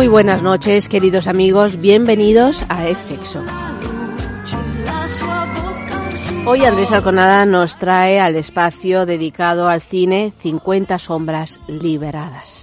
Muy 0.00 0.08
buenas 0.08 0.42
noches, 0.42 0.88
queridos 0.88 1.26
amigos. 1.26 1.78
Bienvenidos 1.78 2.64
a 2.70 2.88
Es 2.88 2.96
Sexo. 2.96 3.42
Hoy 6.46 6.64
Andrés 6.64 6.90
Arconada 6.90 7.44
nos 7.44 7.76
trae 7.76 8.18
al 8.18 8.36
espacio 8.36 9.04
dedicado 9.04 9.68
al 9.68 9.82
cine 9.82 10.32
50 10.40 10.98
sombras 10.98 11.60
liberadas. 11.68 12.59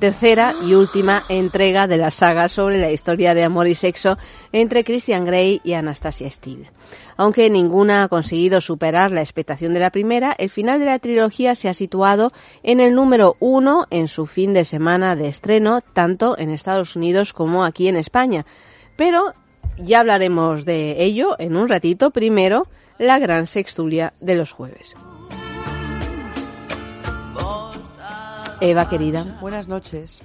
Tercera 0.00 0.54
y 0.64 0.74
última 0.74 1.24
entrega 1.28 1.88
de 1.88 1.96
la 1.96 2.12
saga 2.12 2.48
sobre 2.48 2.78
la 2.78 2.92
historia 2.92 3.34
de 3.34 3.42
amor 3.42 3.66
y 3.66 3.74
sexo 3.74 4.16
entre 4.52 4.84
Christian 4.84 5.24
Grey 5.24 5.60
y 5.64 5.72
Anastasia 5.72 6.30
Steele. 6.30 6.70
Aunque 7.16 7.50
ninguna 7.50 8.04
ha 8.04 8.08
conseguido 8.08 8.60
superar 8.60 9.10
la 9.10 9.22
expectación 9.22 9.74
de 9.74 9.80
la 9.80 9.90
primera, 9.90 10.36
el 10.38 10.50
final 10.50 10.78
de 10.78 10.86
la 10.86 11.00
trilogía 11.00 11.56
se 11.56 11.68
ha 11.68 11.74
situado 11.74 12.30
en 12.62 12.78
el 12.78 12.94
número 12.94 13.34
uno 13.40 13.86
en 13.90 14.06
su 14.06 14.26
fin 14.26 14.52
de 14.52 14.64
semana 14.64 15.16
de 15.16 15.26
estreno, 15.26 15.80
tanto 15.80 16.38
en 16.38 16.50
Estados 16.50 16.94
Unidos 16.94 17.32
como 17.32 17.64
aquí 17.64 17.88
en 17.88 17.96
España. 17.96 18.46
Pero 18.94 19.34
ya 19.78 19.98
hablaremos 19.98 20.64
de 20.64 21.02
ello 21.02 21.34
en 21.40 21.56
un 21.56 21.68
ratito. 21.68 22.12
Primero, 22.12 22.68
la 22.98 23.18
gran 23.18 23.48
sextulia 23.48 24.12
de 24.20 24.36
los 24.36 24.52
jueves. 24.52 24.94
Eva, 28.60 28.88
querida, 28.88 29.38
Buenas 29.40 29.68
noches. 29.68 30.20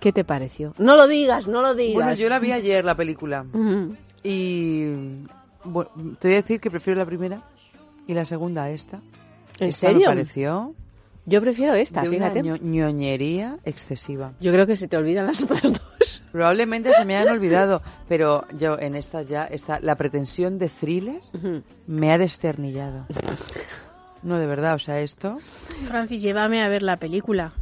¿qué 0.00 0.12
te 0.12 0.24
pareció? 0.24 0.74
No 0.78 0.94
lo 0.96 1.06
digas, 1.08 1.46
no 1.48 1.60
lo 1.62 1.74
digas. 1.74 1.94
Bueno, 1.94 2.12
yo 2.14 2.28
la 2.28 2.38
vi 2.38 2.52
ayer, 2.52 2.84
la 2.84 2.94
película. 2.96 3.44
Y 4.22 4.86
bueno, 5.64 5.90
te 6.20 6.28
voy 6.28 6.36
a 6.36 6.40
decir 6.42 6.60
que 6.60 6.70
prefiero 6.70 6.98
la 6.98 7.06
primera 7.06 7.40
y 8.06 8.14
la 8.14 8.24
segunda 8.24 8.64
a 8.64 8.70
esta. 8.70 8.98
¿En 9.58 9.68
Esta 9.70 9.88
serio? 9.88 10.00
Me 10.10 10.14
pareció 10.16 10.74
Yo 11.26 11.40
prefiero 11.40 11.74
esta, 11.74 12.02
de 12.02 12.08
fíjate. 12.10 12.40
una 12.42 12.56
ño- 12.56 12.60
ñoñería 12.62 13.56
excesiva. 13.64 14.32
Yo 14.40 14.52
creo 14.52 14.66
que 14.66 14.76
se 14.76 14.86
te 14.88 14.96
olvidan 14.96 15.26
las 15.26 15.42
otras 15.42 15.62
dos. 15.62 16.22
Probablemente 16.30 16.92
se 16.92 17.04
me 17.04 17.16
hayan 17.16 17.34
olvidado, 17.34 17.82
pero 18.08 18.44
yo 18.56 18.78
en 18.78 18.94
esta 18.94 19.22
ya, 19.22 19.44
esta, 19.46 19.80
la 19.80 19.96
pretensión 19.96 20.58
de 20.58 20.68
thriller 20.68 21.20
me 21.86 22.12
ha 22.12 22.18
desternillado. 22.18 23.06
No, 24.22 24.38
de 24.38 24.46
verdad, 24.46 24.74
o 24.74 24.78
sea, 24.78 25.00
esto... 25.00 25.38
Francis, 25.86 26.20
llévame 26.22 26.60
a 26.62 26.68
ver 26.68 26.82
la 26.82 26.96
película. 26.96 27.52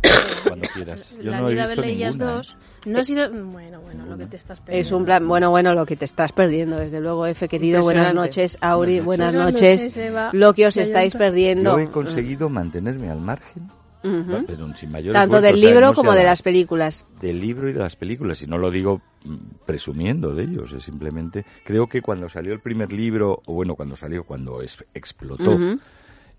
Cuando 0.46 0.66
quieras. 0.74 1.14
Yo 1.22 1.30
la 1.30 1.40
no 1.40 1.48
he 1.48 1.52
vida 1.52 1.66
visto 1.66 1.82
ellas 1.82 2.14
ninguna, 2.14 2.32
¿eh? 2.32 2.36
dos. 2.36 2.56
No 2.86 2.98
ha 2.98 3.04
sido. 3.04 3.30
Bueno, 3.30 3.80
bueno, 3.80 4.06
lo 4.06 4.16
que 4.16 4.26
te 4.26 4.36
estás 4.36 4.60
perdiendo. 4.60 4.86
Es 4.86 4.92
un 4.92 5.04
plan, 5.04 5.26
bueno, 5.28 5.50
bueno, 5.50 5.74
lo 5.74 5.84
que 5.84 5.96
te 5.96 6.04
estás 6.06 6.32
perdiendo, 6.32 6.78
desde 6.78 7.00
luego, 7.00 7.26
Efe, 7.26 7.48
querido. 7.48 7.82
Buenas 7.82 8.14
noches, 8.14 8.56
Auri, 8.60 9.00
buenas 9.00 9.34
Buenas 9.34 9.52
noches. 9.52 9.80
noches, 9.82 9.96
Eva. 9.98 10.30
Lo 10.32 10.54
que 10.54 10.66
os 10.66 10.76
estáis 10.76 11.12
llanto. 11.12 11.24
perdiendo. 11.26 11.72
Yo 11.76 11.84
he 11.84 11.90
conseguido 11.90 12.48
mantenerme 12.48 13.10
al 13.10 13.20
margen, 13.20 13.68
Ujú. 14.04 14.44
pero 14.46 14.74
sin 14.76 14.90
mayor 14.92 15.12
Tanto 15.12 15.36
esfuerzo, 15.36 15.42
del 15.46 15.54
o 15.56 15.58
sea, 15.58 15.68
libro 15.70 15.86
no 15.88 15.94
como 15.94 16.12
de 16.14 16.24
las 16.24 16.42
películas. 16.42 17.04
Del 17.20 17.40
libro 17.40 17.68
y 17.68 17.72
de 17.72 17.80
las 17.80 17.96
películas, 17.96 18.40
y 18.42 18.46
no 18.46 18.56
lo 18.56 18.70
digo 18.70 19.02
mm, 19.24 19.36
presumiendo 19.66 20.32
de 20.34 20.44
ellos, 20.44 20.72
es 20.72 20.84
simplemente... 20.84 21.44
Creo 21.64 21.88
que 21.88 22.00
cuando 22.00 22.28
salió 22.28 22.52
el 22.54 22.60
primer 22.60 22.92
libro, 22.92 23.42
o 23.46 23.52
bueno, 23.52 23.74
cuando 23.74 23.96
salió, 23.96 24.24
cuando 24.24 24.62
es- 24.62 24.84
explotó. 24.94 25.58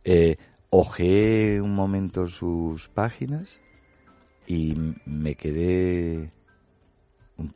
Eh, 0.03 0.37
ojeé 0.69 1.61
un 1.61 1.73
momento 1.75 2.27
sus 2.27 2.87
páginas 2.89 3.59
y 4.47 4.75
me 5.05 5.35
quedé 5.35 6.29
un, 7.37 7.53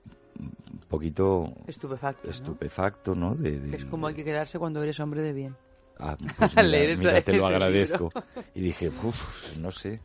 poquito 0.90 1.54
Estupefacto. 1.68 2.30
estupefacto, 2.30 3.16
¿no? 3.16 3.36
De, 3.36 3.60
de- 3.60 3.76
Es 3.78 3.86
como 3.86 4.08
hay 4.08 4.14
que 4.14 4.26
quedarse 4.26 4.60
cuando 4.60 4.82
eres 4.84 5.00
hombre 5.00 5.22
de 5.22 5.34
bien. 5.34 5.56
Ah, 5.98 6.18
pues 6.38 6.52
mira, 6.56 6.64
leer 6.64 6.98
mira, 6.98 7.22
te 7.22 7.34
lo 7.34 7.46
agradezco. 7.46 8.12
Y 8.56 8.62
dije, 8.62 8.90
uff, 8.90 9.56
no 9.58 9.72
sé, 9.72 10.00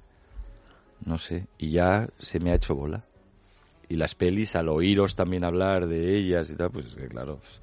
no 1.04 1.18
sé. 1.18 1.46
Y 1.58 1.70
ya 1.70 2.08
se 2.18 2.38
me 2.38 2.52
ha 2.52 2.56
hecho 2.56 2.74
bola. 2.74 3.02
Y 3.88 3.96
las 3.96 4.14
pelis, 4.14 4.56
al 4.56 4.68
oíros 4.68 5.14
también 5.14 5.44
hablar 5.44 5.86
de 5.86 6.16
ellas 6.16 6.50
y 6.50 6.54
tal, 6.56 6.70
pues 6.70 6.86
eh, 6.98 7.06
claro, 7.08 7.36
pues, 7.38 7.60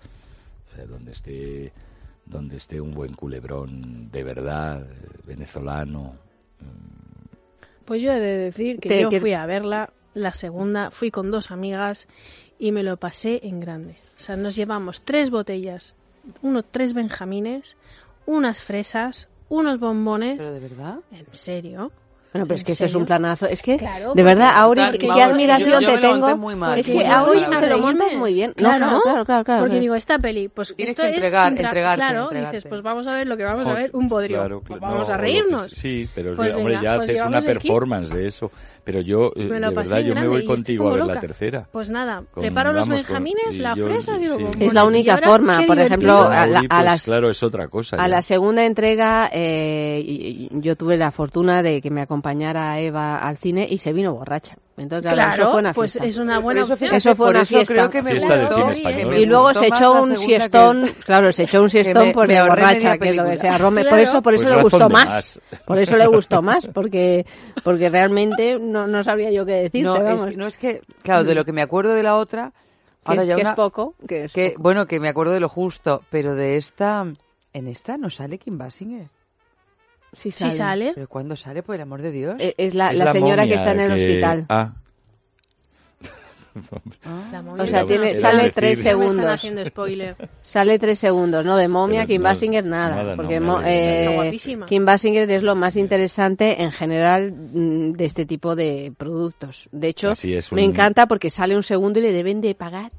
o 0.71 0.75
sea, 0.75 0.85
donde 0.85 1.11
esté, 1.11 1.71
donde 2.25 2.57
esté 2.57 2.79
un 2.81 2.93
buen 2.93 3.13
culebrón 3.13 4.09
de 4.11 4.23
verdad, 4.23 4.85
venezolano. 5.25 6.15
Pues 7.85 8.01
yo 8.01 8.13
he 8.13 8.19
de 8.19 8.37
decir 8.37 8.79
que 8.79 8.89
Te- 8.89 9.01
yo 9.01 9.09
que- 9.09 9.19
fui 9.19 9.33
a 9.33 9.45
verla, 9.45 9.91
la 10.13 10.33
segunda, 10.33 10.89
fui 10.91 11.11
con 11.11 11.31
dos 11.31 11.51
amigas 11.51 12.07
y 12.59 12.71
me 12.71 12.83
lo 12.83 12.97
pasé 12.97 13.41
en 13.45 13.59
grande. 13.59 13.97
O 14.17 14.19
sea, 14.19 14.37
nos 14.37 14.55
llevamos 14.55 15.01
tres 15.01 15.29
botellas, 15.31 15.95
uno, 16.41 16.63
tres 16.63 16.93
benjamines, 16.93 17.75
unas 18.25 18.61
fresas, 18.61 19.27
unos 19.49 19.79
bombones. 19.79 20.37
Pero 20.37 20.53
de 20.53 20.59
verdad. 20.61 20.99
¿En 21.11 21.25
serio? 21.33 21.91
Bueno, 22.33 22.45
pero 22.47 22.55
es 22.55 22.61
¿En 22.61 22.65
que 22.65 22.71
este 22.71 22.85
es 22.85 22.95
un 22.95 23.05
planazo. 23.05 23.45
Es 23.47 23.61
que, 23.61 23.77
Claro, 23.77 24.13
de 24.15 24.23
verdad, 24.23 24.49
Auri, 24.55 24.81
qué, 24.97 25.07
vamos, 25.07 25.23
admiración 25.23 25.69
yo- 25.69 25.79
yo 25.81 25.95
te 25.95 25.97
tengo. 26.01 26.35
muy 26.37 26.55
mal, 26.55 26.79
es 26.79 26.89
muy 26.89 27.03
que 27.03 27.07
Auri 27.07 27.43
te 27.59 27.67
lo 27.67 27.77
montas 27.77 28.13
muy 28.15 28.33
bien. 28.33 28.49
No, 28.49 28.55
Claro, 28.55 28.79
claro, 28.79 29.01
claro, 29.03 29.25
claro, 29.25 29.43
claro. 29.43 29.61
Porque 29.61 29.79
digo, 29.79 29.93
esta 29.95 30.17
peli, 30.17 30.47
pues 30.47 30.73
Tienes 30.75 30.91
esto 30.93 31.03
que 31.03 31.15
entregar- 31.15 31.45
es 31.53 31.59
entregarte, 31.59 31.95
Claro, 31.97 32.23
entregarte. 32.23 32.57
dices, 32.57 32.69
pues 32.69 32.81
vamos 32.81 33.05
a 33.07 33.13
ver 33.13 33.27
lo 33.27 33.37
que 33.37 33.43
vamos 33.43 33.67
a 33.67 33.73
ver, 33.75 33.91
un. 33.93 34.09
Claro, 34.09 34.61
Pues 34.61 34.79
claro, 34.79 34.81
vamos 34.93 35.07
no, 35.09 35.13
a 35.13 35.17
que 35.17 35.21
reírnos. 35.21 35.71
sí, 35.71 36.09
pero 36.15 36.33
Pues 36.35 36.51
hombre, 36.53 36.75
venga, 36.75 36.81
ya 36.81 36.95
pues 36.97 37.09
haces 37.09 37.23
una 37.25 37.41
performance 37.41 38.09
de 38.09 38.27
eso. 38.27 38.51
Pero 38.85 38.99
yo, 38.99 39.31
eh, 39.35 39.45
Me 39.45 39.59
lo 39.61 39.69
de 39.69 39.75
pasé 39.75 39.95
verdad, 39.95 40.07
yo 40.09 40.15
me 40.15 40.27
voy 40.27 40.45
contigo 40.45 40.87
a 40.87 40.91
ver 40.91 40.99
loca. 40.99 41.13
la 41.13 41.19
tercera. 41.21 41.67
Pues 41.71 41.89
nada, 41.89 42.23
Con- 42.31 42.41
preparo 42.41 42.73
los 42.73 42.87
benjamines, 42.89 43.57
las 43.57 43.79
fresas 43.79 44.21
y 44.21 44.25
los 44.25 44.37
sí. 44.37 44.45
Es 44.59 44.73
la 44.73 44.83
única 44.85 45.13
ahora, 45.15 45.27
forma, 45.27 45.61
por 45.65 45.79
ejemplo, 45.79 46.19
a 46.21 46.45
la- 46.45 46.59
pues, 46.59 46.69
las- 46.83 47.03
claro, 47.05 47.29
es 47.29 47.41
otra 47.43 47.69
cosa. 47.69 47.95
A 47.95 47.99
ya. 47.99 48.07
la 48.09 48.21
segunda 48.21 48.65
entrega, 48.65 49.29
eh, 49.31 50.49
yo 50.51 50.75
tuve 50.75 50.97
la 50.97 51.11
fortuna 51.11 51.63
de 51.63 51.81
que 51.81 51.89
me 51.89 52.01
acompañara 52.01 52.79
Eva 52.81 53.17
al 53.19 53.37
cine 53.37 53.67
y 53.69 53.77
se 53.77 53.93
vino 53.93 54.13
borracha. 54.13 54.57
Entonces, 54.75 55.13
claro, 55.13 55.29
Claro, 55.29 55.43
eso 55.43 55.51
fue 55.51 55.59
una 55.59 55.73
pues 55.73 55.95
es 55.97 56.17
una 56.17 56.35
Por 56.35 56.43
buena 56.45 56.61
eso, 56.61 56.73
opción. 56.73 56.95
Eso 56.95 57.15
fue 57.15 57.25
por 57.27 57.35
una 57.35 57.41
eso 57.43 57.55
fiesta. 57.57 57.73
creo 57.75 57.89
que 57.91 58.01
me 58.01 58.11
Fiesta 58.11 58.47
cine 58.55 58.71
español. 58.71 59.17
Y 59.19 59.25
luego 59.27 59.53
se 59.53 59.67
echó 59.67 60.01
un 60.01 60.17
siestón, 60.17 60.85
que- 60.85 60.93
claro, 60.93 61.31
se 61.31 61.43
echó 61.43 61.61
un 61.61 61.69
siestón 61.69 62.07
me- 62.07 62.13
por 62.13 62.27
me 62.27 62.41
borracha, 62.41 62.97
que 62.97 63.09
es 63.09 63.15
lo 63.15 63.25
que 63.25 63.37
sea. 63.37 63.57
Rome- 63.59 63.81
Por 63.81 63.87
Claro. 63.89 64.03
eso, 64.03 64.21
por 64.23 64.33
eso 64.33 64.43
Pues 64.45 64.55
le 64.55 64.63
gustó 64.63 64.89
más. 64.89 65.05
más. 65.05 65.39
Por 65.65 65.77
eso 65.79 65.95
le 65.95 66.07
gustó 66.07 66.41
más, 66.41 66.67
porque, 66.73 67.23
porque 67.63 67.89
realmente 67.89 68.57
no, 68.59 68.87
no 68.87 69.03
sabría 69.03 69.29
yo 69.29 69.45
qué 69.45 69.53
decirte, 69.53 69.81
No, 69.83 69.95
es, 69.97 70.03
vamos. 70.03 70.25
que- 70.25 70.37
no 70.37 70.47
es 70.47 70.57
que, 70.57 70.81
claro, 71.03 71.23
de 71.23 71.35
lo 71.35 71.45
que 71.45 71.53
me 71.53 71.61
acuerdo 71.61 71.93
de 71.93 72.01
la 72.01 72.15
otra, 72.15 72.51
Que 72.51 73.11
ahora 73.11 73.21
es, 73.21 73.27
ya 73.27 73.35
que 73.35 73.41
una- 73.41 73.49
es 73.51 73.55
poco, 73.55 73.93
que 74.07 74.23
es 74.23 74.33
que, 74.33 74.49
poco. 74.51 74.63
bueno, 74.63 74.87
que 74.87 74.99
me 74.99 75.07
acuerdo 75.09 75.33
de 75.33 75.39
lo 75.39 75.49
justo, 75.49 76.01
pero 76.09 76.33
de 76.33 76.55
esta, 76.55 77.05
en 77.53 77.67
esta 77.67 77.97
no 77.97 78.09
sale 78.09 78.39
Kim 78.39 78.57
Basinger. 78.57 79.07
Sí 80.13 80.31
Sí 80.31 80.49
sale. 80.51 80.91
Pero 80.95 81.07
¿cuándo 81.07 81.35
sale, 81.35 81.63
por 81.63 81.75
el 81.75 81.81
amor 81.81 82.01
de 82.01 82.11
Dios? 82.11 82.35
Eh, 82.39 82.53
Es 82.57 82.73
la, 82.75 82.91
Es 82.91 82.97
la 82.99 83.11
señora 83.11 83.43
que 83.43 83.49
momia 83.49 83.55
está 83.55 83.71
en 83.71 83.79
el 83.79 83.95
que- 83.95 84.05
hospital. 84.07 84.45
Ah, 84.49 84.73
Ah. 87.03 87.29
La 87.31 87.41
momia 87.41 87.63
O 87.63 87.65
sea, 87.67 87.83
tiene, 87.83 88.11
están 88.11 88.31
sale 88.33 88.43
decir- 88.43 88.53
tres 88.53 88.79
haciendo- 88.79 88.99
Me 88.99 89.05
están 89.05 89.17
segundos. 89.17 89.33
haciendo 89.33 89.65
spoiler. 89.65 90.15
Sale 90.43 90.77
tres 90.79 90.99
segundos, 90.99 91.43
¿no? 91.43 91.57
De 91.57 91.67
momia, 91.67 92.01
Pero 92.01 92.07
Kim 92.09 92.21
no- 92.21 92.29
Basinger, 92.29 92.63
nada. 92.65 92.95
nada, 92.95 93.11
no, 93.11 93.15
porque 93.15 93.39
mo- 93.39 93.61
eh, 93.61 93.63
alegro. 93.65 94.11
Está 94.11 94.21
guapísima. 94.23 94.65
Kim 94.67 94.85
Basinger 94.85 95.31
es 95.31 95.41
lo 95.41 95.55
más 95.55 95.75
interesante 95.77 96.61
en 96.61 96.71
general 96.71 97.31
mm, 97.31 97.93
de 97.93 98.05
este 98.05 98.27
tipo 98.27 98.55
de 98.55 98.93
productos. 98.95 99.67
De 99.71 99.87
hecho, 99.87 100.11
Así 100.11 100.35
es, 100.35 100.51
me 100.53 100.63
un- 100.63 100.69
encanta 100.69 101.07
porque 101.07 101.31
sale 101.31 101.55
un 101.55 101.63
segundo 101.63 101.97
y 101.97 102.03
le 102.03 102.11
deben 102.11 102.39
de 102.39 102.53
pagar 102.53 102.91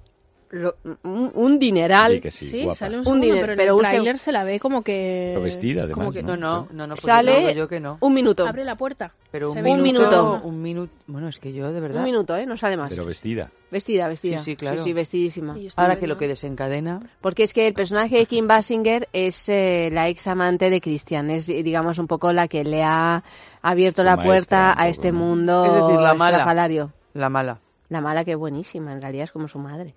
lo- 0.55 0.77
un, 1.03 1.31
un 1.35 1.59
dineral. 1.59 2.13
Sí, 2.15 2.21
que 2.21 2.31
sí, 2.31 2.47
Sí, 2.47 2.63
guapa. 2.63 2.75
sale 2.77 2.95
un 2.95 2.99
Un 3.01 3.05
segundo, 3.05 3.25
dinero, 3.27 3.41
pero 3.43 3.53
en 3.53 3.57
pero 3.59 3.73
el 3.73 3.79
un 3.79 3.85
seg- 3.85 3.91
tráiler 3.91 4.19
se 4.19 4.33
la 4.33 4.45
ve 4.45 4.61
como 4.61 4.83
que... 4.83 5.31
Pero 5.33 5.43
vestida, 5.43 5.83
además, 5.83 5.95
como 5.99 6.13
que 6.13 6.23
¿no? 6.23 6.37
No, 6.37 6.61
no, 6.63 6.69
no, 6.73 6.87
no. 6.87 6.95
pues 6.95 7.01
Sale 7.03 7.39
digo 7.41 7.51
yo 7.51 7.69
que 7.69 7.81
no. 7.81 7.99
un 8.01 8.15
minuto. 8.15 8.47
Abre 8.47 8.65
la 8.65 8.77
puerta. 8.77 9.13
Pero 9.31 9.51
un 9.51 9.59
Un 9.59 9.65
minuto, 9.83 9.83
minuto. 9.83 10.41
Un 10.45 10.63
minuto. 10.63 10.93
Bueno, 11.09 11.29
es 11.29 11.39
que 11.41 11.53
yo, 11.53 11.73
de 11.73 11.81
verdad. 11.81 11.99
Un 11.99 12.05
minuto, 12.05 12.37
¿eh? 12.37 12.47
No 12.47 12.57
sale 12.57 12.77
más. 12.77 12.89
Pero 12.91 13.05
vestida. 13.05 13.51
Vestida, 13.71 14.07
vestida. 14.07 14.39
Sí, 14.39 14.53
sí, 14.53 14.57
claro. 14.57 14.83
Sí, 14.85 14.93
vestidísima. 14.93 15.55
Yo 15.59 15.67
estoy 15.69 15.83
Ahora 15.83 15.97
que 15.99 16.07
lo 16.07 16.17
que 16.17 16.29
desencadena. 16.29 17.01
Porque 17.21 17.43
es 17.43 17.53
que 17.53 17.67
el 17.67 17.75
personaje 17.75 18.17
de 18.19 18.27
Kim 18.27 18.47
Basinger 18.47 19.09
es 19.13 19.49
eh, 19.49 19.89
la 19.93 20.09
ex 20.09 20.27
amante 20.29 20.71
de 20.71 20.81
Christian. 20.81 21.31
Es, 21.31 21.47
digamos, 21.49 21.99
un 21.99 22.07
poco 22.07 22.33
la 22.33 22.47
que 22.47 22.63
le 22.63 22.85
ha 22.85 23.25
abierto 23.63 24.03
Su 24.03 24.07
la 24.07 24.17
maestra, 24.17 24.29
puerta 24.31 24.73
un 24.77 24.81
a 24.83 24.89
este 24.89 25.11
mundo 25.11 25.65
Es 25.67 25.73
decir, 25.75 26.01
la 26.01 26.15
mala. 26.15 26.93
La 27.15 27.29
mala. 27.29 27.59
La 27.89 28.01
mala 28.01 28.25
que 28.25 28.33
es 28.33 28.37
buenísima, 28.39 28.93
en 28.93 29.01
realidad 29.03 29.25
es 29.25 29.33
como 29.33 29.47
su 29.49 29.59
madre. 29.59 29.95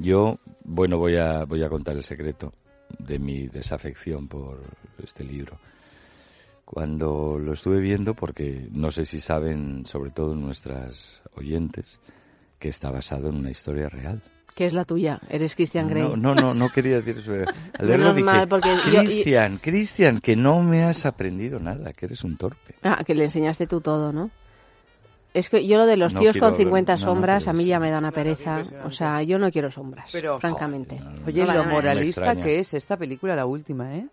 Yo, 0.00 0.38
bueno, 0.64 0.96
voy 0.96 1.16
a, 1.16 1.44
voy 1.44 1.62
a 1.62 1.68
contar 1.68 1.94
el 1.94 2.04
secreto 2.04 2.52
de 2.98 3.18
mi 3.18 3.48
desafección 3.48 4.28
por 4.28 4.62
este 5.02 5.24
libro. 5.24 5.58
Cuando 6.64 7.38
lo 7.38 7.52
estuve 7.52 7.80
viendo, 7.80 8.14
porque 8.14 8.66
no 8.70 8.90
sé 8.90 9.04
si 9.04 9.20
saben, 9.20 9.84
sobre 9.84 10.10
todo 10.10 10.34
nuestras 10.34 11.20
oyentes, 11.36 12.00
que 12.58 12.68
está 12.68 12.90
basado 12.90 13.28
en 13.28 13.36
una 13.36 13.50
historia 13.50 13.90
real. 13.90 14.22
Que 14.54 14.64
es 14.64 14.72
la 14.72 14.86
tuya, 14.86 15.20
eres 15.28 15.54
Christian 15.54 15.88
Grey. 15.88 16.02
No, 16.02 16.16
no, 16.16 16.34
no, 16.34 16.54
no 16.54 16.68
quería 16.70 16.96
decir 16.96 17.18
eso. 17.18 17.32
Al 17.78 17.86
leerlo 17.86 18.14
dije, 18.14 18.46
Cristian, 18.84 19.58
Cristian, 19.58 20.20
que 20.20 20.34
no 20.34 20.62
me 20.62 20.82
has 20.82 21.04
aprendido 21.04 21.58
nada, 21.60 21.92
que 21.92 22.06
eres 22.06 22.24
un 22.24 22.38
torpe. 22.38 22.74
Ah, 22.82 23.02
que 23.04 23.14
le 23.14 23.24
enseñaste 23.24 23.66
tú 23.66 23.82
todo, 23.82 24.12
¿no? 24.12 24.30
Es 25.32 25.48
que 25.48 25.64
yo 25.66 25.76
lo 25.78 25.86
de 25.86 25.96
los 25.96 26.14
No 26.14 26.20
tíos 26.20 26.36
con 26.38 26.56
50 26.56 26.92
hablar- 26.94 27.00
no, 27.00 27.06
no, 27.06 27.14
sombras 27.14 27.48
a 27.48 27.52
mí 27.52 27.64
ya 27.64 27.78
me 27.78 27.90
da 27.90 27.98
una 27.98 28.10
pereza. 28.10 28.62
O 28.84 28.90
sea, 28.90 29.22
yo 29.22 29.38
no 29.38 29.50
quiero 29.50 29.70
sombras, 29.70 30.10
Pero, 30.12 30.40
francamente. 30.40 31.00
Oye, 31.26 31.44
No, 31.44 31.54
lo 31.54 31.64
moralista 31.64 32.34
que 32.36 32.58
es 32.58 32.74
esta 32.74 32.96
película, 32.96 33.36
la 33.36 33.46
última, 33.46 33.94
¿eh? 33.96 34.06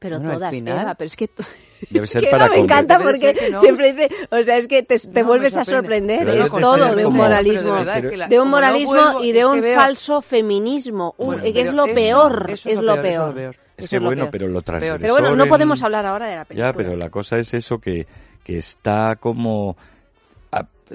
Pero 0.00 0.16
Bueno, 0.18 0.32
al 0.32 0.36
todas, 0.38 0.50
final- 0.52 0.80
Eva, 0.82 0.94
pero 0.94 1.06
es 1.06 1.16
que... 1.16 1.28
Debe 1.90 2.04
Es 2.04 2.10
ser 2.10 2.22
que 2.24 2.30
para 2.30 2.44
Eva 2.46 2.54
me 2.54 2.60
comer. 2.60 2.70
encanta 2.70 2.98
porque 3.00 3.50
no. 3.50 3.60
siempre 3.60 3.92
dice, 3.94 4.08
o 4.30 4.42
sea, 4.42 4.56
es 4.58 4.68
que 4.68 4.82
te, 4.84 4.98
te 4.98 5.08
No, 5.08 5.12
me 5.14 5.22
vuelves 5.22 5.56
a 5.56 5.64
sorprende. 5.64 6.14
sorprender, 6.18 6.26
Pero 6.26 6.44
es 6.44 6.50
todo 6.62 6.94
de 6.96 7.06
un 7.06 7.14
moralismo. 7.16 7.72
De 7.72 7.78
verdad, 7.78 7.98
es 8.04 8.10
que 8.10 8.16
la- 8.16 8.26
de 8.28 8.38
un 8.38 8.44
no 8.44 8.50
moralismo 8.50 8.92
vuelvo, 8.92 9.24
y 9.24 9.32
de 9.32 9.46
un 9.46 9.60
veo- 9.60 9.74
falso 9.74 10.20
feminismo. 10.22 11.14
Bueno, 11.18 11.42
que 11.42 11.60
es 11.62 11.72
lo 11.72 11.86
eso- 11.86 11.94
peor, 11.94 12.46
eso 12.50 12.68
es 12.70 12.78
lo 12.80 12.94
peor. 12.94 13.04
eso 13.04 13.08
es 13.08 13.18
lo 13.28 13.34
peor. 13.34 13.56
Es 13.76 13.84
Eso 13.86 13.90
que 13.98 14.04
bueno, 14.04 14.28
pero 14.30 14.48
lo 14.48 14.60
transgresor 14.62 15.00
Pero 15.00 15.12
bueno, 15.14 15.34
no 15.36 15.46
podemos 15.46 15.82
hablar 15.82 16.04
ahora 16.06 16.26
de 16.26 16.36
la 16.36 16.44
película. 16.44 16.70
Ya, 16.72 16.76
pero 16.76 16.94
la 16.96 17.10
cosa 17.10 17.38
es 17.38 17.54
eso 17.54 17.78
que, 17.78 18.06
que 18.44 18.58
está 18.58 19.16
como... 19.16 19.76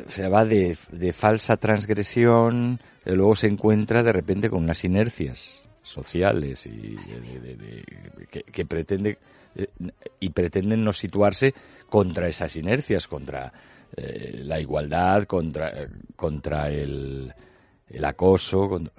se 0.07 0.27
va 0.29 0.45
de, 0.45 0.77
de 0.91 1.13
falsa 1.13 1.57
transgresión, 1.57 2.79
luego 3.05 3.35
se 3.35 3.47
encuentra 3.47 4.03
de 4.03 4.13
repente 4.13 4.49
con 4.49 4.63
unas 4.63 4.83
inercias 4.83 5.61
sociales 5.83 6.65
y 6.65 6.69
de- 6.95 7.83
que 8.51 8.65
pretende 8.65 9.17
eh, 9.55 9.67
y 10.19 10.29
pretenden 10.29 10.83
no 10.83 10.93
situarse 10.93 11.53
contra 11.89 12.27
esas 12.27 12.55
inercias, 12.55 13.07
contra 13.07 13.51
eh, 13.95 14.41
la 14.43 14.59
igualdad, 14.59 15.25
contra, 15.25 15.69
eh, 15.83 15.87
contra 16.15 16.69
el, 16.69 17.31
el 17.89 18.05
acoso, 18.05 18.67
contra 18.69 18.93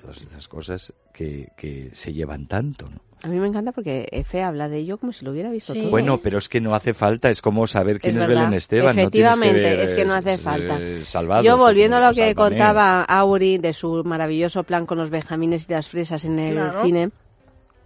todas 0.00 0.22
esas 0.22 0.48
cosas 0.48 0.94
que, 1.12 1.48
que 1.56 1.90
se 1.92 2.12
llevan 2.12 2.46
tanto, 2.46 2.88
¿no? 2.88 3.00
A 3.22 3.28
mí 3.28 3.36
me 3.40 3.48
encanta 3.48 3.72
porque 3.72 4.06
Efe 4.12 4.42
habla 4.42 4.68
de 4.68 4.78
ello 4.78 4.96
como 4.98 5.12
si 5.12 5.24
lo 5.24 5.32
hubiera 5.32 5.50
visto 5.50 5.72
Sí. 5.72 5.80
todo. 5.80 5.90
Bueno, 5.90 6.18
pero 6.22 6.38
es 6.38 6.48
que 6.48 6.60
no 6.60 6.74
hace 6.74 6.94
falta, 6.94 7.30
es 7.30 7.42
como 7.42 7.66
saber 7.66 7.98
quién 8.00 8.16
Es 8.16 8.22
es. 8.22 8.28
Belén 8.28 8.54
Esteban. 8.54 8.86
no 8.86 8.92
tienes 9.10 9.32
Efectivamente, 9.32 9.60
ver, 9.60 9.80
es 9.80 9.94
que 9.94 10.04
no 10.04 10.14
hace 10.14 10.34
eh, 10.34 10.38
falta. 10.38 10.78
Salvados, 11.04 11.44
Yo 11.44 11.56
volviendo 11.56 11.96
a 11.96 12.00
lo 12.00 12.14
que 12.14 12.32
Sálvame. 12.32 12.34
contaba 12.34 13.02
Auri 13.02 13.58
de 13.58 13.72
su 13.72 14.04
maravilloso 14.04 14.62
plan 14.62 14.86
con 14.86 14.98
los 14.98 15.10
benjamines 15.10 15.68
y 15.68 15.72
las 15.72 15.88
fresas 15.88 16.24
en 16.24 16.38
el 16.38 16.52
Claro. 16.54 16.82
cine, 16.82 17.10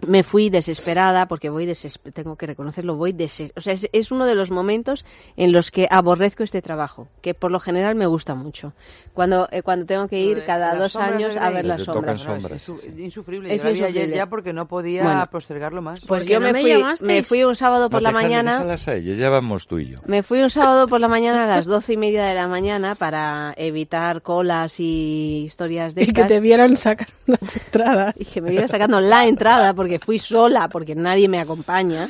me 0.06 0.22
fui 0.22 0.50
desesperada 0.50 1.26
porque 1.26 1.49
voy 1.50 1.66
desesperada, 1.66 2.12
tengo 2.14 2.37
que 2.37 2.46
reconocerlo, 2.46 2.96
voy 2.96 3.12
deses 3.12 3.52
o 3.56 3.60
sea, 3.60 3.72
es, 3.75 3.88
es 3.93 4.10
uno 4.12 4.26
de 4.26 4.34
los 4.34 4.50
momentos 4.50 5.04
en 5.37 5.52
los 5.52 5.70
que 5.70 5.87
aborrezco 5.90 6.43
este 6.43 6.62
trabajo, 6.62 7.08
que 7.20 7.34
por 7.34 7.50
lo 7.50 7.60
general 7.60 7.94
me 7.94 8.06
gusta 8.06 8.34
mucho. 8.34 8.72
Cuando 9.14 9.49
eh, 9.52 9.62
cuando 9.62 9.87
tengo 9.87 10.08
que 10.08 10.19
ir 10.20 10.44
cada 10.44 10.70
las 10.75 10.78
dos 10.78 10.96
años 10.96 11.37
a 11.37 11.50
ver 11.50 11.64
las 11.64 11.82
sombras. 11.82 12.20
sombras. 12.20 12.50
No, 12.50 12.56
es 12.56 12.69
insu- 12.69 12.99
insufrible. 12.99 13.54
Es 13.54 13.62
Yo 13.62 13.69
vi 13.70 13.75
ayer 13.76 13.88
insufrible. 13.88 14.16
ya 14.16 14.26
porque 14.26 14.52
no 14.52 14.66
podía 14.66 15.02
Bueno. 15.02 15.26
postergarlo 15.31 15.82
más. 15.82 16.00
Pues 16.00 16.08
¿Por 16.22 16.26
qué 16.26 16.32
yo 16.34 16.40
no 16.40 16.52
me 16.52 16.60
fui, 16.60 16.70
llamasteis? 16.70 17.06
me 17.06 17.22
fui 17.22 17.44
un 17.44 17.54
sábado 17.54 17.90
por 17.90 18.02
No, 18.02 18.10
la 18.10 18.19
déjale- 18.19 18.22
mañana. 18.28 18.52
déjalas 18.54 18.88
a 18.88 18.94
ellas, 18.94 19.19
ya 19.19 19.28
vamos 19.31 19.66
tú 19.66 19.78
y 19.78 19.88
yo. 19.90 19.99
Me 20.06 20.22
fui 20.22 20.40
un 20.43 20.50
sábado 20.50 20.88
por 20.88 21.00
la 21.00 21.08
mañana 21.08 21.44
a 21.44 21.46
las 21.46 21.66
doce 21.66 21.93
y 21.93 21.96
media 21.96 22.25
de 22.25 22.34
la 22.34 22.49
mañana 22.49 22.94
para 22.94 23.52
evitar 23.56 24.22
colas 24.22 24.81
y 24.81 25.43
historias 25.44 25.94
de 25.94 26.02
Y 26.02 26.06
que 26.06 26.10
estas. 26.12 26.28
te 26.28 26.40
vieron 26.40 26.76
sacar 26.76 27.08
unas 27.26 27.56
entradas. 27.56 28.14
y 28.19 28.25
que 28.25 28.40
me 28.40 28.50
viera 28.50 28.69
sacando 28.69 29.00
la 29.00 29.26
entrada 29.26 29.75
porque 29.75 29.91
fui 29.98 30.18
sola, 30.18 30.68
porque 30.68 30.94
nadie 30.94 31.28
me 31.28 31.38
acompaña, 31.40 32.08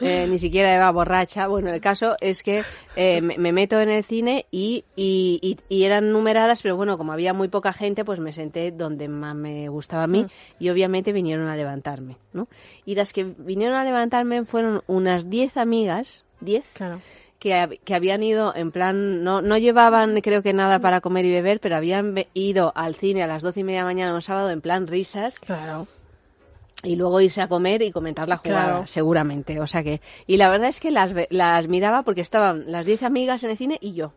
eh, 0.00 0.26
ni 0.28 0.38
siquiera 0.38 0.74
Eva 0.74 0.90
borracha. 0.90 1.46
Bueno, 1.48 1.70
el 1.72 1.80
caso 1.80 2.16
es 2.20 2.42
que 2.42 2.64
eh, 2.96 3.20
me, 3.22 3.38
me 3.38 3.52
meto 3.52 3.80
en 3.80 3.88
el 3.88 4.04
cine 4.04 4.46
y, 4.50 4.84
y, 4.94 5.38
y- 5.42 5.58
y 5.74 5.84
eran 5.84 6.12
numeradas, 6.12 6.62
pero 6.62 6.76
bueno, 6.76 6.98
como 6.98 7.12
había 7.12 7.32
muy 7.32 7.48
poca 7.48 7.72
gente, 7.72 8.04
pues 8.04 8.20
me 8.20 8.32
senté 8.32 8.70
donde 8.72 9.08
más 9.08 9.34
me 9.34 9.68
gustaba 9.68 10.04
a 10.04 10.06
mí 10.06 10.26
y 10.58 10.68
obviamente 10.68 11.12
vinieron 11.12 11.48
a 11.48 11.56
levantarme, 11.56 12.18
¿no? 12.32 12.48
Y 12.84 12.94
las 12.94 13.12
que 13.12 13.24
vinieron 13.24 13.76
a 13.76 13.84
levantarme 13.84 14.44
fueron 14.44 14.82
unas 14.86 15.30
10 15.30 15.56
amigas, 15.56 16.24
10, 16.40 16.66
Claro. 16.74 17.00
que, 17.38 17.80
que 17.84 17.94
habían 17.94 18.22
ido 18.22 18.54
en 18.54 18.72
plan, 18.72 19.22
no, 19.24 19.40
no 19.42 19.56
llevaban 19.58 20.20
creo 20.20 20.42
que 20.42 20.52
nada 20.52 20.78
para 20.80 21.00
comer 21.00 21.24
y 21.24 21.30
beber, 21.32 21.60
pero 21.60 21.76
habían 21.76 22.14
ido 22.34 22.72
al 22.76 22.94
cine 22.94 23.22
a 23.22 23.26
las 23.26 23.42
doce 23.42 23.60
y 23.60 23.64
media 23.64 23.78
de 23.80 23.84
la 23.84 23.88
mañana 23.90 24.14
un 24.14 24.22
sábado 24.22 24.50
en 24.50 24.60
plan 24.60 24.86
risas 24.86 25.38
Claro. 25.38 25.86
Y 26.82 26.96
luego 26.96 27.20
irse 27.20 27.40
a 27.42 27.48
comer 27.48 27.82
y 27.82 27.90
comentar 27.90 28.28
la 28.28 28.36
jugada, 28.36 28.64
Claro. 28.66 28.86
seguramente. 28.86 29.60
O 29.60 29.66
sea 29.66 29.82
que, 29.82 30.00
y 30.26 30.36
la 30.36 30.50
verdad 30.50 30.68
es 30.68 30.78
que 30.80 30.90
las, 30.90 31.12
ve- 31.12 31.26
las 31.30 31.68
miraba 31.68 32.02
porque 32.02 32.20
estaban 32.20 32.64
las 32.70 32.86
10 32.86 33.02
amigas 33.02 33.42
en 33.44 33.50
el 33.50 33.56
cine 33.56 33.78
y 33.80 33.94
yo. 33.94 34.12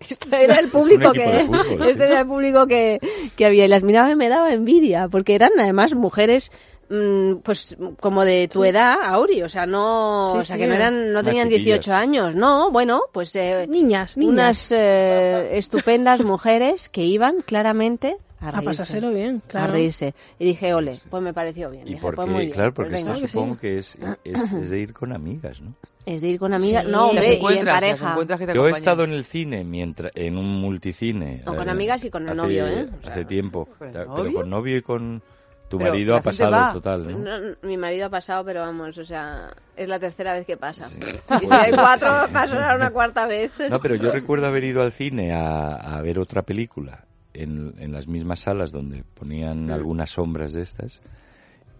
Este 0.00 0.44
era 0.44 0.56
el 0.56 0.68
público 0.70 1.12
que 1.12 1.44
fútbol, 1.46 1.82
este 1.88 2.04
sí. 2.06 2.10
era 2.10 2.20
el 2.20 2.26
público 2.26 2.66
que, 2.66 2.98
que 3.36 3.46
había 3.46 3.64
y 3.64 3.68
las 3.68 3.82
miraba 3.82 4.10
y 4.10 4.16
me 4.16 4.28
daba 4.28 4.52
envidia 4.52 5.08
porque 5.08 5.34
eran 5.34 5.50
además 5.58 5.94
mujeres 5.94 6.50
mm, 6.90 7.36
pues 7.42 7.76
como 8.00 8.24
de 8.24 8.48
tu 8.48 8.64
edad, 8.64 8.96
Auri, 9.02 9.42
o 9.42 9.48
sea, 9.48 9.66
no, 9.66 10.30
Sí, 10.32 10.38
o 10.38 10.42
sea 10.42 10.56
sí. 10.56 10.60
que 10.62 10.66
no 10.68 10.74
eran 10.74 11.12
no 11.12 11.22
tenían 11.22 11.48
chiquillas. 11.48 11.80
18 11.84 11.94
años, 11.94 12.34
no, 12.34 12.70
bueno, 12.70 13.02
pues 13.12 13.34
eh, 13.36 13.66
Niñas, 13.68 14.16
niñas. 14.16 14.32
unas 14.32 14.72
eh, 14.72 15.56
estupendas 15.58 16.22
mujeres 16.22 16.88
que 16.88 17.02
iban 17.04 17.36
claramente 17.44 18.16
a, 18.40 18.48
a 18.58 18.62
pasárselo 18.62 19.10
bien, 19.10 19.42
a 19.46 19.48
claro. 19.48 19.72
reírse. 19.72 20.14
Y 20.38 20.44
dije, 20.46 20.74
ole, 20.74 20.98
pues 21.10 21.22
me 21.22 21.32
pareció 21.32 21.70
bien. 21.70 21.86
Y 21.86 21.90
Dije, 21.90 22.00
porque, 22.02 22.16
pues 22.16 22.28
muy 22.28 22.40
bien, 22.42 22.50
claro, 22.52 22.74
pues 22.74 22.86
porque 22.88 22.96
venga. 23.02 23.12
esto 23.12 23.22
que 23.22 23.28
sí. 23.28 23.32
supongo 23.32 23.58
que 23.58 23.78
es, 23.78 23.98
es, 24.24 24.40
es 24.52 24.70
de 24.70 24.78
ir 24.78 24.92
con 24.92 25.12
amigas, 25.12 25.60
¿no? 25.60 25.74
Es 26.06 26.20
de 26.20 26.28
ir 26.28 26.38
con 26.38 26.52
amigas. 26.52 26.84
Sí. 26.84 26.90
No, 26.90 27.08
hombre, 27.08 27.40
y 27.40 27.58
en 27.58 27.64
pareja. 27.64 28.16
que 28.38 28.46
te 28.46 28.54
Yo 28.54 28.68
he 28.68 28.72
estado 28.72 29.04
en 29.04 29.12
el 29.12 29.24
cine 29.24 29.64
mientras 29.64 30.12
en 30.14 30.36
un 30.36 30.60
multicine. 30.60 31.42
No, 31.46 31.56
con 31.56 31.66
eh, 31.68 31.70
amigas 31.70 32.04
y 32.04 32.10
con 32.10 32.24
el 32.24 32.28
hace- 32.30 32.36
novio, 32.36 32.66
¿eh? 32.66 32.88
Hace 33.06 33.24
tiempo. 33.24 33.66
¿Con 33.78 33.90
Pero 33.92 34.04
novio? 34.06 34.32
con 34.34 34.50
novio 34.50 34.76
y 34.76 34.82
con 34.82 35.22
tu 35.70 35.78
Pero 35.78 35.90
marido 35.92 36.14
ha 36.14 36.20
pasado 36.20 36.50
va. 36.52 36.72
total, 36.74 37.10
¿no? 37.10 37.18
No, 37.18 37.38
no, 37.40 37.56
mi 37.62 37.78
marido 37.78 38.04
ha 38.06 38.10
pasado, 38.10 38.44
pero 38.44 38.60
vamos, 38.60 38.98
o 38.98 39.04
sea, 39.06 39.48
es 39.74 39.88
la 39.88 39.98
tercera 39.98 40.34
vez 40.34 40.44
que 40.44 40.58
pasa. 40.58 40.90
Sí. 40.90 40.96
Y 41.42 41.46
si 41.46 41.52
hay 41.54 41.72
cuatro, 41.72 42.10
pasará 42.30 42.76
una 42.76 42.90
cuarta 42.90 43.26
vez. 43.26 43.50
No, 43.70 43.80
pero 43.80 43.94
yo 43.94 44.12
recuerdo 44.12 44.46
haber 44.46 44.64
ido 44.64 44.82
al 44.82 44.92
cine 44.92 45.32
a, 45.32 45.74
a 45.96 46.02
ver 46.02 46.18
otra 46.18 46.42
película 46.42 47.06
en, 47.34 47.74
en 47.78 47.92
las 47.92 48.06
mismas 48.08 48.40
salas 48.40 48.72
donde 48.72 49.04
ponían 49.14 49.70
algunas 49.70 50.10
sombras 50.10 50.52
de 50.52 50.62
estas 50.62 51.02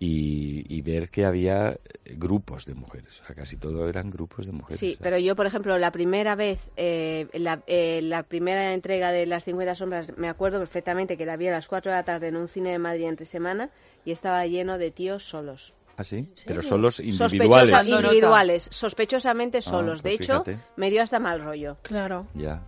y, 0.01 0.65
y 0.75 0.83
ver 0.83 1.09
que 1.09 1.25
había 1.25 1.79
grupos 2.05 2.67
de 2.67 2.75
mujeres. 2.75 3.21
O 3.23 3.27
sea, 3.27 3.37
casi 3.37 3.57
todo 3.57 3.89
eran 3.89 4.11
grupos 4.11 4.47
de 4.47 4.53
mujeres. 4.53 4.79
Sí, 4.81 4.95
sea, 4.97 4.99
pero 5.03 5.19
yo, 5.19 5.37
por 5.37 5.47
ejemplo, 5.47 5.79
la 5.79 5.93
primera 5.93 6.35
vez, 6.35 6.71
eh, 6.77 7.29
la, 7.33 7.63
eh, 7.67 8.01
la 8.03 8.25
primera 8.25 8.75
entrega 8.75 9.13
de 9.13 9.25
Las 9.27 9.45
50 9.45 9.75
Sombras, 9.77 10.19
me 10.19 10.29
acuerdo 10.29 10.59
perfectamente 10.59 11.17
que 11.17 11.25
la 11.25 11.37
vi 11.37 11.47
a 11.49 11.53
las 11.53 11.69
4 11.69 11.91
de 11.93 11.97
la 11.97 12.05
tarde 12.05 12.29
en 12.29 12.37
un 12.37 12.49
cine 12.49 12.71
de 12.73 12.79
Madrid 12.79 13.05
entre 13.07 13.25
semana 13.25 13.71
y 14.05 14.11
estaba 14.11 14.45
lleno 14.47 14.77
de 14.79 14.91
tíos 14.91 15.25
solos. 15.25 15.73
¿Ah, 15.97 16.03
sí? 16.03 16.29
Pero 16.45 16.61
solos 16.61 16.97
Sospechosa- 16.99 17.31
individuales. 17.37 17.71
Nota. 17.71 17.85
individuales, 18.09 18.69
sospechosamente 18.73 19.63
solos. 19.63 20.03
pues 20.03 20.19
de 20.19 20.25
hecho, 20.25 20.45
fíjate. 20.45 20.59
me 20.77 20.91
dio 20.91 21.03
hasta 21.03 21.21
mal 21.21 21.41
rollo. 21.41 21.77
Claro. 21.83 22.27
Ya. 22.35 22.63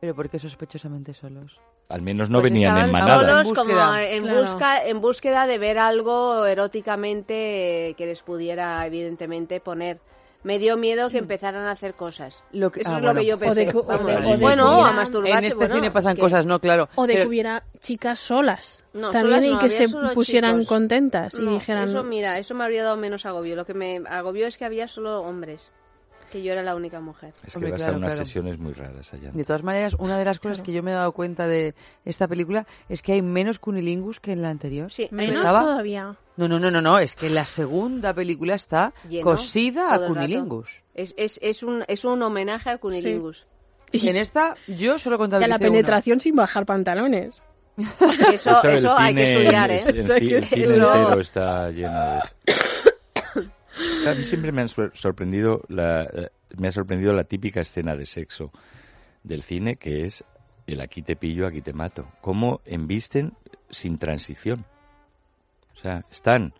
Pero 0.00 0.14
¿por 0.14 0.30
qué 0.30 0.38
sospechosamente 0.38 1.12
solos? 1.12 1.58
Al 1.88 2.02
menos 2.02 2.30
no 2.30 2.40
Pues 2.40 2.52
venían 2.52 2.76
en 2.78 2.90
manada. 2.90 3.20
solos 3.20 3.48
En 3.48 3.54
como 3.54 3.64
búsqueda. 3.70 4.02
en, 4.10 4.22
Claro. 4.24 4.40
busca, 4.42 4.84
en 4.86 5.00
búsqueda 5.00 5.46
de 5.46 5.58
ver 5.58 5.78
algo 5.78 6.44
eróticamente 6.46 7.94
que 7.96 8.06
les 8.06 8.22
pudiera, 8.22 8.84
evidentemente, 8.86 9.60
poner. 9.60 9.98
Me 10.42 10.58
dio 10.60 10.76
miedo 10.76 11.10
que 11.10 11.18
empezaran 11.18 11.64
a 11.64 11.72
hacer 11.72 11.94
cosas. 11.94 12.40
Lo 12.52 12.70
que- 12.70 12.80
Eso 12.80 12.90
ah, 12.90 12.96
es 12.96 13.02
lo 13.02 13.06
bueno. 13.08 13.20
que 13.20 13.26
yo 13.26 13.34
O 13.34 13.38
de 13.38 13.46
pensé. 13.46 13.66
que- 13.66 13.76
o 13.78 13.82
de- 13.82 13.94
o 13.94 13.96
de 13.98 14.36
bueno, 14.36 14.62
que 14.64 14.68
a 14.70 14.74
hubiera- 14.74 14.92
masturbarse. 14.92 15.38
En 15.38 15.44
este 15.44 15.56
bueno, 15.56 15.74
cine 15.74 15.90
pasan 15.90 16.14
que- 16.14 16.20
cosas, 16.20 16.46
no, 16.46 16.60
claro. 16.60 16.88
O 16.94 17.06
de 17.06 17.14
Pero- 17.14 17.24
que 17.24 17.28
hubiera 17.28 17.62
chicas 17.80 18.20
solas. 18.20 18.84
No, 18.92 19.10
También 19.10 19.22
solas 19.40 19.44
y 19.44 19.50
no, 19.50 19.58
que 19.58 19.70
se 19.70 19.88
pusieran 20.14 20.52
chicos. 20.60 20.68
contentas 20.68 21.38
y 21.38 21.42
No, 21.42 21.52
dijeran... 21.54 21.84
Eso, 21.88 22.04
mira, 22.04 22.38
eso 22.38 22.54
me 22.54 22.62
habría 22.64 22.84
dado 22.84 22.96
menos 22.96 23.26
agobio. 23.26 23.56
Lo 23.56 23.64
que 23.64 23.74
me 23.74 24.02
agobió 24.08 24.46
es 24.46 24.56
que 24.56 24.64
había 24.64 24.86
solo 24.86 25.20
hombres. 25.22 25.72
Que 26.32 26.42
yo 26.42 26.52
era 26.52 26.62
la 26.62 26.74
única 26.74 27.00
mujer. 27.00 27.32
Es 27.46 27.52
que 27.52 27.58
Hombre, 27.58 27.70
vas 27.72 27.80
claro, 27.80 27.94
a 27.94 27.96
unas 27.98 28.10
claro. 28.10 28.24
sesiones 28.24 28.58
muy 28.58 28.72
raras 28.72 29.12
allá. 29.14 29.30
De 29.32 29.44
todas 29.44 29.62
maneras, 29.62 29.94
una 29.98 30.18
de 30.18 30.24
las 30.24 30.38
cosas 30.40 30.60
que 30.62 30.72
yo 30.72 30.82
me 30.82 30.90
he 30.90 30.94
dado 30.94 31.12
cuenta 31.12 31.46
de 31.46 31.74
esta 32.04 32.26
película 32.28 32.66
es 32.88 33.00
que 33.02 33.12
hay 33.12 33.22
menos 33.22 33.58
cunilingus 33.58 34.18
que 34.20 34.32
en 34.32 34.42
la 34.42 34.50
anterior. 34.50 34.90
Sí, 34.92 35.08
Menos 35.10 35.36
Estaba- 35.36 35.62
todavía. 35.62 36.16
No, 36.36 36.48
no, 36.48 36.58
no, 36.58 36.70
no, 36.70 36.82
no, 36.82 36.98
es 36.98 37.14
que 37.16 37.30
la 37.30 37.44
segunda 37.44 38.12
película 38.12 38.54
está 38.54 38.92
Lleno, 39.08 39.22
cosida 39.24 39.92
a 39.92 39.96
el 39.96 40.06
cunilingus. 40.08 40.82
Es, 40.94 41.14
es, 41.16 41.38
es, 41.42 41.62
un, 41.62 41.84
es 41.88 42.04
un 42.04 42.20
homenaje 42.22 42.68
al 42.70 42.80
cunilingus. 42.80 43.46
En 43.92 44.16
esta 44.16 44.56
yo 44.66 44.98
solo 44.98 45.16
Y 45.16 45.18
contabilicé 45.18 45.48
la 45.50 45.56
uno. 45.56 45.62
penetración 45.72 46.20
sin 46.20 46.34
bajar 46.36 46.66
pantalones. 46.66 47.42
Eso, 48.32 48.62
el 48.64 48.70
eso 48.74 48.94
hay 48.96 49.14
que 49.14 49.26
cine- 49.26 49.32
estudiar, 49.38 49.70
¿eh? 49.70 49.82
El, 49.86 49.96
ci- 49.96 50.32
el 50.34 50.44
cine 50.46 50.64
Eso- 50.64 50.94
entero 50.94 51.20
está 51.20 51.70
lleno 51.70 52.00
de 52.00 52.18
eso. 52.18 52.90
A 54.06 54.14
mí 54.14 54.24
siempre 54.24 54.52
me, 54.52 54.62
han 54.62 54.68
sor- 54.68 54.92
sorprendido 54.94 55.62
la, 55.68 56.06
me 56.56 56.68
ha 56.68 56.72
sorprendido 56.72 57.12
la 57.12 57.24
típica 57.24 57.60
escena 57.60 57.94
de 57.96 58.06
sexo 58.06 58.50
del 59.24 59.42
cine, 59.42 59.76
que 59.76 60.04
es 60.04 60.24
el 60.66 60.80
aquí 60.80 61.02
te 61.02 61.16
pillo, 61.16 61.46
aquí 61.46 61.60
te 61.60 61.72
mato. 61.72 62.06
Cómo 62.20 62.60
embisten 62.64 63.32
sin 63.70 63.98
transición. 63.98 64.64
O 65.76 65.78
sea, 65.78 66.04
están, 66.10 66.52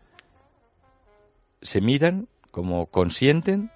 se 1.62 1.80
miran, 1.80 2.26
como 2.50 2.86
consienten, 2.86 3.70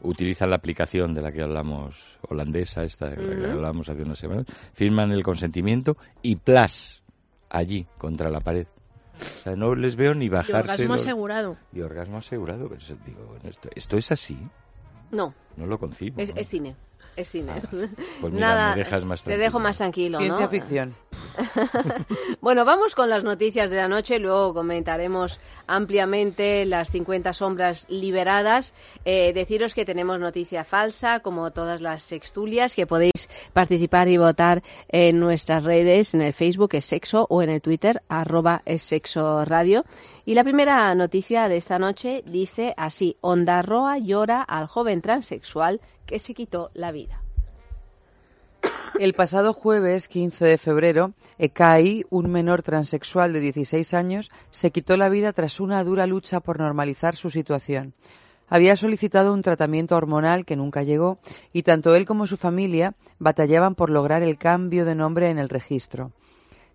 utilizan 0.00 0.50
la 0.50 0.56
aplicación 0.56 1.14
de 1.14 1.22
la 1.22 1.30
que 1.32 1.42
hablamos, 1.42 2.18
holandesa, 2.28 2.82
esta 2.82 3.08
de 3.10 3.16
la 3.16 3.36
que 3.46 3.52
hablamos 3.52 3.88
hace 3.88 4.02
unas 4.02 4.18
semanas, 4.18 4.46
firman 4.74 5.12
el 5.12 5.22
consentimiento 5.22 5.96
y 6.22 6.36
plas, 6.36 7.00
allí, 7.50 7.86
contra 7.98 8.30
la 8.30 8.40
pared. 8.40 8.66
O 9.20 9.42
sea, 9.42 9.56
no 9.56 9.74
les 9.74 9.96
veo 9.96 10.14
ni 10.14 10.26
Y 10.26 10.28
bajarse. 10.28 10.54
orgasmo 10.54 10.94
los- 10.94 11.02
asegurado. 11.02 11.56
y 11.72 11.80
orgasmo 11.80 12.18
asegurado. 12.18 12.68
Pero 12.68 12.80
digo, 13.06 13.24
bueno, 13.26 13.48
esto, 13.48 13.68
esto 13.74 13.96
es 13.96 14.10
así, 14.12 14.38
No, 15.10 15.34
no 15.56 15.66
lo 15.66 15.78
concibo. 15.78 16.20
es, 16.20 16.34
¿no? 16.34 16.40
es 16.40 16.48
cine. 16.48 16.74
Es 17.16 17.30
cine. 17.30 17.52
Pues 18.20 18.32
mira, 18.32 18.48
Nada, 18.48 18.70
me 18.70 18.78
dejas 18.84 19.04
más 19.04 19.22
te 19.22 19.36
dejo 19.36 19.58
más 19.58 19.76
tranquilo, 19.76 20.18
¿no? 20.18 20.24
Ciencia 20.24 20.48
ficción. 20.48 20.94
Bueno, 22.40 22.64
vamos 22.64 22.94
con 22.94 23.08
las 23.08 23.24
noticias 23.24 23.70
de 23.70 23.76
la 23.76 23.88
noche, 23.88 24.18
luego 24.18 24.52
comentaremos 24.52 25.40
ampliamente 25.66 26.64
las 26.64 26.90
50 26.90 27.32
sombras 27.32 27.86
liberadas. 27.88 28.74
Eh, 29.04 29.32
deciros 29.32 29.74
que 29.74 29.84
tenemos 29.84 30.18
noticia 30.18 30.64
falsa, 30.64 31.20
como 31.20 31.52
todas 31.52 31.80
las 31.80 32.02
sextulias, 32.02 32.74
que 32.74 32.86
podéis 32.86 33.28
participar 33.52 34.08
y 34.08 34.16
votar 34.16 34.62
en 34.88 35.20
nuestras 35.20 35.64
redes, 35.64 36.14
en 36.14 36.22
el 36.22 36.32
Facebook 36.32 36.74
es 36.74 36.84
sexo 36.84 37.26
o 37.30 37.42
en 37.42 37.50
el 37.50 37.62
Twitter 37.62 38.02
arroba 38.08 38.62
es 38.66 38.82
sexo 38.82 39.44
radio. 39.44 39.84
Y 40.24 40.34
la 40.34 40.44
primera 40.44 40.94
noticia 40.94 41.48
de 41.48 41.56
esta 41.56 41.80
noche 41.80 42.22
dice 42.24 42.74
así, 42.76 43.16
Ondarroa 43.20 43.98
llora 43.98 44.40
al 44.42 44.68
joven 44.68 45.02
transexual 45.02 45.80
que 46.06 46.20
se 46.20 46.32
quitó 46.32 46.70
la 46.74 46.92
vida. 46.92 47.22
El 49.00 49.14
pasado 49.14 49.52
jueves 49.52 50.06
15 50.06 50.44
de 50.44 50.58
febrero, 50.58 51.12
Ekai, 51.38 52.04
un 52.10 52.30
menor 52.30 52.62
transexual 52.62 53.32
de 53.32 53.40
16 53.40 53.94
años, 53.94 54.30
se 54.52 54.70
quitó 54.70 54.96
la 54.96 55.08
vida 55.08 55.32
tras 55.32 55.58
una 55.58 55.82
dura 55.82 56.06
lucha 56.06 56.38
por 56.38 56.60
normalizar 56.60 57.16
su 57.16 57.28
situación. 57.28 57.92
Había 58.48 58.76
solicitado 58.76 59.32
un 59.32 59.42
tratamiento 59.42 59.96
hormonal 59.96 60.44
que 60.44 60.56
nunca 60.56 60.82
llegó 60.82 61.18
y 61.52 61.62
tanto 61.62 61.96
él 61.96 62.04
como 62.04 62.28
su 62.28 62.36
familia 62.36 62.94
batallaban 63.18 63.74
por 63.74 63.90
lograr 63.90 64.22
el 64.22 64.38
cambio 64.38 64.84
de 64.84 64.94
nombre 64.94 65.30
en 65.30 65.38
el 65.38 65.48
registro. 65.48 66.12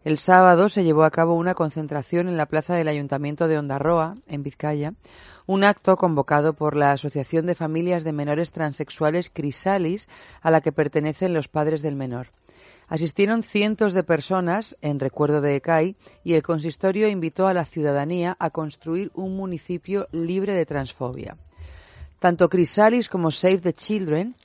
El 0.07 0.17
sábado 0.17 0.69
se 0.69 0.85
llevó 0.85 1.03
a 1.03 1.11
cabo 1.11 1.33
una 1.33 1.53
concentración 1.53 2.29
en 2.29 2.37
la 2.37 2.45
plaza 2.45 2.73
del 2.73 2.87
Ayuntamiento 2.87 3.49
de 3.49 3.57
Ondarroa, 3.57 4.15
en 4.25 4.41
Vizcaya, 4.41 4.93
un 5.47 5.65
acto 5.65 5.97
convocado 5.97 6.53
por 6.53 6.77
la 6.77 6.93
Asociación 6.93 7.45
de 7.45 7.55
Familias 7.55 8.05
de 8.05 8.13
Menores 8.13 8.53
Transexuales 8.53 9.29
Crisalis, 9.29 10.07
a 10.41 10.49
la 10.49 10.61
que 10.61 10.71
pertenecen 10.71 11.33
los 11.33 11.49
padres 11.49 11.81
del 11.81 11.97
menor. 11.97 12.27
Asistieron 12.87 13.43
cientos 13.43 13.91
de 13.91 14.03
personas 14.03 14.77
en 14.81 15.01
recuerdo 15.01 15.41
de 15.41 15.57
Ekai 15.57 15.97
y 16.23 16.35
el 16.35 16.41
consistorio 16.41 17.09
invitó 17.09 17.47
a 17.47 17.53
la 17.53 17.65
ciudadanía 17.65 18.37
a 18.39 18.49
construir 18.51 19.11
un 19.13 19.35
municipio 19.35 20.07
libre 20.13 20.53
de 20.53 20.65
transfobia. 20.65 21.35
Tanto 22.19 22.47
Crisalis 22.47 23.09
como 23.09 23.29
Save 23.29 23.57
the 23.57 23.73
Children 23.73 24.35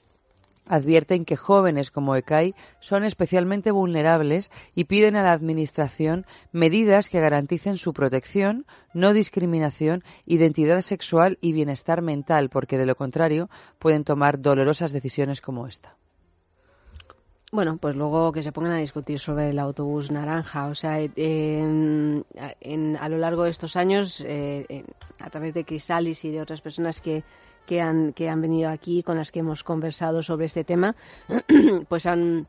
advierten 0.72 1.26
que 1.26 1.36
jóvenes 1.36 1.90
como 1.90 2.16
Ekai 2.16 2.54
son 2.80 3.04
especialmente 3.04 3.70
vulnerables 3.72 4.50
y 4.74 4.84
piden 4.84 5.16
a 5.16 5.22
la 5.22 5.32
Administración 5.32 6.24
medidas 6.50 7.10
que 7.10 7.20
garanticen 7.20 7.76
su 7.76 7.92
protección, 7.92 8.64
no 8.94 9.12
discriminación, 9.12 10.02
identidad 10.24 10.80
sexual 10.80 11.36
y 11.42 11.52
bienestar 11.52 12.00
mental, 12.00 12.48
porque 12.48 12.78
de 12.78 12.86
lo 12.86 12.94
contrario 12.96 13.50
pueden 13.78 14.04
tomar 14.04 14.40
dolorosas 14.40 14.92
decisiones 14.92 15.42
como 15.42 15.66
esta. 15.66 15.94
Bueno, 17.54 17.76
pues 17.76 17.94
luego 17.94 18.32
que 18.32 18.42
se 18.42 18.50
pongan 18.50 18.72
a 18.72 18.78
discutir 18.78 19.18
sobre 19.18 19.50
el 19.50 19.58
autobús 19.58 20.10
naranja. 20.10 20.68
O 20.68 20.74
sea, 20.74 20.98
en- 20.98 22.24
en- 22.62 22.96
a 22.96 23.08
lo 23.10 23.18
largo 23.18 23.44
de 23.44 23.50
estos 23.50 23.76
años, 23.76 24.22
eh, 24.26 24.64
en- 24.70 24.86
a 25.18 25.28
través 25.28 25.52
de 25.52 25.66
Crisalis 25.66 26.24
y 26.24 26.30
de 26.30 26.40
otras 26.40 26.62
personas 26.62 27.02
que, 27.02 27.24
que, 27.66 27.80
han, 27.80 28.12
que 28.12 28.28
han 28.28 28.40
venido 28.40 28.70
aquí, 28.70 29.02
con 29.02 29.16
las 29.16 29.30
que 29.30 29.40
hemos 29.40 29.64
conversado 29.64 30.22
sobre 30.22 30.46
este 30.46 30.64
tema, 30.64 30.94
pues 31.88 32.06
han, 32.06 32.46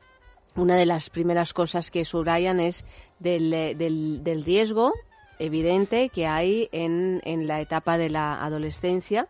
una 0.55 0.75
de 0.75 0.86
las 0.86 1.10
primeras 1.10 1.53
cosas 1.53 1.91
que 1.91 2.05
subrayan 2.05 2.60
es 2.60 2.86
del, 3.20 3.53
eh, 3.53 3.75
del, 3.75 4.24
del 4.24 4.43
riesgo 4.43 4.93
evidente 5.39 6.10
que 6.10 6.27
hay 6.27 6.70
en, 6.72 7.22
en 7.25 7.48
la 7.48 7.60
etapa 7.60 7.98
de 7.98 8.10
la 8.10 8.43
adolescencia 8.43 9.27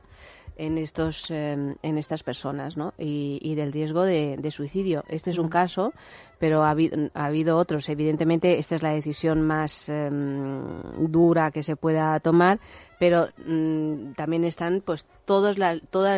en 0.56 0.78
estos 0.78 1.32
eh, 1.32 1.76
en 1.82 1.98
estas 1.98 2.22
personas 2.22 2.78
¿no? 2.78 2.94
y, 3.00 3.40
y 3.42 3.56
del 3.56 3.74
riesgo 3.74 4.04
de, 4.04 4.38
de 4.38 4.52
suicidio. 4.52 5.04
Este 5.08 5.32
es 5.32 5.40
un 5.40 5.50
caso 5.50 5.94
pero 6.44 6.62
ha 6.66 6.72
habido, 6.72 7.10
ha 7.14 7.28
habido 7.28 7.56
otros. 7.56 7.88
Evidentemente 7.88 8.60
esta 8.60 8.76
es 8.76 8.84
la 8.84 8.92
decisión 8.92 9.42
más 9.44 9.88
eh, 9.88 10.10
dura 10.12 11.52
que 11.52 11.64
se 11.64 11.78
pueda 11.78 12.20
tomar 12.20 12.60
pero 13.04 13.28
mm, 13.46 14.14
también 14.14 14.46
están 14.46 14.80
pues 14.80 15.06
todos 15.26 15.58
la- 15.58 15.78
todos 15.90 16.10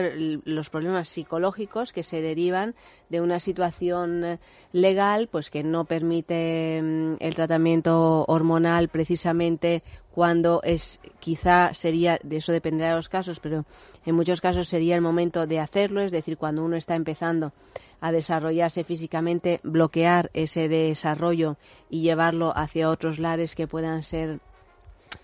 los 0.46 0.70
problemas 0.70 1.08
psicológicos 1.10 1.92
que 1.92 2.04
se 2.04 2.22
derivan 2.22 2.76
de 3.10 3.22
una 3.22 3.40
situación 3.40 4.24
eh, 4.24 4.38
legal 4.72 5.28
pues 5.32 5.50
que 5.50 5.64
no 5.64 5.86
permite 5.86 6.80
mm, 6.84 7.16
el 7.22 7.34
tratamiento 7.34 8.24
hormonal 8.28 8.90
precisamente 8.90 9.82
cuando 10.12 10.62
es 10.64 11.00
quizá 11.20 11.74
sería 11.74 12.20
de 12.22 12.38
eso 12.38 12.52
dependerá 12.52 12.90
de 12.92 12.98
los 12.98 13.10
casos 13.10 13.40
pero 13.40 13.66
en 14.06 14.14
muchos 14.14 14.40
casos 14.40 14.68
sería 14.68 14.94
el 14.94 15.02
momento 15.02 15.48
de 15.48 15.60
hacerlo 15.60 16.02
es 16.02 16.12
decir 16.12 16.38
cuando 16.38 16.64
uno 16.64 16.76
está 16.78 16.94
empezando 16.94 17.52
a 18.00 18.12
desarrollarse 18.12 18.84
físicamente 18.84 19.60
bloquear 19.64 20.30
ese 20.36 20.70
desarrollo 20.70 21.56
y 21.90 22.02
llevarlo 22.04 22.56
hacia 22.56 22.92
otros 22.92 23.18
lares 23.18 23.56
que 23.56 23.66
puedan 23.66 24.04
ser 24.04 24.38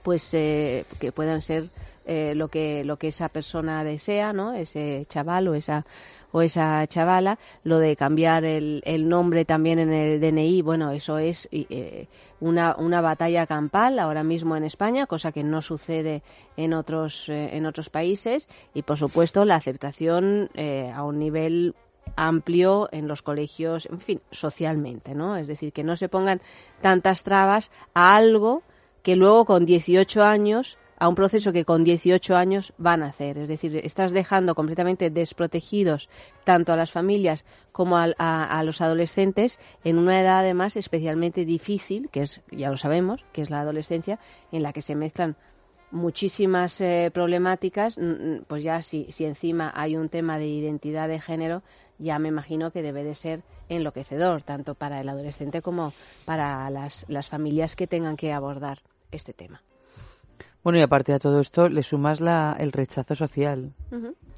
pues 0.04 0.34
eh, 0.34 0.86
que 1.00 1.12
puedan 1.12 1.42
ser 1.42 1.70
eh, 2.06 2.34
lo 2.36 2.48
que 2.48 2.84
lo 2.84 2.98
que 2.98 3.10
esa 3.10 3.30
persona 3.30 3.84
desea 3.84 4.34
no 4.34 4.54
ese 4.54 5.06
chaval 5.08 5.48
o 5.48 5.54
esa 5.54 5.86
o 6.32 6.42
esa 6.42 6.86
chavala. 6.88 7.38
Lo 7.64 7.78
de 7.78 7.96
cambiar 7.96 8.44
el, 8.44 8.82
el 8.86 9.08
nombre 9.08 9.46
también 9.46 9.78
en 9.78 9.94
el 9.94 10.20
DNI 10.20 10.64
bueno 10.64 10.92
eso 10.92 11.20
es 11.20 11.48
eh, 11.52 12.08
una 12.40 12.76
una 12.76 13.02
batalla 13.02 13.46
campal 13.46 14.00
ahora 14.00 14.24
mismo 14.24 14.58
en 14.58 14.64
España 14.64 15.06
cosa 15.06 15.32
que 15.32 15.44
no 15.44 15.62
sucede 15.62 16.24
en 16.58 16.74
otros 16.74 17.30
eh, 17.30 17.56
en 17.56 17.68
otros 17.68 17.90
países. 17.90 18.50
Y 18.74 18.82
por 18.82 18.98
supuesto 18.98 19.46
la 19.46 19.56
aceptación 19.56 20.50
a 20.94 21.04
un 21.04 21.20
nivel 21.20 21.76
amplio 22.16 22.90
en 22.92 23.08
los 23.08 23.22
colegios, 23.22 23.86
en 23.86 24.02
fin, 24.02 24.22
socialmente, 24.32 25.14
¿no? 25.14 25.38
Es 25.38 25.48
decir, 25.48 25.72
que 25.72 25.84
no 25.84 25.96
se 25.96 26.10
pongan 26.10 26.42
tantas 26.82 27.24
trabas 27.24 27.72
a 27.94 28.16
algo 28.16 28.64
que 29.04 29.16
luego 29.16 29.46
con 29.46 29.66
18 29.66 30.24
años, 30.24 30.78
a 31.02 31.10
un 31.10 31.16
proceso 31.16 31.52
que 31.52 31.66
con 31.66 31.84
18 31.84 32.36
años 32.36 32.74
van 32.78 33.02
a 33.02 33.08
hacer. 33.08 33.40
Es 33.40 33.50
decir, 33.50 33.76
estás 33.84 34.12
dejando 34.12 34.54
completamente 34.54 35.10
desprotegidos 35.10 36.10
tanto 36.44 36.72
a 36.72 36.76
las 36.76 36.92
familias 36.92 37.44
como 37.72 37.98
a 37.98 38.64
los 38.64 38.82
adolescentes 38.82 39.58
en 39.84 39.98
una 39.98 40.22
edad 40.22 40.42
además 40.42 40.78
especialmente 40.78 41.44
difícil, 41.44 42.10
que 42.12 42.22
es, 42.22 42.42
ya 42.52 42.70
lo 42.70 42.78
sabemos, 42.78 43.26
que 43.32 43.42
es 43.42 43.50
la 43.50 43.62
adolescencia, 43.62 44.20
en 44.52 44.62
la 44.62 44.74
que 44.74 44.84
se 44.84 44.94
mezclan 44.94 45.36
muchísimas 45.90 46.80
eh, 46.82 47.10
problemáticas, 47.12 47.98
mm, 47.98 48.04
mm, 48.04 48.44
pues 48.48 48.62
ya 48.62 48.84
si, 48.84 49.12
si 49.12 49.26
encima 49.26 49.72
hay 49.76 49.96
un 49.96 50.08
tema 50.08 50.38
de 50.38 50.46
identidad 50.46 51.08
de 51.08 51.20
género, 51.20 51.64
ya 51.98 52.20
me 52.20 52.30
imagino 52.30 52.70
que 52.70 52.84
debe 52.84 53.04
de 53.04 53.16
ser 53.16 53.42
enloquecedor, 53.70 54.44
tanto 54.44 54.76
para 54.76 55.02
el 55.02 55.10
adolescente 55.10 55.64
como 55.64 55.94
para 56.26 56.70
las, 56.70 57.06
las 57.10 57.28
familias 57.28 57.76
que 57.76 57.88
tengan 57.88 58.18
que 58.18 58.34
abordar 58.34 58.78
este 59.12 59.34
tema. 59.34 59.62
Bueno, 60.64 60.78
y 60.78 60.82
aparte 60.84 61.12
de 61.12 61.20
todo 61.20 61.40
esto, 61.40 61.70
le 61.70 61.82
sumas 61.82 62.22
la, 62.22 62.56
el 62.60 62.72
rechazo 62.72 63.16
social. 63.16 63.72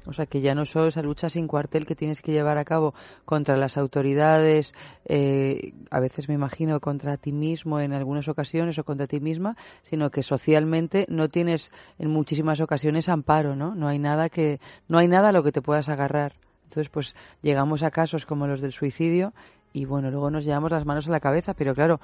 O 0.06 0.12
sea, 0.12 0.26
que 0.26 0.40
ya 0.40 0.54
no 0.54 0.64
solo 0.64 0.88
esa 0.88 1.02
lucha 1.02 1.28
sin 1.28 1.46
cuartel 1.46 1.86
que 1.86 1.94
tienes 1.94 2.20
que 2.22 2.32
llevar 2.32 2.56
a 2.56 2.64
cabo 2.64 2.94
contra 3.24 3.56
las 3.56 3.76
autoridades, 3.76 4.74
eh, 5.06 5.72
a 5.90 6.00
veces 6.00 6.28
me 6.28 6.34
imagino 6.34 6.80
contra 6.80 7.16
ti 7.16 7.32
mismo 7.32 7.80
en 7.80 7.92
algunas 7.92 8.28
ocasiones 8.28 8.78
o 8.78 8.84
contra 8.84 9.06
ti 9.06 9.20
misma, 9.20 9.56
sino 9.82 10.10
que 10.10 10.22
socialmente 10.22 11.06
no 11.08 11.28
tienes 11.28 11.72
en 11.98 12.10
muchísimas 12.10 12.60
ocasiones 12.60 13.08
amparo, 13.08 13.54
¿no? 13.54 13.74
No 13.74 13.88
hay 13.88 13.98
nada 13.98 14.28
que, 14.28 14.60
no 14.88 14.98
hay 14.98 15.08
nada 15.08 15.28
a 15.28 15.32
lo 15.32 15.42
que 15.42 15.52
te 15.52 15.62
puedas 15.62 15.88
agarrar. 15.88 16.32
Entonces, 16.64 16.90
pues 16.90 17.14
llegamos 17.42 17.82
a 17.82 17.90
casos 17.90 18.26
como 18.26 18.46
los 18.46 18.60
del 18.60 18.72
suicidio 18.72 19.32
y 19.72 19.86
bueno, 19.86 20.10
luego 20.10 20.30
nos 20.30 20.44
llevamos 20.44 20.70
las 20.70 20.86
manos 20.86 21.08
a 21.08 21.10
la 21.10 21.20
cabeza, 21.20 21.52
pero 21.54 21.74
claro, 21.74 22.00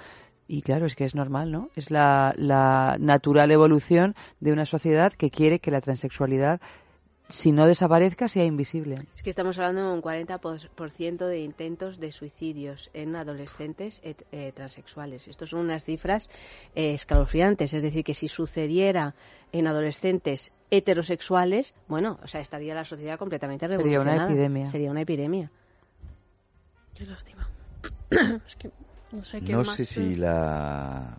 y 0.52 0.62
claro, 0.62 0.86
es 0.86 0.96
que 0.96 1.04
es 1.04 1.14
normal, 1.14 1.52
¿no? 1.52 1.68
Es 1.76 1.90
la, 1.90 2.34
la 2.36 2.96
natural 2.98 3.50
evolución 3.52 4.14
de 4.40 4.52
una 4.52 4.66
sociedad 4.66 5.12
que 5.12 5.30
quiere 5.30 5.58
que 5.60 5.70
la 5.70 5.80
transexualidad 5.80 6.60
si 7.28 7.52
no 7.52 7.64
desaparezca, 7.68 8.26
sea 8.26 8.44
invisible. 8.44 8.96
Es 9.16 9.22
que 9.22 9.30
estamos 9.30 9.56
hablando 9.56 9.86
de 9.86 9.94
un 9.94 10.02
40% 10.02 11.26
de 11.28 11.38
intentos 11.38 12.00
de 12.00 12.10
suicidios 12.10 12.90
en 12.92 13.14
adolescentes 13.14 14.00
et- 14.02 14.24
eh, 14.32 14.50
transexuales. 14.52 15.28
Estos 15.28 15.50
son 15.50 15.60
unas 15.60 15.84
cifras 15.84 16.28
eh, 16.74 16.92
escalofriantes. 16.94 17.72
Es 17.72 17.84
decir, 17.84 18.02
que 18.02 18.14
si 18.14 18.26
sucediera 18.26 19.14
en 19.52 19.68
adolescentes 19.68 20.50
heterosexuales, 20.72 21.72
bueno, 21.86 22.18
o 22.24 22.26
sea, 22.26 22.40
estaría 22.40 22.74
la 22.74 22.84
sociedad 22.84 23.16
completamente 23.16 23.68
Sería 23.68 23.78
una 23.80 23.88
revolucionada. 24.10 24.24
epidemia. 24.32 24.66
Sería 24.66 24.90
una 24.90 25.02
epidemia. 25.02 25.50
Qué 26.96 27.06
lástima. 27.06 27.46
es 28.46 28.56
que 28.56 28.70
no 29.12 29.24
sé 29.24 29.40
qué 29.42 29.52
No 29.52 29.58
más. 29.58 29.76
sé 29.76 29.84
si 29.84 30.16
la, 30.16 31.18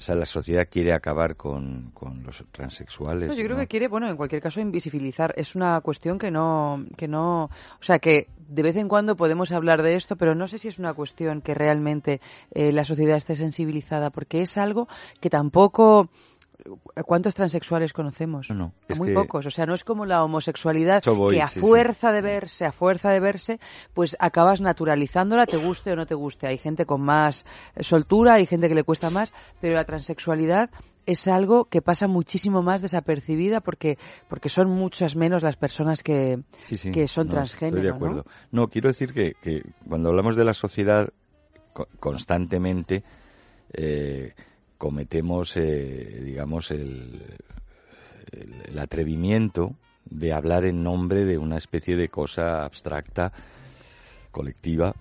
sea, 0.00 0.14
la 0.14 0.26
sociedad 0.26 0.66
quiere 0.70 0.92
acabar 0.92 1.36
con, 1.36 1.90
con 1.92 2.22
los 2.22 2.42
transexuales. 2.52 3.28
No, 3.28 3.34
yo 3.34 3.44
creo 3.44 3.56
¿no? 3.56 3.60
que 3.62 3.66
quiere, 3.68 3.88
bueno, 3.88 4.08
en 4.08 4.16
cualquier 4.16 4.40
caso, 4.40 4.60
invisibilizar. 4.60 5.34
Es 5.36 5.54
una 5.54 5.80
cuestión 5.82 6.18
que 6.18 6.30
no, 6.30 6.84
que 6.96 7.06
no, 7.06 7.44
o 7.44 7.82
sea, 7.82 7.98
que 7.98 8.28
de 8.48 8.62
vez 8.62 8.76
en 8.76 8.88
cuando 8.88 9.16
podemos 9.16 9.52
hablar 9.52 9.82
de 9.82 9.94
esto, 9.96 10.16
pero 10.16 10.34
no 10.34 10.48
sé 10.48 10.58
si 10.58 10.68
es 10.68 10.78
una 10.78 10.94
cuestión 10.94 11.42
que 11.42 11.54
realmente 11.54 12.20
eh, 12.52 12.72
la 12.72 12.84
sociedad 12.84 13.16
esté 13.16 13.36
sensibilizada, 13.36 14.10
porque 14.10 14.42
es 14.42 14.56
algo 14.56 14.88
que 15.20 15.30
tampoco. 15.30 16.08
¿Cuántos 17.06 17.34
transexuales 17.34 17.92
conocemos? 17.92 18.48
No, 18.50 18.54
no, 18.56 18.72
A 18.88 18.92
es 18.92 18.98
Muy 18.98 19.08
que- 19.08 19.14
pocos. 19.14 19.46
O 19.46 19.50
sea, 19.50 19.66
no 19.66 19.74
es 19.74 19.84
como 19.84 20.06
la 20.06 20.22
homosexualidad 20.24 21.02
que 21.02 21.42
a 21.42 21.48
sí, 21.48 21.54
sí. 21.54 21.60
fuerza 21.60 22.12
de 22.12 22.20
verse, 22.20 22.64
a 22.66 22.72
fuerza 22.72 23.10
de 23.10 23.20
verse, 23.20 23.60
pues 23.94 24.16
acabas 24.20 24.60
naturalizándola, 24.60 25.46
te 25.46 25.56
guste 25.56 25.92
o 25.92 25.96
no 25.96 26.06
te 26.06 26.14
guste. 26.14 26.46
Hay 26.46 26.58
gente 26.58 26.86
con 26.86 27.00
más 27.00 27.44
eh, 27.76 27.82
soltura, 27.82 28.34
hay 28.34 28.46
gente 28.46 28.68
que 28.68 28.74
le 28.74 28.84
cuesta 28.84 29.10
más, 29.10 29.32
pero 29.60 29.74
la 29.74 29.84
transexualidad 29.84 30.70
es 31.06 31.26
algo 31.28 31.64
que 31.64 31.80
pasa 31.82 32.06
muchísimo 32.06 32.62
más 32.62 32.82
desapercibida 32.82 33.60
porque 33.60 33.98
porque 34.28 34.48
son 34.48 34.68
muchas 34.70 35.16
menos 35.16 35.42
las 35.42 35.56
personas 35.56 36.02
que, 36.02 36.38
Sí, 36.68 36.76
sí, 36.76 36.92
que 36.92 37.08
son 37.08 37.26
no, 37.26 37.32
transgénero, 37.34 37.78
Estoy 37.78 37.90
de 37.90 37.96
acuerdo. 37.96 38.26
¿no? 38.52 38.68
quiero 38.68 38.88
decir 38.90 39.12
que, 39.14 39.32
que 39.42 39.62
cuando 39.88 40.10
hablamos 40.10 40.36
de 40.36 40.44
la 40.44 40.54
sociedad 40.54 41.08
co- 41.72 41.88
constantemente 41.98 43.02
eh, 43.72 44.34
cometemos, 44.80 45.58
eh, 45.58 46.22
digamos, 46.24 46.70
el, 46.70 47.22
el, 48.32 48.54
el 48.70 48.78
atrevimiento 48.78 49.74
de 50.06 50.32
hablar 50.32 50.64
en 50.64 50.82
nombre 50.82 51.26
de 51.26 51.36
una 51.36 51.58
especie 51.58 51.96
de 51.96 52.08
cosa 52.08 52.64
abstracta, 52.64 53.30
colectiva, 54.30 54.94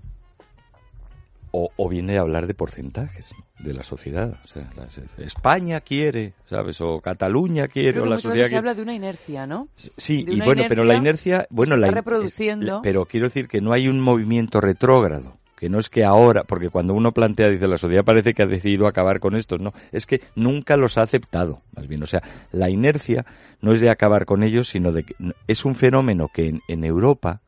o, 1.51 1.69
o 1.77 1.89
viene 1.89 2.13
de 2.13 2.19
hablar 2.19 2.45
de 2.45 2.53
porcentajes 2.53 3.25
¿no? 3.31 3.65
de 3.65 3.73
la 3.73 3.83
sociedad. 3.83 4.37
O 4.43 4.47
sea, 4.49 4.69
la- 4.75 5.23
España 5.23 5.79
quiere, 5.79 6.33
¿sabes? 6.49 6.79
O 6.81 6.99
Cataluña 6.99 7.67
quiere, 7.69 7.93
Creo 7.93 8.03
o 8.03 8.05
la 8.05 8.17
sociedad 8.17 8.35
veces 8.35 8.49
se 8.49 8.49
quiere. 8.49 8.57
habla 8.59 8.75
de 8.75 8.81
una 8.83 8.93
inercia, 8.93 9.47
¿no? 9.47 9.69
Sí, 9.97 10.23
de 10.25 10.33
y 10.33 10.41
bueno, 10.41 10.63
pero 10.67 10.83
la 10.83 10.95
inercia 10.95 11.47
bueno, 11.49 11.75
se 11.75 11.79
la 11.79 11.87
está 11.87 11.91
in- 11.91 11.95
reproduciendo. 12.05 12.65
la- 12.75 12.81
pero 12.81 13.05
quiero 13.05 13.27
decir 13.27 13.47
que 13.47 13.61
no 13.61 13.71
hay 13.71 13.87
un 13.87 13.99
movimiento 14.01 14.59
retrógrado, 14.61 15.37
que 15.59 15.69
no 15.69 15.77
es 15.79 15.89
que 15.89 16.05
ahora, 16.05 16.43
porque 16.45 16.69
cuando 16.69 16.93
uno 16.93 17.11
plantea, 17.11 17.49
dice 17.49 17.67
la 17.67 17.77
sociedad 17.77 18.05
parece 18.05 18.33
que 18.33 18.43
ha 18.43 18.45
decidido 18.47 18.87
acabar 18.87 19.19
con 19.19 19.35
estos, 19.35 19.59
no, 19.59 19.73
es 19.91 20.05
que 20.05 20.21
nunca 20.35 20.77
los 20.77 20.97
ha 20.97 21.01
aceptado, 21.01 21.61
más 21.75 21.87
bien, 21.87 22.01
o 22.01 22.05
sea, 22.07 22.23
la 22.53 22.69
inercia 22.69 23.25
no 23.61 23.73
es 23.73 23.81
de 23.81 23.89
acabar 23.89 24.25
con 24.25 24.43
ellos, 24.43 24.69
sino 24.69 24.93
de 24.93 25.03
que 25.03 25.15
es 25.47 25.65
un 25.65 25.75
fenómeno 25.75 26.29
que 26.33 26.47
en, 26.47 26.61
en 26.69 26.83
Europa, 26.85 27.41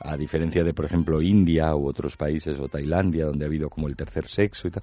a 0.00 0.16
diferencia 0.16 0.62
de, 0.62 0.74
por 0.74 0.84
ejemplo, 0.84 1.20
India 1.22 1.74
u 1.74 1.88
otros 1.88 2.16
países 2.16 2.60
o 2.60 2.68
Tailandia, 2.68 3.26
donde 3.26 3.44
ha 3.44 3.48
habido 3.48 3.68
como 3.68 3.88
el 3.88 3.96
tercer 3.96 4.28
sexo 4.28 4.68
y 4.68 4.70
tal, 4.70 4.82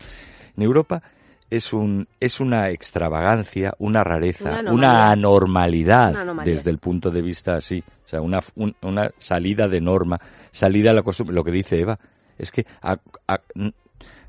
en 0.57 0.63
Europa 0.63 1.01
es 1.49 1.73
un 1.73 2.07
es 2.19 2.39
una 2.39 2.69
extravagancia, 2.69 3.73
una 3.79 4.03
rareza, 4.03 4.61
Una 4.73 5.11
anormalidad 5.11 6.11
Una 6.11 6.21
anomalía, 6.21 6.53
desde 6.53 6.69
el 6.71 6.77
punto 6.77 7.11
de 7.11 7.21
vista 7.21 7.55
así, 7.55 7.83
o 8.05 8.09
sea, 8.09 8.21
una, 8.21 8.39
un- 8.55 8.75
una 8.81 9.09
salida 9.17 9.67
de 9.67 9.81
norma, 9.81 10.19
salida 10.51 10.91
a 10.91 10.93
la 10.93 11.03
costumbre, 11.03 11.35
lo 11.35 11.43
que 11.43 11.51
dice 11.51 11.79
Eva, 11.79 11.99
es 12.41 12.51
que 12.51 12.65
a, 12.81 12.97
a- 13.27 13.39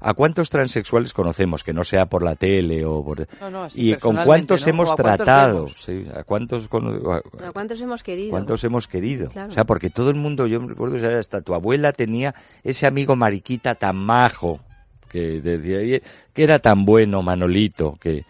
¿a 0.00 0.14
cuántos 0.14 0.50
transexuales 0.50 1.12
conocemos 1.12 1.62
que 1.64 1.72
no 1.72 1.84
sea 1.84 2.06
por 2.06 2.22
la 2.22 2.34
tele 2.34 2.84
o 2.84 3.04
por 3.04 3.26
No, 3.40 3.50
no, 3.50 3.62
así 3.64 3.90
y 3.92 3.94
con 3.96 4.16
cuántos 4.24 4.66
¿no? 4.66 4.70
hemos 4.70 4.90
a 4.92 4.96
tratado, 4.96 5.68
sí, 5.68 6.04
a 6.14 6.24
cuántos 6.24 6.68
¿A 6.72 7.52
cuántos 7.52 7.80
hemos 7.80 8.02
querido? 8.02 8.30
¿Cuántos 8.30 8.64
hemos 8.64 8.88
querido? 8.88 9.28
Claro. 9.30 9.50
O 9.50 9.52
sea, 9.52 9.64
porque 9.64 9.90
todo 9.90 10.10
el 10.10 10.16
mundo, 10.16 10.46
yo 10.46 10.60
me 10.60 10.68
recuerdo, 10.68 11.18
hasta 11.18 11.40
tu 11.40 11.54
abuela 11.54 11.92
tenía 11.92 12.34
ese 12.64 12.86
amigo 12.86 13.16
mariquita 13.16 13.74
tan 13.76 13.96
majo, 13.96 14.60
que 15.08 15.40
decía, 15.40 15.78
"Oye, 15.78 16.02
que 16.32 16.42
era 16.44 16.58
tan 16.58 16.84
bueno, 16.84 17.22
Manolito, 17.22 17.96
que, 18.00 18.24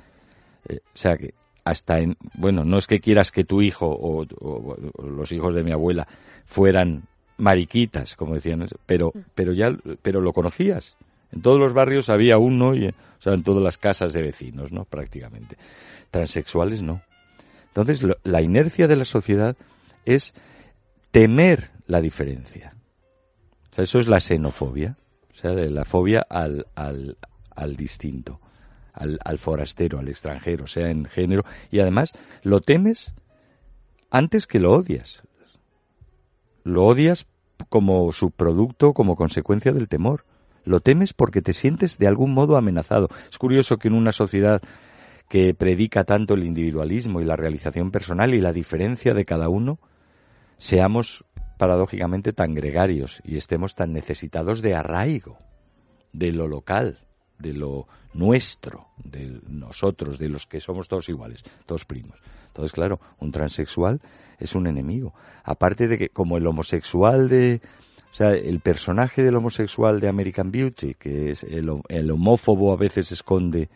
eh, 0.69 0.79
o 0.95 0.97
sea, 0.99 1.17
que 1.17 1.33
hasta 1.65 2.01
en, 2.01 2.17
bueno, 2.35 2.65
no 2.65 2.77
es 2.79 2.87
que 2.89 2.99
quieras 3.01 3.31
que 3.31 3.45
tu 3.45 3.63
hijo 3.63 3.87
o, 3.87 4.23
o- 4.41 4.77
o 4.97 5.07
los 5.07 5.31
hijos 5.33 5.55
de 5.55 5.63
mi 5.63 5.71
abuela 5.73 6.07
fueran 6.45 7.05
mariquitas, 7.39 8.15
como 8.17 8.35
decían, 8.35 8.69
pero, 8.87 9.13
pero 9.35 9.53
ya, 9.53 9.77
pero 10.03 10.21
lo 10.21 10.33
conocías. 10.33 10.97
En 11.33 11.43
todos 11.43 11.59
los 11.59 11.73
barrios 11.73 12.09
había 12.11 12.39
uno, 12.39 12.75
y, 12.75 12.89
o 12.89 12.93
sea, 13.21 13.33
en 13.35 13.43
todas 13.43 13.63
las 13.63 13.79
casas 13.79 14.13
de 14.13 14.23
vecinos, 14.23 14.71
¿no? 14.73 14.85
Prácticamente. 14.85 15.57
Transexuales 16.11 16.83
no. 16.83 17.03
Entonces, 17.69 18.03
lo- 18.03 18.19
la 18.23 18.43
inercia 18.43 18.87
de 18.87 18.97
la 18.97 19.05
sociedad 19.07 19.57
es 20.05 20.35
temer 21.11 21.71
la 21.87 22.01
diferencia. 22.01 22.75
O 23.71 23.75
sea, 23.75 23.85
eso 23.85 23.99
es 23.99 24.09
la 24.09 24.21
xenofobia. 24.21 24.97
O 25.33 25.37
sea, 25.37 25.53
la 25.53 25.85
fobia 25.87 26.27
al, 26.29 26.67
al, 26.75 27.17
al 27.57 27.77
distinto, 27.77 28.39
al, 28.93 29.19
al 29.25 29.39
forastero, 29.39 29.99
al 29.99 30.09
extranjero, 30.09 30.67
sea 30.67 30.91
en 30.91 31.07
género. 31.07 31.45
Y 31.71 31.81
además, 31.81 32.13
lo 32.43 32.61
temes 32.61 33.13
antes 34.11 34.47
que 34.47 34.61
lo 34.61 34.73
odias. 34.73 35.23
Lo 36.65 36.85
odias 36.85 37.27
como 37.69 38.13
subproducto, 38.13 38.93
como 38.93 39.17
consecuencia 39.17 39.73
del 39.73 39.89
temor. 39.89 40.25
Lo 40.65 40.81
temes 40.81 41.13
porque 41.13 41.43
te 41.43 41.53
sientes 41.53 41.99
de 41.99 42.07
algún 42.07 42.33
modo 42.33 42.57
amenazado. 42.57 43.09
Es 43.31 43.39
curioso 43.39 43.79
que 43.79 43.89
en 43.89 43.95
una 43.95 44.13
sociedad 44.13 44.63
que 45.29 45.55
predica 45.55 46.05
tanto 46.05 46.35
el 46.35 46.45
individualismo 46.45 47.21
y 47.21 47.25
la 47.25 47.37
realización 47.37 47.91
personal 47.91 48.35
y 48.35 48.41
la 48.41 48.53
diferencia 48.53 49.15
de 49.15 49.25
cada 49.25 49.49
uno, 49.49 49.79
seamos 50.59 51.25
paradójicamente 51.59 52.33
tan 52.33 52.55
gregarios 52.55 53.21
y 53.25 53.37
estemos 53.37 53.75
tan 53.75 53.93
necesitados 53.93 54.63
de 54.63 54.75
arraigo, 54.75 55.39
de 56.13 56.33
lo 56.33 56.49
local, 56.49 56.99
de 57.39 57.55
lo 57.55 57.87
nuestro, 58.13 58.89
de 59.03 59.41
nosotros, 59.49 60.19
de 60.19 60.29
los 60.29 60.47
que 60.47 60.61
somos 60.61 60.87
todos 60.87 61.09
iguales, 61.09 61.43
todos 61.67 61.85
primos. 61.85 62.19
Entonces, 62.53 62.73
claro, 62.73 63.01
un 63.19 63.33
transexual 63.33 64.01
es 64.39 64.55
un 64.55 64.67
enemigo. 64.67 65.15
Aparte 65.43 65.89
de 65.89 65.97
que, 65.99 66.09
como 66.11 66.37
el 66.37 66.47
homosexual 66.47 67.29
de. 67.29 67.61
O 68.11 68.15
sea, 68.15 68.31
el 68.33 68.61
personaje 68.61 69.23
del 69.23 69.37
homosexual 69.37 69.99
de 69.99 70.09
American 70.09 70.51
Beauty, 70.53 70.95
que 70.95 71.31
es 71.31 71.45
el, 71.45 71.71
ho- 71.71 71.83
el 71.89 72.11
homófobo 72.11 72.73
a 72.73 72.77
veces 72.77 73.11
esconde 73.11 73.71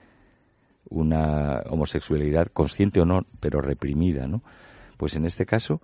una 0.89 1.63
homosexualidad 1.71 2.49
consciente 2.53 3.01
o 3.01 3.05
no, 3.07 3.25
pero 3.41 3.61
reprimida, 3.61 4.27
¿no? 4.27 4.43
Pues 4.97 5.15
en 5.17 5.25
este 5.27 5.47
caso 5.47 5.81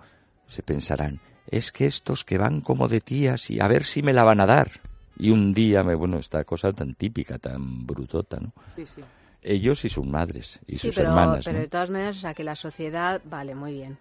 se 0.48 0.62
pensarán, 0.62 1.20
es 1.48 1.72
que 1.72 1.86
estos 1.86 2.24
que 2.24 2.38
van 2.38 2.60
como 2.60 2.88
de 2.88 3.00
tías 3.00 3.50
y 3.50 3.60
a 3.60 3.68
ver 3.68 3.84
si 3.84 4.02
me 4.02 4.12
la 4.12 4.22
van 4.22 4.40
a 4.40 4.46
dar. 4.46 4.70
Y 5.18 5.30
un 5.30 5.52
día, 5.52 5.82
me, 5.82 5.94
bueno, 5.94 6.18
esta 6.18 6.44
cosa 6.44 6.72
tan 6.72 6.94
típica, 6.94 7.38
tan 7.38 7.86
brutota, 7.86 8.38
¿no? 8.40 8.52
Sí, 8.76 8.86
sí. 8.86 9.02
Ellos 9.42 9.84
y 9.84 9.88
sus 9.88 10.06
madres 10.06 10.58
y 10.66 10.76
Sí, 10.76 10.86
sus 10.88 10.94
pero, 10.96 11.08
hermanas, 11.10 11.44
pero 11.44 11.56
¿no? 11.56 11.62
de 11.62 11.68
todas 11.68 11.90
maneras, 11.90 12.16
o 12.16 12.20
sea, 12.20 12.34
que 12.34 12.44
la 12.44 12.56
sociedad, 12.56 13.20
vale, 13.24 13.54
muy 13.54 13.72
bien. 13.72 13.98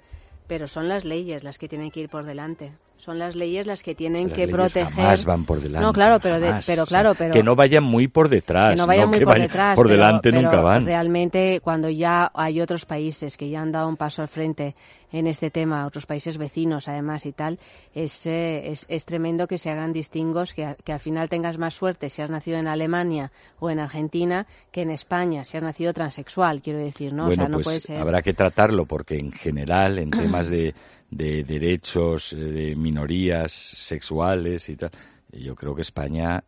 Pero 0.47 0.67
son 0.67 0.87
las 0.87 1.05
leyes 1.05 1.43
las 1.43 1.57
que 1.57 1.67
tienen 1.67 1.91
que 1.91 2.01
ir 2.01 2.09
por 2.09 2.25
delante. 2.25 2.73
Son 3.01 3.17
las 3.17 3.35
leyes 3.35 3.65
las 3.65 3.81
que 3.81 3.95
tienen 3.95 4.25
Las 4.29 4.33
que 4.33 4.45
leyes 4.45 4.53
proteger. 4.55 4.93
jamás 4.93 5.25
van 5.25 5.43
por 5.45 5.59
delante. 5.59 5.83
No, 5.85 5.91
claro, 5.91 6.19
pero, 6.21 6.39
de- 6.39 6.53
pero 6.67 6.85
claro, 6.85 7.15
pero 7.17 7.33
que 7.33 7.41
no 7.41 7.55
vayan 7.55 7.83
muy 7.83 8.07
por 8.07 8.29
detrás. 8.29 8.71
que 8.71 8.75
no 8.77 8.85
vayan 8.85 9.09
muy 9.09 9.17
que 9.17 9.25
por 9.25 9.33
vayan 9.33 9.47
detrás. 9.47 9.75
Por 9.75 9.87
delante 9.89 10.29
pero 10.29 10.41
nunca 10.43 10.61
van. 10.61 10.85
Realmente, 10.85 11.61
cuando 11.63 11.89
ya 11.89 12.31
hay 12.33 12.61
otros 12.61 12.85
países 12.85 13.37
que 13.37 13.49
ya 13.49 13.61
han 13.61 13.71
dado 13.71 13.87
un 13.89 13.97
paso 13.97 14.21
al 14.21 14.27
frente 14.27 14.75
en 15.11 15.25
este 15.27 15.49
tema, 15.49 15.85
otros 15.87 16.05
países 16.05 16.37
vecinos 16.37 16.87
además 16.87 17.25
y 17.25 17.31
tal, 17.33 17.57
es, 17.95 18.25
eh, 18.27 18.71
es, 18.71 18.85
es 18.87 19.03
tremendo 19.05 19.47
que 19.47 19.57
se 19.57 19.69
hagan 19.71 19.91
distingos, 19.93 20.53
que, 20.53 20.63
a- 20.65 20.75
que 20.75 20.93
al 20.93 20.99
final 20.99 21.27
tengas 21.27 21.57
más 21.57 21.73
suerte 21.73 22.07
si 22.07 22.21
has 22.21 22.29
nacido 22.29 22.59
en 22.59 22.67
Alemania 22.67 23.31
o 23.59 23.69
en 23.71 23.79
Argentina 23.79 24.45
que 24.71 24.83
en 24.83 24.91
España, 24.91 25.43
si 25.43 25.57
has 25.57 25.63
nacido 25.63 25.91
transexual, 25.91 26.61
quiero 26.61 26.77
decir, 26.79 27.13
¿no? 27.13 27.25
Bueno, 27.25 27.43
o 27.43 27.45
sea, 27.45 27.49
no 27.49 27.57
pues 27.57 27.65
puede 27.65 27.79
ser. 27.81 27.97
habrá 27.97 28.21
que 28.21 28.33
tratarlo 28.33 28.85
porque 28.85 29.17
en 29.17 29.31
general 29.31 29.97
en 29.97 30.11
temas 30.11 30.47
de, 30.49 30.73
de 31.11 31.43
derechos 31.43 32.33
eh, 32.33 32.37
de 32.37 32.75
minorías 32.75 33.51
sexuales 33.51 34.67
y 34.69 34.75
tal, 34.77 34.89
yo 35.31 35.55
creo 35.55 35.75
que 35.75 35.81
España 35.83 36.43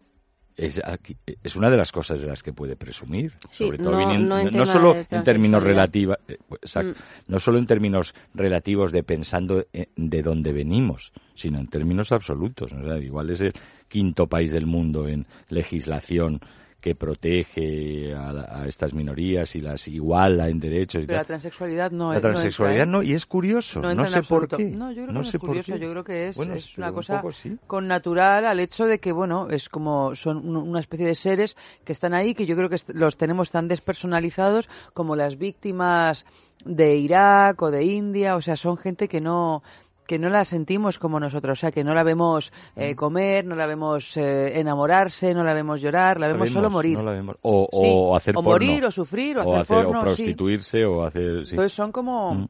es, 0.55 0.79
aquí- 0.85 1.17
es 1.43 1.55
una 1.55 1.69
de 1.71 1.77
las 1.77 1.91
cosas 1.91 2.21
de 2.21 2.27
las 2.27 2.43
que 2.43 2.53
puede 2.53 2.75
presumir, 2.75 3.33
Sí, 3.51 3.65
sobre 3.65 3.77
todo 3.79 3.91
no- 3.91 3.97
viniendo- 3.97 4.51
no 4.51 4.65
solo 4.65 4.95
en 5.09 5.23
términos 5.23 5.63
relativos, 5.63 6.17
eh, 6.27 6.37
pues, 6.47 6.75
Mm. 6.75 6.91
no 7.27 7.39
solo 7.39 7.57
en 7.57 7.65
términos 7.65 8.13
relativos 8.35 8.91
de 8.91 9.03
pensando 9.03 9.65
eh, 9.73 9.87
de 9.95 10.21
dónde 10.21 10.53
venimos, 10.53 11.11
sino 11.35 11.59
en 11.59 11.67
términos 11.67 12.11
absolutos. 12.11 12.71
¿no? 12.71 12.83
O 12.85 12.87
sea, 12.87 12.97
igual 13.03 13.31
es 13.31 13.41
el 13.41 13.53
quinto 13.87 14.27
país 14.27 14.51
del 14.51 14.65
mundo 14.67 15.07
en 15.07 15.25
legislación 15.49 16.39
que 16.83 16.95
protege 16.95 18.13
a, 18.13 18.61
a 18.63 18.67
estas 18.67 18.93
minorías 18.93 19.55
y 19.55 19.61
las 19.61 19.87
iguala 19.87 20.49
en 20.49 20.59
derechos 20.59 21.03
y 21.03 21.05
Pero 21.05 21.19
la 21.19 21.23
transexualidad 21.23 21.91
no 21.91 22.11
La 22.11 22.17
es. 22.17 22.23
no 22.23 22.29
transexualidad 22.29 22.85
no, 22.85 23.01
y 23.01 23.13
es 23.13 23.25
curioso, 23.25 23.81
No 23.81 23.95
no, 23.95 24.05
sé 24.05 24.21
por 24.23 24.49
qué. 24.49 24.65
No, 24.65 24.89
yo 24.91 24.95
creo 25.03 25.07
que 25.07 25.13
no 25.13 25.19
no 25.19 25.23
sé 25.23 25.37
es 25.37 25.41
curioso, 25.41 25.75
yo 25.77 25.89
creo 25.91 26.03
que 26.03 26.27
es, 26.27 26.35
Bueno, 26.35 26.55
es 26.55 26.67
pero 26.75 26.81
una 26.81 26.89
un 26.89 26.95
cosa 26.95 27.15
poco 27.21 27.31
sí. 27.31 27.57
con 27.67 27.87
natural 27.87 28.45
al 28.45 28.59
hecho 28.59 28.85
de 28.85 28.99
que, 28.99 29.13
bueno, 29.13 29.47
es 29.49 29.69
como 29.69 30.13
son 30.15 30.37
un- 30.45 30.57
una 30.57 30.81
especie 30.81 31.05
de 31.07 31.15
seres 31.15 31.55
que 31.85 31.93
están 31.93 32.13
ahí, 32.13 32.33
que 32.35 32.45
yo 32.45 32.57
creo 32.57 32.67
que 32.69 32.75
los 32.93 33.15
tenemos 33.15 33.49
tan 33.49 33.69
despersonalizados 33.69 34.69
como 34.93 35.15
las 35.15 35.37
víctimas 35.37 36.25
de 36.65 36.97
Irak 36.97 37.61
o 37.61 37.71
de 37.71 37.83
India, 37.85 38.35
o 38.35 38.41
sea, 38.41 38.55
son 38.57 38.77
gente 38.77 39.07
que 39.07 39.21
no 39.21 39.63
que 40.05 40.19
no 40.19 40.29
la 40.29 40.43
sentimos 40.45 40.99
como 40.99 41.19
nosotros, 41.19 41.57
o 41.57 41.59
sea, 41.59 41.71
que 41.71 41.83
no 41.83 41.93
la 41.93 42.03
vemos 42.03 42.51
Mm. 42.75 42.81
eh, 42.81 42.95
comer, 42.95 43.45
no 43.45 43.55
la 43.55 43.65
vemos 43.67 44.17
eh, 44.17 44.59
enamorarse, 44.59 45.33
no 45.33 45.43
la 45.43 45.53
vemos 45.53 45.81
llorar, 45.81 46.19
la 46.19 46.27
La 46.27 46.33
vemos 46.33 46.49
solo 46.49 46.69
morir. 46.69 46.97
no 46.97 47.03
la 47.03 47.11
vemos. 47.11 47.37
O, 47.41 47.67
Sí, 47.71 47.89
o 47.91 48.15
hacer 48.15 48.35
o 48.35 48.43
porno. 48.43 48.51
morir, 48.51 48.85
o 48.85 48.91
sufrir, 48.91 49.37
o, 49.37 49.43
o 49.43 49.55
hacer, 49.55 49.83
porno, 49.85 49.99
o 50.01 50.01
sí. 50.09 50.23
prostituirse, 50.23 50.85
o 50.85 51.03
hacer... 51.03 51.45
sí. 51.47 51.51
Entonces 51.55 51.73
son 51.73 51.91
como, 51.91 52.33
Mm. 52.35 52.47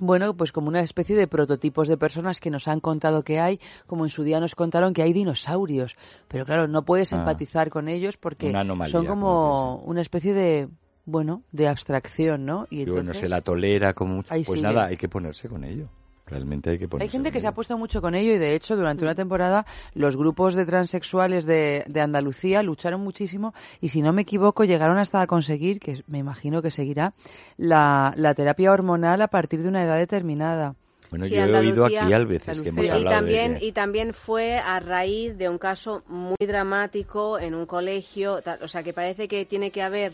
bueno, 0.00 0.34
pues 0.34 0.52
como 0.52 0.68
una 0.68 0.80
especie 0.80 1.14
de 1.16 1.26
prototipos 1.26 1.88
de 1.88 1.96
personas 1.96 2.40
que 2.40 2.50
nos 2.50 2.68
han 2.68 2.80
contado 2.80 3.22
que 3.22 3.38
hay, 3.40 3.60
como 3.86 4.04
en 4.04 4.10
su 4.10 4.22
día 4.22 4.40
nos 4.40 4.54
contaron 4.54 4.92
que 4.94 5.02
hay 5.02 5.12
dinosaurios. 5.12 5.96
Pero 6.28 6.44
claro, 6.46 6.68
no 6.68 6.84
puedes 6.84 7.12
Ah. 7.12 7.16
empatizar 7.18 7.68
con 7.70 7.88
ellos 7.88 8.16
porque 8.16 8.52
anomalía, 8.54 8.92
son 8.92 9.06
como 9.06 9.76
una 9.84 10.00
especie 10.00 10.32
de, 10.34 10.68
bueno, 11.04 11.42
de 11.52 11.68
abstracción, 11.68 12.46
¿no? 12.46 12.66
Y 12.70 12.82
Y 12.82 12.84
bueno, 12.84 13.00
entonces 13.00 13.22
se 13.22 13.28
la 13.28 13.40
tolera 13.40 13.92
como... 13.94 14.22
Pues 14.22 14.46
sigue. 14.46 14.62
nada, 14.62 14.86
hay 14.86 14.96
que 14.96 15.08
ponerse 15.08 15.48
con 15.48 15.64
ello. 15.64 15.88
Realmente 16.28 16.70
hay 16.70 16.78
que 16.78 16.88
ponerse 16.88 17.08
hay 17.08 17.10
gente 17.10 17.32
que 17.32 17.40
se 17.40 17.46
ha 17.46 17.52
puesto 17.52 17.76
mucho 17.78 18.00
con 18.00 18.14
ello 18.14 18.32
y 18.32 18.38
de 18.38 18.54
hecho 18.54 18.76
durante 18.76 19.04
una 19.04 19.14
temporada 19.14 19.64
los 19.94 20.16
grupos 20.16 20.54
de 20.54 20.66
transexuales 20.66 21.46
de, 21.46 21.84
de 21.86 22.00
Andalucía 22.00 22.62
lucharon 22.62 23.00
muchísimo 23.00 23.54
y 23.80 23.88
si 23.88 24.02
no 24.02 24.12
me 24.12 24.22
equivoco 24.22 24.64
llegaron 24.64 24.98
hasta 24.98 25.20
a 25.20 25.26
conseguir, 25.26 25.80
que 25.80 26.02
me 26.06 26.18
imagino 26.18 26.62
que 26.62 26.70
seguirá, 26.70 27.14
la, 27.56 28.12
la 28.16 28.34
terapia 28.34 28.72
hormonal 28.72 29.22
a 29.22 29.28
partir 29.28 29.62
de 29.62 29.68
una 29.68 29.82
edad 29.84 29.96
determinada. 29.96 30.74
Bueno, 31.10 31.24
Sí, 31.24 31.34
yo 31.34 31.40
he 31.40 31.56
oído 31.56 31.86
aquí 31.86 31.96
a 31.96 32.18
veces 32.18 32.60
que 32.60 32.68
hemos 32.68 32.84
Andalucía. 32.84 32.84
y 32.84 32.98
hablado 32.98 33.16
también 33.16 33.54
de 33.54 33.60
que... 33.60 33.66
y 33.66 33.72
también 33.72 34.12
fue 34.12 34.58
a 34.58 34.78
raíz 34.78 35.38
de 35.38 35.48
un 35.48 35.56
caso 35.56 36.02
muy 36.06 36.36
dramático 36.46 37.38
en 37.38 37.54
un 37.54 37.64
colegio 37.64 38.42
tal, 38.42 38.62
o 38.62 38.68
sea 38.68 38.82
que 38.82 38.92
parece 38.92 39.26
que 39.26 39.46
tiene 39.46 39.70
que 39.70 39.82
haber 39.82 40.12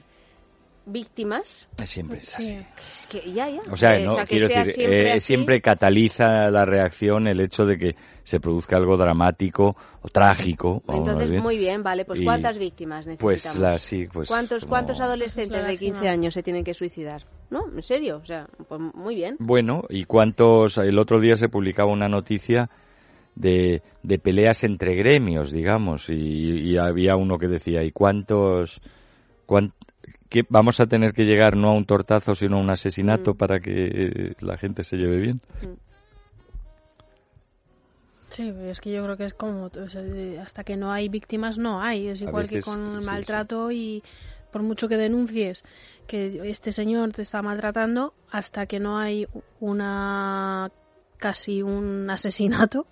víctimas 0.87 1.68
Siempre 1.85 2.18
es 2.18 2.35
así. 2.35 2.53
es 2.53 3.07
que 3.09 3.33
ya 3.33 3.49
ya 3.49 3.61
O 3.70 3.77
sea, 3.77 3.97
Eh, 3.99 4.05
no, 4.05 4.16
quiero 4.27 4.49
sea 4.49 4.61
decir, 4.64 4.75
siempre 4.75 5.14
eh, 5.14 5.20
siempre 5.20 5.61
cataliza 5.61 6.51
la 6.51 6.64
reacción 6.66 7.27
el 7.27 7.40
hecho 7.40 7.64
de 7.66 7.79
que 7.79 7.97
se 8.23 8.40
produzca 8.40 8.77
algo 8.77 8.97
dramático 8.97 9.77
o 10.03 10.09
trágico. 10.09 10.83
entonces 10.88 11.31
bien. 11.31 11.42
muy 11.42 11.59
bien 11.59 11.83
vale 11.83 12.05
pues 12.05 12.20
Y, 12.20 12.25
cuántas 12.25 12.59
víctimas 12.59 13.07
necesitamos 13.07 13.57
Pues 13.57 13.57
la 13.57 13.79
sí, 13.79 14.07
pues 14.12 14.29
cuántos 14.29 14.62
como- 14.62 14.70
cuántos 14.70 15.01
adolescentes 15.01 15.66
de 15.66 15.73
es 15.73 15.79
15 15.81 15.94
lástima. 15.94 16.11
años 16.12 16.35
se 16.35 16.42
tienen 16.42 16.64
que 16.64 16.75
suicidar 16.75 17.25
no 17.51 17.64
en 17.75 17.83
serio 17.83 18.20
o 18.23 18.27
sea 18.27 18.47
pues 18.68 18.81
muy 18.94 19.14
bien 19.14 19.37
Bueno, 19.38 19.85
¿y 19.88 20.05
cuántos? 20.05 20.79
El 20.79 20.99
otro 20.99 21.20
día 21.20 21.37
se 21.37 21.49
publicaba 21.49 21.90
una 21.90 22.09
noticia 22.09 22.68
de, 23.35 23.83
de 24.03 24.18
peleas 24.20 24.62
entre 24.64 24.94
gremios, 24.94 25.51
digamos, 25.51 26.09
y, 26.09 26.14
y 26.14 26.77
había 26.79 27.16
uno 27.16 27.37
que 27.37 27.49
decía, 27.49 27.83
¿y 27.83 27.90
cuántos? 27.90 28.81
cuán- 29.47 29.73
que 30.29 30.45
vamos 30.49 30.81
a 30.81 30.87
tener 30.87 31.13
que 31.13 31.25
llegar 31.25 31.57
no 31.57 31.69
a 31.71 31.75
un 31.75 31.85
tortazo, 31.85 32.35
sino 32.35 32.57
a 32.57 32.61
un 32.61 32.71
asesinato 32.71 33.35
Mm. 33.35 33.37
para 33.37 33.61
que 33.61 33.73
eh, 33.87 34.35
la 34.41 34.57
gente 34.57 34.83
se 34.85 34.97
lleve 34.97 35.19
bien? 35.19 35.41
Sí, 38.31 38.53
es 38.65 38.81
que 38.81 38.91
yo 38.93 39.05
creo 39.05 39.17
que 39.17 39.27
es 39.27 39.35
como, 39.35 39.67
o 39.67 39.89
sea, 39.89 40.03
de- 40.03 40.41
hasta 40.41 40.65
que 40.65 40.77
no 40.77 40.91
hay 40.91 41.09
víctimas 41.09 41.57
no 41.57 41.81
hay, 41.81 42.09
es 42.09 42.21
igual 42.21 42.49
que 42.49 42.61
con 42.63 42.97
el 42.97 43.01
sí, 43.01 43.07
maltrato 43.07 43.71
y 43.71 44.03
por 44.51 44.63
mucho 44.63 44.89
que 44.89 44.97
denuncies 44.97 45.63
que 46.09 46.41
este 46.51 46.73
señor 46.73 47.13
te 47.13 47.23
está 47.23 47.43
maltratando, 47.43 48.13
hasta 48.31 48.67
que 48.67 48.81
no 48.81 48.99
hay 48.99 49.27
una 49.61 50.71
casi 51.19 51.63
un 51.63 52.11
asesinato, 52.11 52.87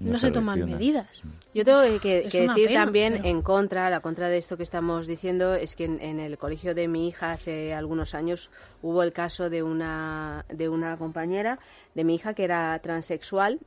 no, 0.00 0.12
No 0.12 0.18
se, 0.18 0.28
se 0.28 0.32
toman 0.32 0.56
reacciona. 0.58 0.78
medidas. 0.78 1.22
Yo 1.54 1.64
tengo 1.64 1.80
que, 2.00 2.22
decir 2.22 2.68
pena, 2.68 2.84
también 2.84 3.14
pero- 3.14 3.24
en 3.28 3.42
contra, 3.42 3.90
la 3.90 4.00
contra 4.00 4.28
de 4.28 4.38
esto 4.38 4.56
que 4.56 4.62
estamos 4.62 5.06
diciendo, 5.06 5.54
es 5.54 5.74
que 5.76 5.84
en, 5.86 6.00
en 6.00 6.20
el 6.20 6.38
colegio 6.38 6.74
de 6.74 6.86
mi 6.88 7.08
hija 7.08 7.32
hace 7.32 7.74
algunos 7.74 8.14
años 8.14 8.50
hubo 8.82 9.02
el 9.02 9.12
caso 9.12 9.50
de 9.50 9.62
una, 9.62 10.44
de 10.48 10.68
una 10.68 10.96
compañera 10.96 11.58
de 11.94 12.04
mi 12.04 12.14
hija 12.14 12.34
que 12.34 12.44
era 12.44 12.78
transexual 12.78 13.58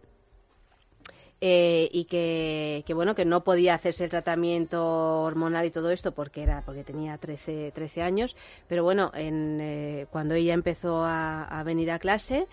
eh, 1.44 1.90
y 1.92 2.06
que, 2.06 2.84
que, 2.86 2.94
bueno 2.94 3.16
que 3.16 3.26
no 3.26 3.44
podía 3.44 3.74
hacerse 3.74 4.04
el 4.04 4.12
tratamiento 4.12 5.24
hormonal 5.24 5.66
y 5.66 5.72
todo 5.72 5.90
esto 5.90 6.12
porque 6.12 6.44
era 6.44 6.62
porque 6.64 6.84
tenía 6.84 7.18
13, 7.18 7.72
13 7.74 8.04
años 8.04 8.36
pero 8.68 8.84
bueno 8.84 9.12
en, 9.16 9.58
eh, 9.60 10.06
cuando 10.12 10.36
ella 10.36 10.54
empezó 10.54 11.04
a, 11.04 11.44
a 11.46 11.64
venir 11.64 11.90
a 11.90 11.98
clase 11.98 12.46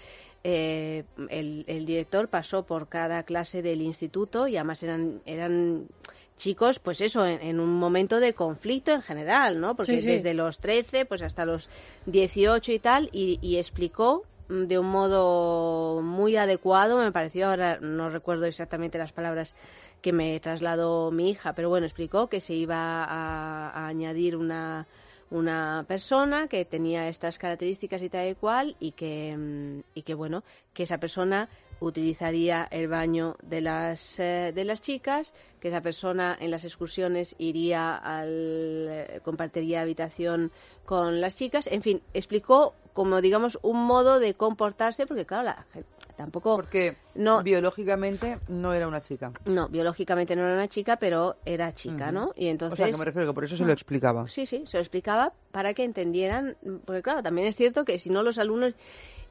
eh, 0.44 1.04
el, 1.30 1.64
el 1.66 1.86
director 1.86 2.28
pasó 2.28 2.64
por 2.64 2.88
cada 2.88 3.22
clase 3.24 3.62
del 3.62 3.82
instituto 3.82 4.46
y 4.48 4.56
además 4.56 4.82
eran 4.82 5.20
eran 5.26 5.88
chicos 6.36 6.78
pues 6.78 7.00
eso 7.00 7.26
en, 7.26 7.40
en 7.42 7.58
un 7.58 7.74
momento 7.74 8.20
de 8.20 8.32
conflicto 8.32 8.92
en 8.92 9.02
general 9.02 9.60
no 9.60 9.74
porque 9.74 9.96
Sí, 9.96 10.02
sí. 10.02 10.10
desde 10.10 10.34
los 10.34 10.60
13 10.60 11.04
pues 11.04 11.22
hasta 11.22 11.44
los 11.44 11.68
18 12.06 12.70
y 12.72 12.78
tal 12.78 13.08
y, 13.12 13.38
y 13.42 13.56
explicó 13.56 14.22
mm, 14.48 14.66
de 14.66 14.78
un 14.78 14.86
modo 14.86 16.00
muy 16.02 16.36
adecuado, 16.36 16.98
me 16.98 17.10
pareció, 17.10 17.48
ahora 17.48 17.78
no 17.80 18.08
recuerdo 18.08 18.46
exactamente 18.46 18.98
las 18.98 19.12
palabras 19.12 19.56
que 20.00 20.12
me 20.12 20.38
trasladó 20.38 21.10
mi 21.10 21.30
hija, 21.30 21.54
pero 21.54 21.68
bueno, 21.70 21.84
explicó 21.86 22.28
que 22.28 22.40
se 22.40 22.54
iba 22.54 23.02
a, 23.04 23.70
a 23.70 23.88
añadir 23.88 24.36
una, 24.36 24.86
una 25.30 25.84
persona 25.86 26.48
que 26.48 26.64
tenía 26.64 27.08
estas 27.08 27.38
características 27.38 28.02
y 28.02 28.08
tal 28.08 28.28
y 28.28 28.34
cual 28.34 28.76
y 28.80 28.92
que, 28.92 29.36
mm, 29.36 29.80
y 29.94 30.02
que 30.02 30.14
bueno, 30.14 30.42
que 30.72 30.84
esa 30.84 30.98
persona 30.98 31.48
utilizaría 31.80 32.66
el 32.70 32.88
baño 32.88 33.36
de 33.42 33.60
las 33.60 34.18
eh, 34.18 34.52
de 34.54 34.64
las 34.64 34.80
chicas, 34.82 35.34
que 35.60 35.68
esa 35.68 35.80
persona 35.80 36.36
en 36.40 36.50
las 36.50 36.64
excursiones 36.64 37.36
iría 37.38 37.96
al 37.96 38.86
eh, 38.88 39.20
compartiría 39.22 39.82
habitación 39.82 40.50
con 40.84 41.20
las 41.20 41.36
chicas, 41.36 41.68
en 41.68 41.82
fin, 41.82 42.02
explicó 42.14 42.74
como 42.92 43.20
digamos 43.20 43.58
un 43.62 43.84
modo 43.86 44.18
de 44.18 44.34
comportarse 44.34 45.06
porque 45.06 45.24
claro, 45.24 45.44
la 45.44 45.66
gente 45.72 45.97
tampoco 46.18 46.56
Porque 46.56 46.96
no 47.14 47.42
biológicamente 47.44 48.38
no 48.48 48.74
era 48.74 48.86
una 48.88 49.00
chica. 49.00 49.32
no, 49.44 49.68
biológicamente 49.68 50.34
no 50.36 50.42
era 50.44 50.54
una 50.54 50.68
chica, 50.68 50.96
pero 50.96 51.36
era 51.44 51.72
chica, 51.72 52.10
¿no? 52.12 52.32
Y 52.36 52.48
O 52.48 52.50
entonces 52.50 52.76
sea, 52.76 52.90
que 52.90 52.96
me 52.98 53.04
refiero 53.04 53.28
que 53.28 53.34
por 53.34 53.44
eso 53.44 53.56
se 53.56 53.64
lo 53.64 53.72
explicaba. 53.72 54.26
Sí, 54.28 54.44
sí, 54.44 54.64
se 54.66 54.76
lo 54.78 54.82
explicaba 54.82 55.32
para 55.50 55.74
que 55.74 55.84
entendieran, 55.84 56.56
porque 56.84 57.02
claro, 57.02 57.22
también 57.22 57.46
es 57.48 57.56
cierto 57.56 57.84
que 57.84 57.98
si 57.98 58.10
no 58.10 58.22
los 58.22 58.38
alumnos... 58.38 58.74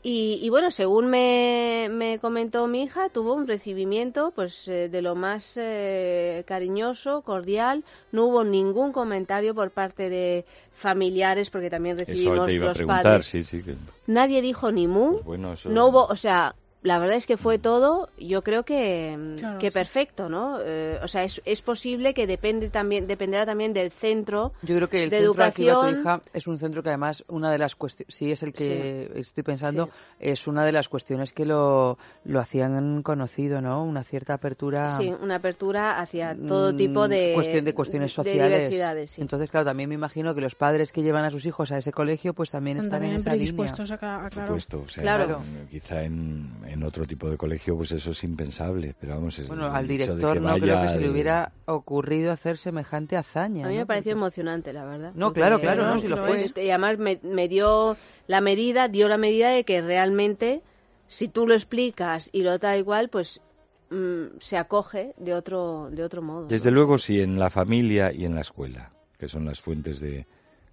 Y, 0.04 0.40
y 0.44 0.50
bueno, 0.50 0.70
según 0.70 1.08
me, 1.08 1.90
me 1.92 2.20
comentó 2.20 2.68
mi 2.68 2.84
hija, 2.84 3.10
tuvo 3.10 3.34
un 3.34 3.48
recibimiento 3.48 4.32
pues 4.36 4.68
eh, 4.68 4.90
de 4.90 5.02
lo 5.02 5.16
más 5.16 5.54
eh, 5.58 6.44
cariñoso, 6.46 7.24
cordial, 7.24 7.84
no 8.12 8.26
hubo 8.28 8.44
ningún 8.44 8.94
comentario 8.94 9.56
por 9.56 9.72
parte 9.72 10.10
de 10.10 10.46
familiares, 10.72 11.50
porque 11.50 11.70
también 11.72 12.00
Eso 12.00 12.06
recibimos 12.10 12.46
te 12.46 12.54
iba 12.54 12.66
a 12.66 12.68
los 12.70 12.78
preguntar, 12.78 13.04
padres. 13.04 13.26
sí, 13.26 13.44
sí. 13.44 13.62
Que, 13.64 13.76
Nadie 14.06 14.42
dijo 14.44 14.72
ni 14.72 14.88
mu, 14.88 15.14
pues 15.14 15.26
bueno, 15.26 15.54
eso... 15.54 15.70
no 15.70 15.88
hubo, 15.88 16.06
o 16.06 16.16
sea, 16.16 16.56
la 16.84 17.00
verdad 17.00 17.18
es 17.18 17.26
que 17.26 17.36
fue 17.36 17.58
todo, 17.58 18.08
yo 18.20 18.44
creo 18.44 18.64
que, 18.64 19.18
mm, 19.18 19.38
Claro, 19.40 19.60
que 19.60 19.72
sí. 19.72 19.74
perfecto, 19.74 20.30
¿no? 20.30 20.60
Eh, 20.64 21.00
o 21.04 21.08
sea, 21.08 21.24
es, 21.24 21.42
es 21.44 21.62
posible 21.64 22.14
que 22.14 22.28
depende 22.28 22.70
también, 22.70 23.08
dependerá 23.08 23.46
también 23.48 23.74
del 23.74 23.92
centro. 23.92 24.54
Yo 24.62 24.76
creo 24.78 24.88
que 24.88 25.04
el 25.04 25.10
de 25.10 25.18
centro 25.18 25.32
educación- 25.34 25.96
es 26.34 26.48
un 26.48 26.58
centro 26.58 26.82
que 26.84 26.89
además 26.89 27.24
una 27.28 27.52
de 27.52 27.58
las 27.58 27.76
cuestiones, 27.76 28.13
sí 28.15 28.32
es 28.32 28.43
el 28.43 28.54
que 28.54 29.12
estoy 29.15 29.43
pensando, 29.43 29.86
eso 30.20 30.32
es 30.41 30.48
una 30.48 30.63
de 30.65 30.72
las 30.72 30.89
cuestiones 30.89 31.32
que 31.34 31.46
lo, 31.46 31.98
lo 32.26 32.39
hacían 32.39 33.02
conocido, 33.04 33.62
¿no? 33.62 33.84
Una 33.84 34.04
cierta 34.04 34.34
apertura. 34.36 34.98
Sí, 34.98 35.13
una 35.22 35.36
apertura 35.36 36.00
hacia 36.00 36.36
todo 36.36 36.76
tipo 36.76 37.06
mm, 37.06 37.10
de, 37.10 37.32
cuestión 37.34 37.65
de 37.65 37.74
cuestiones 37.74 38.12
de 38.12 38.15
sociales. 38.15 38.50
diversidades, 38.50 39.12
sí. 39.12 39.22
Entonces, 39.22 39.50
claro, 39.50 39.65
también 39.65 39.89
me 39.89 39.96
imagino 39.96 40.34
que 40.36 40.41
los 40.41 40.56
padres 40.56 40.91
que 40.91 41.02
llevan 41.04 41.26
a 41.26 41.32
sus 41.32 41.46
hijos 41.46 41.72
a 41.72 41.78
ese 41.78 41.91
colegio, 41.91 42.34
pues 42.34 42.52
también 42.52 42.78
están 42.78 42.91
También 43.02 43.13
en 43.13 43.20
esa 43.20 43.36
línea. 43.36 43.65
a, 44.02 44.26
a- 44.26 44.30
claro. 44.30 44.48
supuesto, 44.48 44.82
o 44.86 44.89
sea, 44.89 45.04
Claro. 45.04 45.39
mm, 45.39 45.70
quizá 45.70 46.04
en, 46.04 46.52
en 46.65 46.84
otro 46.84 47.06
tipo 47.06 47.30
de 47.30 47.38
colegio 47.38 47.76
pues 47.76 47.91
eso 47.91 48.12
es 48.12 48.24
impensable, 48.24 48.96
pero 49.00 49.15
vamos, 49.15 49.38
es 49.39 49.48
Bueno, 49.48 49.65
al 49.65 49.88
de 49.88 49.93
director 49.93 50.41
no 50.41 50.56
creo 50.58 50.82
que 50.82 50.89
se 50.89 50.98
le 51.00 51.06
de- 51.06 51.10
hubiera 51.12 51.52
ocurrido 51.65 52.32
hacer 52.32 52.58
semejante 52.58 53.17
hazaña. 53.17 53.65
A 53.65 53.70
mí 53.70 53.76
¿no? 53.76 53.80
me 53.82 53.86
pareció 53.86 54.12
Porque- 54.13 54.20
emocionante, 54.26 54.74
la 54.74 54.86
verdad. 54.86 55.12
No, 55.15 55.28
porque- 55.28 55.39
claro, 55.41 55.60
claro, 55.60 55.86
no, 55.86 55.97
si 56.00 56.08
lo 56.08 56.18
fue. 56.18 56.40
Y 56.64 56.70
además 56.70 56.98
me, 56.98 57.20
me 57.24 57.48
dio 57.48 57.98
la 58.28 58.42
medida, 58.42 58.88
dio 58.88 59.08
la 59.08 59.18
medida 59.18 59.50
de 59.52 59.64
que 59.64 59.82
realmente, 59.82 60.62
si 61.08 61.28
tú 61.28 61.48
lo 61.48 61.54
explicas 61.54 62.30
y 62.32 62.44
lo 62.44 62.58
da 62.58 62.78
igual, 62.78 63.10
pues 63.10 63.42
mm, 63.90 64.38
se 64.40 64.58
acoge 64.58 65.14
de 65.18 65.34
otro, 65.34 65.90
de 65.92 66.04
otro 66.04 66.22
modo. 66.22 66.48
Desde 66.48 66.70
¿no? 66.72 66.76
luego, 66.76 66.98
si 66.98 67.22
en 67.22 67.40
la 67.40 67.50
familia 67.50 68.12
y 68.14 68.26
en 68.26 68.36
la 68.36 68.42
escuela, 68.42 68.92
que 69.18 69.28
son 69.28 69.46
las 69.46 69.62
fuentes 69.62 70.00
de 70.00 70.26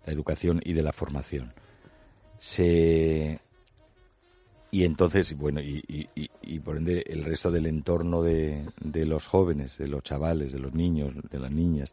la 0.07 0.13
educación 0.13 0.61
y 0.65 0.73
de 0.73 0.83
la 0.83 0.93
formación, 0.93 1.53
se 2.39 3.41
y 4.71 4.85
entonces, 4.85 5.37
bueno, 5.39 5.61
y, 5.61 5.85
y- 5.87 6.29
y- 6.43 6.59
por 6.59 6.77
ende 6.77 7.05
el 7.07 7.25
resto 7.25 7.53
del 7.53 7.67
entorno 7.67 8.23
de, 8.23 8.67
de 8.81 9.07
los 9.07 9.29
jóvenes, 9.29 9.79
de 9.79 9.87
los 9.87 10.03
chavales, 10.03 10.51
de 10.51 10.59
los 10.59 10.75
niños, 10.75 11.15
de 11.31 11.39
las 11.39 11.53
niñas, 11.53 11.93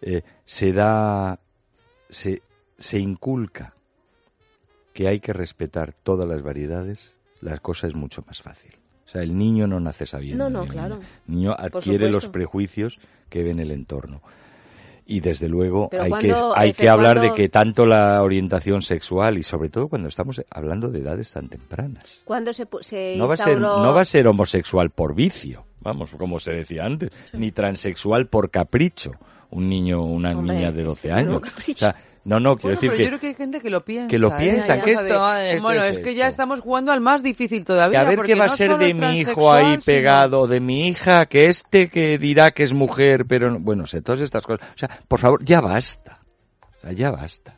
eh, 0.00 0.22
se 0.44 0.72
da, 0.72 1.36
se, 2.08 2.40
se 2.84 2.98
inculca 2.98 3.72
que 4.92 5.08
hay 5.08 5.20
que 5.20 5.32
respetar 5.32 5.94
todas 6.02 6.28
las 6.28 6.42
variedades, 6.42 7.12
la 7.40 7.58
cosa 7.58 7.86
es 7.86 7.94
mucho 7.94 8.22
más 8.26 8.42
fácil. 8.42 8.72
O 9.06 9.08
sea, 9.08 9.22
el 9.22 9.36
niño 9.36 9.66
no 9.66 9.80
nace 9.80 10.06
sabiendo. 10.06 10.44
No, 10.44 10.50
no, 10.50 10.60
ni 10.60 10.66
el 10.66 10.72
claro. 10.72 11.00
niño 11.26 11.52
adquiere 11.58 12.10
los 12.10 12.28
prejuicios 12.28 12.98
que 13.28 13.42
ve 13.42 13.50
en 13.50 13.60
el 13.60 13.70
entorno. 13.70 14.20
Y 15.06 15.20
desde 15.20 15.48
luego 15.48 15.88
Pero 15.90 16.02
hay 16.04 16.12
que, 16.12 16.28
cuando- 16.30 16.56
hay 16.56 16.70
Efe, 16.70 16.82
que 16.82 16.88
hablar 16.88 17.16
cuando- 17.16 17.34
de 17.34 17.42
que 17.42 17.48
tanto 17.48 17.86
la 17.86 18.22
orientación 18.22 18.82
sexual 18.82 19.36
y 19.38 19.42
sobre 19.42 19.68
todo 19.70 19.88
cuando 19.88 20.08
estamos 20.08 20.42
hablando 20.50 20.88
de 20.88 21.00
edades 21.00 21.32
tan 21.32 21.48
tempranas. 21.48 22.04
¿Cuándo 22.24 22.52
se, 22.52 22.64
No 23.16 23.26
va, 23.26 23.34
a 23.34 23.36
ser, 23.38 23.60
no 23.60 23.94
va 23.94 24.00
a 24.02 24.04
ser 24.06 24.26
homosexual 24.26 24.90
por 24.90 25.14
vicio, 25.14 25.64
vamos, 25.80 26.10
como 26.12 26.38
se 26.38 26.52
decía 26.52 26.84
antes, 26.84 27.10
ni 27.34 27.50
transexual 27.50 28.26
por 28.28 28.50
capricho, 28.50 29.12
un 29.50 29.68
niño 29.68 30.02
una 30.02 30.30
Hombre, 30.36 30.54
niña 30.56 30.72
de 30.72 30.82
12 30.84 31.08
sí, 31.08 31.10
años. 31.10 31.42
O 31.42 31.72
sea, 31.74 31.94
no, 32.24 32.40
no, 32.40 32.56
quiero 32.56 32.76
Bueno, 32.76 32.80
decir 32.80 32.90
pero 32.90 32.96
que... 32.96 33.02
yo 33.04 33.08
creo 33.10 33.20
que 33.20 33.26
hay 33.28 33.34
gente 33.34 33.60
que 33.60 33.70
lo 33.70 33.84
piensa. 33.84 34.08
que 34.08 34.18
lo 34.18 34.28
¿eh? 34.28 34.34
piensa, 34.38 34.80
que 34.80 34.92
esto- 34.92 35.32
de- 35.34 35.60
bueno, 35.60 35.82
es 35.84 35.96
es 35.96 36.02
que 36.02 36.14
ya 36.14 36.26
estamos 36.26 36.60
jugando 36.60 36.90
al 36.92 37.00
más 37.00 37.22
difícil 37.22 37.64
todavía. 37.64 38.00
Que 38.00 38.06
a 38.06 38.08
ver 38.08 38.22
qué 38.22 38.34
va 38.34 38.44
a 38.44 38.48
no 38.48 38.56
ser 38.56 38.70
solo 38.72 38.84
de 38.84 38.94
mi 38.94 39.18
hijo 39.18 39.52
ahí 39.52 39.64
sino- 39.80 39.82
pegado, 39.84 40.46
de 40.46 40.60
mi 40.60 40.88
hija, 40.88 41.26
que 41.26 41.46
este 41.46 41.88
que 41.90 42.16
dirá 42.18 42.52
que 42.52 42.62
es 42.62 42.72
mujer, 42.72 43.26
pero 43.26 43.50
no- 43.50 43.58
bueno, 43.60 43.86
sé, 43.86 44.00
todas 44.02 44.20
estas 44.22 44.44
cosas. 44.46 44.66
O 44.74 44.78
sea, 44.78 44.88
por 45.06 45.20
favor, 45.20 45.44
ya 45.44 45.60
basta. 45.60 46.20
O 46.78 46.80
sea, 46.80 46.92
ya 46.92 47.10
basta. 47.10 47.56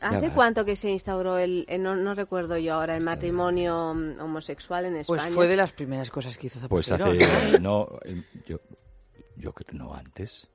¿Hace 0.00 0.30
cuánto 0.30 0.64
que 0.64 0.76
se 0.76 0.88
instauró 0.88 1.36
el, 1.36 1.66
el- 1.68 1.82
no, 1.82 1.94
no 1.94 2.14
recuerdo 2.14 2.56
yo 2.56 2.72
ahora, 2.74 2.96
el 2.96 3.04
matrimonio 3.04 3.90
homosexual 3.90 4.86
en 4.86 4.96
España? 4.96 5.20
Pues 5.22 5.34
fue 5.34 5.46
de 5.46 5.56
las 5.56 5.72
primeras 5.72 6.10
cosas 6.10 6.38
que 6.38 6.46
hizo 6.46 6.58
Zapatero. 6.58 6.70
Pues 6.70 6.88
¿no? 6.88 6.94
hace, 7.04 7.60
no, 7.60 7.88
eh, 8.06 8.24
yo, 8.48 8.58
yo 9.36 9.52
creo, 9.52 9.78
no 9.78 9.94
antes. 9.94 10.48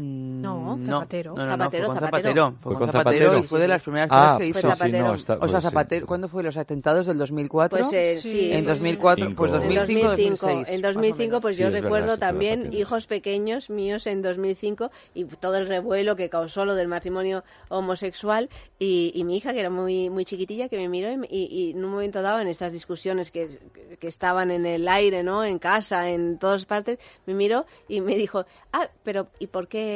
Mm, 0.00 0.40
No, 0.42 0.78
Zapatero. 0.86 1.34
No, 1.34 1.44
no, 1.44 1.56
no, 1.56 1.64
Zapatero, 1.64 1.86
fue 1.86 1.94
con 1.94 2.04
Zapatero. 2.04 2.28
Zapatero. 2.28 2.50
Fue 2.50 2.60
¿Fue 2.60 2.72
con 2.72 2.78
con 2.80 2.92
Zapatero 2.92 3.24
Zapatero? 3.26 3.44
y 3.44 3.48
fue 3.48 3.60
de 3.60 3.68
las 3.68 3.82
primeras 3.82 4.08
Ah, 4.10 4.20
cosas 4.22 4.36
que 4.38 4.46
hizo. 4.46 4.60
Fue 4.60 4.70
Zapatero. 4.72 5.06
no, 5.08 5.14
está- 5.14 5.32
O 5.32 5.36
sea, 5.36 5.40
pues 5.40 5.52
sí. 5.62 5.68
Zapatero, 5.68 6.06
¿cuándo 6.06 6.28
fue 6.28 6.42
los 6.42 6.56
atentados 6.56 7.06
del 7.06 7.18
2004? 7.18 7.78
Pues 7.80 7.92
eh, 7.92 8.16
Sí, 8.16 8.30
sí, 8.30 8.52
en 8.52 8.64
pues, 8.64 8.78
2004, 8.78 9.26
Cinco. 9.26 9.36
pues 9.38 9.50
En 9.50 9.56
2005, 9.58 10.08
2005, 10.08 10.46
2006. 10.46 10.68
en 10.74 10.80
más 10.80 10.90
o 10.90 10.92
2005 10.94 11.18
menos. 11.30 11.42
pues 11.42 11.56
Sí, 11.56 11.62
yo 11.62 11.70
recuerdo 11.70 12.14
sí, 12.14 12.20
también 12.20 12.58
Zapatero. 12.60 12.80
hijos 12.82 13.06
pequeños 13.06 13.70
míos 13.70 14.06
en 14.06 14.22
2005 14.22 14.90
y 15.14 15.24
todo 15.24 15.56
el 15.56 15.66
revuelo 15.68 16.16
que 16.16 16.28
causó 16.28 16.64
lo 16.64 16.74
del 16.74 16.88
matrimonio 16.88 17.44
homosexual 17.68 18.48
y, 18.78 19.12
y 19.14 19.24
mi 19.24 19.36
hija 19.36 19.52
que 19.52 19.60
era 19.60 19.70
muy 19.70 20.10
muy 20.10 20.24
chiquitilla 20.24 20.68
que 20.68 20.76
me 20.76 20.88
miró 20.88 21.10
y, 21.10 21.16
me- 21.16 21.28
y- 21.30 21.46
y 21.50 21.70
en 21.72 21.84
un 21.84 21.90
momento 21.90 22.22
dado 22.22 22.40
en 22.40 22.48
estas 22.48 22.72
discusiones 22.72 23.30
que, 23.30 23.48
que 23.98 24.08
estaban 24.08 24.50
en 24.50 24.66
el 24.66 24.86
aire, 24.88 25.22
¿no? 25.22 25.44
En 25.44 25.58
casa, 25.58 26.08
en 26.08 26.38
todas 26.38 26.64
partes, 26.64 26.98
me 27.26 27.34
miró 27.34 27.66
y 27.88 28.00
me 28.00 28.14
dijo, 28.14 28.44
ah, 28.72 28.88
pero 29.02 29.28
¿y 29.38 29.46
por 29.46 29.68
qué, 29.68 29.89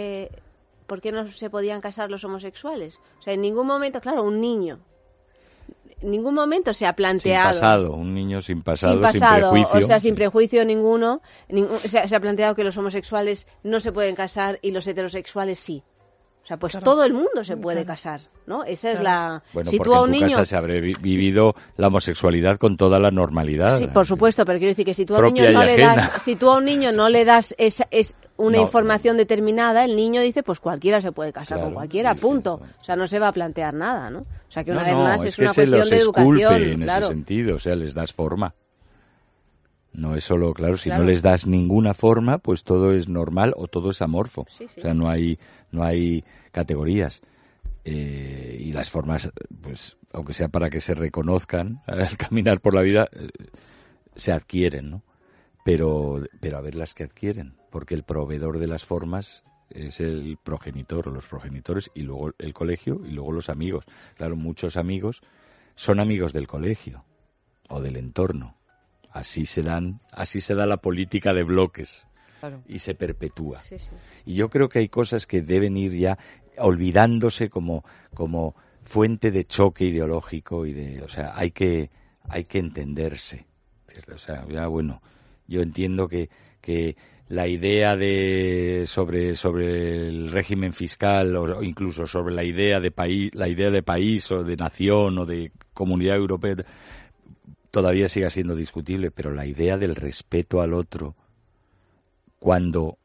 por 0.87 1.00
qué 1.00 1.12
no 1.12 1.26
se 1.28 1.50
podían 1.50 1.80
casar 1.80 2.11
los 2.11 2.24
homosexuales? 2.24 2.98
O 3.20 3.22
sea, 3.22 3.33
en 3.35 3.40
ningún 3.40 3.66
momento, 3.66 4.00
claro, 4.00 4.22
un 4.22 4.40
niño, 4.40 4.78
en 6.02 6.11
ningún 6.11 6.35
momento 6.35 6.74
se 6.74 6.85
ha 6.87 6.90
Sin 6.90 6.96
planteado 6.96 7.48
pasado, 7.61 7.92
un 7.92 8.12
niño 8.14 8.40
sin 8.42 8.62
pasado, 8.62 8.92
sin 8.94 9.02
pasado, 9.02 9.50
prejuicio. 9.52 9.78
o 9.78 9.83
sea, 9.87 9.98
sin 10.00 10.14
prejuicio 10.14 10.64
ninguno, 10.64 11.22
ningún- 11.48 11.78
se, 11.80 11.98
ha- 11.98 12.09
se 12.09 12.14
ha 12.16 12.20
planteado 12.20 12.54
que 12.54 12.64
los 12.64 12.76
homosexuales 12.76 13.46
no 13.62 13.80
se 13.80 13.92
pueden 13.92 14.14
casar 14.14 14.59
y 14.62 14.70
los 14.72 14.87
heterosexuales 14.87 15.59
sí. 15.59 15.83
O 16.42 16.46
sea, 16.46 16.59
pues 16.59 16.72
Claro. 16.72 16.85
todo 16.85 17.04
el 17.04 17.14
mundo 17.14 17.42
se 17.42 17.57
puede 17.57 17.78
Claro. 17.78 17.87
casar, 17.87 18.20
¿no? 18.46 18.64
Esa 18.64 18.90
es 18.92 19.00
la... 19.00 19.42
Bueno, 19.54 19.70
si 19.70 19.78
porque 19.78 19.88
tú 19.88 19.94
a 19.94 19.96
en 19.96 20.02
un 20.04 20.11
tu 20.11 20.12
niño... 20.12 20.37
casa 20.37 20.44
se 20.44 20.57
habrá 20.57 20.74
vi- 20.74 20.92
vivido 21.00 21.54
la 21.78 21.87
homosexualidad 21.87 22.59
con 22.59 22.76
toda 22.76 23.00
la 23.00 23.11
normalidad. 23.11 23.78
Sí, 23.78 23.87
por 23.87 24.04
supuesto, 24.04 24.44
pero 24.44 24.59
quiero 24.59 24.72
decir 24.72 24.85
que 24.85 24.92
si 24.92 25.07
tú 25.07 25.14
a 25.16 25.20
un 25.20 25.33
niño 25.33 25.50
no 25.52 25.64
le 25.64 25.78
das, 25.78 26.22
si 26.22 26.37
tú 26.37 26.50
a 26.50 26.59
un 26.59 26.66
niño 26.66 26.92
no 26.92 27.09
le 27.09 27.24
das 27.24 27.54
esa, 27.57 27.88
es 27.90 28.14
una 28.37 28.57
No, 28.59 28.62
información 28.64 29.16
determinada, 29.16 29.85
el 29.85 29.94
niño 29.97 30.20
dice, 30.20 30.42
pues 30.42 30.59
cualquiera 30.61 31.01
se 31.01 31.12
puede 31.12 31.33
casar 31.33 31.59
Claro, 31.59 31.64
con 31.64 31.75
cualquiera, 31.75 32.14
sí, 32.14 32.20
punto. 32.20 32.61
sí. 32.64 32.70
O 32.81 32.85
sea, 32.85 32.97
no 32.97 33.07
se 33.07 33.18
va 33.18 33.29
a 33.29 33.33
plantear 33.33 33.75
nada, 33.75 34.11
¿no? 34.11 34.20
O 34.20 34.51
sea, 34.51 34.64
que 34.64 34.73
una 34.73 34.81
no, 34.83 34.87
vez 34.87 34.97
más 34.97 35.20
es, 35.23 35.27
es, 35.29 35.37
que 35.37 35.42
una 35.42 35.53
se 35.53 35.61
cuestión 35.62 35.79
los 35.81 35.90
de 35.90 35.97
educación, 35.99 36.62
en 36.62 36.81
claro. 36.83 37.07
ese 37.07 37.14
sentido, 37.14 37.57
o 37.57 37.59
sea, 37.59 37.75
les 37.77 37.94
das 37.94 38.12
forma. 38.12 38.55
No 39.92 40.16
es 40.16 40.25
solo, 40.25 40.53
claro, 40.55 40.77
si 40.77 40.88
Claro. 40.88 41.05
no 41.05 41.11
les 41.11 41.23
das 41.23 41.47
ninguna 41.47 41.94
forma, 41.94 42.38
pues 42.38 42.64
todo 42.64 42.92
es 42.92 43.09
normal 43.09 43.55
o 43.57 43.68
todo 43.68 43.90
es 43.90 44.03
amorfo. 44.03 44.42
O 44.42 44.81
sea, 44.81 44.92
no 44.92 45.09
hay, 45.09 45.38
no 45.70 45.85
hay 45.85 46.25
categorías. 46.51 47.23
Eh, 47.85 48.57
y 48.61 48.73
las 48.73 48.90
formas, 48.90 49.31
pues, 49.62 49.97
aunque 50.12 50.33
sea 50.33 50.49
para 50.49 50.70
que 50.70 50.81
se 50.81 50.94
reconozcan 50.94 51.83
al 51.87 52.16
caminar 52.16 52.61
por 52.61 52.75
la 52.75 52.81
vida, 52.83 53.09
eh, 53.12 53.29
se 54.16 54.33
adquieren, 54.33 54.90
¿no? 54.90 55.03
Pero, 55.64 56.20
pero 56.40 56.59
a 56.59 56.61
ver 56.61 56.75
las 56.75 56.92
que 56.92 57.05
adquieren, 57.05 57.55
porque 57.75 57.97
el 57.97 58.05
proveedor 58.05 58.61
de 58.61 58.69
las 58.69 58.85
formas 58.85 59.43
es 59.69 59.99
el 59.99 60.39
progenitor 60.41 61.09
o 61.09 61.11
los 61.11 61.27
progenitores 61.27 61.91
y 61.93 62.03
luego 62.03 62.31
el 62.39 62.55
colegio 62.55 63.01
y 63.05 63.11
luego 63.11 63.33
los 63.33 63.49
amigos. 63.49 63.85
Claro, 64.17 64.37
muchos 64.37 64.77
amigos 64.77 65.23
son 65.75 65.99
amigos 65.99 66.33
del 66.33 66.47
colegio 66.47 67.05
o 67.69 67.81
del 67.81 67.97
entorno. 67.97 68.55
Así 69.11 69.45
se 69.45 69.63
dan, 69.63 69.99
así 70.13 70.41
se 70.41 70.55
da 70.55 70.67
la 70.67 70.77
política 70.77 71.33
de 71.35 71.43
bloques 71.43 72.07
Claro. 72.39 72.63
y 72.69 72.79
se 72.79 72.95
perpetúa. 72.95 73.59
Sí, 73.59 73.81
sí. 73.81 73.91
Y 74.25 74.35
yo 74.35 74.51
creo 74.51 74.69
que 74.69 74.79
hay 74.79 74.89
cosas 74.89 75.27
que 75.27 75.43
deben 75.43 75.77
ir 75.77 75.95
ya 75.95 76.17
olvidándose 76.59 77.51
como, 77.51 77.85
como 78.15 78.55
fuente 78.85 79.33
de 79.33 79.47
choque 79.47 79.87
ideológico 79.87 80.65
y 80.65 80.75
de, 80.75 81.03
o 81.03 81.09
sea, 81.09 81.33
hay 81.37 81.51
que, 81.51 81.91
hay 82.29 82.45
que 82.45 82.61
entenderse. 82.61 83.47
O 84.15 84.19
sea, 84.19 84.47
ya 84.47 84.69
bueno, 84.69 85.03
yo 85.49 85.61
entiendo 85.61 86.07
que, 86.07 86.31
que 86.61 86.97
la 87.29 87.49
idea 87.49 87.97
de 87.97 88.85
sobre, 88.87 89.37
sobre 89.37 90.09
el 90.09 90.31
régimen 90.31 90.73
fiscal 90.73 91.35
o 91.37 91.63
incluso 91.63 92.07
sobre 92.07 92.35
la 92.35 92.45
idea 92.45 92.81
de 92.81 92.91
país, 92.91 93.35
la 93.35 93.49
idea 93.49 93.71
de 93.71 93.83
país 93.83 94.31
o 94.31 94.45
de 94.45 94.57
nación 94.57 95.19
o 95.19 95.27
de 95.27 95.51
comunidad 95.73 96.17
europea 96.17 96.57
todavía 97.71 98.09
siga 98.09 98.31
siendo 98.31 98.55
discutible, 98.55 99.11
pero 99.11 99.33
la 99.33 99.47
idea 99.47 99.79
del 99.79 99.97
respeto 99.97 100.61
al 100.61 100.75
otro 100.75 101.15
cuando 102.39 102.99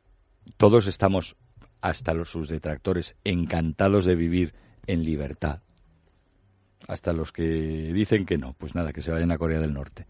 todos 0.57 0.85
estamos, 0.85 1.37
hasta 1.79 2.13
los 2.13 2.29
sus 2.29 2.49
detractores, 2.49 3.15
encantados 3.23 4.03
de 4.03 4.15
vivir 4.15 4.53
en 4.85 5.03
libertad. 5.03 5.61
Hasta 6.87 7.13
los 7.13 7.31
que 7.31 7.43
dicen 7.43 8.25
que 8.25 8.37
no, 8.37 8.53
pues 8.57 8.75
nada, 8.75 8.91
que 8.91 9.01
se 9.01 9.11
vayan 9.11 9.31
a 9.31 9.37
Corea 9.37 9.59
del 9.59 9.73
Norte. 9.73 10.05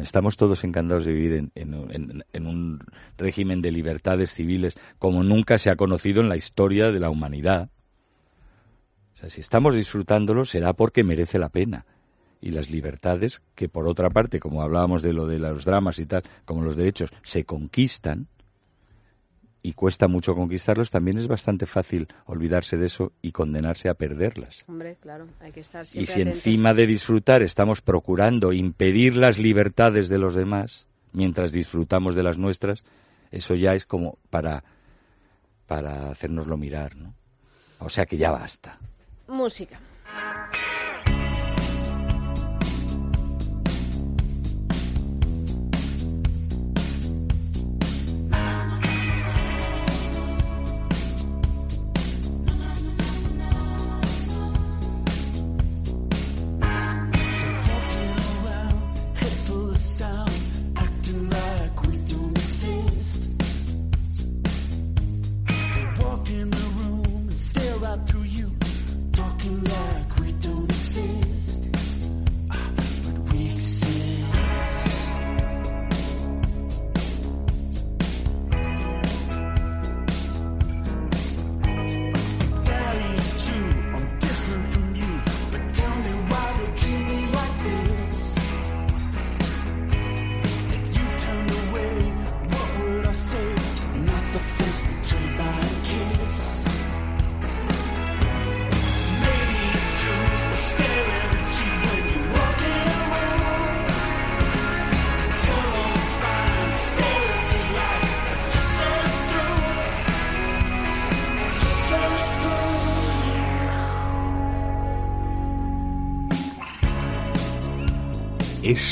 Estamos 0.00 0.36
todos 0.36 0.64
encantados 0.64 1.04
de 1.04 1.12
vivir 1.12 1.50
en 1.54 2.46
un 2.46 2.80
régimen 3.16 3.62
de 3.62 3.70
libertades 3.70 4.34
civiles 4.34 4.76
como 4.98 5.22
nunca 5.22 5.58
se 5.58 5.70
ha 5.70 5.76
conocido 5.76 6.20
en 6.20 6.28
la 6.28 6.36
historia 6.36 6.90
de 6.90 7.00
la 7.00 7.10
humanidad. 7.10 7.68
O 9.14 9.18
sea, 9.18 9.30
si 9.30 9.40
estamos 9.40 9.74
disfrutándolo 9.74 10.44
será 10.44 10.72
porque 10.72 11.04
merece 11.04 11.38
la 11.38 11.48
pena. 11.48 11.86
Y 12.40 12.50
las 12.50 12.68
libertades, 12.68 13.40
que 13.54 13.70
por 13.70 13.88
otra 13.88 14.10
parte, 14.10 14.38
como 14.38 14.60
hablábamos 14.60 15.00
de 15.00 15.14
lo 15.14 15.26
de 15.26 15.38
los 15.38 15.64
dramas 15.64 15.98
y 15.98 16.04
tal, 16.04 16.24
como 16.44 16.62
los 16.62 16.76
derechos, 16.76 17.10
se 17.22 17.44
conquistan, 17.44 18.26
y 19.66 19.72
cuesta 19.72 20.08
mucho 20.08 20.34
conquistarlos, 20.34 20.90
también 20.90 21.16
es 21.16 21.26
bastante 21.26 21.64
fácil 21.64 22.06
olvidarse 22.26 22.76
de 22.76 22.84
eso 22.84 23.12
y 23.22 23.32
condenarse 23.32 23.88
a 23.88 23.94
perderlas. 23.94 24.62
Hombre, 24.68 24.96
claro, 25.00 25.26
hay 25.40 25.52
que 25.52 25.60
estar 25.60 25.86
Y 25.86 25.88
siempre 25.88 26.06
si 26.06 26.20
atentos. 26.20 26.36
encima 26.36 26.74
de 26.74 26.86
disfrutar 26.86 27.42
estamos 27.42 27.80
procurando 27.80 28.52
impedir 28.52 29.16
las 29.16 29.38
libertades 29.38 30.10
de 30.10 30.18
los 30.18 30.34
demás 30.34 30.86
mientras 31.14 31.50
disfrutamos 31.50 32.14
de 32.14 32.22
las 32.22 32.36
nuestras, 32.36 32.82
eso 33.30 33.54
ya 33.54 33.74
es 33.74 33.86
como 33.86 34.18
para, 34.28 34.62
para 35.66 36.10
hacérnoslo 36.10 36.58
mirar, 36.58 36.94
¿no? 36.96 37.14
O 37.78 37.88
sea 37.88 38.04
que 38.04 38.18
ya 38.18 38.30
basta. 38.30 38.78
Música. 39.28 39.80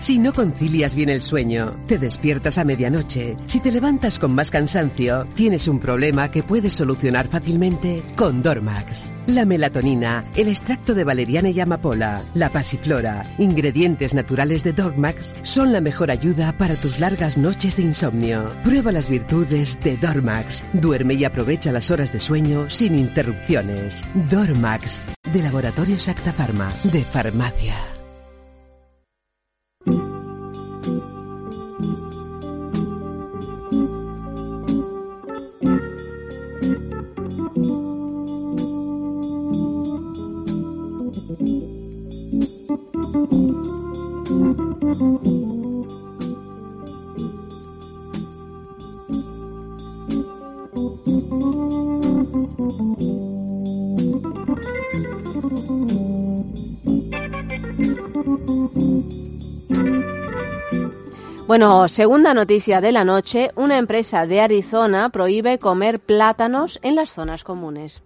Si 0.00 0.18
no 0.18 0.32
concilias 0.32 0.94
bien 0.94 1.10
el 1.10 1.20
sueño, 1.20 1.76
te 1.86 1.98
despiertas 1.98 2.56
a 2.56 2.64
medianoche, 2.64 3.36
si 3.44 3.60
te 3.60 3.70
levantas 3.70 4.18
con 4.18 4.32
más 4.32 4.50
cansancio, 4.50 5.26
tienes 5.34 5.68
un 5.68 5.78
problema 5.78 6.30
que 6.30 6.42
puedes 6.42 6.72
solucionar 6.72 7.28
fácilmente 7.28 8.02
con 8.16 8.42
Dormax. 8.42 9.12
La 9.26 9.44
melatonina, 9.44 10.24
el 10.34 10.48
extracto 10.48 10.94
de 10.94 11.04
valeriana 11.04 11.50
y 11.50 11.60
amapola, 11.60 12.24
la 12.32 12.48
pasiflora, 12.48 13.34
ingredientes 13.36 14.14
naturales 14.14 14.64
de 14.64 14.72
Dormax 14.72 15.36
son 15.42 15.70
la 15.70 15.82
mejor 15.82 16.10
ayuda 16.10 16.56
para 16.56 16.76
tus 16.76 16.98
largas 16.98 17.36
noches 17.36 17.76
de 17.76 17.82
insomnio. 17.82 18.50
Prueba 18.64 18.92
las 18.92 19.10
virtudes 19.10 19.78
de 19.82 19.98
Dormax. 19.98 20.64
Duerme 20.72 21.12
y 21.12 21.24
aprovecha 21.24 21.72
las 21.72 21.90
horas 21.90 22.10
de 22.10 22.20
sueño 22.20 22.70
sin 22.70 22.98
interrupciones. 22.98 24.02
Dormax, 24.30 25.04
de 25.30 25.42
Laboratorios 25.42 26.08
Acta 26.08 26.32
Pharma, 26.32 26.72
de 26.84 27.04
Farmacia. 27.04 27.99
Bueno, 61.50 61.88
segunda 61.88 62.32
noticia 62.32 62.80
de 62.80 62.92
la 62.92 63.02
noche, 63.02 63.50
una 63.56 63.76
empresa 63.76 64.24
de 64.24 64.40
Arizona 64.40 65.08
prohíbe 65.08 65.58
comer 65.58 65.98
plátanos 65.98 66.78
en 66.80 66.94
las 66.94 67.10
zonas 67.10 67.42
comunes. 67.42 68.04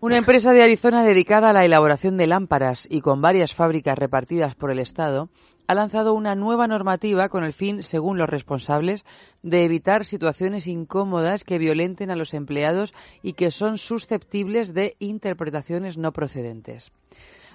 Una 0.00 0.16
empresa 0.16 0.54
de 0.54 0.62
Arizona 0.62 1.04
dedicada 1.04 1.50
a 1.50 1.52
la 1.52 1.66
elaboración 1.66 2.16
de 2.16 2.26
lámparas 2.26 2.88
y 2.90 3.02
con 3.02 3.20
varias 3.20 3.54
fábricas 3.54 3.98
repartidas 3.98 4.54
por 4.54 4.70
el 4.70 4.78
Estado 4.78 5.28
ha 5.66 5.74
lanzado 5.74 6.14
una 6.14 6.34
nueva 6.34 6.66
normativa 6.66 7.28
con 7.28 7.44
el 7.44 7.52
fin, 7.52 7.82
según 7.82 8.16
los 8.16 8.30
responsables, 8.30 9.04
de 9.42 9.66
evitar 9.66 10.06
situaciones 10.06 10.68
incómodas 10.68 11.44
que 11.44 11.58
violenten 11.58 12.10
a 12.10 12.16
los 12.16 12.32
empleados 12.32 12.94
y 13.22 13.34
que 13.34 13.50
son 13.50 13.76
susceptibles 13.76 14.72
de 14.72 14.96
interpretaciones 14.98 15.98
no 15.98 16.12
procedentes. 16.12 16.90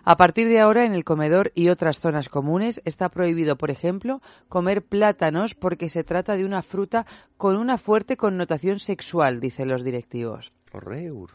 A 0.10 0.16
partir 0.16 0.48
de 0.48 0.62
ahora, 0.62 0.86
en 0.86 0.94
el 0.94 1.04
comedor 1.04 1.52
y 1.54 1.68
otras 1.68 2.00
zonas 2.00 2.30
comunes 2.30 2.82
está 2.86 3.10
prohibido, 3.10 3.58
por 3.58 3.72
ejemplo, 3.72 4.22
comer 4.48 4.82
plátanos 4.82 5.54
porque 5.54 5.90
se 5.90 6.06
trata 6.06 6.38
de 6.38 6.46
una 6.46 6.62
fruta 6.62 7.06
con 7.36 7.58
una 7.58 7.78
fuerte 7.78 8.16
connotación 8.16 8.80
sexual, 8.80 9.42
dicen 9.42 9.68
los 9.68 9.84
directivos. 9.84 10.54
Horreur. 10.72 11.28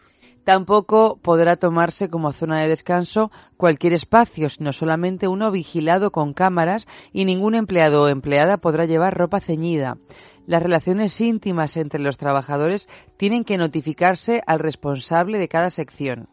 Tampoco 0.45 1.19
podrá 1.21 1.57
tomarse 1.57 2.09
como 2.09 2.33
zona 2.33 2.63
de 2.63 2.69
descanso 2.69 3.31
cualquier 3.59 3.93
espacio, 3.93 4.49
sino 4.49 4.73
solamente 4.73 5.29
uno 5.29 5.51
vigilado 5.51 6.11
con 6.11 6.33
cámaras 6.33 6.87
y 7.13 7.27
ningún 7.27 7.55
empleado 7.55 8.05
o 8.05 8.09
empleada 8.09 8.57
podrá 8.57 8.87
llevar 8.87 9.19
ropa 9.19 9.41
ceñida. 9.41 9.99
Las 10.47 10.63
relaciones 10.63 11.21
íntimas 11.21 11.77
entre 11.77 12.01
los 12.01 12.17
trabajadores 12.17 12.89
tienen 13.19 13.45
que 13.45 13.59
notificarse 13.59 14.43
al 14.47 14.61
responsable 14.61 15.37
de 15.37 15.49
cada 15.49 15.69
sección. 15.69 16.27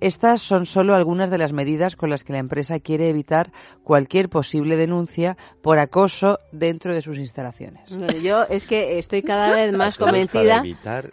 Estas 0.00 0.40
son 0.42 0.64
solo 0.66 0.94
algunas 0.94 1.30
de 1.30 1.38
las 1.38 1.52
medidas 1.52 1.96
con 1.96 2.10
las 2.10 2.22
que 2.24 2.32
la 2.32 2.38
empresa 2.38 2.78
quiere 2.78 3.08
evitar 3.08 3.50
cualquier 3.82 4.28
posible 4.28 4.76
denuncia 4.76 5.36
por 5.62 5.78
acoso 5.78 6.38
dentro 6.52 6.94
de 6.94 7.02
sus 7.02 7.18
instalaciones. 7.18 7.96
Bueno, 7.96 8.16
Yo 8.18 8.42
es 8.44 8.66
que 8.66 8.98
estoy 8.98 9.22
cada 9.22 9.52
vez 9.54 9.72
más 9.72 9.98
convencida 9.98 10.62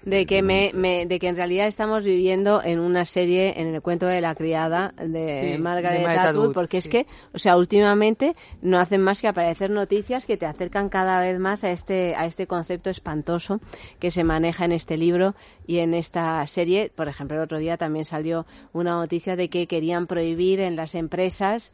de 0.04 0.26
que 0.26 0.42
me, 0.42 0.72
me- 0.74 1.06
de 1.06 1.20
que 1.20 1.28
en 1.28 1.36
realidad 1.36 1.68
estamos 1.68 2.04
viviendo 2.04 2.62
en 2.64 2.80
una 2.80 3.06
serie 3.06 3.60
en 3.60 3.74
el 3.74 3.82
cuento 3.82 4.06
de 4.06 4.22
la 4.22 4.36
criada 4.36 4.94
de 4.98 5.56
Sí, 5.56 5.62
Margaret, 5.62 6.02
de 6.02 6.08
Atwood, 6.08 6.28
Atwood, 6.30 6.54
porque 6.54 6.78
es 6.78 6.88
que, 6.88 7.08
o 7.34 7.40
sea, 7.40 7.58
últimamente 7.58 8.36
no 8.62 8.80
hacen 8.80 9.02
más 9.02 9.22
que 9.22 9.28
aparecer 9.28 9.70
noticias 9.72 10.26
que 10.26 10.38
te 10.38 10.46
acercan 10.46 10.90
cada 10.90 11.20
vez 11.22 11.40
más 11.40 11.64
a 11.64 11.72
este 11.72 12.16
a 12.16 12.26
este 12.26 12.46
concepto 12.48 12.90
espantoso 12.90 13.60
que 14.00 14.12
se 14.12 14.24
maneja 14.24 14.66
en 14.66 14.72
este 14.74 14.98
libro 14.98 15.34
y 15.68 15.80
en 15.80 15.94
esta 15.94 16.46
serie. 16.48 16.92
Por 16.96 17.08
ejemplo, 17.08 17.38
el 17.38 17.44
otro 17.44 17.58
día 17.58 17.78
también 17.78 18.06
salió 18.06 18.46
una 18.74 18.92
noticia 18.96 19.36
de 19.36 19.50
que 19.50 19.68
querían 19.68 20.08
prohibir 20.08 20.60
en 20.60 20.76
las 20.76 20.96
empresas 20.96 21.72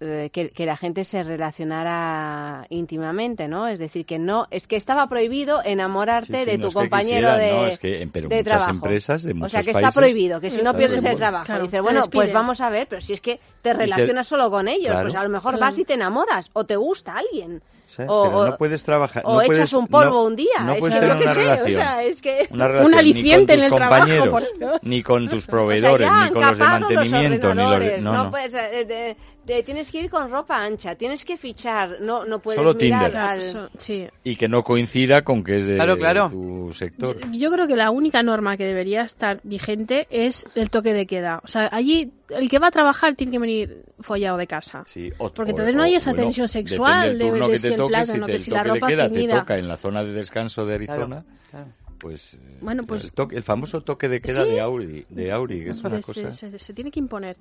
eh, 0.00 0.30
que, 0.32 0.50
que 0.50 0.64
la 0.64 0.76
gente 0.76 1.02
se 1.02 1.24
relacionara 1.24 2.66
íntimamente, 2.70 3.48
¿no? 3.48 3.66
Es 3.66 3.78
decir, 3.80 4.06
que 4.06 4.18
no, 4.18 4.46
es 4.50 4.66
que 4.68 4.76
estaba 4.76 5.08
prohibido 5.08 5.60
enamorarte 5.64 6.32
Sí, 6.38 6.44
sí, 6.44 6.50
de 6.52 6.58
no 6.58 6.68
tu 6.68 6.72
compañero 6.72 7.32
de, 7.34 7.50
no, 7.52 7.66
es 7.66 7.78
que 7.78 8.02
en- 8.02 8.10
pero 8.10 8.28
de 8.28 8.36
muchas 8.36 8.46
trabajo. 8.58 8.70
empresas 8.70 9.22
de 9.24 9.32
o 9.32 9.48
sea, 9.48 9.62
que 9.62 9.72
países- 9.72 9.88
está 9.88 10.00
prohibido, 10.00 10.40
que 10.40 10.50
si 10.50 10.62
no 10.62 10.74
pierdes 10.76 11.04
el 11.04 11.16
trabajo. 11.16 11.46
Claro, 11.46 11.64
Dice, 11.64 11.76
te 11.78 11.80
bueno, 11.80 12.02
pues 12.12 12.32
vamos 12.32 12.60
a 12.60 12.70
ver, 12.70 12.86
pero 12.88 13.00
si 13.00 13.12
es 13.12 13.20
que 13.20 13.40
te 13.72 13.78
te- 13.78 13.84
relacionas 13.84 14.26
solo 14.26 14.50
con 14.50 14.68
ellos, 14.68 14.90
Claro. 14.90 15.02
pues 15.08 15.14
a 15.16 15.22
lo 15.22 15.28
mejor 15.30 15.52
Claro. 15.52 15.66
vas 15.66 15.78
y 15.78 15.84
te 15.84 15.94
enamoras, 15.94 16.50
o 16.52 16.64
te 16.64 16.76
gusta 16.76 17.14
alguien. 17.16 17.62
Sí, 17.88 18.02
o, 18.06 18.24
pero 18.24 18.46
no 18.50 18.56
puedes 18.58 18.84
trabajar. 18.84 19.22
o 19.24 19.36
no 19.36 19.40
echas 19.42 19.56
puedes- 19.56 19.72
un 19.72 19.86
polvo 19.88 20.10
no- 20.10 20.24
un 20.26 20.36
día, 20.36 20.60
No 20.60 20.74
es 20.74 20.78
puedes 20.80 21.00
tener 21.00 21.16
una 21.16 21.32
relación. 21.34 21.70
o 21.72 21.74
sea, 21.74 22.02
es 22.04 22.20
que... 22.20 22.46
una 22.50 22.68
relación 22.68 22.92
ni 22.92 22.98
aliciente 22.98 23.54
con 23.54 23.62
en 23.64 23.70
tus 23.70 23.80
el 23.80 23.88
trabajo, 23.88 24.30
por 24.30 24.58
Dios. 24.58 24.78
ni 24.82 25.02
con 25.02 25.28
tus 25.28 25.38
O 25.38 25.40
sea, 25.46 25.50
proveedores, 25.50 26.06
ya 26.06 26.24
ni 26.26 26.30
con 26.32 26.42
los 26.46 26.58
de 26.58 26.64
mantenimiento, 26.64 27.54
ni 27.54 27.62
los 27.62 27.78
de... 27.80 28.00
No, 28.02 28.24
no. 28.24 28.30
puedes, 28.30 28.52
eh, 28.54 28.84
de- 28.86 29.16
de- 29.46 29.62
tienes 29.62 29.90
que 29.90 30.00
ir 30.02 30.10
con 30.10 30.30
ropa 30.30 30.56
ancha, 30.62 30.94
tienes 30.96 31.24
que 31.24 31.38
fichar, 31.38 31.96
no, 32.02 32.26
no 32.26 32.38
puedes 32.40 32.58
Solo 32.60 32.74
mirar 32.74 33.04
Tinder. 33.10 33.16
Al- 33.16 33.42
so- 33.42 33.68
sí. 33.78 34.06
Y 34.22 34.36
que 34.36 34.48
no 34.48 34.62
coincida 34.62 35.22
con 35.22 35.42
que 35.42 35.56
es 35.60 35.66
de 35.66 35.74
Claro, 35.76 35.96
claro. 35.96 36.28
tu 36.28 36.70
sector. 36.74 37.18
Yo, 37.18 37.26
yo 37.32 37.50
creo 37.50 37.66
que 37.66 37.74
la 37.74 37.90
única 37.90 38.22
norma 38.22 38.58
que 38.58 38.64
debería 38.66 39.00
estar 39.00 39.40
vigente 39.44 40.06
es 40.10 40.44
el 40.54 40.68
toque 40.68 40.92
de 40.92 41.06
queda. 41.06 41.40
O 41.42 41.48
sea, 41.48 41.70
allí 41.72 42.12
el 42.28 42.50
que 42.50 42.58
va 42.58 42.66
a 42.66 42.70
trabajar 42.70 43.14
tiene 43.14 43.32
que 43.32 43.38
venir 43.38 43.57
follado 44.00 44.36
de 44.36 44.46
casa. 44.46 44.84
Sí, 44.86 45.10
o- 45.18 45.30
Porque 45.32 45.50
o- 45.50 45.54
entonces 45.54 45.74
no 45.74 45.82
hay 45.82 45.94
esa 45.94 46.10
bueno, 46.10 46.24
tensión 46.24 46.48
sexual 46.48 47.18
de- 47.18 47.30
de 47.30 47.46
que 47.50 47.58
si 47.58 47.68
te 47.68 47.74
el 47.74 47.76
toque, 47.78 47.88
plátano, 47.88 48.26
te- 48.26 48.32
que 48.32 48.36
el 48.36 48.42
si 48.42 48.50
la 48.50 48.62
ropa 48.64 48.86
queda 48.86 49.10
te 49.10 49.28
toca 49.28 49.58
en 49.58 49.68
la 49.68 49.76
zona 49.76 50.04
de 50.04 50.12
descanso 50.12 50.64
de 50.66 50.74
Arizona, 50.74 51.24
Claro. 51.50 51.66
pues... 51.98 52.34
eh, 52.34 52.58
Bueno, 52.60 52.84
pues- 52.84 53.04
El, 53.04 53.12
toque- 53.12 53.36
el 53.36 53.42
famoso 53.42 53.80
toque 53.82 54.08
de 54.08 54.20
queda 54.20 54.44
Sí. 54.44 54.50
de 54.50 54.60
Auri, 54.60 55.06
de 55.08 55.32
Auri, 55.32 55.64
que 55.64 55.70
es 55.70 55.80
una 55.80 55.90
Pues 55.90 56.06
cosa... 56.06 56.30
se, 56.30 56.50
se- 56.50 56.58
se 56.58 56.72
tiene 56.74 56.90
que 56.90 57.00
imponer. 57.00 57.36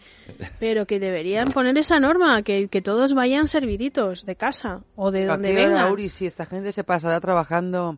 Pero 0.59 0.85
que 0.85 0.99
deberían 0.99 1.47
poner 1.49 1.77
esa 1.77 1.99
norma, 1.99 2.41
que, 2.43 2.67
que 2.67 2.81
todos 2.81 3.13
vayan 3.13 3.47
serviditos 3.47 4.25
de 4.25 4.35
casa 4.35 4.81
o 4.95 5.11
de 5.11 5.23
¿A 5.23 5.27
donde 5.33 5.53
vengan. 5.53 5.91
Uri, 5.91 6.09
si 6.09 6.25
esta 6.25 6.45
gente 6.45 6.71
se 6.71 6.83
pasará 6.83 7.19
trabajando 7.21 7.97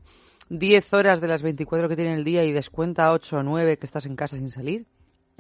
10 0.50 0.94
horas 0.94 1.22
de 1.22 1.28
las 1.28 1.44
24 1.44 1.88
que 1.88 1.96
tiene 1.96 2.16
el 2.16 2.24
día 2.24 2.44
y 2.44 2.52
descuenta 2.52 3.12
8 3.12 3.38
o 3.38 3.44
9 3.44 3.78
que 3.78 3.86
estás 3.86 4.06
en 4.08 4.16
casa 4.16 4.36
sin 4.38 4.50
salir? 4.50 4.86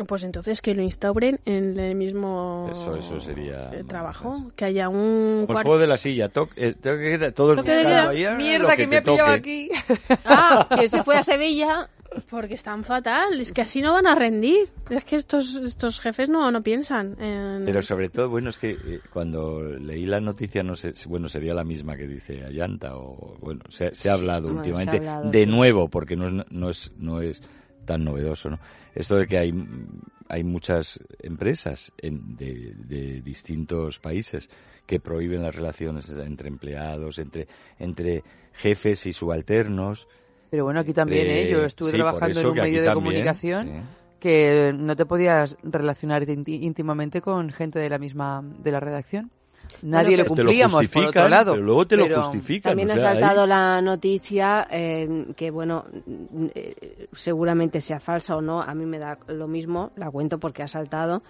Pues 0.07 0.23
entonces 0.23 0.61
que 0.61 0.73
lo 0.73 0.81
instauren 0.81 1.39
en 1.45 1.77
el 1.79 1.95
mismo 1.95 2.69
Eso- 2.71 2.95
eso 2.95 3.19
sería 3.19 3.69
eh, 3.73 3.77
más 3.79 3.87
trabajo. 3.87 4.51
Que 4.55 4.65
haya 4.65 4.87
un 4.89 5.43
Como 5.45 5.59
el 5.59 5.65
juego 5.65 5.79
de 5.79 5.87
la 5.87 5.97
silla, 5.97 6.29
toque, 6.29 6.75
eh, 6.81 7.31
todos 7.35 7.57
Toque 7.57 7.71
de 7.71 7.85
ahí, 7.85 8.25
ah, 8.25 8.35
Mierda, 8.35 8.69
lo 8.71 8.75
que, 8.77 8.87
me 8.87 8.97
ha 8.97 9.03
pillado 9.03 9.31
aquí. 9.31 9.69
Ah, 10.25 10.67
que 10.79 10.87
se 10.89 11.03
fue 11.03 11.17
a 11.17 11.23
Sevilla. 11.23 11.89
Porque 12.27 12.55
están 12.55 12.83
fatal, 12.83 13.39
es 13.39 13.53
que 13.53 13.61
así 13.61 13.83
no 13.83 13.93
van 13.93 14.07
a 14.07 14.15
rendir. 14.15 14.67
Es 14.89 15.03
que 15.05 15.15
estos, 15.15 15.53
estos 15.57 15.99
jefes 15.99 16.27
no, 16.27 16.49
no 16.51 16.63
piensan 16.63 17.15
en... 17.21 17.65
Pero 17.65 17.83
sobre 17.83 18.09
todo, 18.09 18.29
bueno, 18.29 18.49
es 18.49 18.57
que 18.57 18.71
eh, 18.71 18.99
cuando 19.13 19.61
leí 19.61 20.07
la 20.07 20.19
noticia, 20.19 20.63
no 20.63 20.75
sé, 20.75 20.93
si- 20.93 21.07
bueno, 21.07 21.29
sería 21.29 21.53
la 21.53 21.63
misma 21.63 21.95
que 21.97 22.07
dice 22.07 22.43
Ayanta, 22.43 22.97
o 22.97 23.37
bueno, 23.41 23.61
se, 23.69 23.93
se 23.93 24.09
ha 24.09 24.13
hablado 24.13 24.47
bueno, 24.47 24.63
se 24.63 24.69
ha 24.69 24.73
últimamente, 24.73 25.07
hablado, 25.07 25.29
de 25.29 25.43
sí. 25.43 25.45
nuevo, 25.51 25.87
porque 25.87 26.15
no, 26.15 26.27
es- 26.41 26.45
no, 26.51 26.69
es, 26.71 26.91
no 26.97 27.21
es 27.21 27.43
tan 27.89 28.03
novedoso, 28.03 28.51
¿no? 28.51 28.59
Esto 28.93 29.15
de 29.17 29.25
que 29.25 29.39
hay, 29.39 29.51
hay 30.27 30.43
muchas 30.43 30.99
empresas 31.17 31.91
en- 31.97 32.35
de, 32.37 32.75
de 32.77 33.21
distintos 33.21 33.97
países 33.97 34.47
que 34.85 34.99
prohíben 34.99 35.41
las 35.41 35.55
relaciones 35.55 36.07
entre 36.09 36.49
empleados, 36.49 37.17
entre, 37.17 37.47
entre 37.79 38.23
jefes 38.53 39.07
y 39.07 39.13
subalternos. 39.13 40.07
Pero 40.51 40.65
bueno, 40.65 40.79
aquí 40.81 40.93
también, 40.93 41.25
Eh, 41.27 41.47
¿eh? 41.47 41.51
Yo 41.51 41.65
estuve 41.65 41.89
sí, 41.91 41.97
por 41.97 42.05
trabajando 42.05 42.39
en 42.41 42.45
un 42.47 42.53
medio 42.53 42.81
de 42.81 42.85
también, 42.87 42.93
comunicación 42.93 43.67
sí. 43.67 44.17
que 44.19 44.71
no 44.77 44.95
te 44.95 45.05
podías 45.07 45.57
relacionar 45.63 46.23
ínti- 46.27 46.61
íntimamente 46.61 47.21
con 47.21 47.49
gente 47.49 47.79
de 47.79 47.89
la 47.89 47.97
misma 47.97 48.43
de 48.43 48.71
la 48.71 48.79
redacción. 48.79 49.31
Nadie 49.81 50.15
Bueno, 50.17 50.17
lo 50.17 50.23
Te 50.23 50.29
lo 50.29 50.35
cumplíamos, 50.47 50.87
por 50.87 51.05
otro 51.05 51.29
lado. 51.29 51.51
pero 51.53 51.63
luego 51.63 51.87
te 51.87 51.97
Pero- 51.97 52.15
lo 52.17 52.23
justifican. 52.23 52.71
También 52.71 52.89
o 52.89 52.93
ha 52.93 52.95
sea, 52.97 53.09
ahí- 53.11 53.19
saltado 53.19 53.47
la 53.47 53.81
noticia 53.81 54.67
eh, 54.71 55.25
que, 55.35 55.51
bueno, 55.51 55.85
eh, 56.55 57.07
seguramente 57.13 57.81
sea 57.81 57.99
falsa 57.99 58.35
o 58.35 58.41
no, 58.41 58.61
a 58.61 58.73
mí 58.73 58.85
me 58.85 58.99
da 58.99 59.17
lo 59.27 59.47
mismo, 59.47 59.91
la 59.95 60.09
cuento 60.11 60.39
porque 60.39 60.63
ha 60.63 60.67
saltado, 60.67 61.21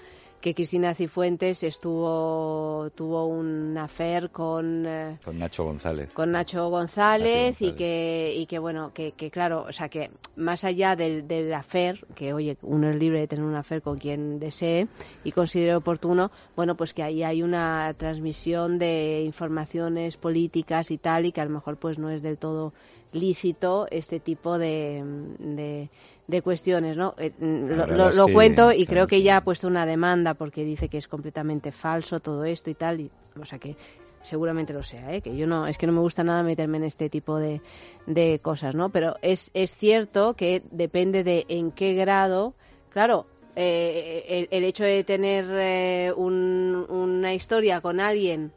que 0.41 0.53
Cristina 0.55 0.93
Cifuentes 0.95 1.63
estuvo 1.63 2.89
tuvo 2.95 3.25
un 3.27 3.77
affair 3.77 4.29
con... 4.29 4.85
eh, 4.85 5.17
Con 5.23 5.37
Nacho 5.39 5.65
González. 5.65 6.11
con 6.13 6.31
Nacho 6.31 6.69
González, 6.69 7.61
Nacho 7.61 7.65
y 7.65 7.71
que 7.77 8.33
y 8.37 8.45
que 8.45 8.59
bueno 8.59 8.91
que, 8.93 9.11
que 9.13 9.29
claro 9.29 9.65
o 9.67 9.71
sea 9.71 9.89
que 9.89 10.11
más 10.35 10.63
allá 10.63 10.95
del, 10.95 11.27
del 11.27 11.53
afer 11.53 12.05
que 12.15 12.33
oye 12.33 12.57
uno 12.61 12.89
es 12.89 12.95
libre 12.95 13.19
de 13.21 13.27
tener 13.27 13.43
un 13.45 13.55
afer 13.55 13.81
con 13.81 13.97
quien 13.97 14.39
desee 14.39 14.87
y 15.23 15.31
considere 15.31 15.75
oportuno 15.75 16.31
bueno 16.55 16.75
pues 16.75 16.93
que 16.93 17.03
ahí 17.03 17.23
hay 17.23 17.43
una 17.43 17.93
transmisión 17.97 18.79
de 18.79 19.21
informaciones 19.25 20.17
políticas 20.17 20.91
y 20.91 20.97
tal 20.97 21.25
y 21.25 21.31
que 21.31 21.41
a 21.41 21.45
lo 21.45 21.51
mejor 21.51 21.77
pues 21.77 21.99
no 21.99 22.09
es 22.09 22.21
del 22.21 22.37
todo 22.37 22.73
lícito 23.11 23.87
este 23.89 24.19
tipo 24.19 24.57
de, 24.59 25.03
de, 25.39 25.89
de 26.29 26.41
cuestiones, 26.43 26.95
¿no? 26.95 27.15
Eh, 27.17 27.31
mm, 27.39 27.65
lo, 27.71 27.87
lo- 27.87 28.09
es 28.09 28.15
lo 28.15 28.27
que, 28.27 28.33
cuento 28.33 28.71
y 28.71 28.85
claro, 28.85 28.89
creo 28.89 29.07
que 29.07 29.15
ella 29.17 29.37
ha 29.37 29.43
puesto 29.43 29.67
una 29.67 29.85
demanda 29.85 30.35
porque 30.35 30.63
dice 30.63 30.87
que 30.87 30.97
es 30.99 31.07
completamente 31.07 31.71
falso 31.71 32.19
todo 32.19 32.45
esto 32.45 32.69
y 32.69 32.75
tal, 32.75 33.01
y, 33.01 33.09
o 33.39 33.45
sea 33.45 33.57
que 33.57 33.75
seguramente 34.21 34.71
lo 34.73 34.83
sea, 34.83 35.13
¿eh? 35.15 35.21
que 35.21 35.35
yo 35.35 35.47
no, 35.47 35.65
es 35.65 35.77
que 35.77 35.87
no 35.87 35.93
me 35.93 36.01
gusta 36.01 36.23
nada 36.23 36.43
meterme 36.43 36.77
en 36.77 36.83
este 36.83 37.09
tipo 37.09 37.37
de, 37.37 37.61
de 38.05 38.39
cosas, 38.39 38.75
¿no? 38.75 38.89
Pero 38.89 39.15
es, 39.21 39.49
es 39.53 39.75
cierto 39.75 40.35
que 40.35 40.61
depende 40.71 41.23
de 41.23 41.45
en 41.49 41.71
qué 41.71 41.93
grado, 41.95 42.53
claro, 42.91 43.25
eh, 43.55 44.25
el, 44.27 44.47
el 44.51 44.63
hecho 44.65 44.83
de 44.83 45.03
tener 45.03 45.45
eh, 45.49 46.13
un- 46.15 46.85
una 46.89 47.33
historia 47.33 47.81
con 47.81 47.99
alguien 47.99 48.51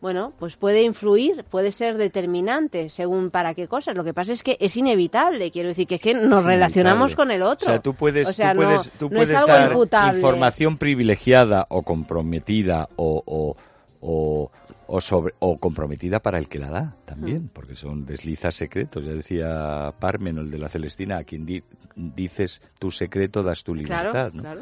bueno, 0.00 0.32
pues 0.38 0.56
puede 0.56 0.82
influir, 0.82 1.44
puede 1.44 1.72
ser 1.72 1.96
determinante 1.96 2.88
según 2.90 3.30
para 3.30 3.54
qué 3.54 3.66
cosas. 3.66 3.96
Lo 3.96 4.04
que 4.04 4.12
pasa 4.14 4.32
es 4.32 4.42
que 4.42 4.56
es 4.60 4.76
inevitable, 4.76 5.50
quiero 5.50 5.68
decir, 5.68 5.86
que 5.86 5.96
es 5.96 6.00
que 6.00 6.14
nos 6.14 6.40
Es 6.40 6.44
relacionamos 6.44 7.12
inevitable. 7.12 7.16
con 7.16 7.30
el 7.30 7.42
otro. 7.42 7.68
O 7.68 7.70
sea, 7.72 7.80
tú 7.82 7.94
puedes, 7.94 8.28
O 8.28 8.32
sea, 8.32 8.52
tú 8.52 8.60
no- 8.60 8.66
puedes, 8.66 8.92
tú 8.92 9.04
no 9.06 9.10
puedes 9.10 9.30
es 9.30 9.36
algo 9.36 9.52
dar 9.52 9.70
imputable. 9.72 10.18
información 10.18 10.76
privilegiada 10.78 11.66
o 11.70 11.82
comprometida 11.82 12.88
o, 12.96 13.22
o, 13.26 13.56
o, 14.00 14.50
o 14.86 15.00
sobre, 15.00 15.34
o 15.40 15.56
comprometida 15.58 16.20
para 16.20 16.38
el 16.38 16.48
que 16.48 16.58
la 16.58 16.70
da 16.70 16.94
también, 17.06 17.48
porque 17.52 17.74
son 17.74 18.04
deslizas 18.04 18.54
secretos. 18.54 19.04
Ya 19.04 19.12
decía 19.12 19.92
Parmen, 19.98 20.38
el 20.38 20.50
de 20.50 20.58
la 20.58 20.68
Celestina, 20.68 21.16
a 21.18 21.24
quien 21.24 21.46
di- 21.46 21.62
dices 21.96 22.60
tu 22.78 22.90
secreto 22.90 23.42
das 23.42 23.64
tu 23.64 23.72
Claro, 23.74 24.10
libertad, 24.10 24.32
¿no? 24.34 24.42
claro. 24.42 24.60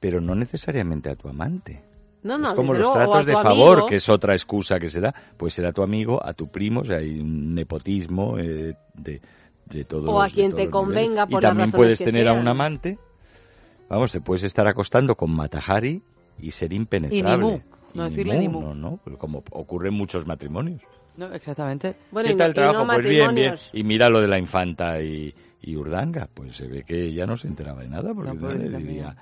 Pero 0.00 0.20
no 0.20 0.34
necesariamente 0.34 1.08
a 1.08 1.14
tu 1.16 1.28
amante. 1.28 1.80
No, 2.24 2.36
no, 2.38 2.48
es 2.48 2.54
como 2.54 2.72
los 2.72 2.82
luego, 2.82 2.94
a 2.94 3.04
tratos 3.04 3.26
de 3.26 3.32
favor, 3.34 3.72
amigo. 3.74 3.86
que 3.86 3.96
es 3.96 4.08
otra 4.08 4.32
excusa 4.34 4.80
que 4.80 4.88
se 4.90 5.00
da. 5.00 5.14
Pues 5.36 5.54
será 5.54 5.72
tu 5.72 5.82
amigo, 5.82 6.20
a 6.24 6.32
tu 6.32 6.48
primo, 6.48 6.80
o 6.80 6.84
sea, 6.84 6.96
hay 6.96 7.20
un 7.20 7.54
nepotismo 7.54 8.38
eh, 8.38 8.74
de, 8.94 9.20
de 9.66 9.84
todos 9.84 10.08
O 10.08 10.20
a 10.20 10.24
los- 10.24 10.32
quien 10.32 10.52
te 10.52 10.68
convenga 10.70 11.26
niveles. 11.26 11.26
por 11.26 11.30
Y 11.30 11.32
las 11.34 11.42
también 11.42 11.68
razones 11.68 11.74
puedes 11.76 11.98
que 11.98 12.04
tener 12.06 12.26
a 12.26 12.30
sean. 12.32 12.40
un 12.42 12.48
amante, 12.48 12.98
vamos, 13.88 14.10
te 14.12 14.20
puedes 14.20 14.42
estar 14.44 14.66
acostando 14.66 15.14
con 15.14 15.30
Matajari 15.32 16.02
y 16.40 16.50
ser 16.50 16.72
impenetrable. 16.72 17.62
Y 17.92 17.96
no 17.98 18.06
Y 18.06 18.10
decirle 18.10 18.38
ni 18.38 18.48
mu. 18.48 18.60
No, 18.60 18.74
no, 18.74 18.98
pero 19.04 19.18
como 19.18 19.44
ocurre 19.52 19.88
en 19.88 19.94
muchos 19.94 20.26
matrimonios. 20.26 20.80
No, 21.16 21.26
exactamente. 21.32 21.94
Bueno, 22.10 22.26
¿Qué 22.28 22.32
y 22.34 22.36
tal 22.36 22.48
el 22.48 22.54
trabajo? 22.54 22.84
no 22.86 22.92
pues 22.94 23.06
bien, 23.06 23.34
bien. 23.34 23.54
Y 23.72 23.84
mira 23.84 24.08
lo 24.08 24.20
de 24.20 24.26
la 24.28 24.38
infanta 24.38 25.00
y, 25.00 25.32
y 25.62 25.76
Urdanga, 25.76 26.28
pues 26.32 26.56
se 26.56 26.66
ve 26.66 26.82
que 26.82 27.04
ella 27.04 27.24
no 27.26 27.36
se 27.36 27.46
enteraba 27.46 27.82
de 27.82 27.88
nada, 27.88 28.12
porque 28.14 28.32
No, 28.34 28.48
diría. 28.52 29.14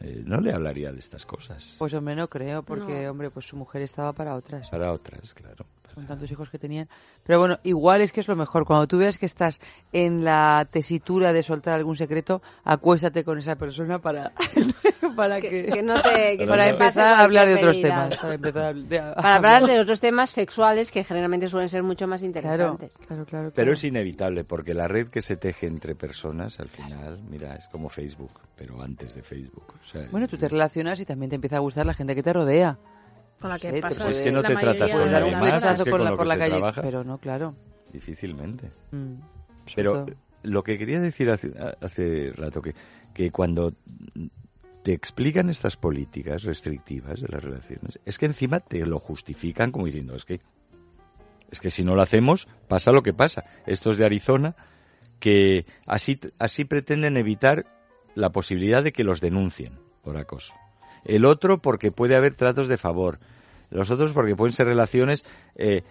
Eh, 0.00 0.22
no 0.24 0.40
le 0.40 0.52
hablaría 0.52 0.92
de 0.92 0.98
estas 0.98 1.26
cosas. 1.26 1.74
Pues 1.78 1.92
hombre, 1.94 2.14
no 2.16 2.28
creo, 2.28 2.62
porque 2.62 3.04
No. 3.04 3.10
hombre, 3.10 3.30
pues 3.30 3.46
su 3.46 3.56
mujer 3.56 3.82
estaba 3.82 4.12
para 4.12 4.34
otras. 4.34 4.68
Para 4.70 4.92
otras, 4.92 5.34
claro. 5.34 5.64
Con 5.98 6.06
tantos 6.06 6.30
hijos 6.30 6.48
que 6.48 6.58
tenían. 6.60 6.88
Pero 7.26 7.40
bueno, 7.40 7.58
igual 7.64 8.00
es 8.02 8.12
que 8.12 8.20
es 8.20 8.28
lo 8.28 8.36
mejor. 8.36 8.64
Cuando 8.64 8.86
tú 8.86 8.98
veas 8.98 9.18
que 9.18 9.26
estás 9.26 9.60
en 9.92 10.22
la 10.24 10.64
tesitura 10.70 11.32
de 11.32 11.42
soltar 11.42 11.74
algún 11.74 11.96
secreto, 11.96 12.40
acuéstate 12.62 13.24
con 13.24 13.36
esa 13.38 13.56
persona 13.56 13.98
para, 13.98 14.30
para 15.16 15.40
que, 15.40 15.48
Que, 15.50 15.66
que 15.66 15.82
no 15.82 16.00
te, 16.00 16.38
que 16.38 16.46
para 16.46 16.66
no 16.66 16.72
te 16.72 16.78
pase 16.78 17.00
empezar 17.00 17.06
a 17.14 17.20
hablar 17.24 17.48
de 17.48 17.54
otros 17.56 17.80
temas. 17.82 18.16
Para, 18.16 18.34
empezar 18.34 18.64
a, 18.64 18.72
de- 18.74 18.98
a- 19.00 19.14
Para 19.16 19.34
hablar 19.34 19.66
de 19.66 19.80
otros 19.80 19.98
temas 19.98 20.30
sexuales 20.30 20.92
que 20.92 21.02
generalmente 21.02 21.48
suelen 21.48 21.68
ser 21.68 21.82
mucho 21.82 22.06
más 22.06 22.20
Claro, 22.20 22.26
interesantes. 22.28 22.96
claro, 23.06 23.24
claro. 23.24 23.44
Pero 23.50 23.52
claro. 23.54 23.72
es 23.72 23.82
inevitable, 23.84 24.44
porque 24.44 24.72
la 24.74 24.86
red 24.86 25.08
que 25.08 25.20
se 25.20 25.36
teje 25.36 25.66
entre 25.66 25.96
personas, 25.96 26.60
al 26.60 26.68
final, 26.68 27.18
mira, 27.28 27.56
es 27.56 27.66
como 27.68 27.88
Facebook, 27.88 28.30
pero 28.56 28.80
antes 28.80 29.14
de 29.16 29.22
Facebook. 29.22 29.74
O 29.82 29.84
sea, 29.84 30.06
Bueno, 30.12 30.28
tú 30.28 30.36
te 30.38 30.48
relacionas 30.48 31.00
y 31.00 31.04
también 31.04 31.30
te 31.30 31.34
empieza 31.34 31.56
a 31.56 31.60
gustar 31.60 31.86
la 31.86 31.94
gente 31.94 32.14
que 32.14 32.22
te 32.22 32.32
rodea. 32.32 32.78
Con 33.40 33.50
la 33.50 33.58
que 33.58 33.70
puede- 33.80 34.10
es 34.10 34.18
que 34.20 34.32
no 34.32 34.42
la 34.42 34.48
te 34.48 34.56
tratas 34.56 34.92
con 34.92 35.12
nadie 35.12 35.32
más, 35.36 35.62
es 35.62 35.84
que 35.84 35.90
la, 35.90 36.10
lo 36.10 36.16
por 36.16 36.26
la 36.26 36.34
se 36.34 36.38
calle. 36.40 36.50
trabaja. 36.56 36.82
Pero 36.82 37.04
no, 37.04 37.18
claro. 37.18 37.54
Difícilmente. 37.92 38.68
Mm, 38.90 39.14
Pero 39.74 40.06
lo 40.42 40.62
que 40.62 40.76
quería 40.78 41.00
decir 41.00 41.30
hace, 41.30 41.52
hace 41.80 42.32
rato, 42.32 42.60
que, 42.62 42.74
que 43.14 43.30
cuando 43.30 43.72
te 44.82 44.92
explican 44.92 45.50
estas 45.50 45.76
políticas 45.76 46.42
restrictivas 46.42 47.20
de 47.20 47.28
las 47.28 47.42
relaciones, 47.42 47.98
es 48.04 48.18
que 48.18 48.26
encima 48.26 48.60
te 48.60 48.84
lo 48.86 48.98
justifican 48.98 49.70
como 49.72 49.86
diciendo, 49.86 50.14
es 50.16 50.24
que, 50.24 50.40
es 51.50 51.60
que 51.60 51.70
si 51.70 51.84
no 51.84 51.94
lo 51.94 52.02
hacemos, 52.02 52.46
pasa 52.68 52.92
lo 52.92 53.02
que 53.02 53.12
pasa. 53.14 53.44
Estos 53.66 53.96
de 53.96 54.04
Arizona, 54.04 54.54
que 55.20 55.66
así, 55.86 56.18
así 56.38 56.64
pretenden 56.64 57.16
evitar 57.16 57.66
la 58.14 58.30
posibilidad 58.30 58.82
de 58.82 58.92
que 58.92 59.04
los 59.04 59.20
denuncien 59.20 59.78
por 60.02 60.16
acoso. 60.16 60.54
El 61.08 61.24
otro 61.24 61.58
porque 61.58 61.90
puede 61.90 62.14
haber 62.14 62.34
tratos 62.34 62.68
de 62.68 62.76
favor. 62.78 63.18
Los 63.70 63.90
otros 63.90 64.12
porque 64.12 64.36
pueden 64.36 64.52
ser 64.52 64.66
relaciones 64.66 65.24
eh, 65.56 65.82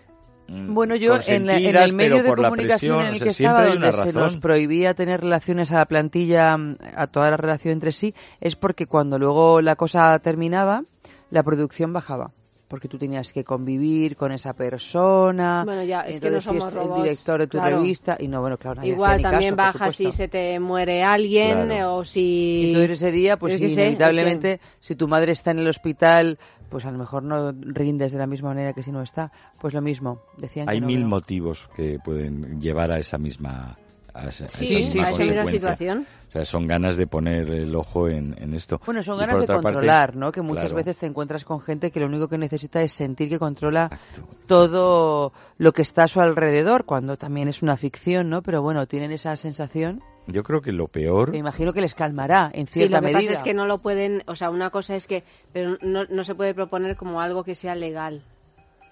mm, 0.48 0.74
Bueno, 0.74 0.96
yo 0.96 1.16
en, 1.28 1.46
la- 1.46 1.58
en 1.58 1.76
el 1.76 1.94
medio 1.96 2.24
de 2.24 2.30
comunicación 2.50 2.98
presión, 2.98 3.02
en 3.02 3.08
el 3.08 3.16
o 3.16 3.18
sea, 3.18 3.26
que 3.26 3.30
estaba, 3.32 3.60
donde 3.74 3.88
se 3.94 4.14
nos 4.14 4.38
prohibía 4.38 4.94
tener 4.94 5.22
relaciones 5.22 5.72
a 5.72 5.78
la 5.78 5.86
plantilla, 5.86 6.58
mm, 6.58 6.78
a 6.96 7.08
toda 7.08 7.30
la 7.32 7.38
relación 7.38 7.74
entre 7.74 7.92
sí, 7.92 8.14
es 8.40 8.56
porque 8.56 8.86
cuando 8.88 9.20
luego 9.20 9.62
la 9.62 9.76
cosa 9.76 10.18
terminaba, 10.20 10.84
la 11.30 11.44
producción 11.44 11.92
bajaba. 11.94 12.32
Porque 12.68 12.88
tú 12.90 12.98
tenías 12.98 13.32
que 13.32 13.44
convivir 13.46 14.18
con 14.18 14.32
esa 14.34 14.54
persona. 14.54 15.64
Bueno, 15.64 15.84
ya, 15.84 16.02
es 16.02 16.20
que 16.20 16.30
no 16.30 16.42
si 16.42 16.48
somos 16.48 16.68
es 16.68 16.76
el 16.76 16.94
director 17.02 17.40
de 17.40 17.48
tu 17.48 17.58
claro. 17.58 17.78
revista. 17.78 18.18
Y 18.20 18.28
no, 18.28 18.42
bueno, 18.42 18.58
claro, 18.58 18.76
nadie 18.76 18.92
Igual 18.92 19.22
también 19.22 19.56
caso, 19.56 19.80
baja 19.80 19.92
si 19.92 20.12
se 20.12 20.28
te 20.28 20.60
muere 20.60 21.02
alguien 21.04 21.68
Claro. 21.68 21.72
eh, 21.72 21.84
o 21.86 22.02
Y 22.02 22.06
si... 22.06 22.68
entonces 22.68 22.92
ese 23.02 23.12
día, 23.12 23.38
pues 23.38 23.58
sí, 23.58 23.66
es 23.66 23.72
inevitablemente, 23.74 24.60
si 24.82 24.96
tu 24.96 25.08
madre 25.08 25.32
está 25.32 25.52
en 25.52 25.60
el 25.60 25.68
hospital, 25.70 26.38
pues 26.70 26.86
a 26.86 26.92
lo 26.92 26.98
mejor 26.98 27.24
no 27.24 27.54
rindes 27.54 28.12
de 28.12 28.18
la 28.20 28.28
misma 28.28 28.50
manera 28.50 28.74
que 28.74 28.84
si 28.84 28.92
no 28.92 29.02
está. 29.02 29.32
Pues 29.62 29.74
lo 29.74 29.82
mismo, 29.82 30.20
decían 30.38 30.66
que 30.68 30.74
Hay 30.74 30.82
no, 30.82 30.88
mil 30.88 31.04
no. 31.04 31.08
motivos 31.08 31.70
que 31.76 32.00
pueden 32.04 32.60
llevar 32.60 32.92
a 32.92 33.00
esa 33.00 33.18
misma 33.18 33.78
a 34.18 34.30
esa, 34.30 34.46
a 34.46 34.50
Sí, 34.50 34.68
sí, 34.68 34.76
misma 34.76 35.04
a 35.04 35.10
esa 35.12 35.18
misma 35.20 35.42
consecuencia. 35.44 35.60
situación. 35.60 36.08
O 36.28 36.32
sea, 36.32 36.44
son 36.46 36.68
ganas 36.68 36.98
de 36.98 37.08
poner 37.08 37.50
el 37.50 37.74
ojo 37.76 38.10
en, 38.10 38.36
en 38.38 38.54
esto. 38.54 38.82
Bueno, 38.86 39.02
son 39.02 39.16
Y 39.16 39.20
ganas 39.22 39.40
de 39.40 39.48
parte, 39.48 39.64
controlar, 39.64 40.16
¿no? 40.18 40.32
Que 40.32 40.42
muchas 40.42 40.64
claro, 40.66 40.76
veces 40.76 40.98
te 40.98 41.06
encuentras 41.06 41.46
con 41.46 41.62
gente 41.62 41.90
que 41.90 42.00
lo 42.02 42.06
único 42.08 42.28
que 42.28 42.38
necesita 42.38 42.82
es 42.82 42.92
sentir 42.92 43.30
que 43.30 43.40
controla 43.40 43.86
exacto. 43.86 44.24
todo 44.46 45.32
lo 45.58 45.72
que 45.72 45.82
está 45.84 46.04
a 46.04 46.08
su 46.08 46.20
alrededor, 46.20 46.84
cuando 46.86 47.16
también 47.18 47.48
es 47.48 47.62
una 47.64 47.78
ficción, 47.78 48.30
¿no? 48.30 48.42
Pero 48.42 48.62
bueno, 48.62 48.86
tienen 48.88 49.12
esa 49.12 49.36
sensación 49.38 50.02
Yo 50.28 50.44
creo 50.44 50.62
que 50.62 50.74
lo 50.74 50.88
peor 50.90 51.32
que 51.32 51.38
imagino 51.38 51.72
que 51.72 51.80
les 51.82 51.96
calmará 51.96 52.52
en 52.54 52.68
Sí, 52.68 52.74
cierta 52.74 52.98
lo 53.00 53.08
que 53.08 53.14
medida. 53.14 53.30
pasa 53.32 53.40
es 53.40 53.44
que 53.44 53.54
no 53.54 53.66
lo 53.66 53.78
pueden, 53.78 54.22
o 54.28 54.36
sea, 54.36 54.50
una 54.50 54.70
cosa 54.70 54.96
es 54.96 55.08
que, 55.08 55.24
pero 55.54 55.78
no, 55.82 56.04
no 56.10 56.24
se 56.26 56.36
puede 56.36 56.54
proponer 56.54 56.98
como 56.98 57.22
algo 57.22 57.44
que 57.46 57.56
sea 57.56 57.74
legal. 57.76 58.22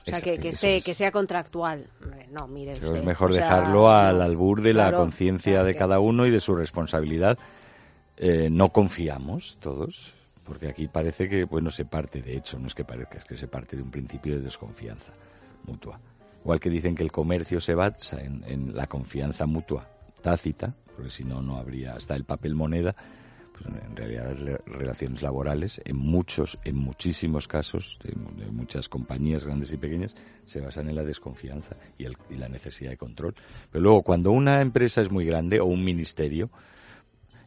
O 0.07 0.09
sea, 0.09 0.21
que, 0.21 0.37
que, 0.37 0.49
es. 0.49 0.97
sea 0.97 1.11
contractual. 1.11 1.87
No, 2.31 2.47
mire 2.47 2.77
Pero 2.79 2.95
es 2.95 3.03
mejor 3.03 3.31
o 3.31 3.33
sea, 3.33 3.43
dejarlo 3.43 3.89
al 3.89 4.21
albur 4.21 4.61
de 4.61 4.73
la 4.73 4.91
conciencia 4.91 5.53
claro 5.53 5.65
de 5.65 5.73
que- 5.73 5.79
cada 5.79 5.99
uno 5.99 6.25
y 6.25 6.31
de 6.31 6.39
su 6.39 6.55
responsabilidad. 6.55 7.37
Eh, 8.17 8.49
no 8.51 8.69
confiamos 8.69 9.57
todos, 9.59 10.13
porque 10.45 10.69
aquí 10.69 10.87
parece 10.87 11.27
que, 11.27 11.43
bueno, 11.43 11.69
se 11.71 11.85
parte, 11.85 12.21
de 12.21 12.37
hecho, 12.37 12.57
no 12.59 12.67
es 12.67 12.75
que 12.75 12.85
parezca, 12.85 13.17
es 13.17 13.25
que 13.25 13.35
se 13.35 13.47
parte 13.47 13.75
de 13.75 13.83
un 13.83 13.91
principio 13.91 14.35
de 14.35 14.41
desconfianza 14.41 15.11
mutua. 15.65 15.99
Igual 16.43 16.59
que 16.59 16.69
dicen 16.69 16.95
que 16.95 17.03
el 17.03 17.11
comercio 17.11 17.59
se 17.59 17.73
basa 17.73 18.21
en, 18.21 18.43
en 18.47 18.75
la 18.75 18.87
confianza 18.87 19.45
mutua, 19.47 19.85
tácita, 20.21 20.73
porque 20.95 21.09
si 21.11 21.23
no, 21.23 21.41
no 21.41 21.57
habría 21.57 21.93
hasta 21.95 22.15
el 22.15 22.23
papel 22.23 22.53
moneda, 22.55 22.95
pues 23.57 23.73
en 23.73 23.95
realidad 23.95 24.35
relaciones 24.65 25.21
laborales, 25.21 25.81
en 25.85 25.95
muchos, 25.97 26.57
en 26.63 26.75
muchísimos 26.75 27.47
casos, 27.47 27.97
de, 28.03 28.13
muchas 28.51 28.89
compañías 28.89 29.43
grandes 29.45 29.71
y 29.71 29.77
pequeñas, 29.77 30.13
se 30.45 30.59
basan 30.59 30.89
en 30.89 30.95
la 30.95 31.03
desconfianza 31.03 31.75
y, 31.97 32.05
la 32.35 32.49
necesidad 32.49 32.91
de 32.91 32.97
control. 32.97 33.33
Pero 33.71 33.83
luego, 33.83 34.01
cuando 34.03 34.31
una 34.31 34.61
empresa 34.61 35.01
es 35.01 35.11
muy 35.11 35.25
grande 35.25 35.59
o 35.59 35.65
un 35.65 35.83
ministerio, 35.83 36.49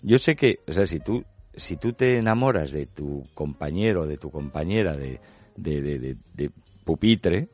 yo 0.03 0.19
sé 0.19 0.37
que, 0.37 0.61
o 0.67 0.73
sea, 0.73 0.87
si 0.87 1.01
tú, 1.01 1.25
si 1.55 1.77
tú 1.77 1.93
te 1.93 2.19
enamoras 2.19 2.71
de 2.71 2.87
tu 2.87 3.25
compañero, 3.35 4.07
de 4.07 4.17
tu 4.17 4.31
compañera, 4.31 4.97
de, 4.97 5.21
de, 5.57 5.81
de- 5.83 6.17
de 6.35 6.51
pupitre, 6.85 7.49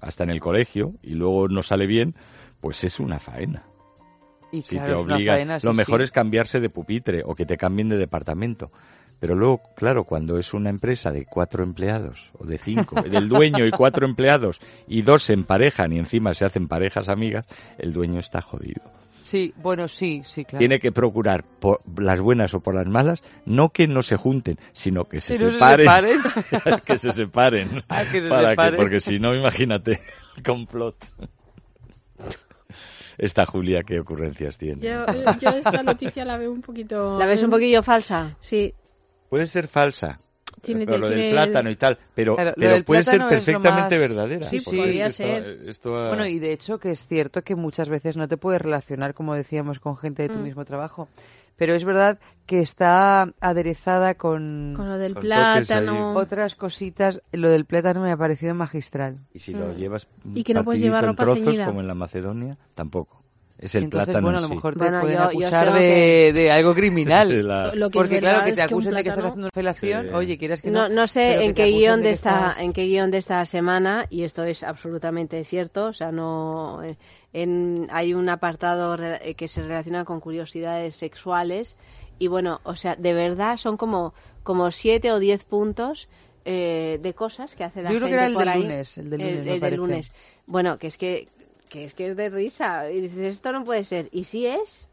hasta 0.00 0.24
en 0.24 0.30
el 0.30 0.40
colegio, 0.40 0.94
y 1.02 1.10
luego 1.10 1.48
no 1.48 1.62
sale 1.62 1.86
bien, 1.86 2.14
pues 2.60 2.82
es 2.84 2.98
una 3.00 3.18
faena. 3.18 3.64
Y 4.52 4.62
Si 4.62 4.76
claro, 4.76 4.94
te 4.96 5.00
obligan, 5.02 5.36
faena, 5.36 5.60
sí, 5.60 5.66
lo 5.66 5.74
mejor 5.74 6.00
sí. 6.00 6.04
es 6.04 6.10
cambiarse 6.10 6.60
de 6.60 6.70
pupitre 6.70 7.22
o 7.24 7.34
que 7.34 7.46
te 7.46 7.56
cambien 7.56 7.88
de 7.88 7.96
departamento. 7.96 8.70
Pero 9.18 9.34
luego, 9.34 9.62
claro, 9.76 10.04
cuando 10.04 10.38
es 10.38 10.52
una 10.52 10.68
empresa 10.68 11.10
de 11.10 11.24
cuatro 11.24 11.62
empleados, 11.64 12.30
o 12.38 12.44
de 12.44 12.58
cinco, 12.58 13.00
del 13.02 13.28
dueño 13.28 13.64
y 13.66 13.70
cuatro 13.70 14.06
empleados, 14.06 14.60
y 14.86 15.02
dos 15.02 15.22
se 15.24 15.32
emparejan 15.32 15.92
y 15.94 15.98
encima 15.98 16.34
se 16.34 16.44
hacen 16.44 16.68
parejas 16.68 17.08
amigas, 17.08 17.46
el 17.78 17.92
dueño 17.94 18.18
está 18.18 18.42
jodido. 18.42 18.82
Sí, 19.22 19.52
bueno, 19.56 19.88
sí, 19.88 20.22
sí, 20.24 20.44
claro. 20.44 20.58
Tiene 20.58 20.78
que 20.78 20.92
procurar, 20.92 21.42
por 21.58 21.80
las 21.98 22.20
buenas 22.20 22.54
o 22.54 22.60
por 22.60 22.74
las 22.76 22.86
malas, 22.86 23.22
no 23.44 23.70
que 23.70 23.88
no 23.88 24.02
se 24.02 24.16
junten, 24.16 24.56
sino 24.72 25.06
que 25.06 25.18
se 25.18 25.36
Que 25.36 25.44
no 25.44 25.50
se 25.50 25.54
separen. 25.56 26.22
separen. 26.22 26.80
que 26.84 26.98
se 26.98 27.12
separen. 27.12 27.82
Ah, 27.88 28.04
que 28.04 28.22
se 28.22 28.28
Para 28.28 28.50
separen. 28.50 28.76
porque 28.76 29.00
si 29.00 29.18
no, 29.18 29.34
imagínate 29.34 30.00
el 30.36 30.42
complot. 30.44 30.94
Esta 33.18 33.46
Julia, 33.46 33.82
¿qué 33.82 33.98
ocurrencias 34.00 34.56
tiene? 34.58 34.80
Yo, 34.82 35.06
yo 35.40 35.50
esta 35.50 35.82
noticia 35.82 36.24
la 36.24 36.36
veo 36.36 36.52
un 36.52 36.60
poquito... 36.62 37.18
¿La 37.18 37.26
ves 37.26 37.42
un 37.42 37.50
poquillo 37.50 37.82
falsa? 37.82 38.36
Sí. 38.40 38.72
Puede 39.30 39.46
ser 39.46 39.68
falsa. 39.68 40.18
Tiene- 40.60 40.84
pero 40.86 40.98
lo 40.98 41.08
del 41.10 41.30
plátano 41.30 41.70
y 41.70 41.76
tal, 41.76 41.96
pero, 42.14 42.34
Claro, 42.34 42.54
pero 42.56 42.84
puede 42.84 43.04
ser 43.04 43.20
perfectamente 43.28 43.98
más- 43.98 44.08
verdadera. 44.08 44.46
Sí, 44.46 44.60
podría 44.60 45.06
esto- 45.06 45.22
ser. 45.22 45.58
esto 45.68 45.96
ha- 45.96 46.08
Bueno, 46.08 46.26
y 46.26 46.38
de 46.38 46.52
hecho 46.52 46.78
que 46.78 46.90
es 46.90 47.06
cierto 47.06 47.42
que 47.42 47.54
muchas 47.54 47.88
veces 47.88 48.16
no 48.16 48.26
te 48.26 48.36
puedes 48.36 48.60
relacionar, 48.60 49.14
como 49.14 49.34
decíamos, 49.34 49.78
con 49.80 49.96
gente 49.96 50.22
de 50.22 50.28
tu 50.30 50.38
Mm. 50.38 50.42
mismo 50.42 50.64
trabajo. 50.64 51.08
Pero 51.56 51.74
es 51.74 51.84
verdad 51.84 52.18
que 52.46 52.60
está 52.60 53.32
aderezada 53.40 54.14
con, 54.14 54.74
Con 54.76 54.88
lo 54.88 54.98
del 54.98 55.14
Con 55.14 55.22
plátano... 55.22 56.12
otras 56.14 56.54
cositas. 56.54 57.20
Lo 57.32 57.48
del 57.50 57.64
plátano 57.64 58.00
me 58.02 58.12
ha 58.12 58.16
parecido 58.16 58.54
magistral. 58.54 59.18
Y 59.32 59.38
si 59.40 59.52
lo 59.52 59.68
Mm. 59.68 59.74
llevas 59.76 60.06
Y 60.34 60.44
que 60.44 60.54
no 60.54 60.62
puedes 60.64 60.80
partidito 60.80 60.84
llevar 60.86 61.04
en 61.04 61.08
ropa 61.10 61.22
trozos, 61.24 61.44
ceñida. 61.44 61.66
como 61.66 61.80
en 61.80 61.88
la 61.88 61.94
Macedonia, 61.94 62.56
tampoco. 62.74 63.22
Es 63.58 63.74
el 63.74 63.84
Entonces, 63.84 64.08
plátano 64.08 64.26
bueno, 64.26 64.38
a 64.38 64.40
lo 64.42 64.48
sí. 64.48 64.54
mejor 64.54 64.72
te 64.74 64.78
Bueno, 64.80 65.00
pueden 65.00 65.16
yo- 65.16 65.22
yo 65.22 65.28
acusar 65.28 65.64
tengo 65.68 65.78
de, 65.78 66.32
de 66.34 66.50
algo 66.52 66.74
criminal. 66.74 67.28
La- 67.48 67.74
Lo 67.74 67.88
que 67.90 67.98
es 67.98 68.02
Porque 68.04 68.18
claro, 68.18 68.44
que 68.44 68.50
te 68.52 68.56
que 68.58 68.62
acusen 68.64 68.94
de 68.94 69.02
que 69.02 69.08
estás 69.08 69.24
haciendo 69.24 69.48
felación, 69.54 70.06
Sí. 70.08 70.14
oye, 70.14 70.36
quieras 70.38 70.60
que 70.60 70.70
No, 70.70 70.88
no. 70.88 70.94
no 70.94 71.06
sé 71.06 71.36
que 71.38 71.44
en 71.46 71.54
qué 71.54 71.66
guion 71.68 72.00
de 72.02 72.08
que 72.08 72.12
esta 72.12 72.48
estás- 72.50 72.60
en 72.60 72.72
qué 72.74 72.84
guion 72.84 73.10
de 73.10 73.18
esta 73.18 73.46
semana 73.46 74.06
y 74.10 74.24
esto 74.24 74.44
es 74.44 74.62
absolutamente 74.62 75.42
cierto, 75.44 75.86
o 75.86 75.92
sea, 75.94 76.12
no 76.12 76.82
eh, 76.84 76.96
en, 77.32 77.88
hay 77.90 78.12
un 78.12 78.28
apartado 78.28 78.96
re- 78.98 79.20
eh, 79.30 79.34
que 79.34 79.48
se 79.48 79.62
relaciona 79.62 80.04
con 80.04 80.20
curiosidades 80.20 80.94
sexuales 80.96 81.76
y 82.18 82.28
bueno, 82.28 82.60
o 82.64 82.76
sea, 82.76 82.94
de 82.96 83.14
verdad 83.14 83.56
son 83.56 83.76
como 83.78 84.12
como 84.42 84.70
siete 84.70 85.10
o 85.12 85.18
diez 85.18 85.44
puntos 85.44 86.08
eh, 86.44 86.98
de 87.02 87.14
cosas 87.14 87.56
que 87.56 87.64
hace 87.64 87.82
la 87.82 87.90
Yo 87.90 87.96
creo 87.96 88.08
gente 88.08 88.10
que 88.10 88.14
era 88.14 88.26
el 88.26 88.34
del 88.52 88.60
lunes, 88.62 88.98
el 88.98 89.10
del 89.10 89.20
lunes, 89.20 89.38
me 89.44 89.50
del 89.50 89.60
parece. 89.60 89.76
lunes. 89.78 90.12
Bueno, 90.46 90.78
que 90.78 90.86
es 90.86 90.96
que 90.96 91.28
que 91.68 91.84
es 91.84 91.94
que 91.94 92.10
es 92.10 92.16
de 92.16 92.30
risa. 92.30 92.90
Y 92.90 93.00
dices 93.00 93.34
esto 93.34 93.52
no 93.52 93.64
puede 93.64 93.84
ser. 93.84 94.08
Y 94.12 94.24
sí 94.24 94.46
es 94.46 94.88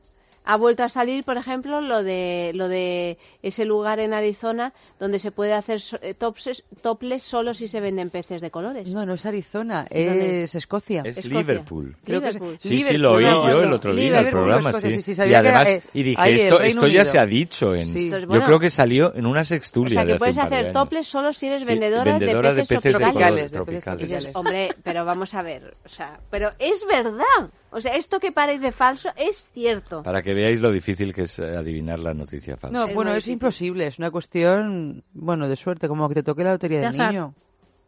ha 0.45 0.57
vuelto 0.57 0.83
a 0.83 0.89
salir, 0.89 1.23
por 1.23 1.37
ejemplo, 1.37 1.81
lo 1.81 2.03
de 2.03 2.51
lo 2.53 2.67
de 2.67 3.17
ese 3.41 3.65
lugar 3.65 3.99
en 3.99 4.13
Arizona 4.13 4.73
donde 4.99 5.19
se 5.19 5.31
puede 5.31 5.53
hacer 5.53 5.79
so- 5.79 5.97
eh, 6.01 6.15
tops- 6.17 6.63
topless 6.81 7.23
solo 7.23 7.53
si 7.53 7.67
se 7.67 7.79
venden 7.79 8.09
peces 8.09 8.41
de 8.41 8.51
colores. 8.51 8.87
No, 8.89 9.05
no 9.05 9.13
es 9.13 9.25
Arizona, 9.25 9.85
¿Dónde 9.89 10.43
es 10.43 10.55
Escocia. 10.55 11.01
Es 11.05 11.17
Escocia. 11.17 11.39
Liverpool. 11.39 11.95
Creo 12.03 12.21
que 12.21 12.27
es- 12.29 12.33
Liverpool. 12.35 12.57
Sí, 12.59 12.69
sí, 12.69 12.75
Liverpool, 12.75 13.01
lo 13.01 13.11
oí 13.13 13.23
no, 13.25 13.49
yo 13.49 13.63
el 13.63 13.73
otro 13.73 13.95
día 13.95 14.03
en 14.03 14.07
el 14.13 14.19
Liverpool, 14.19 14.41
programa, 14.41 14.69
Escocia, 14.71 14.89
sí. 14.91 14.95
sí, 14.97 15.01
sí, 15.01 15.11
y 15.11 15.15
sabía 15.15 15.41
que 15.41 15.47
además, 15.47 15.67
eh, 15.69 15.83
y 15.93 16.03
dije, 16.03 16.21
ahí, 16.21 16.35
esto, 16.35 16.61
esto 16.61 16.87
ya 16.87 17.05
se 17.05 17.19
ha 17.19 17.25
dicho 17.25 17.73
en... 17.75 17.85
Sí. 17.87 17.99
Entonces, 18.03 18.21
yo 18.23 18.27
bueno, 18.27 18.45
creo 18.45 18.59
que 18.59 18.69
salió 18.69 19.15
en 19.15 19.25
una 19.25 19.41
o 19.41 19.45
sextulia 19.45 19.93
sea, 19.93 20.01
de 20.01 20.07
que 20.07 20.11
hace 20.13 20.19
puedes 20.19 20.35
de 20.35 20.41
hacer 20.41 20.59
años. 20.59 20.73
topless 20.73 21.07
solo 21.07 21.33
si 21.33 21.47
eres 21.47 21.61
Sí, 21.61 21.67
vendedora, 21.67 22.03
vendedora 22.17 22.49
de 22.49 22.55
de 22.55 22.61
peces, 22.63 22.77
peces 22.77 22.93
de 22.93 22.99
tropicales. 22.99 23.29
colores, 23.29 23.51
de 23.51 23.59
peces 23.65 23.83
tropicales. 23.83 24.01
Y 24.01 24.05
dices, 24.13 24.33
tropicales. 24.33 24.35
hombre, 24.35 24.81
pero 24.83 25.05
vamos 25.05 25.33
a 25.33 25.41
ver, 25.41 25.73
o 25.85 25.89
sea, 25.89 26.19
pero 26.29 26.51
es 26.59 26.85
verdad. 26.85 27.49
O 27.73 27.81
sea, 27.81 27.95
esto 27.95 28.19
que 28.19 28.31
parece 28.31 28.71
falso 28.71 29.09
es 29.15 29.49
cierto. 29.53 30.03
Para 30.03 30.21
que 30.21 30.33
veáis 30.33 30.59
lo 30.59 30.71
difícil 30.71 31.13
que 31.13 31.23
es 31.23 31.39
eh, 31.39 31.55
adivinar 31.57 31.99
la 31.99 32.13
noticia 32.13 32.55
falsa. 32.55 32.77
No, 32.77 32.85
Es 32.87 32.93
bueno, 32.95 33.13
es 33.13 33.27
imposible, 33.27 33.87
es 33.87 33.97
una 33.99 34.11
cuestión, 34.11 35.03
bueno, 35.13 35.47
de 35.49 35.55
suerte, 35.55 35.87
como 35.87 36.07
que 36.07 36.15
te 36.15 36.23
toque 36.23 36.43
la 36.43 36.51
lotería 36.51 36.79
De 36.79 36.85
del 36.87 36.95
azar. 36.95 37.11
niño. 37.11 37.33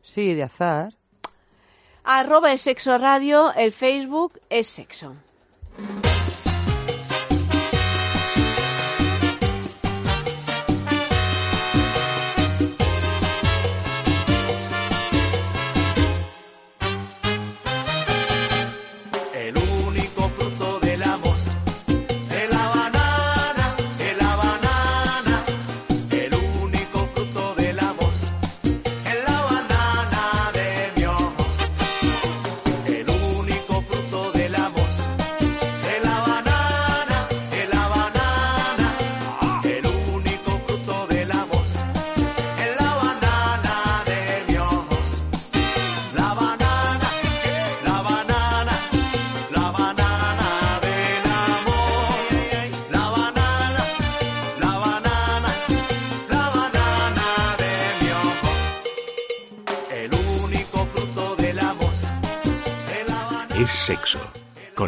Sí, 0.01 0.33
de 0.33 0.43
azar. 0.43 0.93
Arroba 2.03 2.51
es 2.53 2.61
sexo 2.61 2.97
radio, 2.97 3.53
el 3.55 3.71
Facebook 3.71 4.39
es 4.49 4.67
sexo. 4.67 5.15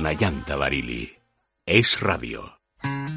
Con 0.08 0.16
Ayanta 0.16 0.56
Barili. 0.56 1.12
Es 1.66 2.00
radio. 2.00 2.60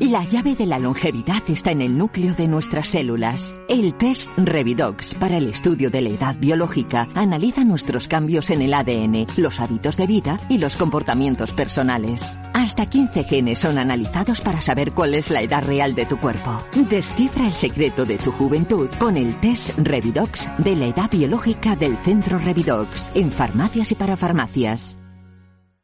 La 0.01 0.25
llave 0.25 0.57
de 0.57 0.67
la 0.67 0.81
longevidad 0.81 1.43
está 1.49 1.71
en 1.71 1.83
el 1.83 1.97
núcleo 1.97 2.35
de 2.35 2.49
nuestras 2.49 2.89
células. 2.89 3.61
El 3.69 3.95
test 3.95 4.29
Revidox 4.37 5.15
para 5.15 5.37
el 5.37 5.49
estudio 5.51 5.91
de 5.91 6.01
la 6.01 6.09
edad 6.09 6.37
biológica 6.37 7.07
analiza 7.15 7.63
nuestros 7.63 8.09
cambios 8.09 8.51
en 8.51 8.63
el 8.63 8.75
ADN, 8.75 9.27
los 9.37 9.61
hábitos 9.61 9.97
de 9.97 10.09
vida 10.09 10.41
y 10.49 10.59
los 10.59 10.75
comportamientos 10.75 11.53
personales. 11.53 12.41
Hasta 12.55 12.87
15 12.87 13.23
genes 13.23 13.61
son 13.61 13.79
analizados 13.79 14.41
para 14.41 14.61
saber 14.61 14.91
cuál 14.93 15.15
es 15.15 15.31
la 15.31 15.43
edad 15.43 15.65
real 15.65 15.95
de 15.95 16.07
tu 16.07 16.17
cuerpo. 16.19 16.61
Descifra 16.75 17.47
el 17.47 17.53
secreto 17.53 18.05
de 18.05 18.19
tu 18.19 18.33
juventud 18.33 18.91
con 18.99 19.17
el 19.17 19.39
test 19.39 19.79
Revidox 19.79 20.49
de 20.59 20.75
la 20.75 20.87
edad 20.87 21.11
biológica 21.11 21.77
del 21.77 21.97
Centro 21.99 22.39
Revidox 22.39 23.13
en 23.15 23.31
farmacias 23.31 23.93
y 23.93 23.95
para 23.95 24.17
farmacias. 24.17 24.99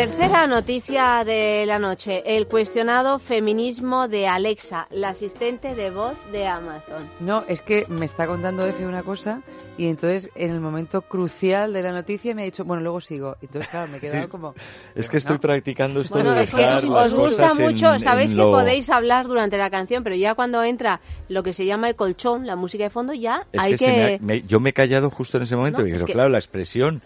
Tercera 0.00 0.46
noticia 0.46 1.22
de 1.26 1.64
la 1.66 1.78
noche. 1.78 2.22
El 2.24 2.46
cuestionado 2.46 3.18
feminismo 3.18 4.08
de 4.08 4.26
Alexa, 4.26 4.86
la 4.90 5.10
asistente 5.10 5.74
de 5.74 5.90
voz 5.90 6.14
de 6.32 6.46
Amazon. 6.46 7.06
No, 7.20 7.44
es 7.48 7.60
que 7.60 7.84
me 7.90 8.06
está 8.06 8.26
contando 8.26 8.66
Efe 8.66 8.86
una 8.86 9.02
cosa 9.02 9.42
y 9.76 9.88
entonces 9.88 10.30
en 10.36 10.52
el 10.52 10.60
momento 10.60 11.02
crucial 11.02 11.74
de 11.74 11.82
la 11.82 11.92
noticia 11.92 12.34
me 12.34 12.40
ha 12.40 12.44
dicho, 12.46 12.64
bueno, 12.64 12.82
luego 12.82 13.02
sigo. 13.02 13.36
Y 13.42 13.44
Entonces, 13.44 13.68
claro, 13.70 13.88
me 13.92 13.98
he 13.98 14.00
quedado 14.00 14.22
Sí. 14.24 14.28
como... 14.30 14.54
Es 14.94 15.10
que 15.10 15.18
estoy 15.18 15.36
practicando 15.36 16.00
esto 16.00 16.14
Bueno, 16.14 16.32
de 16.32 16.44
es 16.44 16.54
que 16.54 16.64
os, 16.64 16.82
las 16.82 16.84
os 17.08 17.14
gusta 17.14 17.42
cosas 17.48 17.58
en- 17.58 17.64
mucho, 17.66 17.98
sabéis 17.98 18.30
en 18.30 18.36
que 18.38 18.42
lo- 18.42 18.52
podéis 18.52 18.88
hablar 18.88 19.26
durante 19.26 19.58
la 19.58 19.68
canción, 19.68 20.02
pero 20.02 20.16
ya 20.16 20.34
cuando 20.34 20.62
entra 20.64 21.02
lo 21.28 21.42
que 21.42 21.52
se 21.52 21.66
llama 21.66 21.90
el 21.90 21.94
colchón, 21.94 22.46
la 22.46 22.56
música 22.56 22.84
de 22.84 22.90
fondo, 22.90 23.12
ya 23.12 23.46
Es 23.52 23.62
hay 23.62 23.72
que, 23.72 23.76
que... 23.78 23.84
se 23.84 23.90
me 23.92 24.14
ha- 24.14 24.18
me- 24.18 24.42
yo 24.48 24.60
me 24.60 24.70
he 24.70 24.72
callado 24.72 25.10
justo 25.10 25.36
en 25.36 25.42
ese 25.42 25.56
momento, 25.56 25.82
No, 25.82 25.88
y 25.88 25.90
es 25.90 25.96
pero 25.96 26.06
que- 26.06 26.12
claro, 26.14 26.30
la 26.30 26.38
expresión 26.38 27.02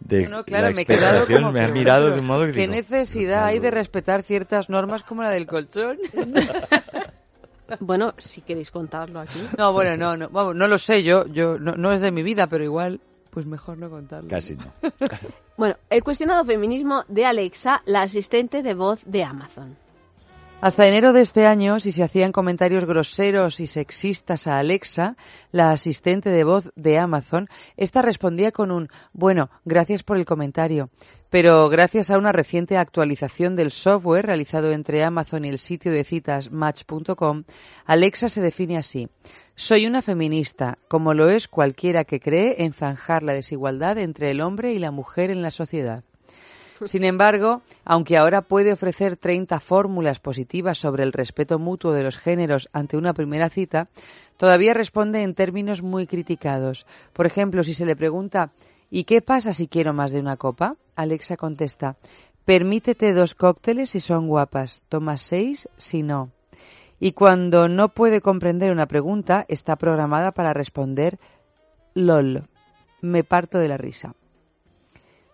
de 0.00 0.28
No, 0.28 0.44
claro, 0.44 0.68
la 0.68 0.74
me 0.74 0.82
he 0.82 0.86
quedado 0.86 1.26
como... 1.26 1.52
me 1.52 1.68
mirado 1.68 2.10
de 2.10 2.20
un 2.20 2.26
modo 2.26 2.46
que 2.46 2.52
¿Qué 2.52 2.60
digo, 2.62 2.72
necesidad 2.72 3.44
hay 3.44 3.58
de 3.58 3.70
respetar 3.70 4.22
ciertas 4.22 4.68
normas 4.68 5.02
como 5.02 5.22
la 5.22 5.30
del 5.30 5.46
colchón? 5.46 5.98
Bueno, 7.80 8.14
si 8.18 8.40
queréis 8.40 8.70
contarlo 8.70 9.20
aquí. 9.20 9.38
No, 9.56 9.72
bueno, 9.72 9.96
no, 9.96 10.16
no, 10.16 10.28
vamos, 10.28 10.56
no 10.56 10.66
lo 10.66 10.78
sé 10.78 11.02
yo, 11.02 11.26
yo 11.28 11.58
no, 11.58 11.76
no 11.76 11.92
es 11.92 12.00
de 12.00 12.10
mi 12.10 12.22
vida, 12.22 12.48
pero 12.48 12.64
igual, 12.64 13.00
pues 13.30 13.46
mejor 13.46 13.78
no 13.78 13.88
contarlo. 13.88 14.28
Casi 14.28 14.56
no. 14.56 14.72
Bueno, 15.56 15.76
el 15.90 16.02
cuestionado 16.02 16.42
feminismo 16.46 17.04
de 17.08 17.26
Alexa, 17.26 17.82
la 17.84 18.00
asistente 18.00 18.62
de 18.62 18.72
voz 18.72 19.02
de 19.04 19.24
Amazon. 19.24 19.76
Hasta 20.62 20.86
enero 20.86 21.14
de 21.14 21.22
este 21.22 21.46
año, 21.46 21.80
si 21.80 21.90
se 21.90 22.02
hacían 22.02 22.32
comentarios 22.32 22.84
groseros 22.84 23.60
y 23.60 23.66
sexistas 23.66 24.46
a 24.46 24.58
Alexa, 24.58 25.16
la 25.52 25.70
asistente 25.70 26.28
de 26.28 26.44
voz 26.44 26.70
de 26.76 26.98
Amazon, 26.98 27.48
esta 27.78 28.02
respondía 28.02 28.52
con 28.52 28.70
un 28.70 28.90
bueno, 29.14 29.48
gracias 29.64 30.02
por 30.02 30.18
el 30.18 30.26
comentario. 30.26 30.90
Pero 31.30 31.70
gracias 31.70 32.10
a 32.10 32.18
una 32.18 32.32
reciente 32.32 32.76
actualización 32.76 33.56
del 33.56 33.70
software 33.70 34.26
realizado 34.26 34.70
entre 34.72 35.02
Amazon 35.02 35.46
y 35.46 35.48
el 35.48 35.58
sitio 35.58 35.92
de 35.92 36.04
citas 36.04 36.50
Match.com, 36.50 37.44
Alexa 37.86 38.28
se 38.28 38.42
define 38.42 38.76
así. 38.76 39.08
Soy 39.54 39.86
una 39.86 40.02
feminista, 40.02 40.76
como 40.88 41.14
lo 41.14 41.30
es 41.30 41.48
cualquiera 41.48 42.04
que 42.04 42.20
cree 42.20 42.56
en 42.64 42.74
zanjar 42.74 43.22
la 43.22 43.32
desigualdad 43.32 43.96
entre 43.96 44.30
el 44.30 44.42
hombre 44.42 44.74
y 44.74 44.78
la 44.78 44.90
mujer 44.90 45.30
en 45.30 45.40
la 45.40 45.50
sociedad. 45.50 46.04
Sin 46.84 47.04
embargo, 47.04 47.62
aunque 47.84 48.16
ahora 48.16 48.42
puede 48.42 48.72
ofrecer 48.72 49.16
30 49.16 49.60
fórmulas 49.60 50.20
positivas 50.20 50.78
sobre 50.78 51.02
el 51.02 51.12
respeto 51.12 51.58
mutuo 51.58 51.92
de 51.92 52.02
los 52.02 52.18
géneros 52.18 52.68
ante 52.72 52.96
una 52.96 53.12
primera 53.12 53.50
cita, 53.50 53.88
todavía 54.36 54.74
responde 54.74 55.22
en 55.22 55.34
términos 55.34 55.82
muy 55.82 56.06
criticados. 56.06 56.86
Por 57.12 57.26
ejemplo, 57.26 57.64
si 57.64 57.74
se 57.74 57.86
le 57.86 57.96
pregunta 57.96 58.52
¿Y 58.90 59.04
qué 59.04 59.22
pasa 59.22 59.52
si 59.52 59.68
quiero 59.68 59.92
más 59.94 60.10
de 60.10 60.18
una 60.18 60.36
copa? 60.36 60.76
Alexa 60.96 61.36
contesta 61.36 61.96
Permítete 62.44 63.12
dos 63.14 63.34
cócteles 63.34 63.90
si 63.90 64.00
son 64.00 64.26
guapas, 64.26 64.82
toma 64.88 65.16
seis 65.16 65.68
si 65.76 66.02
no. 66.02 66.30
Y 66.98 67.12
cuando 67.12 67.68
no 67.68 67.90
puede 67.90 68.20
comprender 68.20 68.72
una 68.72 68.86
pregunta, 68.86 69.44
está 69.48 69.76
programada 69.76 70.32
para 70.32 70.52
responder 70.52 71.18
LOL. 71.94 72.48
Me 73.00 73.22
parto 73.22 73.58
de 73.58 73.68
la 73.68 73.76
risa. 73.76 74.14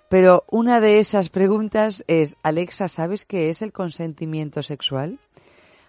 Pero 0.08 0.44
una 0.48 0.80
de 0.80 1.00
esas 1.00 1.30
preguntas 1.30 2.04
es, 2.06 2.36
Alexa, 2.44 2.86
¿sabes 2.86 3.24
qué 3.24 3.50
es 3.50 3.60
el 3.60 3.72
consentimiento 3.72 4.62
sexual? 4.62 5.18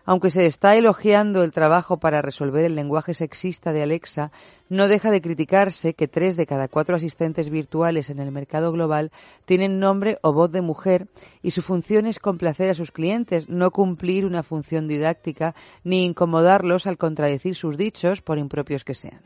Aunque 0.05 0.29
se 0.29 0.45
está 0.45 0.75
elogiando 0.75 1.43
el 1.43 1.51
trabajo 1.51 1.97
para 1.97 2.21
resolver 2.21 2.63
el 2.63 2.75
lenguaje 2.75 3.13
sexista 3.13 3.73
de 3.73 3.83
Alexa, 3.83 4.31
no 4.69 4.87
deja 4.87 5.11
de 5.11 5.21
criticarse 5.21 5.93
que 5.93 6.07
tres 6.07 6.35
de 6.37 6.47
cada 6.47 6.67
cuatro 6.69 6.95
asistentes 6.95 7.49
virtuales 7.49 8.09
en 8.09 8.19
el 8.19 8.31
mercado 8.31 8.71
global 8.71 9.11
tienen 9.45 9.79
nombre 9.79 10.17
o 10.21 10.31
voz 10.31 10.51
de 10.51 10.61
mujer 10.61 11.07
y 11.43 11.51
su 11.51 11.61
función 11.61 12.05
es 12.05 12.19
complacer 12.19 12.69
a 12.69 12.73
sus 12.73 12.91
clientes, 12.91 13.49
no 13.49 13.69
cumplir 13.69 14.25
una 14.25 14.43
función 14.43 14.87
didáctica 14.87 15.53
ni 15.83 16.05
incomodarlos 16.05 16.87
al 16.87 16.97
contradecir 16.97 17.53
sus 17.53 17.77
dichos, 17.77 18.21
por 18.21 18.39
impropios 18.39 18.85
que 18.85 18.95
sean. 18.95 19.19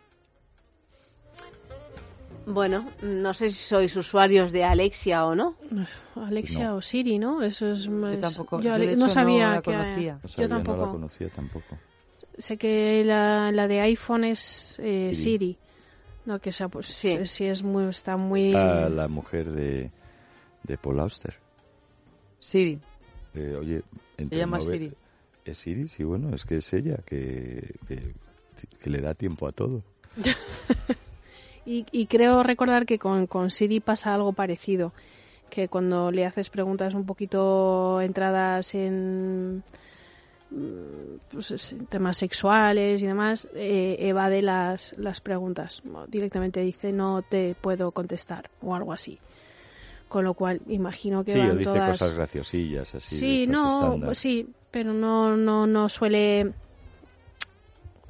Bueno, 2.54 2.86
no 3.02 3.34
sé 3.34 3.49
si 3.49 3.56
sois 3.58 3.95
usuarios 3.95 4.52
de 4.52 4.64
Alexia 4.64 5.26
o 5.26 5.36
no. 5.36 5.56
Alexia 6.16 6.70
No. 6.70 6.76
o 6.78 6.82
Siri, 6.82 7.18
¿no? 7.20 7.41
Eso 7.43 7.72
es 7.72 7.88
más... 7.88 8.20
tampoco, 8.20 8.58
Yo, 8.58 8.64
yo, 8.64 8.70
de 8.70 8.76
ale- 8.76 8.86
hecho, 8.91 8.97
no 8.99 9.06
no 9.06 9.10
sabía 9.10 9.49
la 9.52 9.62
que... 9.62 9.72
conocía. 9.72 10.14
No 10.16 10.22
Yo 10.24 10.28
sabía, 10.30 10.47
no 10.47 10.56
tampoco. 10.56 10.86
la 10.86 10.91
conocía 10.91 11.30
tampoco. 11.30 11.78
Sé 12.38 12.58
que 12.58 13.04
la, 13.06 13.52
la 13.52 13.68
de 13.68 13.82
iPhone 13.82 14.24
es 14.26 14.78
eh, 14.80 15.12
Siri. 15.14 15.22
Siri. 15.38 15.58
No, 16.26 16.39
que 16.39 16.52
sea, 16.52 16.68
pues 16.68 16.88
Sí. 16.88 17.18
sí, 17.20 17.26
sí 17.26 17.45
es 17.45 17.64
muy, 17.64 17.86
está 17.89 18.16
muy... 18.18 18.52
La, 18.52 18.89
la 18.89 19.08
mujer 19.08 19.52
de, 19.52 19.89
de 20.64 20.78
Paul 20.78 20.99
Auster. 20.99 21.36
Siri. 22.39 22.80
Eh, 23.34 23.56
oye, 23.60 23.82
entre 24.18 24.38
Se 24.38 24.39
llama 24.41 24.62
Siri. 24.62 24.91
Es 25.45 25.58
Siri, 25.58 25.88
sí, 25.88 26.04
bueno, 26.04 26.36
es 26.36 26.45
que 26.45 26.58
es 26.58 26.72
ella 26.74 26.97
que, 27.06 27.74
que, 27.88 28.14
que 28.84 28.89
le 28.89 29.02
da 29.02 29.14
tiempo 29.16 29.47
a 29.47 29.52
todo. 29.52 29.82
Y, 31.66 31.86
y 31.91 32.07
creo 32.07 32.43
recordar 32.43 32.86
que 32.86 32.97
con, 32.97 33.28
con 33.28 33.51
Siri 33.51 33.80
pasa 33.80 34.14
algo 34.14 34.34
parecido, 34.34 34.93
que 35.49 35.68
cuando 35.68 36.12
le 36.12 36.26
haces 36.26 36.49
preguntas 36.49 36.93
un 36.93 37.05
poquito 37.05 38.01
entradas 38.01 38.74
en 38.74 39.64
mm, 40.49 41.32
pues, 41.32 41.76
temas 41.89 42.18
sexuales 42.18 43.03
y 43.03 43.05
demás, 43.05 43.47
eh, 43.53 43.97
evade 43.99 44.41
las, 44.41 44.97
las 44.97 45.22
preguntas. 45.22 45.84
Directamente 46.07 46.62
dice 46.62 46.91
no 46.91 47.22
te 47.22 47.55
puedo 47.59 47.91
contestar 47.91 48.49
o 48.62 48.74
algo 48.74 48.93
así. 48.93 49.20
Con 50.07 50.26
lo 50.26 50.34
cual 50.34 50.62
imagino 50.68 51.24
que 51.24 51.34
Sí, 51.34 51.39
o 51.39 51.47
van 51.47 51.57
dice 51.57 51.64
todas... 51.64 51.91
cosas 51.91 52.14
graciosillas 52.14 52.95
así. 52.95 53.16
Sí, 53.16 53.47
no, 53.47 54.14
sí, 54.14 54.47
pero 54.72 54.93
no, 54.93 55.38
no, 55.38 55.68
no 55.68 55.88
suele 55.89 56.53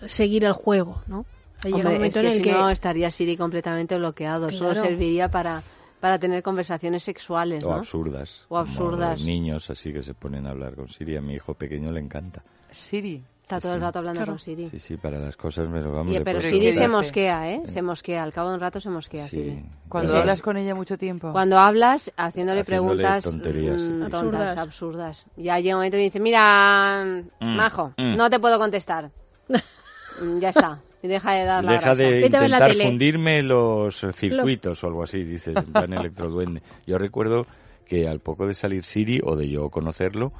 seguir 0.07 0.45
el 0.45 0.53
juego, 0.53 1.03
¿no? 1.07 1.25
Llega 1.63 1.75
Hombre, 1.75 1.89
un 1.89 1.93
momento 1.95 2.19
es 2.19 2.23
que 2.23 2.27
en 2.27 2.33
el 2.33 2.37
si 2.39 2.43
que 2.43 2.51
no 2.53 2.69
estaría 2.69 3.11
Siri 3.11 3.37
completamente 3.37 3.97
bloqueado. 3.97 4.49
Solo 4.49 4.73
serviría 4.75 5.29
para, 5.29 5.61
para 5.99 6.17
tener 6.19 6.41
conversaciones 6.41 7.03
sexuales, 7.03 7.63
O 7.63 7.69
¿no? 7.69 7.75
absurdas. 7.75 8.45
O 8.49 8.57
absurdas. 8.57 9.19
los 9.19 9.25
niños 9.25 9.69
así 9.69 9.93
que 9.93 10.01
se 10.01 10.13
ponen 10.13 10.47
a 10.47 10.51
hablar 10.51 10.75
con 10.75 10.87
Siri. 10.89 11.17
A 11.17 11.21
mi 11.21 11.33
hijo 11.35 11.53
pequeño 11.53 11.91
le 11.91 11.99
encanta. 11.99 12.41
Siri. 12.71 13.23
Está 13.43 13.59
todo 13.59 13.73
el 13.75 13.81
rato 13.81 13.99
hablando 13.99 14.19
Claro. 14.19 14.31
con 14.31 14.39
Siri. 14.39 14.69
Sí, 14.69 14.79
sí, 14.79 14.95
para 14.97 15.19
las 15.19 15.35
cosas 15.35 15.67
me 15.67 15.81
lo 15.81 15.91
vamos 15.91 16.13
Y- 16.13 16.17
le 16.19 16.23
pero 16.23 16.39
Siri 16.39 16.71
se 16.71 16.87
mosquea, 16.87 17.51
¿eh? 17.51 17.61
Se 17.65 17.81
mosquea. 17.81 18.23
Al 18.23 18.31
cabo 18.31 18.47
de 18.49 18.55
un 18.55 18.61
rato 18.61 18.79
se 18.79 18.89
mosquea 18.89 19.25
Sí. 19.27 19.37
Siri. 19.43 19.65
Cuando 19.89 20.15
hablas 20.15 20.41
con 20.41 20.55
ella 20.55 20.73
mucho 20.73 20.97
tiempo. 20.97 21.33
Cuando 21.33 21.59
hablas, 21.59 22.11
haciéndole, 22.15 22.61
Haciéndole 22.61 22.63
preguntas 22.63 23.23
tonterías, 23.25 23.81
mm, 23.81 23.85
sí. 24.05 24.09
tontas, 24.09 24.13
Absurdas. 24.23 24.57
absurdas. 24.57 25.25
Ya 25.35 25.59
llega 25.59 25.75
un 25.75 25.79
momento 25.79 25.97
y 25.97 26.01
dice, 26.03 26.19
mira, 26.21 27.03
Mm, 27.41 27.55
majo, 27.57 27.93
mm. 27.97 28.15
no 28.15 28.29
te 28.29 28.39
puedo 28.39 28.57
contestar. 28.57 29.11
Mm, 30.21 30.39
ya 30.39 30.49
está. 30.49 30.79
Y 31.03 31.07
deja 31.07 31.33
de 31.33 31.45
dar 31.45 31.63
la 31.63 31.71
Deja 31.73 31.95
de 31.95 32.19
la 32.21 32.25
intentar 32.27 32.75
fundirme 32.75 33.41
los 33.43 34.05
circuitos 34.13 34.83
o 34.83 34.87
algo 34.87 35.03
así, 35.03 35.23
dice, 35.23 35.51
en 35.55 35.71
plan 35.73 35.93
electroduende. 35.93 36.61
Yo 36.85 36.97
recuerdo 36.97 37.47
que 37.85 38.07
al 38.07 38.19
poco 38.19 38.47
de 38.47 38.53
salir 38.53 38.83
Siri 38.83 39.19
o 39.23 39.35
de 39.35 39.49
yo 39.49 39.69
conocerlo, 39.69 40.31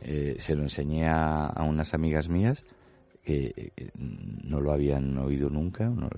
eh, 0.00 0.36
se 0.38 0.54
lo 0.54 0.62
enseñé 0.62 1.06
a, 1.08 1.46
a 1.46 1.62
unas 1.62 1.94
amigas 1.94 2.28
mías 2.28 2.64
que 3.24 3.72
eh, 3.76 3.90
no 3.96 4.60
lo 4.60 4.72
habían 4.72 5.16
oído 5.18 5.48
nunca 5.48 5.84
no- 5.88 6.08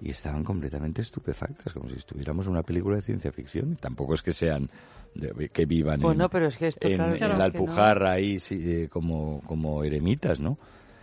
y 0.00 0.10
estaban 0.10 0.44
completamente 0.44 1.02
estupefactas, 1.02 1.72
como 1.72 1.88
si 1.88 1.96
estuviéramos 1.96 2.46
en 2.46 2.52
una 2.52 2.62
película 2.62 2.96
de 2.96 3.02
ciencia 3.02 3.32
ficción. 3.32 3.76
Tampoco 3.76 4.14
es 4.14 4.22
que 4.22 4.32
sean 4.32 4.68
de- 5.14 5.48
que 5.48 5.66
vivan 5.66 6.00
en, 6.00 6.00
pero 6.28 6.46
es 6.46 6.56
que 6.56 6.68
esto, 6.68 6.86
en, 6.86 6.96
claro, 6.96 7.12
en 7.12 7.18
claro, 7.18 7.32
la 7.32 7.38
no. 7.38 7.44
Alpujarra 7.44 8.12
ahí 8.12 8.38
sí, 8.38 8.60
eh, 8.64 8.88
como, 8.88 9.40
como 9.46 9.82
eremitas, 9.82 10.38
¿no? 10.38 10.58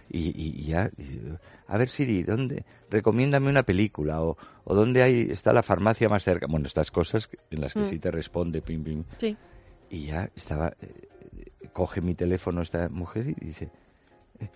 Y, 0.10 0.20
y- 0.30 0.62
y 0.62 0.64
ya, 0.66 0.89
y, 0.97 1.20
a 1.68 1.78
ver 1.78 1.89
Siri, 1.89 2.24
¿dónde? 2.24 2.64
Recomiéndame 2.89 3.49
una 3.49 3.64
película 3.64 4.22
o, 4.22 4.38
o 4.64 4.76
dónde 4.76 5.01
hay, 5.01 5.28
está 5.32 5.51
la 5.51 5.64
farmacia 5.64 6.08
más 6.10 6.24
cerca. 6.24 6.45
Bueno, 6.47 6.68
estas 6.68 6.91
cosas 6.91 7.30
en 7.49 7.62
las 7.62 7.74
que 7.74 7.80
Mm. 7.82 7.86
sí 7.86 7.99
te 7.99 8.12
responde, 8.12 8.62
pim, 8.62 8.84
pim. 8.84 9.03
Sí. 9.18 9.36
Y 9.89 10.06
ya 10.08 10.30
estaba, 10.36 10.70
eh, 10.82 11.10
eh, 11.62 11.68
coge 11.74 12.01
mi 12.01 12.14
teléfono 12.16 12.62
esta 12.62 12.88
mujer 12.89 13.28
y 13.30 13.45
dice, 13.45 13.70
eh, 14.39 14.49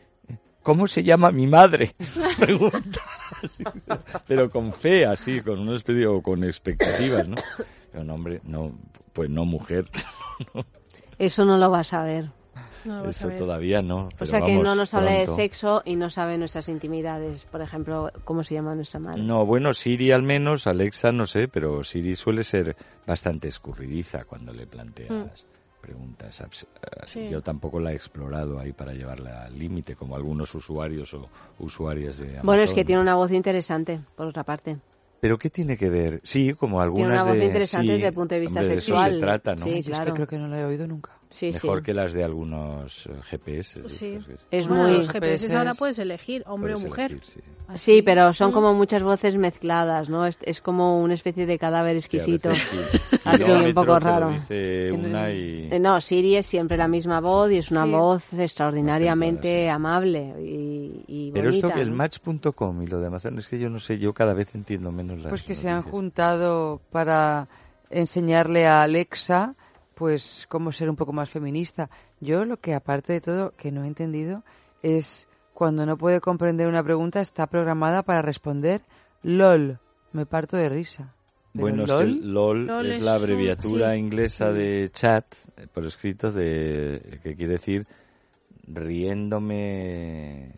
¿cómo 0.61 0.87
se 0.87 1.01
llama 1.03 1.31
mi 1.31 1.47
madre? 1.47 1.95
Pregunta. 2.39 2.99
así, 3.43 3.63
pero 4.27 4.49
con 4.51 4.71
fe, 4.71 5.05
así, 5.05 5.41
con 5.41 5.59
una 5.59 5.75
especie, 5.75 6.05
o 6.07 6.21
con 6.21 6.43
expectativas, 6.43 7.27
¿no? 7.27 7.35
Pero 7.91 8.03
no, 8.03 8.13
hombre, 8.13 8.39
no, 8.43 8.77
pues 9.13 9.29
no 9.31 9.45
mujer. 9.45 9.85
Eso 11.17 11.43
no 11.43 11.57
lo 11.57 11.69
vas 11.69 11.91
a 11.93 12.03
ver. 12.03 12.29
No 12.85 12.99
lo 12.99 13.03
vas 13.05 13.23
a 13.23 13.27
Eso 13.27 13.37
todavía 13.37 13.81
no. 13.81 14.09
O 14.19 14.25
sea 14.25 14.41
que 14.41 14.51
vamos, 14.51 14.63
no 14.63 14.75
nos 14.75 14.93
habla 14.93 15.11
de 15.11 15.27
sexo 15.27 15.81
y 15.85 15.95
no 15.95 16.09
sabe 16.09 16.37
nuestras 16.37 16.69
intimidades. 16.69 17.43
Por 17.45 17.61
ejemplo, 17.61 18.11
cómo 18.23 18.43
se 18.43 18.53
llama 18.55 18.75
nuestra 18.75 18.99
madre. 18.99 19.21
No, 19.21 19.45
bueno, 19.45 19.73
Siri 19.73 20.11
al 20.11 20.23
menos, 20.23 20.67
Alexa 20.67 21.11
no 21.11 21.25
sé, 21.25 21.47
pero 21.47 21.83
Siri 21.83 22.15
suele 22.15 22.43
ser 22.43 22.75
bastante 23.05 23.47
escurridiza 23.47 24.23
cuando 24.25 24.53
le 24.53 24.65
planteas 24.67 25.45
preguntas. 25.81 26.41
abs- 26.41 26.67
así. 27.01 27.25
Sí. 27.25 27.29
Yo 27.29 27.41
tampoco 27.41 27.79
la 27.79 27.91
he 27.91 27.95
explorado 27.95 28.59
ahí 28.59 28.73
para 28.73 28.93
llevarla 28.93 29.45
al 29.45 29.57
límite, 29.57 29.95
como 29.95 30.15
algunos 30.15 30.53
usuarios 30.55 31.13
o 31.13 31.29
usuarias 31.59 32.17
de 32.17 32.25
Amazon. 32.29 32.45
Bueno, 32.45 32.63
es 32.63 32.73
que 32.73 32.85
tiene 32.85 33.01
una 33.01 33.15
voz 33.15 33.31
interesante, 33.31 33.99
por 34.15 34.27
otra 34.27 34.43
parte. 34.43 34.77
¿Pero 35.21 35.37
qué 35.37 35.49
tiene 35.49 35.75
que 35.77 35.89
ver? 35.89 36.21
Sí, 36.23 36.53
como 36.53 36.79
algunas 36.79 37.11
una 37.11 37.23
voz 37.25 37.37
de... 37.37 37.45
interesante 37.45 37.87
sí, 37.87 37.93
desde 37.93 38.07
el 38.07 38.13
punto 38.13 38.35
de 38.35 38.41
vista 38.41 38.61
hombre, 38.61 38.75
sexual. 38.75 39.03
De 39.03 39.09
eso 39.09 39.19
se 39.19 39.25
trata, 39.25 39.55
¿no? 39.55 39.65
Sí, 39.65 39.71
Yo 39.71 39.77
es 39.79 39.85
que 39.85 39.91
claro. 39.91 40.13
creo 40.13 40.27
que 40.27 40.37
no 40.37 40.47
la 40.47 40.61
he 40.61 40.65
oído 40.65 40.87
nunca. 40.87 41.18
Sí, 41.31 41.51
Mejor 41.51 41.79
sí. 41.79 41.83
que 41.85 41.93
las 41.93 42.11
de 42.13 42.23
algunos 42.23 43.05
eh, 43.05 43.11
GPS. 43.23 43.87
Sí. 43.87 44.15
estos 44.19 44.45
Es 44.49 44.67
Bueno, 44.67 44.83
muy... 44.85 44.93
los 44.97 45.09
GPS 45.09 45.55
ahora 45.55 45.75
puedes 45.75 45.99
elegir 45.99 46.41
hombre 46.47 46.73
puedes 46.73 46.85
o 46.85 46.89
mujer. 46.89 47.11
elegir, 47.11 47.27
sí. 47.29 47.39
Sí, 47.75 48.01
pero 48.01 48.33
son 48.33 48.49
Mm. 48.49 48.53
como 48.53 48.73
muchas 48.73 49.03
voces 49.03 49.37
mezcladas, 49.37 50.09
¿no? 50.09 50.25
Es, 50.25 50.39
es 50.41 50.59
como 50.59 50.99
una 51.03 51.13
especie 51.13 51.45
de 51.45 51.59
cadáver 51.59 51.95
exquisito. 51.97 52.49
Así, 53.25 53.43
un 53.51 53.73
poco 53.75 53.99
raro. 53.99 54.31
dice 54.31 54.91
una 54.91 55.31
y... 55.31 55.69
Eh, 55.71 55.79
No, 55.79 56.01
Siri 56.01 56.35
es 56.35 56.47
siempre 56.47 56.77
la 56.77 56.87
misma 56.87 57.19
voz 57.19 57.51
y 57.51 57.57
es 57.59 57.69
una 57.69 57.83
Sí. 57.85 57.91
voz 57.91 58.33
extraordinariamente 58.33 59.69
amable 59.69 60.33
y, 60.41 61.03
y 61.07 61.31
Pero 61.31 61.51
esto 61.51 61.69
que 61.69 61.81
el 61.81 61.91
¿no? 61.91 61.97
match.com 61.97 62.81
y 62.81 62.87
lo 62.87 62.99
de 62.99 63.05
Amazon 63.07 63.37
es 63.37 63.47
que 63.47 63.59
yo 63.59 63.69
no 63.69 63.77
sé, 63.79 63.99
yo 63.99 64.13
cada 64.13 64.33
vez 64.33 64.55
entiendo 64.55 64.91
menos 64.91 65.19
las 65.19 65.29
Pues 65.29 65.43
que 65.43 65.53
se 65.53 65.69
han 65.69 65.83
juntado 65.83 66.81
para 66.91 67.47
enseñarle 67.91 68.65
a 68.65 68.81
Alexa 68.81 69.53
pues 69.99 70.45
cómo 70.49 70.71
ser 70.71 70.89
un 70.89 70.95
poco 70.95 71.11
más 71.11 71.29
feminista. 71.29 71.89
Yo 72.21 72.45
lo 72.45 72.55
que 72.57 72.73
aparte 72.73 73.11
de 73.13 73.19
todo 73.21 73.51
que 73.57 73.69
no 73.71 73.83
he 73.83 73.87
entendido 73.87 74.43
es 74.81 75.27
cuando 75.53 75.85
no 75.85 75.97
puede 75.97 76.21
comprender 76.21 76.67
una 76.69 76.81
pregunta 76.81 77.19
está 77.19 77.45
programada 77.47 78.01
para 78.01 78.21
responder 78.21 78.79
LOL. 79.23 79.77
Me 80.13 80.25
parto 80.25 80.55
de 80.55 80.69
risa. 80.69 81.13
Bueno, 81.53 81.83
es 81.83 81.89
que 81.89 81.93
LOL, 81.97 82.07
el 82.07 82.33
LOL, 82.33 82.65
LOL 82.67 82.85
es 82.91 83.01
la 83.01 83.15
abreviatura 83.15 83.91
sí. 83.93 83.99
inglesa 83.99 84.53
de 84.53 84.89
chat, 84.93 85.25
eh, 85.57 85.67
por 85.73 85.85
escrito, 85.85 86.31
de 86.31 87.19
que 87.21 87.35
quiere 87.35 87.53
decir 87.53 87.85
riéndome 88.67 90.45
eh, 90.45 90.53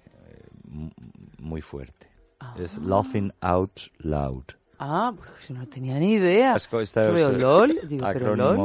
mu- 0.70 0.90
muy 1.40 1.62
fuerte. 1.62 2.08
Es 2.60 2.78
laughing 2.78 3.32
out 3.42 3.80
loud. 4.00 4.44
Ah, 4.80 5.14
pues 5.16 5.50
no 5.52 5.66
tenía 5.68 5.98
ni 6.00 6.14
idea. 6.14 6.58
Sobre 6.60 7.22
eh, 7.22 7.40
LOL, 7.40 7.80
digo, 7.88 8.06
pero 8.14 8.36
LOL. 8.36 8.56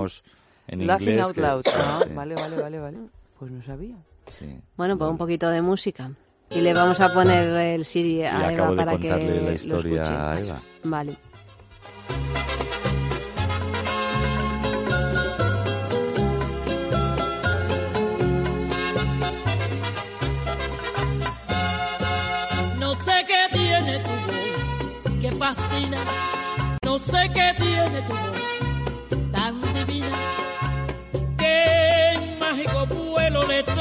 En 0.69 0.87
Laughing 0.87 1.09
inglés. 1.11 1.27
out 1.27 1.35
que- 1.35 1.41
loud. 1.41 1.63
Ah, 1.75 2.01
sí, 2.07 2.13
vale, 2.15 2.35
vale, 2.35 2.57
vale, 2.61 2.79
vale. 2.81 2.99
Pues 3.39 3.51
no 3.51 3.63
sabía. 3.63 3.97
sí. 4.29 4.59
Bueno, 4.77 4.97
pues 4.99 5.11
un 5.11 5.19
poquito 5.19 5.49
de 5.51 5.63
música. 5.63 6.11
Y 6.51 6.61
le 6.61 6.73
vamos 6.75 7.01
a 7.01 7.13
poner 7.13 7.49
el 7.49 7.85
Siri 7.85 8.23
a 8.23 8.37
Eva 8.37 8.49
acabo 8.51 8.71
de 8.73 8.77
para 8.77 8.93
que 8.99 9.09
contarle 9.09 9.37
la 9.37 9.43
lo 9.43 9.53
historia 9.53 10.03
escuche. 10.03 10.17
a 10.19 10.41
Eva. 10.41 10.61
Vale. 10.85 11.17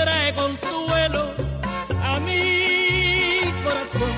Trae 0.05 0.33
consuelo 0.35 1.23
a 2.09 2.19
mi 2.19 3.39
corazón. 3.63 4.15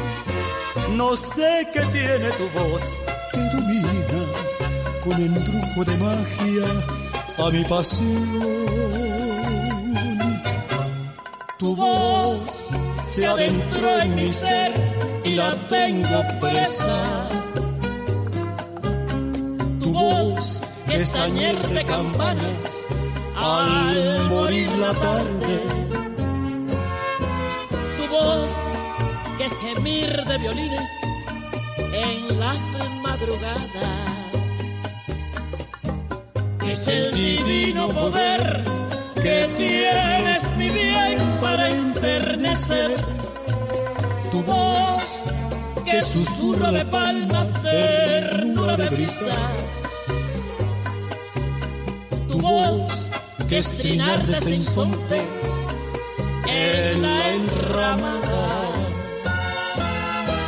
No 0.97 1.15
sé 1.15 1.51
qué 1.73 1.81
tiene 1.97 2.29
tu 2.39 2.45
voz 2.59 2.83
que 3.33 3.41
domina 3.55 4.21
con 5.03 5.15
embrujo 5.29 5.79
de 5.89 5.95
magia 6.05 6.67
a 7.43 7.45
mi 7.55 7.63
pasión. 7.63 8.27
Tu 11.59 11.75
voz 11.75 12.69
se 13.09 13.25
adentró 13.25 13.89
en 14.01 14.15
mi 14.15 14.33
ser 14.33 14.71
y 15.23 15.31
la 15.35 15.51
tengo 15.75 16.17
presa. 16.41 16.97
Tu 19.81 19.89
voz 19.93 20.61
es 20.89 21.11
tañer 21.11 21.57
de 21.75 21.83
campanas 21.85 22.85
al 23.37 24.25
morir 24.29 24.69
la 24.77 24.93
tarde. 24.93 25.55
Tu 27.97 28.07
voz 28.09 28.51
que 29.37 29.45
es 29.45 29.53
gemir 29.59 30.25
de 30.25 30.37
violines 30.39 30.89
en 31.93 32.39
las 32.39 32.59
madrugadas. 33.01 34.29
Que 36.59 36.73
es 36.73 36.87
el 36.87 37.11
divino 37.13 37.87
poder 37.89 38.63
que 39.21 39.49
tienes 39.57 40.57
mi 40.57 40.69
bien 40.69 41.19
para 41.41 41.69
enternecer. 41.69 42.91
Tu 44.31 44.43
voz 44.43 45.23
que 45.85 46.01
susurra 46.01 46.71
de 46.71 46.85
palmas 46.85 47.61
ternura 47.61 48.75
de 48.77 48.89
brisa. 48.89 49.37
Tu 52.29 52.41
voz 52.41 53.09
que 53.47 53.57
es 53.59 53.69
trinar 53.77 54.25
de 54.25 54.41
sinsontes 54.41 55.59
en 56.47 57.01
la 57.01 57.33
enramada. 57.33 58.47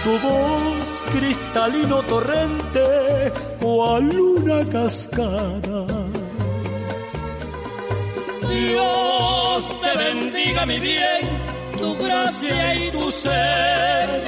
Tu 0.03 0.11
voz 0.19 0.87
cristalino 1.13 2.01
torrente 2.03 3.31
cual 3.61 4.09
luna 4.09 4.65
cascada. 4.71 5.85
Dios 8.49 9.75
te 9.81 9.97
bendiga 9.97 10.65
mi 10.65 10.79
bien, 10.79 11.23
tu 11.79 11.95
gracia 11.95 12.75
y 12.75 12.91
tu 12.91 13.11
ser 13.11 14.23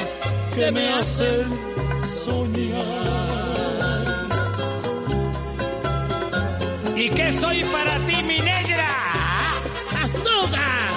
que 0.55 0.71
me 0.71 0.93
hacen 0.93 1.45
soñar. 2.03 3.30
¿Y 7.03 7.09
qué 7.09 7.31
soy 7.31 7.63
para 7.63 7.97
ti, 8.05 8.15
mi 8.21 8.37
negra? 8.37 8.89
¡Azúcar! 10.03 10.89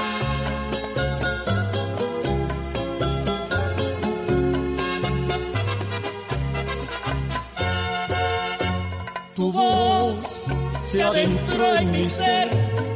Tu 9.34 9.50
voz 9.50 10.46
se 10.84 11.02
adentró 11.02 11.74
en 11.76 11.92
mi 11.92 12.10
ser 12.10 12.50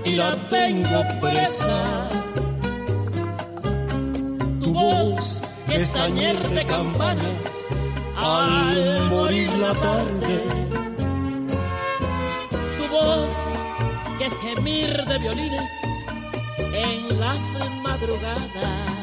y 0.04 0.10
la 0.16 0.34
tengo 0.50 1.02
presa. 1.22 2.10
Tu 4.60 4.70
voz 4.70 5.40
es 5.70 5.90
tañer 5.94 6.36
de 6.50 6.66
campanas 6.66 7.66
al 8.14 9.06
morir 9.06 9.50
la 9.54 9.72
tarde. 9.72 10.67
Gemir 14.30 15.04
de 15.04 15.18
violines 15.18 15.70
en 16.72 17.20
las 17.20 17.40
madrugadas. 17.82 18.98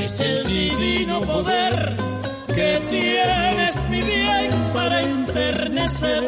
Es 0.00 0.20
el 0.20 0.46
divino 0.46 1.20
poder 1.20 1.96
que 2.54 2.80
tienes 2.90 3.88
mi 3.88 4.02
bien 4.02 4.50
para 4.72 5.02
enternecer. 5.02 6.22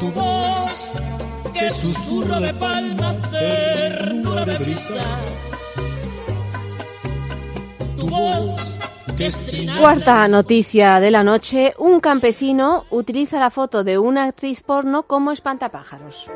Tu 0.00 0.12
voz 0.12 0.92
que 1.52 1.70
susurra 1.70 2.40
de 2.40 2.54
palmas 2.54 3.30
ternura 3.30 4.44
de 4.44 4.58
brisa. 4.58 5.04
Tu 7.96 8.08
voz 8.08 8.78
Cuarta 9.78 10.28
noticia 10.28 11.00
de 11.00 11.10
la 11.10 11.24
noche. 11.24 11.72
Un 11.78 12.00
campesino 12.00 12.84
utiliza 12.90 13.38
la 13.38 13.48
foto 13.50 13.82
de 13.82 13.96
una 13.98 14.24
actriz 14.24 14.62
porno 14.62 15.04
como 15.04 15.32
espantapájaros. 15.32 16.30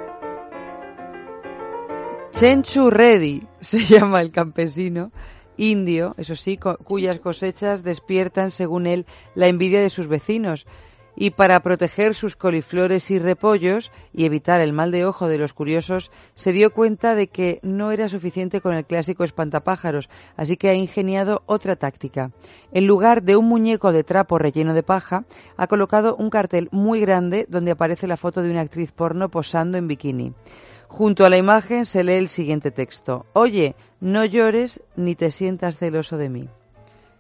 Chenchu 2.32 2.88
Reddy 2.88 3.42
se 3.60 3.80
llama 3.84 4.22
el 4.22 4.30
campesino 4.30 5.12
indio, 5.58 6.14
eso 6.16 6.34
sí, 6.34 6.56
cuyas 6.56 7.20
cosechas 7.20 7.82
despiertan, 7.82 8.50
según 8.50 8.86
él, 8.86 9.04
la 9.34 9.48
envidia 9.48 9.82
de 9.82 9.90
sus 9.90 10.08
vecinos. 10.08 10.66
Y 11.22 11.32
para 11.32 11.60
proteger 11.60 12.14
sus 12.14 12.34
coliflores 12.34 13.10
y 13.10 13.18
repollos 13.18 13.92
y 14.14 14.24
evitar 14.24 14.62
el 14.62 14.72
mal 14.72 14.90
de 14.90 15.04
ojo 15.04 15.28
de 15.28 15.36
los 15.36 15.52
curiosos, 15.52 16.10
se 16.34 16.50
dio 16.50 16.72
cuenta 16.72 17.14
de 17.14 17.26
que 17.26 17.60
no 17.62 17.92
era 17.92 18.08
suficiente 18.08 18.62
con 18.62 18.72
el 18.72 18.86
clásico 18.86 19.22
espantapájaros, 19.22 20.08
así 20.38 20.56
que 20.56 20.70
ha 20.70 20.74
ingeniado 20.74 21.42
otra 21.44 21.76
táctica. 21.76 22.30
En 22.72 22.86
lugar 22.86 23.22
de 23.22 23.36
un 23.36 23.48
muñeco 23.48 23.92
de 23.92 24.02
trapo 24.02 24.38
relleno 24.38 24.72
de 24.72 24.82
paja, 24.82 25.24
ha 25.58 25.66
colocado 25.66 26.16
un 26.16 26.30
cartel 26.30 26.70
muy 26.72 27.00
grande 27.00 27.44
donde 27.50 27.72
aparece 27.72 28.06
la 28.06 28.16
foto 28.16 28.40
de 28.40 28.50
una 28.50 28.62
actriz 28.62 28.90
porno 28.90 29.28
posando 29.28 29.76
en 29.76 29.88
bikini. 29.88 30.32
Junto 30.88 31.26
a 31.26 31.28
la 31.28 31.36
imagen 31.36 31.84
se 31.84 32.02
lee 32.02 32.14
el 32.14 32.28
siguiente 32.28 32.70
texto. 32.70 33.26
Oye, 33.34 33.74
no 34.00 34.24
llores 34.24 34.80
ni 34.96 35.16
te 35.16 35.30
sientas 35.30 35.76
celoso 35.76 36.16
de 36.16 36.30
mí. 36.30 36.48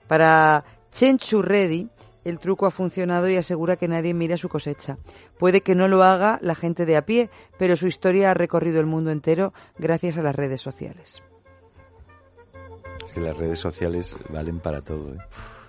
Para 0.08 0.64
Chenchu 0.90 1.42
Reddy, 1.42 1.90
el 2.24 2.38
truco 2.38 2.66
ha 2.66 2.70
funcionado 2.70 3.28
y 3.28 3.36
asegura 3.36 3.76
que 3.76 3.88
nadie 3.88 4.12
mira 4.14 4.36
su 4.36 4.48
cosecha. 4.48 4.98
Puede 5.38 5.60
que 5.62 5.74
no 5.74 5.88
lo 5.88 6.02
haga 6.02 6.38
la 6.42 6.54
gente 6.54 6.84
de 6.86 6.96
a 6.96 7.06
pie, 7.06 7.30
pero 7.58 7.76
su 7.76 7.86
historia 7.86 8.30
ha 8.30 8.34
recorrido 8.34 8.80
el 8.80 8.86
mundo 8.86 9.10
entero 9.10 9.52
gracias 9.78 10.18
a 10.18 10.22
las 10.22 10.34
redes 10.34 10.60
sociales. 10.60 11.22
Es 13.04 13.12
que 13.12 13.20
las 13.20 13.36
redes 13.36 13.58
sociales 13.58 14.16
valen 14.28 14.60
para 14.60 14.82
todo. 14.82 15.14
¿eh? 15.14 15.18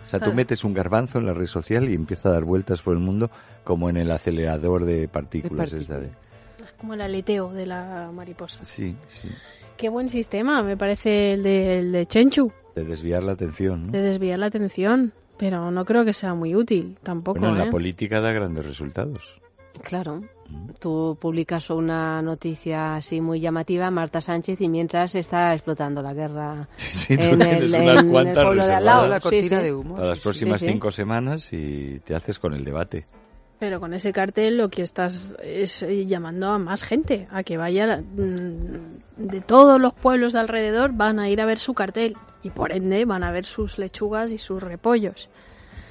O 0.03 0.05
sea, 0.05 0.19
tú 0.19 0.33
metes 0.33 0.63
un 0.63 0.73
garbanzo 0.73 1.19
en 1.19 1.25
la 1.27 1.33
red 1.33 1.47
social 1.47 1.87
y 1.89 1.93
empieza 1.93 2.29
a 2.29 2.33
dar 2.33 2.43
vueltas 2.43 2.81
por 2.81 2.93
el 2.93 2.99
mundo 2.99 3.29
como 3.63 3.89
en 3.89 3.97
el 3.97 4.11
acelerador 4.11 4.85
de 4.85 5.07
partículas. 5.07 5.71
esta 5.73 5.99
de- 5.99 6.09
Es 6.63 6.73
como 6.73 6.93
el 6.95 7.01
aleteo 7.01 7.51
de 7.53 7.65
la 7.65 8.11
mariposa. 8.13 8.63
Sí, 8.63 8.95
sí. 9.07 9.29
Qué 9.77 9.89
buen 9.89 10.09
sistema, 10.09 10.61
me 10.63 10.77
parece 10.77 11.33
el 11.33 11.43
de, 11.43 11.79
el 11.79 11.91
de 11.91 12.05
Chenchu, 12.05 12.51
De 12.75 12.83
desviar 12.83 13.23
la 13.23 13.31
atención, 13.31 13.87
¿no? 13.87 13.91
de 13.91 14.01
desviar 14.01 14.37
la 14.39 14.47
atención. 14.47 15.13
Pero 15.41 15.71
no 15.71 15.85
creo 15.85 16.05
que 16.05 16.13
sea 16.13 16.35
muy 16.35 16.53
útil 16.55 16.99
tampoco. 17.01 17.39
Bueno, 17.39 17.55
en 17.55 17.61
¿eh? 17.63 17.65
la 17.65 17.71
política 17.71 18.21
da 18.21 18.31
grandes 18.31 18.63
resultados. 18.63 19.41
Claro. 19.81 20.21
Tú 20.77 21.17
publicas 21.19 21.71
una 21.71 22.21
noticia 22.21 22.97
así 22.97 23.21
muy 23.21 23.39
llamativa, 23.39 23.89
Marta 23.89 24.21
Sánchez, 24.21 24.61
y 24.61 24.69
mientras 24.69 25.15
está 25.15 25.51
explotando 25.53 26.03
la 26.03 26.13
guerra 26.13 26.67
Sí, 26.77 27.17
tú 27.17 27.23
en, 27.23 27.39
tienes 27.39 27.61
el, 27.63 27.69
unas 27.69 27.81
en 27.81 28.05
el 28.05 28.11
cuantas 28.11 28.45
pueblo 28.45 28.67
de 28.67 28.73
al 28.75 28.85
lado. 28.85 29.19
Sí, 29.31 29.41
sí. 29.41 29.49
Para 29.49 30.07
las 30.09 30.19
próximas 30.19 30.59
Sí, 30.59 30.67
sí. 30.67 30.71
cinco 30.73 30.91
semanas 30.91 31.51
y 31.51 31.99
te 32.05 32.13
haces 32.13 32.37
con 32.37 32.53
el 32.53 32.63
debate. 32.63 33.07
Pero 33.61 33.79
con 33.79 33.93
ese 33.93 34.11
cartel 34.11 34.57
lo 34.57 34.69
que 34.69 34.81
estás 34.81 35.35
es 35.39 35.83
eh, 35.83 36.07
llamando 36.07 36.47
a 36.49 36.57
más 36.57 36.81
gente, 36.83 37.27
a 37.29 37.43
que 37.43 37.57
vaya 37.57 37.97
mm, 37.97 39.21
de 39.29 39.41
todos 39.41 39.79
los 39.79 39.93
pueblos 39.93 40.33
de 40.33 40.39
alrededor 40.39 40.93
van 40.93 41.19
a 41.19 41.29
ir 41.29 41.39
a 41.41 41.45
ver 41.45 41.59
su 41.59 41.75
cartel 41.75 42.17
y 42.41 42.49
por 42.49 42.71
ende 42.71 43.05
van 43.05 43.21
a 43.23 43.29
ver 43.31 43.45
sus 43.45 43.77
lechugas 43.77 44.31
y 44.31 44.39
sus 44.39 44.63
repollos. 44.63 45.29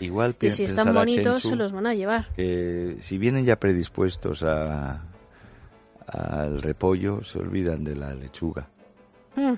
Igual 0.01 0.31
Y 0.31 0.35
pi- 0.35 0.51
si 0.51 0.65
están 0.65 0.93
bonitos 0.93 1.43
Chenchu 1.43 1.51
se 1.51 1.55
los 1.55 1.71
van 1.71 1.87
a 1.87 1.95
llevar. 1.95 2.27
que 2.35 2.97
si 2.99 3.19
vienen 3.19 3.45
ya 3.45 3.55
predispuestos 3.55 4.43
a 4.43 5.03
al 6.09 6.61
repollo, 6.63 7.23
se 7.23 7.39
olvidan 7.39 7.85
de 7.85 7.95
la 7.95 8.13
lechuga. 8.15 8.67
Mm. 9.37 9.53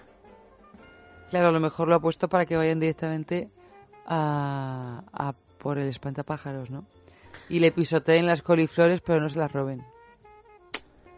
Claro, 1.30 1.48
a 1.48 1.52
lo 1.52 1.60
mejor 1.60 1.88
lo 1.88 1.94
ha 1.94 2.00
puesto 2.00 2.28
para 2.28 2.44
que 2.44 2.58
vayan 2.58 2.78
directamente 2.78 3.48
a, 4.06 5.02
a 5.14 5.32
por 5.56 5.78
el 5.78 5.88
espantapájaros, 5.88 6.68
¿no? 6.68 6.84
Y 7.52 7.60
le 7.60 7.70
pisoteen 7.70 8.26
las 8.26 8.42
coliflores, 8.42 9.00
pero 9.02 9.20
no 9.20 9.28
se 9.28 9.38
las 9.38 9.52
roben. 9.52 9.82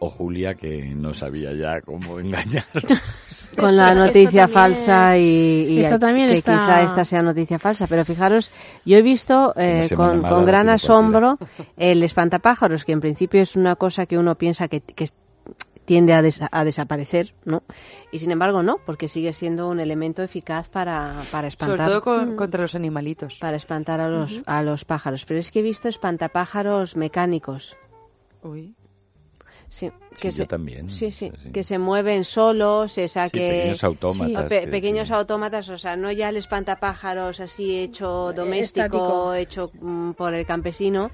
O 0.01 0.11
Julia, 0.11 0.55
que 0.55 0.93
no 0.95 1.15
sabía 1.15 1.53
ya 1.55 1.81
cómo 1.81 2.19
engañar. 2.21 2.65
Con 3.57 3.77
la 3.77 3.95
noticia 3.95 4.49
falsa 4.49 5.17
y, 5.17 5.67
y 5.71 5.81
esta 5.81 5.99
también 5.99 6.29
que 6.29 6.35
está- 6.35 6.53
quizá 6.59 6.83
esta 6.83 7.05
sea 7.05 7.23
noticia 7.23 7.59
falsa. 7.59 7.87
Pero 7.87 8.05
fijaros, 8.05 8.51
yo 8.85 8.99
he 8.99 9.03
visto 9.03 9.55
eh, 9.57 9.89
con, 9.95 10.23
con 10.23 10.45
gran 10.45 10.69
asombro 10.69 11.39
el 11.77 12.03
espantapájaros, 12.03 12.85
que 12.85 12.93
en 12.93 13.01
principio 13.01 13.41
es 13.41 13.55
una 13.57 13.77
cosa 13.77 14.07
que 14.07 14.19
uno 14.19 14.35
piensa 14.35 14.67
que, 14.69 14.81
que 14.81 15.07
tiende 15.85 16.13
a, 16.15 16.23
desa- 16.23 16.49
a 16.51 16.65
desaparecer, 16.65 17.35
¿no? 17.45 17.63
Y 18.13 18.19
sin 18.19 18.31
embargo 18.31 18.63
no, 18.63 18.79
porque 18.87 19.09
sigue 19.09 19.33
siendo 19.33 19.69
un 19.69 19.81
elemento 19.81 20.23
eficaz 20.23 20.69
para, 20.69 21.23
para 21.31 21.49
espantar. 21.49 21.77
Sobre 21.79 21.91
todo 21.91 22.03
con- 22.03 22.35
Mm. 22.35 22.37
contra 22.37 22.63
los 22.63 22.75
animalitos. 22.75 23.37
Para 23.41 23.57
espantar 23.57 24.01
a 24.01 24.09
los, 24.09 24.41
a 24.47 24.63
los 24.63 24.85
pájaros. 24.85 25.25
Pero 25.25 25.41
es 25.41 25.51
que 25.51 25.59
he 25.59 25.63
visto 25.63 25.89
espantapájaros 25.89 26.97
mecánicos. 26.97 27.77
Uy. 28.43 28.75
Sí, 29.71 29.91
Sí, 30.13 30.23
que 30.23 30.29
yo 30.31 30.37
se, 30.37 30.47
también. 30.47 30.89
Sí, 30.89 31.11
sí, 31.11 31.33
que 31.53 31.65
se 31.65 31.79
mueven 31.79 32.23
solos, 32.25 32.97
o 32.97 33.09
sea 33.09 33.25
Sí, 33.27 33.33
que... 33.33 33.49
pequeños 33.49 33.83
autómatas 33.83 34.45
pe- 34.49 34.61
que- 34.61 34.67
pequeños 34.69 35.11
autómatas, 35.11 35.69
o 35.69 35.77
sea, 35.79 35.97
no 35.97 36.13
ya 36.13 36.29
el 36.29 36.37
espantapájaros 36.37 37.41
así 37.41 37.79
hecho 37.79 38.33
doméstico, 38.33 38.85
estático. 39.35 39.35
hecho 39.35 39.71
mm, 39.81 40.13
por 40.13 40.33
el 40.35 40.47
campesino, 40.47 41.11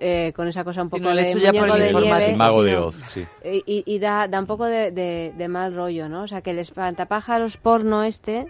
eh, 0.00 0.32
con 0.36 0.46
esa 0.48 0.62
cosa 0.64 0.82
un 0.82 0.90
poco 0.90 1.08
de 1.08 1.22
muñeco 1.34 1.40
de 1.40 1.46
informático. 1.56 2.00
nieve. 2.00 2.30
El 2.30 2.36
mago 2.36 2.62
de 2.62 2.76
Oz, 2.76 3.02
sí. 3.08 3.26
Y, 3.44 3.82
y- 3.86 3.98
da, 3.98 4.28
da 4.28 4.38
un 4.40 4.46
poco 4.46 4.66
de, 4.66 4.90
de- 4.90 5.32
de 5.36 5.48
mal 5.48 5.74
rollo, 5.74 6.08
¿no? 6.08 6.22
O 6.24 6.28
sea, 6.28 6.42
que 6.42 6.50
el 6.50 6.58
espantapájaros 6.58 7.56
porno 7.56 8.02
este 8.04 8.46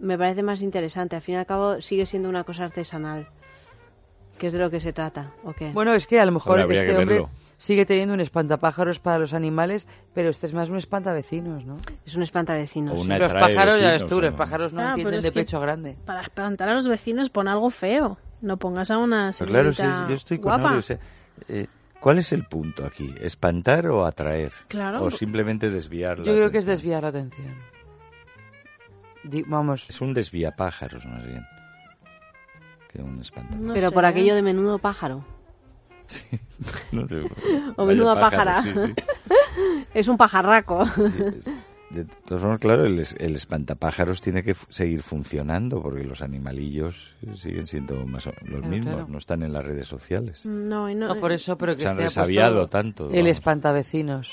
me 0.00 0.18
parece 0.18 0.42
más 0.42 0.62
interesante. 0.62 1.16
Al 1.16 1.22
fin 1.22 1.34
y 1.36 1.38
al 1.38 1.46
cabo 1.46 1.80
sigue 1.80 2.06
siendo 2.06 2.28
una 2.28 2.44
cosa 2.44 2.64
artesanal, 2.64 3.26
que 4.38 4.48
es 4.48 4.52
de 4.52 4.58
lo 4.58 4.70
que 4.70 4.80
se 4.80 4.92
trata, 4.92 5.30
¿o 5.44 5.52
qué? 5.52 5.70
Bueno, 5.72 5.94
es 5.94 6.06
que 6.06 6.20
a 6.20 6.26
lo 6.26 6.32
mejor 6.32 6.60
Ahora 6.60 6.72
este 6.74 6.96
hombre 6.96 7.14
verlo. 7.14 7.30
sigue 7.58 7.86
teniendo 7.86 8.14
un 8.14 8.20
espantapájaros 8.20 8.98
para 8.98 9.18
los 9.18 9.32
animales, 9.32 9.86
pero 10.14 10.28
este 10.30 10.46
es 10.46 10.54
más 10.54 10.68
un 10.70 10.76
espantavecinos, 10.76 11.64
¿no? 11.64 11.76
Es 12.04 12.14
un 12.14 12.22
espantavecinos. 12.22 13.00
Una 13.00 13.18
los 13.18 13.32
pájaros, 13.32 13.80
ya 13.80 13.92
ves 13.92 14.06
tú, 14.06 14.20
los 14.20 14.32
¿no? 14.32 14.36
pájaros 14.36 14.72
no 14.72 14.80
Ah, 14.80 14.92
pero 14.96 15.08
entienden 15.08 15.20
de 15.20 15.32
pecho 15.32 15.60
grande. 15.60 15.96
Para 16.04 16.20
espantar 16.20 16.68
a 16.68 16.74
los 16.74 16.88
vecinos 16.88 17.30
pon 17.30 17.48
algo 17.48 17.70
feo, 17.70 18.18
no 18.44 18.56
pongas 18.58 18.90
a 18.90 18.98
una 18.98 19.32
Pues 19.36 19.48
claro, 19.50 19.72
señorita 19.72 20.02
sí, 20.04 20.08
yo 20.10 20.14
estoy 20.14 20.38
con 20.38 20.60
guapa. 20.60 20.76
O 20.76 20.82
sea, 20.82 20.98
eh, 21.48 21.66
¿Cuál 22.00 22.18
es 22.18 22.32
el 22.32 22.44
punto 22.44 22.84
aquí? 22.84 23.14
¿Espantar 23.18 23.86
o 23.86 24.04
atraer? 24.04 24.52
Claro. 24.68 25.02
O 25.04 25.10
simplemente 25.10 25.70
desviar 25.70 26.18
la 26.18 26.24
Yo 26.26 26.34
creo 26.34 26.50
que 26.50 26.58
es 26.58 26.66
desviar 26.66 27.02
la 27.02 27.08
atención. 27.08 27.54
Di- 29.22 29.42
vamos. 29.46 29.88
Es 29.88 30.02
un 30.02 30.12
desviapájaros, 30.12 31.06
más 31.06 31.26
bien. 31.26 31.46
Que 32.92 33.00
un 33.00 33.20
espantapájaros. 33.22 33.72
Pero 33.72 33.90
por 33.90 34.04
aquello 34.04 34.34
de 34.34 34.42
menudo 34.42 34.78
pájaro. 34.78 35.24
No 36.92 37.08
sé, 37.08 37.20
O 37.76 37.86
vaya 37.86 37.96
menuda 37.96 38.14
pájaro, 38.20 38.52
pájara. 38.52 38.62
sí, 38.62 38.70
sí. 38.74 38.94
es 39.94 40.08
un 40.08 40.16
pajarraco. 40.18 40.86
De 41.94 42.04
todas 42.26 42.40
formas, 42.42 42.58
claro, 42.60 42.84
el, 42.86 42.98
es- 42.98 43.14
el 43.18 43.34
espantapájaros 43.36 44.20
tiene 44.20 44.42
que 44.42 44.54
seguir 44.68 45.02
funcionando 45.02 45.80
porque 45.80 46.02
los 46.04 46.22
animalillos 46.22 47.14
eh, 47.22 47.36
siguen 47.36 47.66
siendo 47.66 48.04
más 48.06 48.26
o- 48.26 48.32
los 48.42 48.60
Claro, 48.60 48.68
mismos, 48.68 48.94
claro. 48.94 49.08
no 49.10 49.18
están 49.18 49.42
en 49.42 49.52
las 49.52 49.64
redes 49.64 49.86
sociales. 49.86 50.44
No, 50.44 50.90
y 50.90 50.94
no, 50.94 51.08
No, 51.14 51.16
por 51.20 51.30
eso, 51.32 51.56
pero 51.56 51.76
que 51.76 51.82
Se 51.82 51.88
han 51.88 51.96
resabiado 51.96 52.66
tanto, 52.68 53.04
El 53.10 53.10
vamos. 53.22 53.30
espantavecinos. 53.30 54.32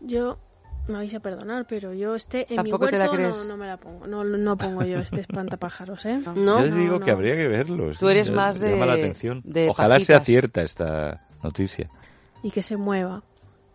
Yo 0.00 0.38
me 0.88 0.94
vais 0.94 1.14
a 1.14 1.20
perdonar, 1.20 1.64
pero 1.68 1.92
yo 1.94 2.14
este 2.16 2.46
en 2.50 2.56
¿Tampoco 2.56 2.86
mi 2.86 2.90
te 2.90 2.98
la 2.98 3.04
huerto 3.04 3.16
crees? 3.16 3.36
no, 3.36 3.44
no 3.44 3.56
me 3.56 3.66
la 3.66 3.76
pongo. 3.76 4.06
No, 4.06 4.24
no 4.24 4.56
pongo 4.56 4.82
yo 4.84 4.98
este 4.98 5.20
espantapájaros, 5.20 6.04
¿eh? 6.06 6.20
Yo 6.34 6.60
les 6.60 6.74
digo 6.74 6.98
que 7.00 7.10
habría 7.12 7.36
que 7.36 7.46
verlos. 7.48 7.98
Tú 7.98 8.08
eres 8.08 8.28
Ya- 8.28 8.34
más 8.34 8.58
de- 8.58 8.72
Llama 8.72 8.86
la 8.86 8.94
atención. 8.94 9.42
de 9.44 9.68
Ojalá 9.68 10.00
sea 10.00 10.16
pajitas. 10.18 10.26
cierta 10.26 10.62
esta 10.62 11.20
noticia. 11.42 11.88
Y 12.42 12.50
que 12.50 12.62
se 12.62 12.76
mueva. 12.76 13.22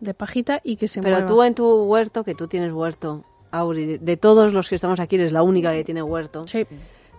De 0.00 0.14
pajita 0.14 0.60
y 0.62 0.76
que 0.76 0.86
se 0.88 1.00
Pero 1.02 1.16
mueva. 1.16 1.28
tú 1.28 1.42
en 1.42 1.54
tu 1.54 1.66
huerto, 1.84 2.22
que 2.24 2.34
tú 2.34 2.46
tienes 2.46 2.72
huerto, 2.72 3.24
Auri, 3.50 3.84
de, 3.86 3.98
de 3.98 4.16
todos 4.16 4.52
los 4.52 4.68
que 4.68 4.74
estamos 4.76 5.00
aquí 5.00 5.16
eres 5.16 5.32
la 5.32 5.42
única 5.42 5.72
que 5.72 5.82
tiene 5.84 6.02
huerto. 6.02 6.44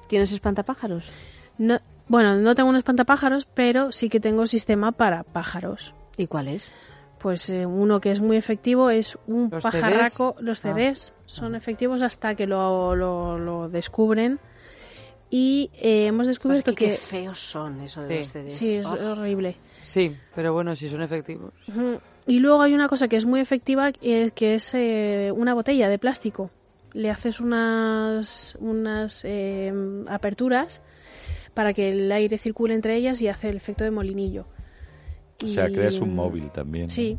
¿Tienes 0.08 0.32
espantapájaros? 0.32 1.10
No, 1.58 1.80
bueno, 2.08 2.36
no 2.38 2.56
tengo 2.56 2.70
un 2.70 2.76
espantapájaros, 2.78 3.46
pero 3.46 3.92
sí 3.92 4.10
que 4.10 4.20
tengo 4.20 4.46
sistema 4.46 4.92
para 4.92 5.24
pájaros. 5.24 5.94
¿Y 6.18 6.28
cuál 6.28 6.48
es? 6.48 6.72
Pues 7.20 7.50
eh, 7.50 7.66
uno 7.66 8.00
que 8.00 8.12
es 8.12 8.22
muy 8.22 8.38
efectivo 8.38 8.90
es 8.90 9.18
un 9.28 9.50
¿Los 9.52 9.62
pajarraco. 9.62 10.36
CDs? 10.38 10.44
Los 10.46 10.66
Ah. 10.66 10.74
CDs 10.74 11.14
son 11.26 11.56
efectivos 11.56 12.02
hasta 12.02 12.34
que 12.36 12.48
lo, 12.48 12.96
lo, 12.96 13.38
lo 13.38 13.68
descubren. 13.70 14.40
Y 15.30 15.70
eh, 15.76 16.08
hemos 16.08 16.26
descubierto 16.28 16.72
Pues 16.72 16.78
que 16.78 16.86
que... 16.86 16.92
qué 16.92 16.98
feos 16.98 17.40
son 17.40 17.82
eso 17.82 18.02
de 18.02 18.08
Sí. 18.08 18.20
los 18.20 18.28
CDs. 18.32 18.54
Sí, 18.58 18.76
es 18.78 18.88
Oh. 18.88 19.12
horrible. 19.12 19.58
Sí, 19.82 20.16
pero 20.34 20.54
bueno, 20.54 20.76
si 20.76 20.90
son 20.90 21.02
efectivos. 21.02 21.54
Y 22.30 22.40
luego 22.40 22.62
hay 22.62 22.74
una 22.76 22.88
cosa 22.88 23.08
que 23.08 23.16
es 23.18 23.26
muy 23.26 23.40
efectiva, 23.40 23.92
eh, 24.02 24.32
que 24.36 24.56
es 24.56 24.74
eh, 24.76 25.32
una 25.36 25.54
botella 25.56 25.90
de 25.90 25.98
plástico. 25.98 26.52
Le 26.94 27.10
haces 27.10 27.40
unas, 27.40 28.56
unas 28.60 29.22
eh, 29.26 29.74
aperturas 30.08 30.82
para 31.56 31.74
que 31.74 31.90
el 31.92 32.12
aire 32.12 32.38
circule 32.38 32.76
entre 32.76 32.96
ellas 32.96 33.22
y 33.22 33.28
hace 33.28 33.50
el 33.50 33.56
efecto 33.58 33.84
de 33.84 33.92
molinillo. 33.92 34.46
O 35.44 35.48
sea, 35.48 35.68
creas 35.68 36.00
un 36.00 36.14
móvil 36.14 36.52
también. 36.52 36.90
Sí. 36.90 37.18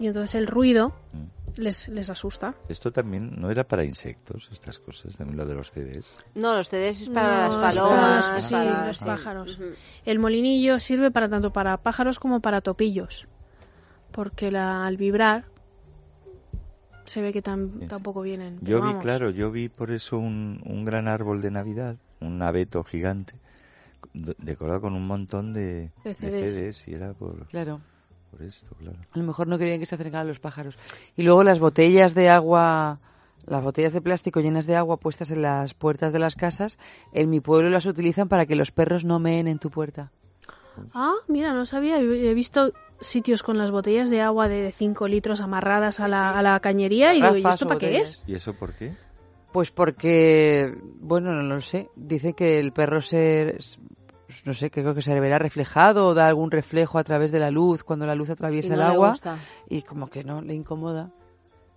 Y 0.00 0.06
entonces 0.08 0.34
el 0.34 0.46
ruido 0.46 0.92
Mm. 1.12 1.60
les, 1.60 1.88
les 1.88 2.10
asusta. 2.10 2.54
Esto 2.68 2.90
también 2.92 3.40
no 3.40 3.50
era 3.50 3.64
para 3.64 3.84
insectos, 3.84 4.48
estas 4.52 4.78
cosas, 4.78 5.16
también 5.16 5.36
lo 5.38 5.46
de 5.46 5.54
los 5.54 5.70
CDs. 5.70 6.18
No, 6.34 6.54
los 6.56 6.68
CDs 6.68 7.02
es 7.02 7.08
para 7.10 7.48
No, 7.48 7.60
las 7.60 7.74
es 7.74 7.80
palomas, 7.80 8.26
para- 8.28 8.40
sí, 8.42 8.52
para- 8.54 8.86
los 8.88 8.96
sí. 8.98 9.04
pájaros. 9.04 9.58
El 10.04 10.18
molinillo 10.18 10.80
sirve 10.80 11.10
para 11.10 11.28
tanto 11.28 11.52
para 11.52 11.76
pájaros 11.78 12.18
como 12.18 12.40
para 12.40 12.60
topillos. 12.60 13.26
Porque 14.18 14.50
la- 14.50 14.84
al 14.84 14.96
vibrar 14.96 15.44
se 17.04 17.22
ve 17.22 17.32
que 17.32 17.40
tam- 17.40 17.86
tampoco 17.86 18.20
vienen. 18.22 18.58
Yo 18.62 18.82
vi, 18.82 18.92
claro, 18.94 19.30
yo 19.30 19.52
vi 19.52 19.68
por 19.68 19.92
eso 19.92 20.18
un, 20.18 20.60
un 20.66 20.84
gran 20.84 21.06
árbol 21.06 21.40
de 21.40 21.52
Navidad, 21.52 21.94
un 22.20 22.42
abeto 22.42 22.82
gigante, 22.82 23.34
de- 24.14 24.34
decorado 24.38 24.80
con 24.80 24.94
un 24.94 25.06
montón 25.06 25.52
de, 25.52 25.90
De. 26.02 26.14
CDs 26.16 26.88
y 26.88 26.94
era 26.94 27.12
por, 27.12 27.46
Claro. 27.46 27.80
por 28.32 28.42
esto, 28.42 28.74
claro. 28.74 28.96
A 29.12 29.18
lo 29.18 29.22
mejor 29.24 29.46
no 29.46 29.56
querían 29.56 29.78
que 29.78 29.86
se 29.86 29.94
acercaran 29.94 30.26
los 30.26 30.40
pájaros. 30.40 30.76
Y 31.16 31.22
luego 31.22 31.44
las 31.44 31.60
botellas 31.60 32.16
de 32.16 32.28
agua, 32.28 32.98
las 33.46 33.62
botellas 33.62 33.92
de 33.92 34.00
plástico 34.02 34.40
llenas 34.40 34.66
de 34.66 34.74
agua 34.74 34.96
puestas 34.96 35.30
en 35.30 35.42
las 35.42 35.74
puertas 35.74 36.12
de 36.12 36.18
las 36.18 36.34
casas, 36.34 36.76
en 37.12 37.30
mi 37.30 37.38
pueblo 37.38 37.70
las 37.70 37.86
utilizan 37.86 38.26
para 38.28 38.46
que 38.46 38.56
los 38.56 38.72
perros 38.72 39.04
no 39.04 39.20
meen 39.20 39.46
en 39.46 39.60
tu 39.60 39.70
puerta. 39.70 40.10
Ah, 40.92 41.14
mira, 41.28 41.52
no 41.54 41.64
sabía. 41.66 42.00
He 42.00 42.34
visto 42.34 42.72
sitios 43.00 43.42
con 43.42 43.58
las 43.58 43.70
botellas 43.70 44.10
de 44.10 44.20
agua 44.20 44.48
de 44.48 44.72
5 44.72 45.06
litros 45.08 45.40
amarradas 45.40 46.00
a 46.00 46.08
la, 46.08 46.30
a 46.38 46.42
la 46.42 46.58
cañería 46.60 47.14
y 47.14 47.20
digo, 47.22 47.36
¿y 47.36 47.46
esto 47.46 47.66
para 47.66 47.78
qué 47.80 47.98
es? 47.98 48.22
¿Y 48.26 48.34
eso 48.34 48.54
por 48.54 48.74
qué? 48.74 48.92
Pues 49.52 49.70
porque, 49.70 50.74
bueno, 51.00 51.32
no 51.32 51.42
lo 51.42 51.60
sé. 51.60 51.88
Dice 51.96 52.34
que 52.34 52.58
el 52.60 52.72
perro 52.72 53.00
se, 53.00 53.56
no 54.44 54.52
sé, 54.52 54.70
que 54.70 54.82
creo 54.82 54.94
que 54.94 55.02
se 55.02 55.18
verá 55.18 55.38
reflejado 55.38 56.06
o 56.08 56.14
da 56.14 56.26
algún 56.26 56.50
reflejo 56.50 56.98
a 56.98 57.04
través 57.04 57.32
de 57.32 57.38
la 57.38 57.50
luz 57.50 57.82
cuando 57.82 58.04
la 58.06 58.14
luz 58.14 58.28
atraviesa 58.30 58.74
Y 58.74 58.76
no 58.76 58.82
el 58.82 58.88
le 58.88 58.94
agua 58.94 59.08
gusta. 59.10 59.38
y 59.68 59.82
como 59.82 60.08
que 60.08 60.22
no 60.24 60.42
le 60.42 60.54
incomoda. 60.54 61.10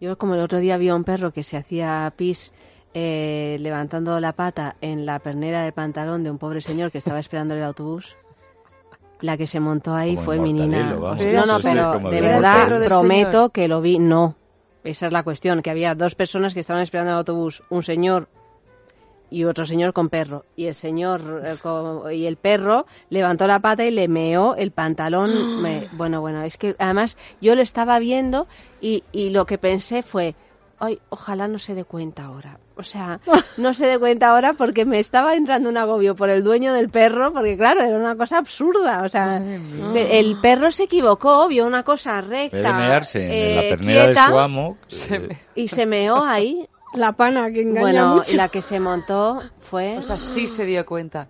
Yo 0.01 0.17
como 0.17 0.33
el 0.35 0.41
otro 0.41 0.59
día 0.59 0.77
vi 0.77 0.89
a 0.89 0.95
un 0.95 1.03
perro 1.03 1.31
que 1.31 1.43
se 1.43 1.55
hacía 1.57 2.11
pis 2.17 2.51
eh, 2.93 3.55
levantando 3.61 4.19
la 4.19 4.33
pata 4.33 4.75
en 4.81 5.05
la 5.05 5.19
pernera 5.19 5.63
del 5.63 5.71
pantalón 5.73 6.23
de 6.23 6.31
un 6.31 6.39
pobre 6.39 6.59
señor 6.59 6.91
que 6.91 6.97
estaba 6.97 7.19
esperando 7.19 7.53
el 7.55 7.63
autobús. 7.63 8.17
La 9.21 9.37
que 9.37 9.47
se 9.47 9.59
montó 9.59 9.93
ahí 9.93 10.15
Como 10.15 10.25
fue 10.25 10.39
mi 10.39 10.51
nina. 10.53 10.93
Vamos. 10.95 11.23
No, 11.23 11.45
no, 11.45 11.57
pero 11.61 11.91
de 12.09 12.21
verdad 12.21 12.67
prometo 12.85 13.49
que 13.49 13.67
lo 13.67 13.81
vi. 13.81 13.99
No, 13.99 14.35
esa 14.83 15.07
es 15.07 15.13
la 15.13 15.23
cuestión, 15.23 15.61
que 15.61 15.69
había 15.69 15.93
dos 15.95 16.15
personas 16.15 16.53
que 16.53 16.59
estaban 16.59 16.81
esperando 16.81 17.11
el 17.11 17.17
autobús, 17.17 17.63
un 17.69 17.83
señor 17.83 18.27
y 19.29 19.45
otro 19.45 19.63
señor 19.65 19.93
con 19.93 20.09
perro. 20.09 20.43
Y 20.55 20.65
el 20.65 20.75
señor 20.75 21.41
eh, 21.45 21.55
con- 21.61 22.11
y 22.13 22.25
el 22.25 22.35
perro 22.35 22.85
levantó 23.09 23.47
la 23.47 23.59
pata 23.59 23.85
y 23.85 23.91
le 23.91 24.07
meó 24.07 24.55
el 24.55 24.71
pantalón. 24.71 25.61
Me- 25.61 25.87
bueno, 25.93 26.19
bueno, 26.19 26.41
es 26.43 26.57
que 26.57 26.75
además 26.79 27.15
yo 27.39 27.55
lo 27.55 27.61
estaba 27.61 27.97
viendo 27.99 28.47
y, 28.81 29.03
y 29.11 29.29
lo 29.29 29.45
que 29.45 29.57
pensé 29.57 30.03
fue, 30.03 30.35
ay, 30.81 30.99
ojalá 31.09 31.47
no 31.47 31.57
se 31.59 31.73
dé 31.75 31.85
cuenta 31.85 32.25
ahora. 32.25 32.57
O 32.75 32.83
sea, 32.83 33.19
no 33.57 33.73
se 33.73 33.85
dé 33.87 33.99
cuenta 33.99 34.29
ahora 34.31 34.53
porque 34.53 34.83
me 34.85 34.99
estaba 34.99 35.35
entrando 35.35 35.69
un 35.69 35.77
agobio 35.77 36.15
por 36.15 36.29
el 36.29 36.43
dueño 36.43 36.73
del 36.73 36.89
perro, 36.89 37.31
porque 37.31 37.55
claro, 37.55 37.81
era 37.83 37.95
una 37.97 38.15
cosa 38.17 38.39
absurda. 38.39 39.03
O 39.03 39.09
sea, 39.09 39.37
el 39.37 40.37
perro 40.41 40.71
se 40.71 40.83
equivocó, 40.83 41.47
vio 41.47 41.65
una 41.67 41.83
cosa 41.83 42.19
En 42.19 42.29
recta. 42.29 42.57
de 42.57 42.73
mearse 42.73 43.25
en 43.25 43.31
eh, 43.31 43.55
la 43.55 43.61
pernera 43.77 44.05
quieta, 44.05 44.25
de 44.25 44.31
su 44.31 44.39
amo, 44.39 44.77
eh, 44.89 45.37
y 45.55 45.67
se 45.67 45.85
meó 45.85 46.23
ahí. 46.23 46.67
La 46.93 47.13
pana 47.13 47.49
que 47.51 47.61
engaña 47.61 47.81
Bueno, 47.81 48.15
mucho. 48.15 48.31
y 48.33 48.35
la 48.35 48.49
que 48.49 48.61
se 48.61 48.77
montó 48.79 49.39
fue... 49.59 49.97
O 49.97 50.01
sea, 50.01 50.17
sí 50.17 50.45
se 50.47 50.65
dio 50.65 50.85
cuenta. 50.85 51.27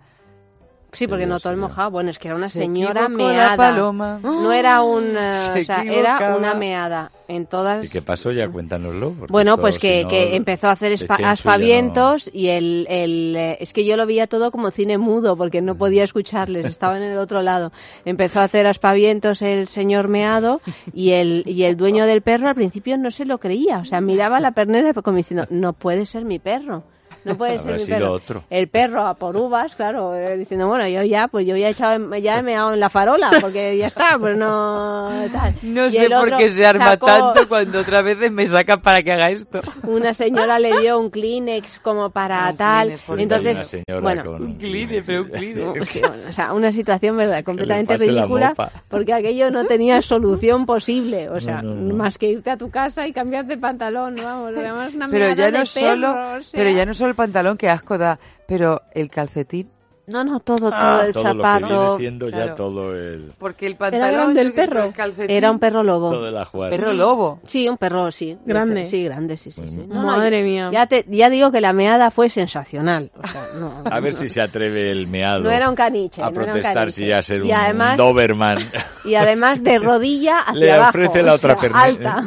Sí, 0.92 1.06
porque 1.06 1.24
notó 1.26 1.48
el 1.50 1.56
mojado. 1.56 1.90
Bueno, 1.90 2.10
es 2.10 2.18
que 2.18 2.28
era 2.28 2.36
una 2.36 2.48
Se 2.48 2.60
señora 2.60 3.08
meada. 3.08 3.56
paloma. 3.56 4.20
No 4.22 4.52
era 4.52 4.82
un... 4.82 5.16
eh, 5.16 5.32
Se 5.54 5.60
o 5.60 5.64
sea, 5.64 5.82
era 5.82 6.36
una 6.36 6.52
meada 6.54 7.10
en 7.28 7.46
todas... 7.46 7.82
¿y 7.84 7.88
qué 7.88 8.02
pasó? 8.02 8.30
Ya 8.30 8.46
cuéntanoslo. 8.46 9.12
Bueno, 9.30 9.56
pues 9.56 9.76
si 9.76 9.80
que, 9.80 10.02
no, 10.02 10.08
que 10.10 10.36
empezó 10.36 10.68
a 10.68 10.72
hacer 10.72 10.92
aspavientos 11.24 12.30
y 12.32 12.48
el, 12.48 12.86
el 12.90 13.34
eh, 13.36 13.56
es 13.60 13.72
que 13.72 13.86
yo 13.86 13.96
lo 13.96 14.06
veía 14.06 14.26
todo 14.26 14.50
como 14.50 14.70
cine 14.70 14.98
mudo 14.98 15.36
porque 15.36 15.62
no 15.62 15.76
podía 15.76 16.04
escucharles, 16.04 16.66
estaba 16.66 16.98
en 16.98 17.04
el 17.04 17.16
otro 17.16 17.40
lado. 17.40 17.72
Empezó 18.04 18.40
a 18.40 18.44
hacer 18.44 18.66
aspavientos 18.66 19.40
el 19.40 19.68
señor 19.68 20.08
meado 20.08 20.60
y 20.92 21.12
el, 21.12 21.42
y 21.46 21.64
el 21.64 21.76
dueño 21.78 22.04
del 22.04 22.20
perro 22.22 22.48
al 22.48 22.54
principio 22.54 22.98
no 22.98 23.10
se 23.10 23.24
lo 23.24 23.38
creía, 23.38 23.78
o 23.78 23.84
sea, 23.86 24.00
miraba 24.02 24.40
la 24.40 24.52
pernera 24.52 24.92
como 24.92 25.16
diciendo, 25.16 25.46
no 25.50 25.72
puede 25.72 26.04
ser 26.06 26.24
mi 26.24 26.38
perro. 26.38 26.84
No 27.24 27.36
puede 27.36 27.58
ser 27.60 27.78
mi 27.80 27.86
perro. 27.86 28.12
otro. 28.12 28.44
El 28.50 28.68
perro 28.68 29.06
a 29.06 29.14
por 29.14 29.36
uvas, 29.36 29.74
claro, 29.74 30.14
eh, 30.16 30.36
diciendo, 30.36 30.66
bueno, 30.66 30.86
yo 30.88 31.02
ya, 31.04 31.28
pues 31.28 31.46
yo 31.46 31.56
ya 31.56 31.68
he 31.68 31.70
echado, 31.70 32.16
ya 32.16 32.38
he 32.38 32.42
meado 32.42 32.72
en 32.74 32.80
la 32.80 32.88
farola, 32.88 33.30
porque 33.40 33.76
ya 33.76 33.86
está, 33.86 34.18
pues 34.18 34.36
no, 34.36 35.10
tal. 35.32 35.54
No 35.62 35.86
Y 35.86 35.90
sé 35.92 36.08
por 36.10 36.36
qué 36.36 36.48
se 36.48 36.66
arma 36.66 36.84
sacó- 36.84 37.06
tanto 37.06 37.48
cuando 37.48 37.80
otras 37.80 38.04
veces 38.04 38.30
me 38.32 38.46
sacan 38.46 38.80
para 38.82 39.02
que 39.02 39.12
haga 39.12 39.30
esto. 39.30 39.60
una 39.84 40.14
señora 40.14 40.58
le 40.58 40.80
dio 40.80 40.98
un 40.98 41.10
Kleenex 41.10 41.78
como 41.80 42.10
para 42.10 42.50
Un 42.50 42.56
tal. 42.56 42.82
Kleenex, 42.88 43.02
por 43.06 43.20
Entonces, 43.20 43.56
Una 43.58 43.64
señora 43.64 44.00
bueno, 44.00 44.24
con 44.24 44.42
Un 44.42 44.54
Kleenex, 44.58 45.06
pero 45.06 45.22
un 45.22 45.28
Kleenex. 45.28 45.88
sí, 45.88 46.00
bueno, 46.00 46.22
o 46.28 46.32
sea, 46.32 46.52
una 46.52 46.72
situación 46.72 47.16
verdad 47.16 47.44
completamente 47.44 47.96
ridícula 47.96 48.54
porque 48.88 49.12
aquello 49.12 49.50
no 49.50 49.64
tenía 49.66 50.02
solución 50.02 50.66
posible, 50.66 51.28
o 51.30 51.40
sea, 51.40 51.62
No, 51.62 51.74
no, 51.74 51.88
no. 51.88 51.94
más 51.96 52.18
que 52.18 52.26
irte 52.28 52.50
a 52.50 52.56
tu 52.56 52.70
casa 52.70 53.06
y 53.06 53.12
cambiarte 53.12 53.54
el 53.54 53.60
pantalón, 53.60 54.16
vamos, 54.16 54.52
además 54.56 54.94
una 54.94 55.08
Pero 55.08 55.34
ya 55.34 55.50
de 55.50 55.58
no 55.58 55.66
solo, 55.66 56.12
perro, 56.12 56.32
o 56.38 56.42
sea. 56.42 56.58
pero 56.58 56.70
ya 56.76 56.86
no 56.86 56.94
solo 56.94 57.11
el 57.12 57.16
pantalón 57.16 57.56
que 57.56 57.68
asco 57.68 57.98
da, 57.98 58.18
pero 58.46 58.82
el 58.94 59.10
calcetín. 59.10 59.70
No, 60.04 60.24
no, 60.24 60.40
todo, 60.40 60.58
todo 60.58 60.70
Ah, 60.74 61.04
el 61.06 61.12
todo 61.12 61.22
lo 61.22 61.30
que 61.30 61.36
zapato. 61.38 61.66
viene 61.68 61.96
siendo 61.96 62.26
claro. 62.26 62.46
ya 62.46 62.54
todo 62.56 62.94
el... 62.96 63.32
Porque 63.38 63.66
el 63.66 63.72
Era 63.72 63.78
pantalón 63.78 64.12
grande 64.14 64.40
el 64.40 64.52
perro. 64.52 64.84
el 64.86 64.92
calcetín- 64.92 65.30
Era 65.30 65.50
un 65.52 65.58
perro 65.60 65.84
lobo. 65.84 66.10
Todo 66.10 66.28
el 66.28 66.70
perro 66.70 66.92
lobo. 66.92 67.40
Sí, 67.46 67.68
un 67.68 67.78
perro, 67.78 68.10
sí. 68.10 68.36
Grande. 68.44 68.82
Ese, 68.82 68.90
Sí, 68.90 69.04
grande, 69.04 69.36
sí, 69.36 69.52
sí. 69.52 69.62
sí. 69.68 69.76
No, 69.86 69.94
no, 69.94 70.02
Madre 70.02 70.42
mía. 70.42 70.70
Ya, 70.72 70.86
te, 70.86 71.04
ya 71.08 71.30
digo 71.30 71.52
que 71.52 71.60
la 71.60 71.72
meada 71.72 72.10
fue 72.10 72.28
sensacional. 72.28 73.12
O 73.16 73.26
sea, 73.28 73.42
no, 73.60 73.84
A 73.90 74.00
ver 74.00 74.12
no. 74.14 74.18
si 74.20 74.28
se 74.28 74.40
atreve 74.42 74.90
el 74.90 75.06
meado 75.06 75.40
No 75.40 75.50
era 75.52 75.68
un 75.68 75.76
caniche. 75.76 76.20
a 76.20 76.26
no 76.26 76.30
era 76.32 76.40
un 76.40 76.44
protestar 76.46 76.74
caniche. 76.74 76.90
si 76.92 77.06
ya 77.06 77.22
ser 77.22 77.38
y 77.38 77.42
un 77.42 77.52
además, 77.54 77.96
Doberman. 77.96 78.58
Y 79.04 79.14
además 79.14 79.62
de 79.62 79.78
rodilla 79.78 80.38
hacia 80.46 80.60
Le 80.60 80.72
abajo. 80.72 80.90
ofrece 80.90 81.22
la 81.22 81.32
o 81.32 81.36
otra 81.36 81.52
sea, 81.54 81.60
perna. 81.60 81.80
Alta. 81.82 82.24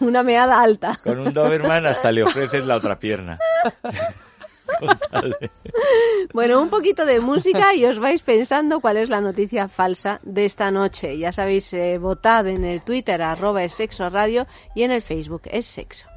Una 0.00 0.22
meada 0.22 0.60
alta. 0.62 0.98
Con 1.04 1.18
un 1.20 1.32
Doberman 1.34 1.84
hasta 1.86 2.10
le 2.10 2.22
ofreces 2.22 2.64
la 2.66 2.76
otra 2.76 2.98
pierna. 2.98 3.38
Bueno, 6.32 6.60
un 6.60 6.68
poquito 6.68 7.04
de 7.04 7.20
música 7.20 7.74
y 7.74 7.84
os 7.84 7.98
vais 7.98 8.22
pensando 8.22 8.80
cuál 8.80 8.96
es 8.96 9.08
la 9.08 9.20
noticia 9.20 9.68
falsa 9.68 10.20
de 10.22 10.44
esta 10.44 10.70
noche. 10.70 11.18
Ya 11.18 11.32
sabéis, 11.32 11.72
eh, 11.72 11.98
votad 11.98 12.46
en 12.46 12.64
el 12.64 12.82
Twitter 12.82 13.20
arroba 13.22 13.64
es 13.64 13.74
sexo 13.74 14.08
radio 14.08 14.46
y 14.74 14.82
en 14.82 14.90
el 14.90 15.02
Facebook 15.02 15.42
es 15.44 15.66
sexo. 15.66 16.11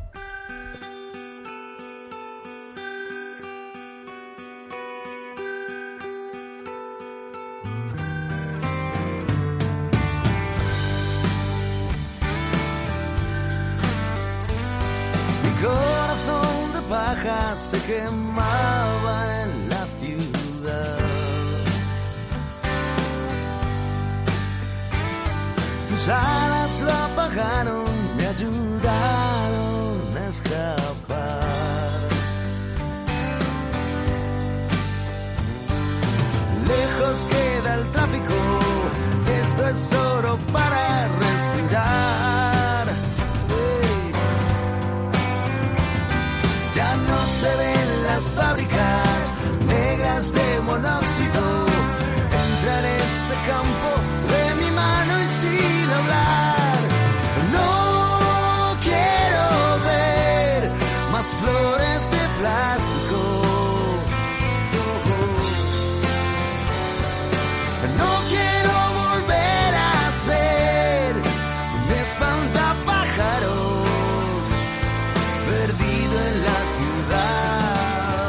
Se 17.56 17.80
quemaba 17.82 19.42
en 19.44 19.70
la 19.70 19.86
ciudad. 20.00 20.98
Tus 25.90 26.08
alas 26.10 26.82
lo 26.82 26.92
apagaron, 26.92 27.86
me 28.18 28.26
ayudaron 28.28 30.18
a 30.18 30.28
escapar. 30.30 31.42
Lejos 36.68 37.18
queda 37.32 37.74
el 37.76 37.92
tráfico, 37.92 38.38
esto 39.42 39.68
es 39.68 39.94
oro 39.94 40.38
para 40.52 41.08
respirar. 41.08 42.25
Se 47.46 47.58
ven 47.58 48.04
las 48.08 48.34
fábricas 48.34 49.44
negras 49.68 50.34
de 50.34 50.62
monóxido. 50.62 51.44
Entra 52.44 52.74
en 52.80 52.86
este 53.10 53.36
campo 53.52 54.05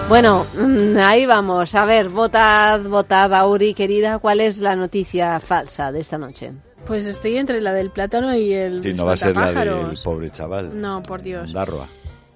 Bueno, 0.09 0.47
mm, 0.57 0.99
ahí 0.99 1.27
vamos. 1.27 1.75
A 1.75 1.85
ver, 1.85 2.09
votad, 2.09 2.81
votad, 2.83 3.33
Auri, 3.35 3.75
querida, 3.75 4.19
¿cuál 4.21 4.41
es 4.41 4.59
la 4.59 4.77
noticia 4.77 5.41
falsa 5.41 5.91
de 5.91 6.01
esta 6.01 6.17
noche? 6.17 6.53
Pues 6.87 7.07
estoy 7.07 7.37
entre 7.39 7.61
la 7.61 7.73
del 7.73 7.91
plátano 7.91 8.33
y 8.37 8.55
el 8.55 8.83
Sí, 8.85 8.95
no 8.95 9.05
va 9.05 9.15
a 9.15 9.17
ser 9.17 9.37
la 9.37 9.53
del 9.53 9.99
pobre 10.05 10.31
chaval. 10.31 10.81
No, 10.81 11.03
por 11.03 11.23
Dios. 11.23 11.53
Darroa. 11.53 11.89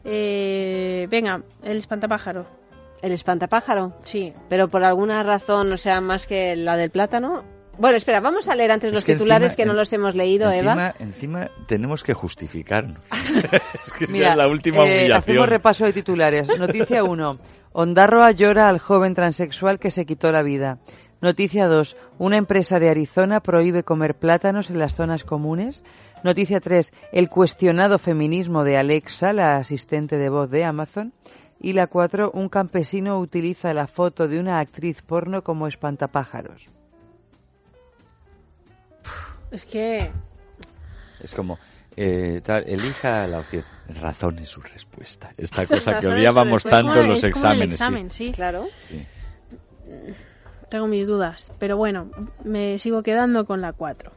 Eh, 0.04 1.06
venga, 1.08 1.42
el 1.62 1.76
espantapájaro. 1.76 2.44
¿El 3.02 3.12
espantapájaro? 3.12 3.92
Sí. 4.02 4.32
Pero 4.48 4.68
por 4.68 4.82
alguna 4.82 5.22
razón, 5.22 5.72
o 5.72 5.76
sea, 5.76 6.00
más 6.00 6.26
que 6.26 6.56
la 6.56 6.76
del 6.76 6.90
plátano. 6.90 7.44
Bueno, 7.78 7.96
espera, 7.96 8.20
vamos 8.20 8.46
a 8.48 8.54
leer 8.56 8.72
antes 8.72 8.88
Es 8.88 8.94
los 8.94 9.04
que 9.04 9.14
titulares 9.14 9.52
encima- 9.52 9.56
que 9.56 9.66
no 9.66 9.72
los 9.72 9.90
hemos 9.92 10.14
leído, 10.14 10.50
encima, 10.50 10.72
Eva. 10.72 10.94
Encima 10.98 11.50
tenemos 11.66 12.02
que 12.02 12.12
justificarnos. 12.12 12.98
es 13.12 13.92
que 13.92 14.04
esa 14.04 14.12
Mira, 14.12 14.30
es 14.32 14.36
la 14.36 14.48
última 14.48 14.78
eh, 14.80 14.82
humillación. 14.82 15.16
hacemos 15.18 15.48
repaso 15.48 15.84
de 15.86 15.92
titulares. 15.94 16.48
Noticia 16.58 17.04
1. 17.04 17.38
Ondarroa 17.72 18.32
llora 18.32 18.68
al 18.68 18.78
joven 18.78 19.14
transexual 19.14 19.78
que 19.78 19.90
se 19.90 20.04
quitó 20.04 20.32
la 20.32 20.42
vida. 20.42 20.78
Noticia 21.20 21.68
2. 21.68 21.96
Una 22.18 22.36
empresa 22.36 22.80
de 22.80 22.88
Arizona 22.88 23.40
prohíbe 23.40 23.84
comer 23.84 24.16
plátanos 24.16 24.70
en 24.70 24.78
las 24.78 24.96
zonas 24.96 25.24
comunes. 25.24 25.84
Noticia 26.24 26.60
3. 26.60 26.92
El 27.12 27.28
cuestionado 27.28 27.98
feminismo 27.98 28.64
de 28.64 28.76
Alexa, 28.76 29.32
la 29.32 29.56
asistente 29.56 30.16
de 30.16 30.30
voz 30.30 30.50
de 30.50 30.64
Amazon. 30.64 31.12
Y 31.60 31.74
la 31.74 31.86
4. 31.86 32.32
Un 32.32 32.48
campesino 32.48 33.18
utiliza 33.18 33.74
la 33.74 33.86
foto 33.86 34.26
de 34.26 34.40
una 34.40 34.58
actriz 34.58 35.02
porno 35.02 35.44
como 35.44 35.66
espantapájaros. 35.66 36.66
Es 39.50 39.64
que 39.64 40.10
Es 41.20 41.34
como, 41.34 41.58
eh, 41.96 42.40
tal, 42.44 42.64
elija 42.68 43.26
la 43.26 43.38
opción. 43.40 43.64
Razón 44.00 44.38
es 44.38 44.48
su 44.48 44.60
respuesta. 44.60 45.30
Esta 45.36 45.66
cosa 45.66 45.98
que 46.00 46.06
odiábamos 46.08 46.62
tanto 46.64 47.02
los 47.02 47.22
Es 47.24 47.32
como 47.32 47.46
el 47.52 47.62
exámenes. 47.62 47.68
sí. 47.68 47.74
examen, 47.74 48.10
sí. 48.10 48.32
Claro. 48.32 48.66
Sí. 48.88 49.06
Tengo 50.68 50.86
mis 50.86 51.06
dudas, 51.08 51.52
pero 51.58 51.76
bueno, 51.76 52.08
me 52.44 52.78
sigo 52.78 53.02
quedando 53.02 53.44
con 53.44 53.60
la 53.60 53.72
4, 53.72 54.12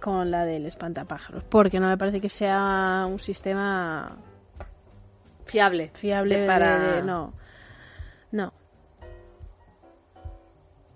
con 0.00 0.30
la 0.30 0.46
del 0.46 0.64
espantapájaros, 0.64 1.44
porque 1.44 1.78
no 1.80 1.88
me 1.88 1.98
parece 1.98 2.20
que 2.22 2.30
sea 2.30 3.04
un 3.06 3.18
sistema 3.20 4.16
Fiable. 5.44 5.90
fiable 5.94 6.38
De 6.38 6.46
para- 6.46 6.78
de- 6.78 6.92
de- 6.96 7.02
no. 7.02 7.34
No. 8.32 8.52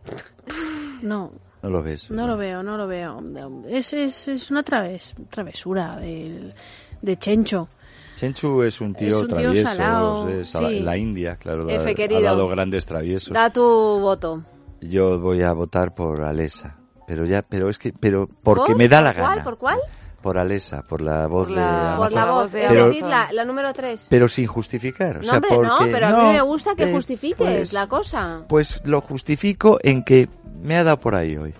No, 1.03 1.33
No 1.62 1.70
lo 1.70 1.82
ves. 1.82 2.10
no 2.10 2.26
lo 2.26 2.36
veo, 2.36 2.62
no 2.62 2.76
lo 2.76 2.86
veo. 2.86 3.22
Es, 3.68 3.92
es, 3.92 4.28
es 4.28 4.50
una 4.50 4.62
traves, 4.62 5.14
travesura 5.30 5.96
del- 5.96 6.52
de 7.00 7.16
Chencho. 7.16 7.68
Chenchu 8.16 8.62
es 8.62 8.80
un 8.80 8.94
tío 8.94 9.08
Es 9.08 9.14
un 9.16 9.26
tío 9.28 9.36
travieso, 9.36 9.68
salao, 9.68 10.28
es 10.28 10.48
sí. 10.50 10.80
la 10.80 10.96
India, 10.96 11.36
claro, 11.36 11.66
ha- 11.70 11.74
ha, 11.82 12.20
dado 12.20 12.48
grandes 12.48 12.84
traviesos. 12.86 13.32
Da 13.32 13.50
tu 13.50 13.62
voto. 13.62 14.42
Yo 14.80 15.18
voy 15.20 15.42
a 15.42 15.52
votar 15.52 15.94
por 15.94 16.22
Alesa, 16.22 16.76
pero 17.06 17.24
ya, 17.24 17.42
pero 17.42 17.68
es 17.68 17.78
que, 17.78 17.92
pero 17.92 18.28
porque 18.42 18.72
¿Por? 18.72 18.76
me 18.76 18.88
da 18.88 19.00
la 19.00 19.12
¿Por 19.12 19.20
cuál? 19.22 19.30
gana. 19.30 19.44
¿Por 19.44 19.58
cuál? 19.58 19.78
Por 19.78 20.01
Alesa, 20.39 20.83
por 20.83 21.01
la 21.01 21.27
voz 21.27 21.49
Por 21.49 21.57
de 21.57 21.61
la- 21.62 21.95
Por 21.99 22.12
la 22.12 22.23
Amazon. 22.23 22.43
voz, 22.45 22.55
es 22.55 22.68
pero, 22.68 22.87
decir, 22.89 23.05
la, 23.05 23.33
la 23.33 23.45
número 23.45 23.73
3. 23.73 24.07
pero 24.09 24.29
sin 24.29 24.47
justificar, 24.47 25.16
o 25.16 25.20
No, 25.20 25.25
sea, 25.25 25.35
hombre, 25.35 25.51
no, 25.59 25.79
pero 25.93 26.07
a 26.07 26.11
mí 26.11 26.16
no, 26.23 26.33
me 26.33 26.41
gusta 26.43 26.75
que 26.75 26.85
eh, 26.85 26.93
justifiques 26.93 27.37
pues- 27.39 27.73
la 27.73 27.87
cosa. 27.87 28.41
Pues 28.49 28.81
lo 28.87 29.01
justifico 29.01 29.79
en 29.83 30.05
que 30.05 30.29
me 30.62 30.77
ha 30.77 30.85
dado 30.85 30.99
por 30.99 31.14
ahí 31.14 31.37
hoy, 31.37 31.53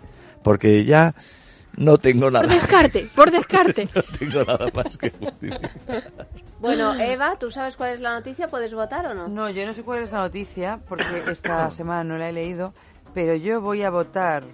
porque 0.43 0.85
ya 0.85 1.15
no 1.77 1.99
tengo 1.99 2.31
nada, 2.31 2.45
Por 2.45 2.53
descarte, 2.55 3.09
por 3.15 3.31
descarte. 3.33 3.89
no 3.95 4.03
tengo 4.19 4.45
nada 4.45 4.67
más 4.75 4.97
que 4.97 5.11
justificar. 5.11 5.71
Bueno, 6.61 6.95
Eva, 6.95 7.35
¿tú 7.41 7.51
sabes 7.51 7.77
cuál 7.77 7.95
es 7.95 8.01
la 8.01 8.13
noticia? 8.13 8.47
¿Puedes 8.47 8.73
votar 8.73 9.05
o 9.07 9.15
no? 9.15 9.27
No, 9.27 9.51
yo 9.51 9.67
no 9.67 9.73
sé 9.73 9.83
cuál 9.83 10.03
es 10.03 10.13
la 10.13 10.19
noticia 10.21 10.79
porque 10.89 11.05
esta 11.29 11.69
semana 11.73 12.05
no 12.05 12.19
la 12.19 12.29
he 12.29 12.33
leído, 12.33 12.73
pero 13.15 13.35
yo 13.35 13.61
voy 13.61 13.83
a 13.83 13.91
votar 13.91 14.45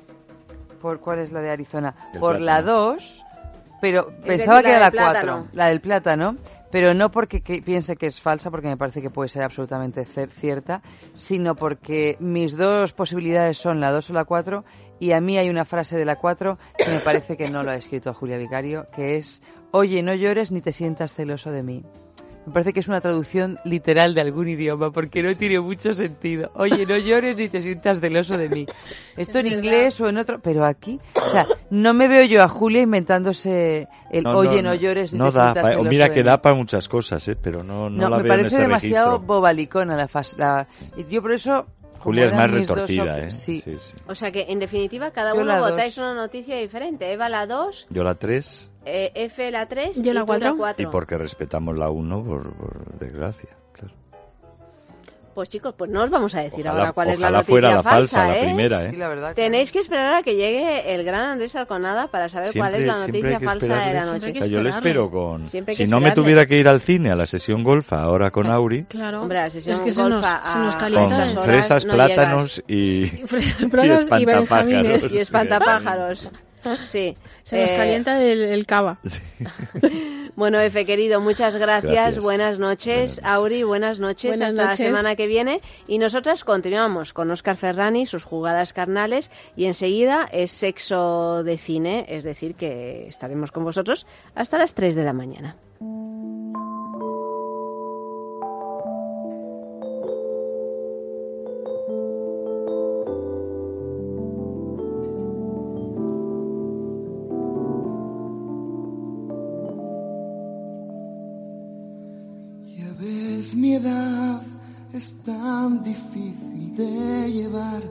por 0.80 1.00
cuál 1.00 1.18
es 1.18 1.32
la 1.32 1.40
de 1.40 1.50
Arizona, 1.50 1.92
El 2.14 2.20
por 2.20 2.40
la 2.40 2.62
plátano. 2.62 2.92
2, 2.92 3.24
pero 3.80 4.06
pensaba 4.24 4.62
que 4.62 4.70
era 4.70 4.78
la 4.80 4.90
del 4.90 5.00
4, 5.00 5.12
plátano. 5.22 5.48
la 5.52 5.66
del 5.68 5.80
plátano, 5.80 6.36
pero 6.70 6.94
no 6.94 7.10
porque 7.10 7.40
que- 7.40 7.62
piense 7.62 7.96
que 7.96 8.06
es 8.06 8.20
falsa, 8.20 8.50
porque 8.50 8.68
me 8.68 8.76
parece 8.76 9.00
que 9.02 9.10
puede 9.10 9.28
ser 9.28 9.42
absolutamente 9.42 10.04
cierta, 10.04 10.82
sino 11.14 11.54
porque 11.54 12.16
mis 12.20 12.56
dos 12.56 12.92
posibilidades 12.92 13.58
son 13.58 13.80
la 13.80 13.90
2 13.90 14.10
o 14.10 14.12
la 14.12 14.24
4 14.24 14.64
y 15.00 15.12
a 15.12 15.20
mí 15.20 15.38
hay 15.38 15.48
una 15.48 15.64
frase 15.64 15.96
de 15.96 16.04
la 16.04 16.16
4 16.16 16.58
que 16.76 16.90
me 16.90 17.00
parece 17.00 17.36
que 17.36 17.48
no 17.50 17.62
lo 17.62 17.70
ha 17.70 17.76
escrito 17.76 18.12
Julia 18.12 18.36
Vicario, 18.36 18.86
que 18.94 19.16
es, 19.16 19.40
oye, 19.70 20.02
no 20.02 20.12
llores 20.14 20.50
ni 20.50 20.60
te 20.60 20.72
sientas 20.72 21.14
celoso 21.14 21.50
de 21.52 21.62
mí. 21.62 21.84
Me 22.48 22.54
parece 22.54 22.72
que 22.72 22.80
es 22.80 22.88
una 22.88 23.00
traducción 23.00 23.58
literal 23.64 24.14
de 24.14 24.20
algún 24.22 24.48
idioma, 24.48 24.90
porque 24.90 25.22
no 25.22 25.36
tiene 25.36 25.60
mucho 25.60 25.92
sentido. 25.92 26.50
Oye, 26.54 26.86
no 26.86 26.96
llores 26.96 27.36
ni 27.36 27.48
te 27.48 27.60
sientas 27.62 28.00
celoso 28.00 28.36
de 28.38 28.48
mí. 28.48 28.66
Esto 29.16 29.38
Es 29.38 29.44
en 29.44 29.50
verdad. 29.50 29.56
inglés 29.64 30.00
o 30.00 30.08
en 30.08 30.18
otro, 30.18 30.38
pero 30.40 30.64
aquí, 30.64 30.98
o 31.14 31.30
sea, 31.30 31.46
no 31.70 31.92
me 31.94 32.08
veo 32.08 32.24
yo 32.24 32.42
a 32.42 32.48
Julia 32.48 32.82
inventándose 32.82 33.86
el 34.10 34.24
No, 34.24 34.38
oye, 34.38 34.62
no, 34.62 34.74
llores 34.74 35.12
ni 35.12 35.18
no 35.18 35.30
te 35.30 35.36
da, 35.38 35.44
sientas 35.52 35.68
celoso 35.70 35.90
mira 35.90 36.04
de 36.08 36.14
que 36.14 36.20
mí. 36.20 36.26
da 36.26 36.40
para 36.40 36.54
muchas 36.54 36.88
cosas, 36.88 37.26
¿eh? 37.28 37.36
pero 37.40 37.62
no, 37.62 37.90
no, 37.90 38.02
No, 38.04 38.08
la 38.08 38.16
me 38.18 38.22
veo 38.22 38.32
en 38.32 38.38
parece 38.38 38.54
ese 38.56 38.62
demasiado 38.62 39.10
registro. 39.12 39.26
bobalicona 39.34 39.96
la 39.96 40.08
fase. 40.08 40.36
La... 40.38 40.66
Yo 41.10 41.20
por 41.22 41.32
eso... 41.32 41.66
Julia 42.00 42.26
es 42.26 42.32
más 42.32 42.48
retorcida, 42.50 43.18
¿eh? 43.24 43.30
Sí. 43.32 43.60
Sí, 43.60 43.74
sí. 43.76 43.94
O 44.06 44.14
sea 44.14 44.30
que, 44.30 44.46
en 44.48 44.60
definitiva, 44.60 45.10
cada 45.10 45.34
Yo 45.34 45.40
uno 45.42 45.58
votáis 45.58 45.96
dos. 45.96 46.04
una 46.04 46.14
noticia 46.14 46.56
diferente. 46.56 47.12
Eva 47.12 47.28
la 47.28 47.44
2, 47.46 47.88
Yo 47.90 48.04
la 48.04 48.14
3 48.14 48.70
eh, 48.88 49.12
F 49.14 49.50
la 49.50 49.66
3 49.66 50.02
Yo 50.02 50.10
y 50.10 50.14
la 50.14 50.20
tú 50.20 50.26
cuatro. 50.26 50.50
la 50.50 50.56
4. 50.56 50.82
y 50.88 50.90
porque 50.90 51.16
respetamos 51.18 51.76
la 51.76 51.90
1 51.90 52.24
por, 52.24 52.52
por 52.54 52.98
desgracia. 52.98 53.50
claro. 53.72 53.94
Pues 55.34 55.48
chicos, 55.50 55.72
pues 55.78 55.88
no 55.88 56.02
os 56.02 56.10
vamos 56.10 56.34
a 56.34 56.40
decir 56.40 56.66
Ojalá, 56.66 56.80
ahora 56.80 56.92
cuál 56.92 57.10
es 57.10 57.20
la 57.20 57.26
ojalá 57.26 57.38
noticia 57.38 57.52
fuera 57.52 57.70
la 57.76 57.82
falsa, 57.84 58.16
falsa, 58.24 58.34
¿eh? 58.36 58.40
la 58.40 58.44
primera, 58.46 58.80
Sí, 58.80 58.86
¿eh? 58.86 58.98
la 58.98 59.08
verdad. 59.08 59.34
Tenéis 59.36 59.70
que 59.70 59.78
esperar 59.78 60.14
a 60.14 60.22
que 60.24 60.34
llegue 60.34 60.92
el 60.92 61.04
gran 61.04 61.20
Andrés 61.30 61.54
Alconada 61.54 62.08
para 62.08 62.28
saber 62.28 62.50
cuál 62.56 62.72
Siempre- 62.74 62.80
es 62.80 62.86
la 62.86 63.06
noticia 63.06 63.38
falsa 63.38 63.66
de 63.66 63.72
esperarle. 63.74 63.94
la 63.94 64.00
noche. 64.04 64.16
O 64.16 64.20
sea, 64.20 64.32
yo 64.32 64.62
le 64.62 64.70
esperarle. 64.70 64.70
espero 64.70 65.10
con... 65.12 65.46
Si 65.46 65.58
que 65.58 65.62
no 65.62 65.68
me 65.68 65.76
esperarle. 65.76 66.12
tuviera 66.14 66.46
que 66.46 66.56
ir 66.58 66.68
al 66.68 66.80
cine 66.80 67.12
a 67.12 67.14
la 67.14 67.24
sesión 67.26 67.62
golfa 67.62 68.00
ahora 68.02 68.32
con 68.32 68.50
Auri, 68.50 68.82
Claro. 68.86 69.22
Hombre, 69.22 69.38
la 69.38 69.48
sesión 69.50 69.74
es 69.76 69.80
que 69.80 69.92
se 69.92 70.02
nos, 70.02 70.10
golfa 70.14 70.42
se 70.44 70.58
nos 70.58 70.74
a- 70.74 70.78
con 70.78 70.80
calienta. 70.92 71.24
estas 71.24 71.36
horas 71.36 71.46
fresas, 71.46 71.86
no 71.86 71.94
plátanos 71.94 72.64
y, 72.66 73.04
Fresas, 73.26 73.62
y 73.62 73.68
plátanos 73.68 74.10
y 74.10 74.14
espantapájaros. 74.24 75.12
Y 75.12 75.18
espantapájaros. 75.18 76.30
Sí. 76.84 77.16
Se 77.42 77.60
nos 77.60 77.70
Eh, 77.70 77.76
calienta 77.76 78.22
el, 78.22 78.42
el 78.42 78.66
cava. 78.66 78.98
Bueno, 80.36 80.60
Efe, 80.60 80.84
querido, 80.84 81.20
muchas 81.20 81.56
gracias. 81.56 81.92
Gracias. 81.92 82.22
Buenas 82.22 82.60
noches. 82.60 83.16
Buenas. 83.16 83.36
Auri, 83.38 83.62
buenas 83.64 83.98
noches. 83.98 84.38
Buenas 84.38 84.52
Hasta 84.52 84.62
noches. 84.66 84.78
la 84.78 84.86
semana 84.86 85.16
que 85.16 85.26
viene. 85.26 85.60
Y 85.88 85.98
nosotras 85.98 86.44
continuamos 86.44 87.12
con 87.12 87.28
Oscar 87.32 87.56
Ferrani, 87.56 88.06
sus 88.06 88.22
jugadas 88.22 88.72
carnales. 88.72 89.32
Y 89.56 89.64
enseguida 89.64 90.28
es 90.30 90.52
sexo 90.52 91.42
de 91.42 91.58
cine, 91.58 92.06
es 92.08 92.22
decir, 92.22 92.54
que 92.54 93.08
estaremos 93.08 93.50
con 93.50 93.64
vosotros 93.64 94.06
hasta 94.36 94.58
las 94.58 94.74
3 94.74 94.94
de 94.94 95.02
la 95.02 95.12
mañana. 95.12 95.56
Ves, 113.48 113.54
mi 113.54 113.74
edad 113.74 114.42
es 114.92 115.14
tan 115.24 115.82
difícil 115.82 116.74
de 116.74 117.32
llevar, 117.32 117.82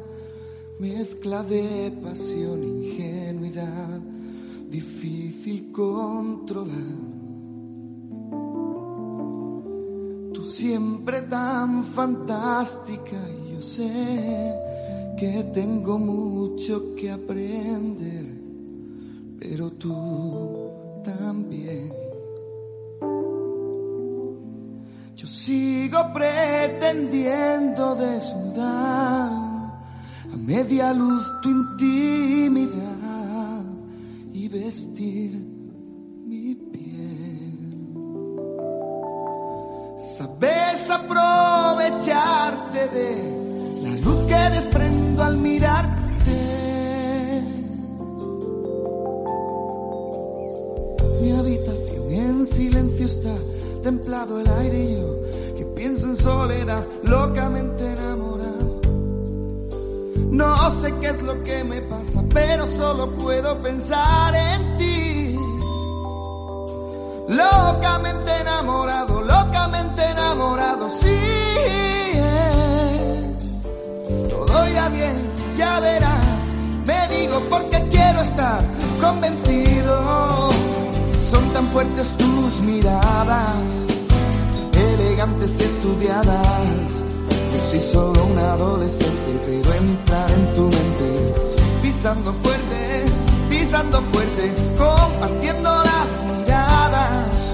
mezcla 0.80 1.44
de 1.44 1.92
pasión 2.04 2.64
e 2.64 2.68
ingenuidad, 2.68 4.00
difícil 4.70 5.72
controlar. 5.72 6.76
Tú 10.34 10.44
siempre 10.44 11.22
tan 11.24 11.86
fantástica 11.86 13.18
y 13.30 13.54
yo 13.54 13.62
sé 13.62 13.92
que 15.18 15.44
tengo 15.54 15.98
mucho 15.98 16.96
que 16.96 17.12
aprender, 17.12 18.28
pero 19.40 19.72
tú 19.72 20.72
también. 21.04 22.07
Yo 25.18 25.26
sigo 25.26 26.14
pretendiendo 26.14 27.96
desnudar 27.96 29.32
a 30.32 30.38
media 30.38 30.94
luz 30.94 31.26
tu 31.42 31.50
intimidad 31.50 32.76
y 34.32 34.48
vestir 34.48 35.32
mi 36.24 36.54
piel. 36.54 37.98
Sabes 39.98 40.92
aprovecharte 40.92 42.88
de 42.90 43.82
la 43.82 43.98
luz 44.00 44.24
que 44.26 44.50
desprendo 44.56 45.24
al 45.24 45.38
mirarte. 45.38 45.98
Mi 51.22 51.32
habitación 51.32 52.12
en 52.12 52.46
silencio 52.46 53.08
está 53.08 53.34
templado 53.78 54.40
el 54.40 54.48
aire 54.48 54.80
y 54.84 54.96
yo 55.00 55.18
que 55.58 55.66
pienso 55.66 56.06
en 56.06 56.16
soledad, 56.16 56.86
locamente 57.04 57.86
enamorado. 57.86 58.82
No 60.30 60.72
sé 60.72 60.94
qué 61.02 61.08
es 61.08 61.22
lo 61.24 61.42
que 61.42 61.64
me 61.64 61.82
pasa, 61.82 62.24
pero 62.34 62.68
solo 62.68 63.10
puedo 63.18 63.60
pensar 63.62 64.36
en 64.36 64.78
ti. 64.78 65.36
Locamente 67.30 68.32
enamorado, 68.42 69.22
locamente 69.22 70.04
enamorado, 70.04 70.90
sí. 70.90 71.08
eh. 72.16 73.36
Todo 74.30 74.70
irá 74.70 74.90
bien, 74.90 75.16
ya 75.58 75.80
verás. 75.80 76.54
Me 76.86 77.18
digo 77.18 77.42
porque 77.50 77.84
quiero 77.90 78.22
estar 78.22 78.64
convencido. 79.02 80.47
Son 81.30 81.44
tan 81.52 81.68
fuertes 81.72 82.16
tus 82.18 82.62
miradas, 82.62 83.86
elegantes 84.74 85.60
estudiadas. 85.60 87.04
Yo 87.54 87.60
soy 87.70 87.82
solo 87.82 88.26
un 88.26 88.38
adolescente, 88.40 89.42
pero 89.44 89.74
entrar 89.74 90.32
en 90.32 90.56
tu 90.56 90.62
mente, 90.64 91.34
pisando 91.82 92.32
fuerte, 92.32 93.04
pisando 93.50 94.02
fuerte, 94.14 94.54
compartiendo 94.78 95.70
las 95.70 96.24
miradas, 96.32 97.54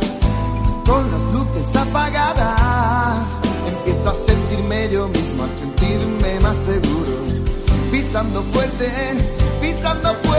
con 0.85 1.11
las 1.11 1.23
luces 1.33 1.75
apagadas. 1.75 3.39
Empiezo 3.67 4.09
a 4.09 4.13
sentirme 4.13 4.89
yo 4.91 5.07
mismo, 5.07 5.43
a 5.45 5.49
sentirme 5.49 6.39
más 6.41 6.57
seguro, 6.57 7.17
pisando 7.91 8.43
fuerte, 8.43 8.91
pisando 9.61 10.13
fuerte. 10.13 10.32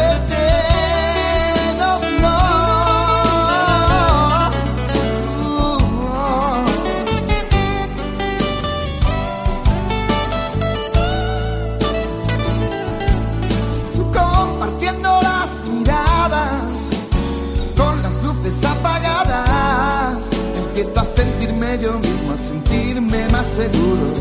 Más 23.44 23.52
seguro, 23.52 24.14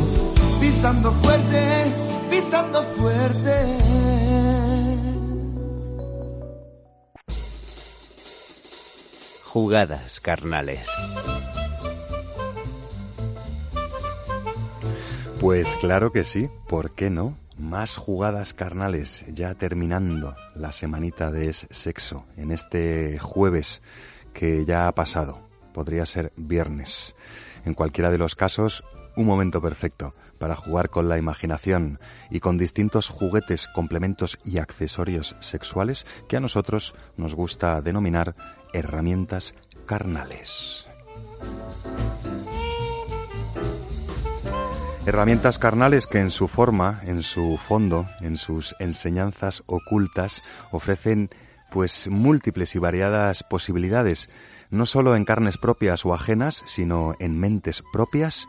pisando 0.60 1.12
fuerte, 1.12 1.84
pisando 2.30 2.84
fuerte. 2.84 3.56
Jugadas 9.46 10.20
carnales. 10.20 10.86
Pues 15.40 15.76
claro 15.78 16.12
que 16.12 16.24
sí, 16.24 16.50
¿por 16.68 16.92
qué 16.92 17.10
no? 17.10 17.38
Más 17.58 17.96
jugadas 17.96 18.54
carnales, 18.54 19.24
ya 19.28 19.54
terminando 19.56 20.36
la 20.56 20.72
semanita 20.72 21.32
de 21.32 21.50
Es 21.50 21.68
sexo, 21.70 22.26
en 22.36 22.52
este 22.52 23.20
jueves 23.20 23.84
que 24.34 24.66
ya 24.66 24.88
ha 24.88 24.96
pasado, 24.96 25.48
podría 25.74 26.06
ser 26.06 26.34
viernes. 26.36 27.16
En 27.66 27.74
cualquiera 27.74 28.12
de 28.12 28.18
los 28.18 28.36
casos, 28.36 28.84
un 29.16 29.26
momento 29.26 29.62
perfecto 29.62 30.14
para 30.40 30.56
jugar 30.56 30.90
con 30.90 31.10
la 31.10 31.18
imaginación 31.18 32.00
y 32.30 32.40
con 32.40 32.58
distintos 32.58 33.10
juguetes, 33.10 33.68
complementos 33.68 34.40
y 34.44 34.58
accesorios 34.58 35.36
sexuales 35.40 36.06
que 36.28 36.38
a 36.38 36.40
nosotros 36.40 36.96
nos 37.18 37.36
gusta 37.36 37.82
denominar 37.82 38.36
herramientas 38.74 39.56
carnales. 39.86 40.86
Herramientas 45.06 45.60
carnales 45.60 46.08
que 46.08 46.20
en 46.20 46.30
su 46.30 46.48
forma, 46.48 47.02
en 47.04 47.24
su 47.24 47.58
fondo, 47.58 48.08
en 48.22 48.38
sus 48.38 48.74
enseñanzas 48.80 49.64
ocultas, 49.66 50.44
ofrecen 50.72 51.30
pues 51.72 52.08
múltiples 52.08 52.74
y 52.76 52.80
variadas 52.80 53.44
posibilidades, 53.44 54.30
no 54.70 54.86
solo 54.86 55.18
en 55.18 55.26
carnes 55.26 55.58
propias 55.58 56.06
o 56.06 56.14
ajenas, 56.14 56.64
sino 56.66 57.16
en 57.20 57.38
mentes 57.38 57.84
propias 57.92 58.48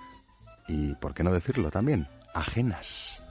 y, 0.69 0.95
por 0.95 1.15
qué 1.15 1.23
no 1.23 1.33
decirlo 1.33 1.71
también, 1.71 2.09
ajenas. 2.35 3.23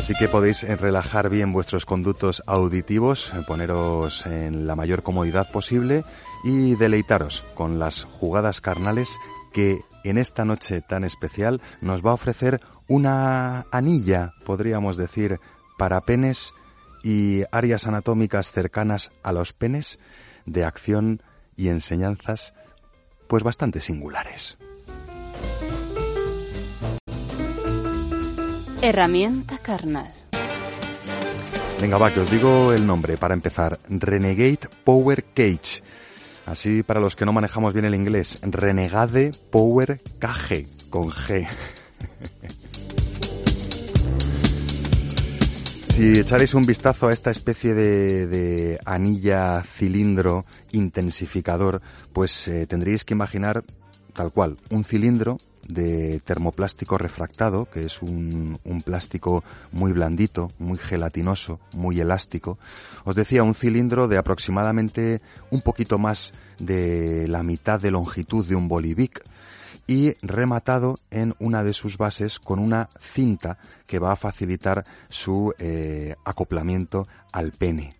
Así 0.00 0.14
que 0.14 0.28
podéis 0.28 0.62
eh, 0.62 0.76
relajar 0.76 1.28
bien 1.28 1.52
vuestros 1.52 1.84
conductos 1.84 2.42
auditivos, 2.46 3.32
eh, 3.34 3.42
poneros 3.46 4.24
en 4.24 4.66
la 4.66 4.74
mayor 4.74 5.02
comodidad 5.02 5.50
posible 5.50 6.04
y 6.42 6.74
deleitaros 6.76 7.44
con 7.54 7.78
las 7.78 8.04
jugadas 8.04 8.62
carnales 8.62 9.18
que 9.52 9.82
en 10.04 10.16
esta 10.16 10.46
noche 10.46 10.80
tan 10.80 11.04
especial 11.04 11.60
nos 11.82 12.04
va 12.04 12.12
a 12.12 12.14
ofrecer 12.14 12.62
una 12.88 13.66
anilla, 13.72 14.32
podríamos 14.46 14.96
decir, 14.96 15.38
para 15.76 16.00
penes 16.00 16.54
y 17.02 17.42
áreas 17.52 17.86
anatómicas 17.86 18.52
cercanas 18.52 19.12
a 19.22 19.32
los 19.32 19.52
penes 19.52 19.98
de 20.46 20.64
acción 20.64 21.22
y 21.56 21.68
enseñanzas 21.68 22.54
pues 23.30 23.44
bastante 23.44 23.80
singulares. 23.80 24.58
Herramienta 28.82 29.56
carnal. 29.58 30.12
Venga, 31.80 31.96
va, 31.96 32.12
que 32.12 32.18
os 32.18 32.28
digo 32.28 32.72
el 32.72 32.84
nombre 32.84 33.16
para 33.16 33.34
empezar. 33.34 33.78
Renegade 33.88 34.68
Power 34.82 35.22
Cage. 35.32 35.84
Así 36.44 36.82
para 36.82 36.98
los 36.98 37.14
que 37.14 37.24
no 37.24 37.32
manejamos 37.32 37.72
bien 37.72 37.84
el 37.84 37.94
inglés. 37.94 38.40
Renegade 38.42 39.30
Power 39.50 40.00
Cage, 40.18 40.66
con 40.90 41.10
G. 41.10 41.46
Si 46.00 46.18
echaréis 46.18 46.54
un 46.54 46.62
vistazo 46.62 47.08
a 47.08 47.12
esta 47.12 47.30
especie 47.30 47.74
de, 47.74 48.26
de 48.26 48.80
anilla 48.86 49.62
cilindro 49.62 50.46
intensificador, 50.72 51.82
pues 52.14 52.48
eh, 52.48 52.66
tendríais 52.66 53.04
que 53.04 53.12
imaginar 53.12 53.64
tal 54.14 54.32
cual 54.32 54.56
un 54.70 54.84
cilindro 54.84 55.36
de 55.68 56.20
termoplástico 56.20 56.96
refractado, 56.96 57.66
que 57.66 57.84
es 57.84 58.00
un, 58.00 58.58
un, 58.64 58.80
plástico 58.80 59.44
muy 59.72 59.92
blandito, 59.92 60.50
muy 60.58 60.78
gelatinoso, 60.78 61.60
muy 61.76 62.00
elástico. 62.00 62.58
Os 63.04 63.14
decía, 63.14 63.42
un 63.42 63.54
cilindro 63.54 64.08
de 64.08 64.16
aproximadamente 64.16 65.20
un 65.50 65.60
poquito 65.60 65.98
más 65.98 66.32
de 66.58 67.28
la 67.28 67.42
mitad 67.42 67.78
de 67.78 67.90
longitud 67.90 68.46
de 68.46 68.54
un 68.54 68.68
bolivic 68.68 69.22
y 69.90 70.14
rematado 70.22 71.00
en 71.10 71.34
una 71.40 71.64
de 71.64 71.72
sus 71.72 71.98
bases 71.98 72.38
con 72.38 72.60
una 72.60 72.90
cinta 73.00 73.58
que 73.88 73.98
va 73.98 74.12
a 74.12 74.16
facilitar 74.16 74.84
su 75.08 75.52
eh, 75.58 76.14
acoplamiento 76.24 77.08
al 77.32 77.50
pene. 77.50 77.96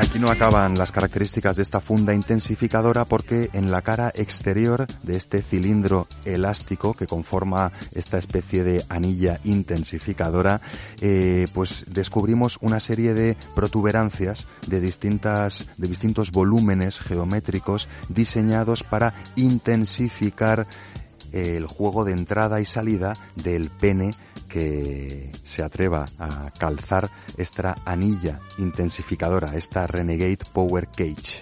Aquí 0.00 0.18
no 0.18 0.30
acaban 0.30 0.78
las 0.78 0.92
características 0.92 1.56
de 1.56 1.62
esta 1.62 1.82
funda 1.82 2.14
intensificadora 2.14 3.04
porque 3.04 3.50
en 3.52 3.70
la 3.70 3.82
cara 3.82 4.10
exterior 4.14 4.86
de 5.02 5.16
este 5.16 5.42
cilindro 5.42 6.08
elástico 6.24 6.94
que 6.94 7.06
conforma 7.06 7.70
esta 7.92 8.16
especie 8.16 8.64
de 8.64 8.82
anilla 8.88 9.40
intensificadora, 9.44 10.62
eh, 11.02 11.48
pues 11.52 11.84
descubrimos 11.86 12.56
una 12.62 12.80
serie 12.80 13.12
de 13.12 13.36
protuberancias 13.54 14.48
de 14.66 14.80
distintas, 14.80 15.68
de 15.76 15.88
distintos 15.88 16.32
volúmenes 16.32 16.98
geométricos 16.98 17.86
diseñados 18.08 18.82
para 18.82 19.12
intensificar 19.36 20.66
el 21.32 21.66
juego 21.66 22.06
de 22.06 22.12
entrada 22.12 22.58
y 22.62 22.64
salida 22.64 23.12
del 23.36 23.68
pene 23.68 24.12
que 24.50 25.30
se 25.44 25.62
atreva 25.62 26.04
a 26.18 26.50
calzar 26.50 27.08
esta 27.38 27.76
anilla 27.86 28.40
intensificadora, 28.58 29.56
esta 29.56 29.86
Renegade 29.86 30.44
Power 30.52 30.88
Cage. 30.88 31.40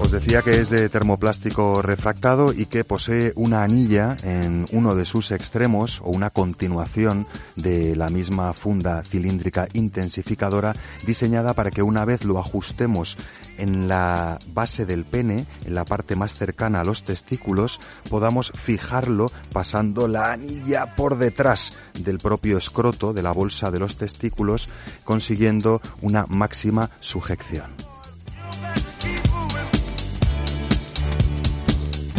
Os 0.00 0.10
decía 0.10 0.42
que 0.42 0.60
es 0.60 0.70
de 0.70 0.88
termoplástico 0.88 1.80
refractado 1.80 2.52
y 2.52 2.66
que 2.66 2.84
posee 2.84 3.32
una 3.36 3.62
anilla 3.62 4.16
en 4.24 4.66
uno 4.72 4.96
de 4.96 5.04
sus 5.04 5.30
extremos 5.30 6.00
o 6.00 6.10
una 6.10 6.30
continuación 6.30 7.26
de 7.54 7.94
la 7.94 8.08
misma 8.08 8.52
funda 8.54 9.02
cilíndrica 9.04 9.68
intensificadora 9.72 10.74
diseñada 11.06 11.54
para 11.54 11.70
que 11.70 11.82
una 11.82 12.04
vez 12.04 12.24
lo 12.24 12.40
ajustemos 12.40 13.16
en 13.56 13.86
la 13.86 14.38
base 14.52 14.84
del 14.84 15.04
pene, 15.04 15.46
en 15.64 15.74
la 15.76 15.84
parte 15.84 16.16
más 16.16 16.36
cercana 16.36 16.80
a 16.80 16.84
los 16.84 17.04
testículos, 17.04 17.78
podamos 18.10 18.50
fijarlo 18.52 19.30
pasando 19.52 20.08
la 20.08 20.32
anilla 20.32 20.96
por 20.96 21.18
detrás 21.18 21.72
del 21.94 22.18
propio 22.18 22.58
escroto, 22.58 23.12
de 23.12 23.22
la 23.22 23.32
bolsa 23.32 23.70
de 23.70 23.78
los 23.78 23.96
testículos, 23.96 24.68
consiguiendo 25.04 25.80
una 26.02 26.26
máxima 26.26 26.90
sujeción. 26.98 27.93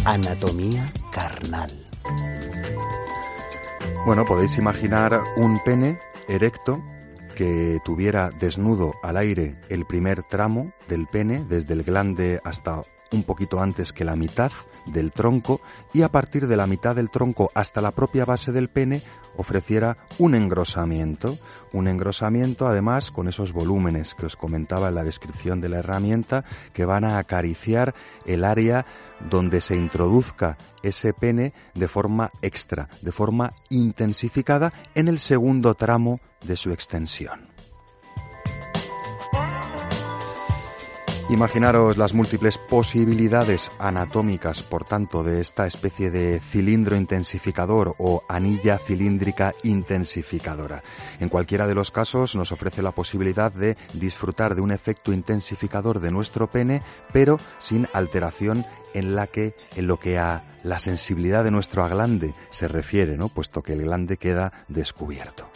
Anatomía 0.06 0.86
carnal. 1.12 1.72
Bueno, 4.06 4.24
podéis 4.24 4.56
imaginar 4.60 5.20
un 5.36 5.58
pene 5.64 5.98
erecto 6.28 6.80
que 7.34 7.80
tuviera 7.84 8.30
desnudo 8.30 8.94
al 9.02 9.18
aire 9.18 9.56
el 9.70 9.88
primer 9.88 10.22
tramo 10.22 10.72
del 10.88 11.08
pene, 11.08 11.44
desde 11.50 11.74
el 11.74 11.84
glande 11.84 12.40
hasta 12.44 12.84
un 13.12 13.24
poquito 13.24 13.60
antes 13.60 13.94
que 13.94 14.06
la 14.06 14.16
mitad 14.16 14.52
del 14.86 15.12
tronco 15.12 15.62
y 15.92 16.04
a 16.04 16.10
partir 16.10 16.48
de 16.48 16.58
la 16.58 16.68
mitad 16.68 16.96
del 16.96 17.10
tronco 17.10 17.50
hasta 17.56 17.82
la 17.82 17.92
propia 17.92 18.26
base 18.26 18.52
del 18.52 18.70
pene 18.70 19.02
ofreciera 19.38 19.98
un 20.20 20.36
engrosamiento, 20.36 21.38
un 21.74 21.88
engrosamiento 21.88 22.68
además 22.68 23.12
con 23.12 23.28
esos 23.28 23.54
volúmenes 23.54 24.14
que 24.14 24.28
os 24.28 24.36
comentaba 24.36 24.90
en 24.90 24.96
la 24.96 25.04
descripción 25.04 25.62
de 25.62 25.70
la 25.70 25.80
herramienta 25.80 26.46
que 26.74 26.86
van 26.86 27.04
a 27.04 27.18
acariciar 27.18 27.96
el 28.26 28.44
área 28.44 28.86
donde 29.20 29.62
se 29.62 29.76
introduzca 29.76 30.58
ese 30.84 31.14
pene 31.14 31.54
de 31.74 31.88
forma 31.88 32.30
extra, 32.42 32.90
de 33.02 33.12
forma 33.12 33.54
intensificada 33.70 34.74
en 34.94 35.08
el 35.08 35.20
segundo 35.20 35.76
tramo 35.76 36.20
de 36.44 36.56
su 36.58 36.72
extensión. 36.72 37.55
Imaginaros 41.28 41.98
las 41.98 42.14
múltiples 42.14 42.60
posibilidades 42.60 43.72
anatómicas, 43.80 44.62
por 44.62 44.86
tanto, 44.86 45.24
de 45.24 45.42
esta 45.42 45.66
especie 45.66 46.12
de 46.12 46.40
cilindro 46.40 46.96
intensificador 46.96 47.96
o 47.98 48.22
anilla 48.30 48.78
cilíndrica 48.78 49.56
intensificadora. 49.64 50.84
En 51.20 51.30
cualquiera 51.30 51.66
de 51.66 51.74
los 51.74 51.90
casos 51.90 52.36
nos 52.36 52.52
ofrece 52.52 52.84
la 52.84 52.92
posibilidad 52.92 53.52
de 53.52 53.76
disfrutar 53.94 54.54
de 54.54 54.62
un 54.62 54.72
efecto 54.72 55.12
intensificador 55.12 56.00
de 56.00 56.12
nuestro 56.12 56.48
pene, 56.48 56.84
pero 57.12 57.40
sin 57.58 57.88
alteración 57.92 58.64
en 58.94 59.16
la 59.16 59.26
que 59.26 59.56
en 59.76 59.88
lo 59.88 60.00
que 60.00 60.20
a 60.20 60.56
la 60.62 60.78
sensibilidad 60.78 61.44
de 61.44 61.50
nuestro 61.50 61.90
glande 61.90 62.36
se 62.50 62.68
refiere, 62.68 63.18
¿no? 63.18 63.30
puesto 63.30 63.64
que 63.64 63.74
el 63.74 63.82
glande 63.82 64.18
queda 64.18 64.66
descubierto. 64.68 65.50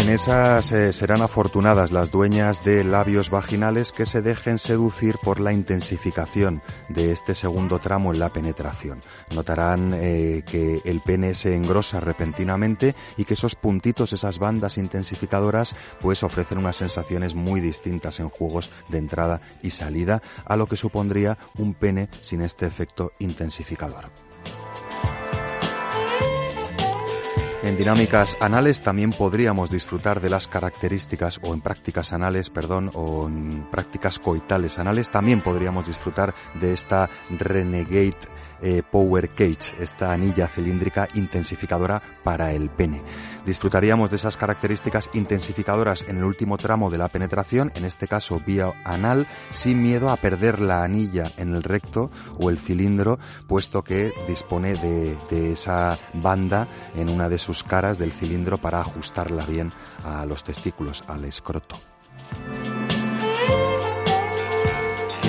En 0.00 0.08
esas 0.08 0.72
eh, 0.72 0.94
serán 0.94 1.20
afortunadas 1.20 1.92
las 1.92 2.10
dueñas 2.10 2.64
de 2.64 2.84
labios 2.84 3.28
vaginales 3.28 3.92
que 3.92 4.06
se 4.06 4.22
dejen 4.22 4.56
seducir 4.56 5.18
por 5.18 5.40
la 5.40 5.52
intensificación 5.52 6.62
de 6.88 7.12
este 7.12 7.34
segundo 7.34 7.80
tramo 7.80 8.10
en 8.10 8.18
la 8.18 8.30
penetración. 8.30 9.02
Notarán 9.34 9.92
eh, 9.94 10.42
que 10.46 10.80
el 10.86 11.02
pene 11.02 11.34
se 11.34 11.54
engrosa 11.54 12.00
repentinamente 12.00 12.94
y 13.18 13.26
que 13.26 13.34
esos 13.34 13.56
puntitos, 13.56 14.14
esas 14.14 14.38
bandas 14.38 14.78
intensificadoras, 14.78 15.76
pues 16.00 16.22
ofrecen 16.22 16.56
unas 16.56 16.76
sensaciones 16.76 17.34
muy 17.34 17.60
distintas 17.60 18.20
en 18.20 18.30
juegos 18.30 18.70
de 18.88 18.96
entrada 18.96 19.42
y 19.62 19.70
salida 19.70 20.22
a 20.46 20.56
lo 20.56 20.66
que 20.66 20.76
supondría 20.76 21.36
un 21.58 21.74
pene 21.74 22.08
sin 22.22 22.40
este 22.40 22.64
efecto 22.64 23.12
intensificador. 23.18 24.29
En 27.62 27.76
dinámicas 27.76 28.38
anales 28.40 28.80
también 28.80 29.12
podríamos 29.12 29.68
disfrutar 29.68 30.22
de 30.22 30.30
las 30.30 30.48
características, 30.48 31.38
o 31.42 31.52
en 31.52 31.60
prácticas 31.60 32.14
anales, 32.14 32.48
perdón, 32.48 32.90
o 32.94 33.28
en 33.28 33.66
prácticas 33.70 34.18
coitales 34.18 34.78
anales, 34.78 35.10
también 35.10 35.42
podríamos 35.42 35.86
disfrutar 35.86 36.34
de 36.54 36.72
esta 36.72 37.10
Renegade 37.28 38.16
eh, 38.62 38.82
Power 38.90 39.28
Cage, 39.28 39.74
esta 39.78 40.12
anilla 40.12 40.48
cilíndrica 40.48 41.08
intensificadora 41.14 42.02
para 42.22 42.52
el 42.52 42.70
pene. 42.70 43.02
Disfrutaríamos 43.46 44.10
de 44.10 44.16
esas 44.16 44.36
características 44.36 45.10
intensificadoras 45.14 46.04
en 46.08 46.18
el 46.18 46.24
último 46.24 46.58
tramo 46.58 46.90
de 46.90 46.98
la 46.98 47.08
penetración, 47.08 47.72
en 47.74 47.84
este 47.84 48.06
caso 48.06 48.40
vía 48.44 48.72
anal, 48.84 49.26
sin 49.50 49.82
miedo 49.82 50.10
a 50.10 50.16
perder 50.16 50.60
la 50.60 50.82
anilla 50.82 51.30
en 51.36 51.54
el 51.54 51.62
recto 51.62 52.10
o 52.38 52.50
el 52.50 52.58
cilindro, 52.58 53.18
puesto 53.46 53.82
que 53.82 54.12
dispone 54.28 54.74
de, 54.74 55.16
de 55.30 55.52
esa 55.52 55.98
banda 56.14 56.68
en 56.94 57.08
una 57.08 57.28
de 57.28 57.38
sus 57.38 57.64
caras 57.64 57.98
del 57.98 58.12
cilindro 58.12 58.58
para 58.58 58.80
ajustarla 58.80 59.44
bien 59.46 59.72
a 60.04 60.26
los 60.26 60.44
testículos, 60.44 61.04
al 61.06 61.24
escroto. 61.24 61.76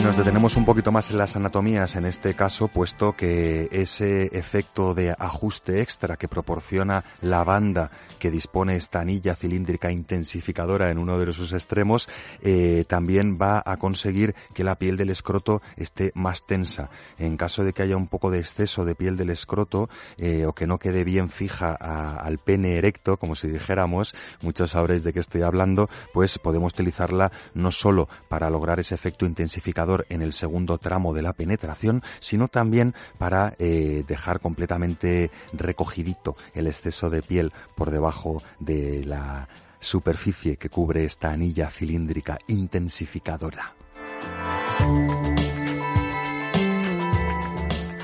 Nos 0.04 0.18
detenemos 0.18 0.58
un 0.58 0.66
poquito 0.66 0.92
más 0.92 1.12
en 1.12 1.20
las 1.20 1.36
anatomías 1.36 1.96
en 1.96 2.06
este 2.06 2.34
caso, 2.34 2.68
puesto 2.68 3.14
que 3.16 3.70
ese 3.72 4.36
efecto 4.38 4.96
de 4.96 5.16
ajuste 5.18 5.80
extra 5.82 6.18
que 6.18 6.28
proporciona 6.28 7.06
la 7.22 7.44
banda 7.44 7.92
que 8.18 8.32
dispone 8.32 8.76
esta 8.76 9.00
anilla 9.00 9.36
cilíndrica 9.36 9.92
intensificadora 9.92 10.90
en 10.90 10.98
uno 10.98 11.20
de 11.20 11.32
sus 11.34 11.54
extremos, 11.54 12.10
eh, 12.42 12.84
también 12.88 13.38
va 13.40 13.62
a 13.64 13.78
conseguir 13.78 14.34
que 14.56 14.64
la 14.64 14.76
piel 14.76 14.98
del 14.98 15.12
escroto 15.12 15.62
esté 15.78 16.12
más 16.16 16.46
tensa. 16.48 16.90
En 17.20 17.38
caso 17.38 17.64
de 17.64 17.72
que 17.72 17.84
haya 17.84 17.96
un 17.96 18.08
poco 18.08 18.32
de 18.32 18.40
exceso 18.40 18.86
de 18.86 18.96
piel 18.96 19.18
del 19.18 19.30
escroto 19.30 19.88
eh, 20.18 20.46
o 20.48 20.54
que 20.54 20.66
no 20.68 20.80
quede 20.80 21.04
bien 21.04 21.30
fija 21.30 21.78
a- 21.80 22.16
al 22.18 22.40
pene 22.40 22.76
erecto, 22.76 23.18
como 23.18 23.36
si 23.36 23.48
dijéramos, 23.50 24.16
muchos 24.42 24.72
sabréis 24.72 25.04
de 25.04 25.14
qué 25.14 25.20
estoy 25.20 25.44
hablando, 25.44 25.90
pues 26.12 26.40
podemos 26.40 26.74
utilizarla 26.74 27.32
no 27.54 27.72
solo 27.72 28.10
para 28.30 28.50
lograr 28.50 28.80
ese 28.80 28.96
efecto 28.96 29.26
intensificador 29.28 29.91
en 30.10 30.22
el 30.22 30.34
segundo 30.34 30.78
tramo 30.78 31.14
de 31.14 31.22
la 31.22 31.34
penetración, 31.34 32.04
sino 32.20 32.48
también 32.48 32.94
para 33.18 33.56
eh, 33.60 34.04
dejar 34.08 34.40
completamente 34.40 35.32
recogidito 35.54 36.36
el 36.54 36.68
exceso 36.68 37.10
de 37.10 37.22
piel 37.22 37.52
por 37.76 37.92
debajo 37.92 38.42
de 38.60 39.04
la 39.06 39.48
superficie 39.80 40.58
que 40.58 40.70
cubre 40.70 41.04
esta 41.04 41.32
anilla 41.32 41.70
cilíndrica 41.70 42.38
intensificadora. 42.48 43.74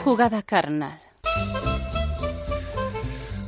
Jugada 0.04 0.42
carnal. 0.42 1.02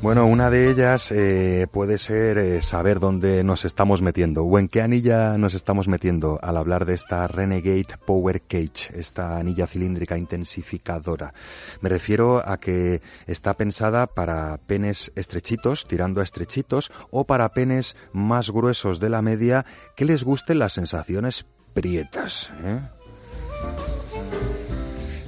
Bueno, 0.02 0.28
una 0.28 0.50
de 0.50 0.72
ellas 0.72 1.12
eh, 1.12 1.68
puede 1.70 1.98
ser 1.98 2.38
eh, 2.38 2.62
saber 2.62 3.02
dónde 3.02 3.44
nos 3.44 3.66
estamos 3.66 4.02
metiendo 4.02 4.46
o 4.46 4.58
en 4.58 4.70
qué 4.70 4.82
anilla 4.82 5.38
nos 5.38 5.54
estamos 5.54 5.90
metiendo 5.90 6.40
al 6.42 6.56
hablar 6.56 6.86
de 6.86 6.94
esta 6.94 7.28
Renegade 7.28 7.98
Power 8.06 8.42
Cage, 8.42 8.94
esta 8.94 9.38
anilla 9.38 9.68
cilíndrica 9.68 10.18
intensificadora. 10.18 11.34
Me 11.82 11.90
refiero 11.90 12.42
a 12.48 12.58
que 12.58 13.02
está 13.28 13.56
pensada 13.56 14.08
para 14.08 14.58
penes 14.66 15.12
estrechitos, 15.16 15.86
tirando 15.86 16.22
a 16.22 16.24
estrechitos, 16.24 16.94
o 17.12 17.26
para 17.26 17.50
penes 17.50 17.98
más 18.14 18.52
gruesos 18.52 19.02
de 19.02 19.10
la 19.10 19.22
media 19.22 19.66
que 19.98 20.06
les 20.06 20.24
gusten 20.24 20.60
las 20.60 20.72
sensaciones 20.72 21.46
prietas. 21.74 22.52
¿eh? 22.64 22.80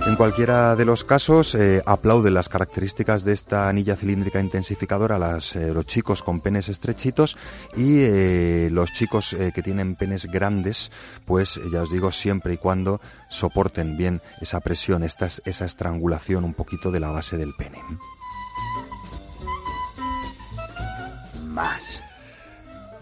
En 0.08 0.16
cualquiera 0.16 0.76
de 0.76 0.84
los 0.84 1.04
casos, 1.04 1.54
eh, 1.54 1.84
aplauden 1.86 2.34
las 2.34 2.50
características 2.50 3.24
de 3.24 3.34
esta 3.34 3.70
anilla 3.70 3.96
cilíndrica 3.96 4.40
intensificadora 4.40 5.18
eh, 5.56 5.74
los 5.74 5.86
chicos 5.86 6.24
con 6.24 6.42
penes 6.42 6.70
estrechitos 6.70 7.38
y 7.76 8.00
eh, 8.00 8.70
los 8.72 8.92
chicos 8.92 9.36
que 9.54 9.62
tienen 9.62 9.96
penes 9.96 10.26
grandes, 10.26 10.92
pues 11.26 11.60
ya 11.72 11.84
os 11.84 11.92
digo, 11.92 12.12
siempre 12.12 12.54
y 12.54 12.58
cuando 12.58 13.00
soporten 13.30 13.96
bien 13.96 14.22
esa 14.42 14.60
presión, 14.60 15.04
esta, 15.04 15.28
esa 15.46 15.66
estrangulación 15.66 16.46
un 16.46 16.54
poquito 16.54 16.92
de 16.92 17.00
la 17.00 17.12
base 17.12 17.38
del 17.38 17.54
pene. 17.54 17.80
Más. 21.44 21.91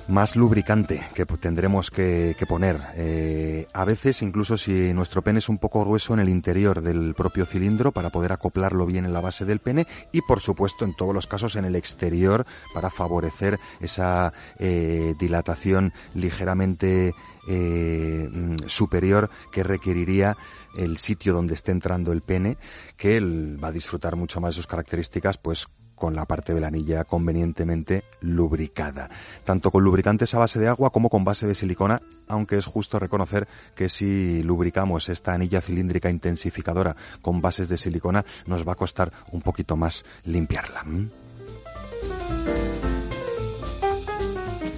Más 0.10 0.36
lubricante 0.36 1.06
que 1.14 1.26
tendremos 1.26 1.92
que, 1.92 2.36
que 2.38 2.46
poner. 2.46 2.82
Eh, 2.96 3.68
a 3.74 3.86
veces, 3.86 4.22
incluso 4.22 4.58
si 4.58 4.94
nuestro 4.94 5.22
pene 5.22 5.40
es 5.40 5.50
un 5.50 5.58
poco 5.58 5.84
grueso 5.84 6.14
en 6.14 6.20
el 6.20 6.30
interior 6.30 6.82
del 6.82 7.14
propio 7.16 7.46
cilindro 7.46 7.92
para 7.92 8.10
poder 8.10 8.32
acoplarlo 8.32 8.86
bien 8.86 9.06
en 9.06 9.14
la 9.14 9.22
base 9.22 9.46
del 9.46 9.60
pene 9.60 9.88
y, 10.12 10.22
por 10.22 10.40
supuesto, 10.40 10.86
en 10.86 10.96
todos 10.96 11.14
los 11.14 11.28
casos 11.28 11.56
en 11.56 11.66
el 11.66 11.76
exterior 11.76 12.46
para 12.74 12.90
favorecer 12.90 13.60
esa 13.80 14.34
eh, 14.58 15.14
dilatación 15.20 15.94
ligeramente 16.14 17.14
eh, 17.48 18.28
mm, 18.32 18.68
superior 18.68 19.30
que 19.52 19.64
requeriría 19.64 20.38
el 20.78 20.98
sitio 20.98 21.34
donde 21.34 21.56
esté 21.56 21.72
entrando 21.72 22.12
el 22.12 22.22
pene, 22.22 22.58
que 22.98 23.18
él 23.18 23.60
va 23.64 23.70
a 23.70 23.72
disfrutar 23.72 24.16
mucho 24.16 24.40
más 24.42 24.56
de 24.56 24.58
sus 24.58 24.68
características, 24.68 25.38
pues 25.38 25.68
con 26.00 26.16
la 26.16 26.26
parte 26.26 26.54
de 26.54 26.62
la 26.62 26.68
anilla 26.68 27.04
convenientemente 27.04 28.04
lubricada, 28.22 29.10
tanto 29.44 29.70
con 29.70 29.84
lubricantes 29.84 30.34
a 30.34 30.40
base 30.40 30.60
de 30.60 30.68
agua 30.68 30.90
como 30.90 31.10
con 31.10 31.24
base 31.24 31.46
de 31.46 31.54
silicona, 31.54 32.02
aunque 32.28 32.58
es 32.58 32.66
justo 32.66 32.98
reconocer 32.98 33.48
que 33.76 33.90
si 33.90 34.42
lubricamos 34.42 35.10
esta 35.10 35.34
anilla 35.34 35.62
cilíndrica 35.62 36.10
intensificadora 36.10 36.96
con 37.22 37.42
bases 37.42 37.70
de 37.70 37.78
silicona, 37.78 38.26
nos 38.48 38.68
va 38.68 38.74
a 38.74 38.76
costar 38.76 39.12
un 39.32 39.42
poquito 39.42 39.76
más 39.76 40.06
limpiarla. 40.24 40.82
¿m? 40.86 41.10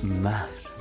Más. 0.04 0.72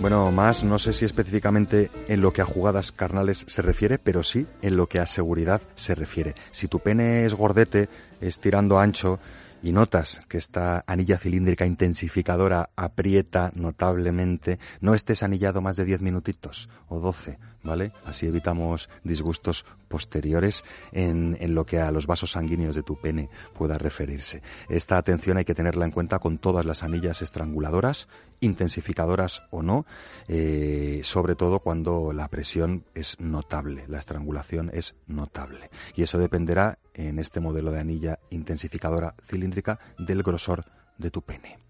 Bueno, 0.00 0.30
más 0.30 0.62
no 0.62 0.78
sé 0.78 0.92
si 0.92 1.04
específicamente 1.04 1.90
en 2.06 2.20
lo 2.20 2.32
que 2.32 2.40
a 2.40 2.44
jugadas 2.44 2.92
carnales 2.92 3.44
se 3.48 3.62
refiere, 3.62 3.98
pero 3.98 4.22
sí 4.22 4.46
en 4.62 4.76
lo 4.76 4.86
que 4.86 5.00
a 5.00 5.06
seguridad 5.06 5.60
se 5.74 5.96
refiere. 5.96 6.36
Si 6.52 6.68
tu 6.68 6.78
pene 6.78 7.24
es 7.24 7.34
gordete, 7.34 7.88
es 8.20 8.38
tirando 8.38 8.78
ancho 8.78 9.18
y 9.62 9.72
notas 9.72 10.20
que 10.28 10.38
esta 10.38 10.84
anilla 10.86 11.18
cilíndrica 11.18 11.66
intensificadora 11.66 12.70
aprieta 12.76 13.52
notablemente, 13.54 14.58
no 14.80 14.94
estés 14.94 15.22
anillado 15.22 15.60
más 15.60 15.76
de 15.76 15.84
10 15.84 16.00
minutitos 16.00 16.68
o 16.88 17.00
12, 17.00 17.38
¿vale? 17.62 17.92
Así 18.04 18.26
evitamos 18.26 18.88
disgustos 19.04 19.64
posteriores 19.88 20.64
en, 20.92 21.36
en 21.40 21.54
lo 21.54 21.64
que 21.64 21.80
a 21.80 21.90
los 21.90 22.06
vasos 22.06 22.32
sanguíneos 22.32 22.74
de 22.74 22.82
tu 22.82 23.00
pene 23.00 23.28
pueda 23.54 23.78
referirse. 23.78 24.42
Esta 24.68 24.98
atención 24.98 25.36
hay 25.36 25.44
que 25.44 25.54
tenerla 25.54 25.84
en 25.84 25.90
cuenta 25.90 26.18
con 26.18 26.38
todas 26.38 26.64
las 26.64 26.82
anillas 26.82 27.22
estranguladoras, 27.22 28.08
intensificadoras 28.40 29.42
o 29.50 29.62
no, 29.62 29.86
eh, 30.28 31.00
sobre 31.04 31.34
todo 31.34 31.60
cuando 31.60 32.12
la 32.12 32.28
presión 32.28 32.84
es 32.94 33.18
notable, 33.18 33.84
la 33.88 33.98
estrangulación 33.98 34.70
es 34.72 34.94
notable. 35.06 35.70
Y 35.94 36.02
eso 36.02 36.18
dependerá 36.18 36.78
en 36.94 37.18
este 37.18 37.40
modelo 37.40 37.70
de 37.70 37.80
anilla 37.80 38.18
intensificadora 38.30 39.14
cilíndrica 39.28 39.78
del 39.98 40.22
grosor 40.22 40.64
de 40.98 41.10
tu 41.10 41.22
pene. 41.22 41.67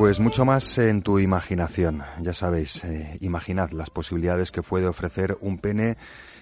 Pues 0.00 0.18
mucho 0.18 0.46
más 0.46 0.78
en 0.78 1.02
tu 1.02 1.18
imaginación. 1.18 2.02
Ya 2.22 2.32
sabéis, 2.32 2.84
eh, 2.84 3.18
imaginad 3.20 3.70
las 3.72 3.90
posibilidades 3.90 4.50
que 4.50 4.62
puede 4.62 4.86
ofrecer 4.86 5.36
un 5.42 5.58
pene, 5.58 5.98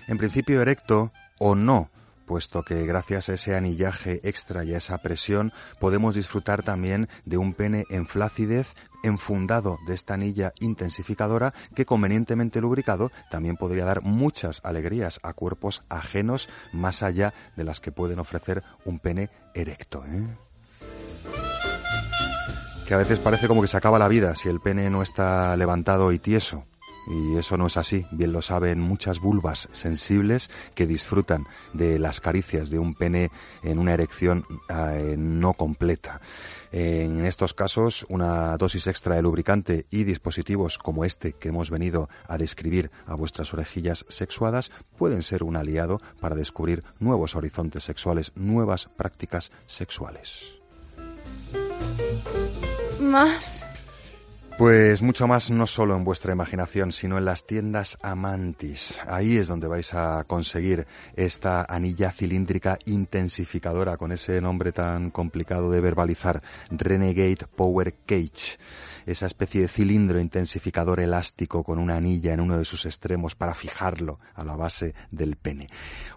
en 0.07 0.17
principio 0.17 0.63
erecto 0.63 1.13
o 1.41 1.57
no, 1.57 1.91
puesto 2.25 2.63
que 2.63 2.87
gracias 2.87 3.29
a 3.29 3.35
ese 3.35 3.57
anillaje 3.57 4.21
extra 4.23 4.63
y 4.63 4.75
a 4.75 4.77
esa 4.77 4.99
presión 4.99 5.53
podemos 5.81 6.15
disfrutar 6.15 6.63
también 6.63 7.09
de 7.25 7.37
un 7.37 7.53
pene 7.53 7.83
en 7.91 8.07
flacidez 8.07 8.77
enfundado 9.03 9.79
de 9.89 9.95
esta 9.95 10.15
anilla 10.15 10.53
intensificadora 10.61 11.53
que 11.75 11.85
convenientemente 11.85 12.61
lubricado 12.61 13.11
también 13.29 13.57
podría 13.57 13.85
dar 13.85 14.03
muchas 14.03 14.61
alegrías 14.63 15.19
a 15.25 15.33
cuerpos 15.33 15.83
ajenos 15.89 16.49
más 16.73 17.03
allá 17.03 17.35
de 17.57 17.65
las 17.65 17.81
que 17.81 17.91
pueden 17.91 18.21
ofrecer 18.21 18.63
un 18.85 19.01
pene 19.01 19.31
erecto. 19.53 20.05
¿eh? 20.07 20.48
Que 22.89 22.95
a 22.95 22.97
veces 22.99 23.19
parece 23.19 23.49
como 23.49 23.61
que 23.61 23.69
se 23.69 23.77
acaba 23.77 23.99
la 23.99 24.09
vida 24.09 24.35
si 24.35 24.49
el 24.49 24.61
pene 24.61 24.89
no 24.89 25.03
está 25.03 25.55
levantado 25.59 26.11
y 26.11 26.19
tieso. 26.19 26.65
Y 27.07 27.37
eso 27.37 27.59
no 27.59 27.67
es 27.67 27.77
así. 27.77 28.07
Bien 28.13 28.33
lo 28.33 28.41
saben 28.41 28.81
muchas 28.81 29.21
vulvas 29.21 29.69
sensibles 29.73 30.49
que 30.75 30.87
disfrutan 30.87 31.47
de 31.75 31.99
las 31.99 32.23
caricias 32.23 32.71
de 32.71 32.79
un 32.79 32.95
pene 32.95 33.31
en 33.63 33.79
una 33.79 33.93
erección 33.93 34.47
eh, 34.71 35.17
no 35.19 35.53
completa. 35.53 36.23
En 36.73 37.27
estos 37.27 37.53
casos, 37.53 38.07
una 38.09 38.57
dosis 38.57 38.87
extra 38.87 39.17
de 39.17 39.23
lubricante 39.23 39.85
y 39.91 40.05
dispositivos 40.05 40.79
como 40.79 41.05
este 41.05 41.35
que 41.35 41.49
hemos 41.49 41.69
venido 41.69 42.09
a 42.27 42.39
describir 42.39 42.91
a 43.07 43.15
vuestras 43.15 43.53
orejillas 43.53 44.07
sexuadas 44.09 44.71
pueden 44.97 45.23
ser 45.23 45.43
un 45.43 45.57
aliado 45.57 46.01
para 46.21 46.37
descubrir 46.37 46.85
nuevos 47.01 47.37
horizontes 47.37 47.85
sexuales, 47.85 48.33
nuevas 48.35 48.89
prácticas 48.97 49.53
sexuales. 49.67 50.58
Más. 53.09 53.65
Pues 54.59 55.03
mucho 55.03 55.27
más 55.29 55.51
no 55.51 55.67
solo 55.67 55.97
en 55.97 56.05
vuestra 56.05 56.33
imaginación, 56.33 56.93
sino 56.93 57.17
en 57.17 57.25
las 57.25 57.47
tiendas 57.47 57.97
Amantis. 58.03 59.01
Ahí 59.07 59.37
es 59.37 59.47
donde 59.47 59.69
vais 59.69 59.95
a 59.95 60.25
conseguir 60.27 60.87
esta 61.15 61.63
anilla 61.63 62.11
cilíndrica 62.11 62.79
intensificadora 62.85 63.97
con 63.97 64.13
ese 64.13 64.41
nombre 64.41 64.73
tan 64.73 65.11
complicado 65.11 65.71
de 65.71 65.81
verbalizar, 65.81 66.43
Renegade 66.71 67.47
Power 67.55 67.95
Cage. 68.05 68.59
Esa 69.09 69.25
especie 69.25 69.63
de 69.63 69.69
cilindro 69.69 70.21
intensificador 70.21 71.01
elástico 71.01 71.65
con 71.65 71.79
una 71.79 71.97
anilla 71.97 72.35
en 72.35 72.41
uno 72.41 72.59
de 72.59 72.67
sus 72.67 72.85
extremos 72.85 73.35
para 73.35 73.55
fijarlo 73.55 74.21
a 74.35 74.45
la 74.45 74.55
base 74.55 74.95
del 75.11 75.37
pene. 75.37 75.67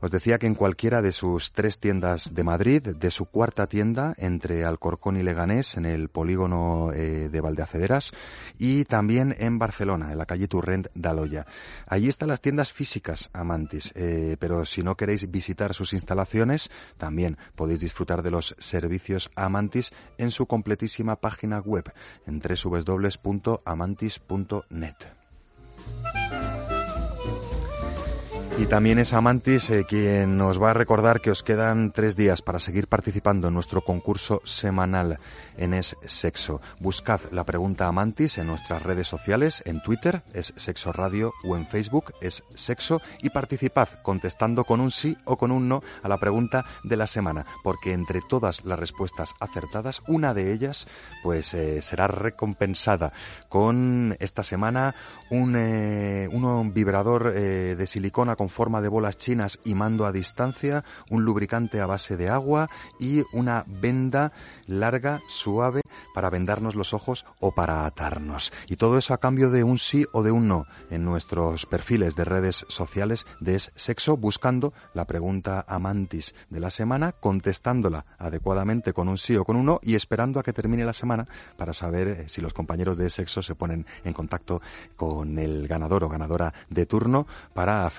Os 0.01 0.11
decía 0.11 0.37
que 0.39 0.47
en 0.47 0.55
cualquiera 0.55 1.01
de 1.01 1.13
sus 1.13 1.53
tres 1.53 1.79
tiendas 1.79 2.33
de 2.33 2.43
Madrid, 2.43 2.81
de 2.81 3.09
su 3.09 3.27
cuarta 3.27 3.67
tienda 3.67 4.13
entre 4.17 4.65
Alcorcón 4.65 5.15
y 5.15 5.23
Leganés, 5.23 5.77
en 5.77 5.85
el 5.85 6.09
polígono 6.09 6.91
eh, 6.91 7.29
de 7.29 7.39
Valdeacederas, 7.39 8.11
y 8.59 8.83
también 8.83 9.37
en 9.39 9.57
Barcelona, 9.57 10.11
en 10.11 10.17
la 10.17 10.25
calle 10.25 10.49
Turrent 10.49 10.87
d'Aloya. 10.93 11.45
Allí 11.87 12.09
están 12.09 12.27
las 12.27 12.41
tiendas 12.41 12.73
físicas 12.73 13.29
Amantis, 13.31 13.93
eh, 13.95 14.35
pero 14.37 14.65
si 14.65 14.83
no 14.83 14.97
queréis 14.97 15.31
visitar 15.31 15.73
sus 15.73 15.93
instalaciones, 15.93 16.69
también 16.97 17.37
podéis 17.55 17.79
disfrutar 17.79 18.21
de 18.21 18.31
los 18.31 18.53
servicios 18.59 19.31
Amantis 19.37 19.93
en 20.17 20.31
su 20.31 20.45
completísima 20.45 21.15
página 21.21 21.59
web 21.59 21.93
en 22.27 22.41
www.amantis.net. 22.85 25.07
Y 28.61 28.67
también 28.67 28.99
es 28.99 29.13
Amantis 29.13 29.71
eh, 29.71 29.85
quien 29.89 30.37
nos 30.37 30.61
va 30.61 30.69
a 30.69 30.73
recordar 30.75 31.19
que 31.19 31.31
os 31.31 31.41
quedan 31.41 31.91
tres 31.91 32.15
días 32.15 32.43
para 32.43 32.59
seguir 32.59 32.87
participando 32.87 33.47
en 33.47 33.55
nuestro 33.55 33.81
concurso 33.81 34.39
semanal 34.43 35.17
en 35.57 35.73
Es 35.73 35.97
Sexo. 36.05 36.61
Buscad 36.79 37.21
la 37.31 37.43
pregunta 37.43 37.87
Amantis 37.87 38.37
en 38.37 38.45
nuestras 38.45 38.83
redes 38.83 39.07
sociales, 39.07 39.63
en 39.65 39.81
Twitter 39.81 40.21
es 40.33 40.53
Sexo 40.57 40.93
Radio 40.93 41.33
o 41.43 41.57
en 41.57 41.65
Facebook 41.65 42.13
es 42.21 42.43
Sexo 42.53 43.01
y 43.23 43.31
participad 43.31 43.89
contestando 44.03 44.63
con 44.63 44.79
un 44.79 44.91
sí 44.91 45.17
o 45.25 45.37
con 45.37 45.51
un 45.51 45.67
no 45.67 45.81
a 46.03 46.07
la 46.07 46.19
pregunta 46.19 46.63
de 46.83 46.97
la 46.97 47.07
semana, 47.07 47.47
porque 47.63 47.93
entre 47.93 48.21
todas 48.21 48.63
las 48.63 48.77
respuestas 48.77 49.33
acertadas, 49.39 50.03
una 50.07 50.35
de 50.35 50.53
ellas 50.53 50.87
pues 51.23 51.55
eh, 51.55 51.81
será 51.81 52.05
recompensada 52.05 53.11
con 53.49 54.15
esta 54.19 54.43
semana 54.43 54.93
un, 55.31 55.55
eh, 55.55 56.29
un 56.31 56.73
vibrador 56.75 57.33
eh, 57.35 57.75
de 57.75 57.87
silicona 57.87 58.35
con 58.35 58.50
forma 58.51 58.81
de 58.81 58.89
bolas 58.89 59.17
chinas 59.17 59.59
y 59.63 59.73
mando 59.73 60.05
a 60.05 60.11
distancia, 60.11 60.83
un 61.09 61.23
lubricante 61.25 61.81
a 61.81 61.85
base 61.85 62.17
de 62.17 62.29
agua 62.29 62.69
y 62.99 63.23
una 63.33 63.65
venda 63.67 64.31
larga, 64.67 65.21
suave, 65.27 65.81
para 66.13 66.29
vendarnos 66.29 66.75
los 66.75 66.93
ojos 66.93 67.25
o 67.39 67.53
para 67.53 67.85
atarnos. 67.85 68.53
Y 68.67 68.75
todo 68.75 68.97
eso 68.97 69.13
a 69.13 69.19
cambio 69.19 69.49
de 69.49 69.63
un 69.63 69.79
sí 69.79 70.05
o 70.13 70.23
de 70.23 70.31
un 70.31 70.47
no 70.47 70.65
en 70.89 71.03
nuestros 71.05 71.65
perfiles 71.65 72.15
de 72.15 72.25
redes 72.25 72.65
sociales 72.67 73.25
de 73.39 73.59
Sexo, 73.59 74.17
buscando 74.17 74.73
la 74.93 75.05
pregunta 75.05 75.65
amantis 75.67 76.35
de 76.49 76.59
la 76.59 76.69
semana, 76.69 77.11
contestándola 77.13 78.05
adecuadamente 78.17 78.93
con 78.93 79.07
un 79.07 79.17
sí 79.17 79.35
o 79.35 79.45
con 79.45 79.55
un 79.55 79.65
no 79.65 79.79
y 79.81 79.95
esperando 79.95 80.39
a 80.39 80.43
que 80.43 80.53
termine 80.53 80.85
la 80.85 80.93
semana 80.93 81.27
para 81.57 81.73
saber 81.73 82.07
eh, 82.07 82.29
si 82.29 82.41
los 82.41 82.53
compañeros 82.53 82.97
de 82.97 83.09
Sexo 83.09 83.41
se 83.41 83.55
ponen 83.55 83.85
en 84.03 84.13
contacto 84.13 84.61
con 84.95 85.37
el 85.39 85.67
ganador 85.67 86.03
o 86.03 86.09
ganadora 86.09 86.53
de 86.69 86.85
turno 86.85 87.27
para 87.53 87.89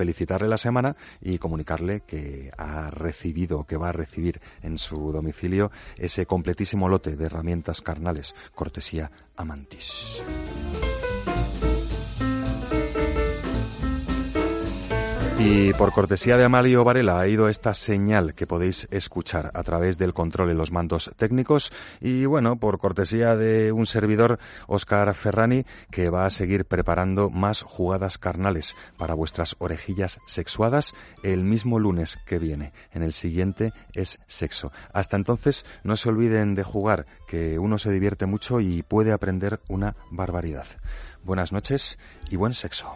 la 0.49 0.59
semana 0.59 0.97
y 1.21 1.39
comunicarle 1.39 2.03
que 2.07 2.51
ha 2.57 2.91
recibido, 2.91 3.65
que 3.65 3.77
va 3.77 3.91
a 3.91 3.93
recibir 3.93 4.41
en 4.63 4.79
su 4.79 5.13
domicilio 5.13 5.71
ese 5.97 6.27
completísimo 6.27 6.89
lote 6.89 7.17
de 7.17 7.27
herramientas 7.27 7.81
carnales, 7.83 8.35
cortesía 8.55 9.11
Amantis. 9.37 10.23
Y 15.45 15.73
por 15.73 15.93
cortesía 15.93 16.37
de 16.37 16.45
Amalio 16.45 16.85
Varela 16.85 17.19
ha 17.19 17.27
ido 17.27 17.49
esta 17.49 17.75
señal 17.75 18.33
que 18.35 18.47
podéis 18.47 18.87
escuchar 18.93 19.51
a 19.55 19.65
través 19.65 19.99
del 19.99 20.15
control 20.15 20.51
en 20.51 20.57
los 20.57 20.71
mandos 20.71 21.11
técnicos. 21.17 21.73
Y 22.01 22.27
bueno, 22.27 22.61
por 22.61 22.79
cortesía 22.79 23.35
de 23.35 23.73
un 23.73 23.87
servidor, 23.87 24.39
Oscar 24.69 25.13
Ferrani, 25.15 25.65
que 25.91 26.11
va 26.11 26.27
a 26.27 26.31
seguir 26.31 26.65
preparando 26.65 27.29
más 27.29 27.63
jugadas 27.63 28.19
carnales 28.19 28.77
para 28.97 29.15
vuestras 29.15 29.57
orejillas 29.59 30.21
sexuadas 30.27 30.95
el 31.25 31.43
mismo 31.43 31.81
lunes 31.81 32.21
que 32.25 32.39
viene. 32.39 32.73
En 32.93 33.03
el 33.03 33.13
siguiente 33.13 33.73
es 33.95 34.21
sexo. 34.29 34.71
Hasta 34.93 35.17
entonces, 35.17 35.67
no 35.83 35.97
se 35.97 36.09
olviden 36.09 36.55
de 36.55 36.63
jugar, 36.63 37.07
que 37.27 37.59
uno 37.59 37.79
se 37.79 37.91
divierte 37.91 38.27
mucho 38.27 38.61
y 38.61 38.85
puede 38.85 39.11
aprender 39.11 39.59
una 39.69 39.97
barbaridad. 40.09 40.67
Buenas 41.25 41.51
noches 41.51 41.99
y 42.31 42.37
buen 42.37 42.55
sexo. 42.55 42.95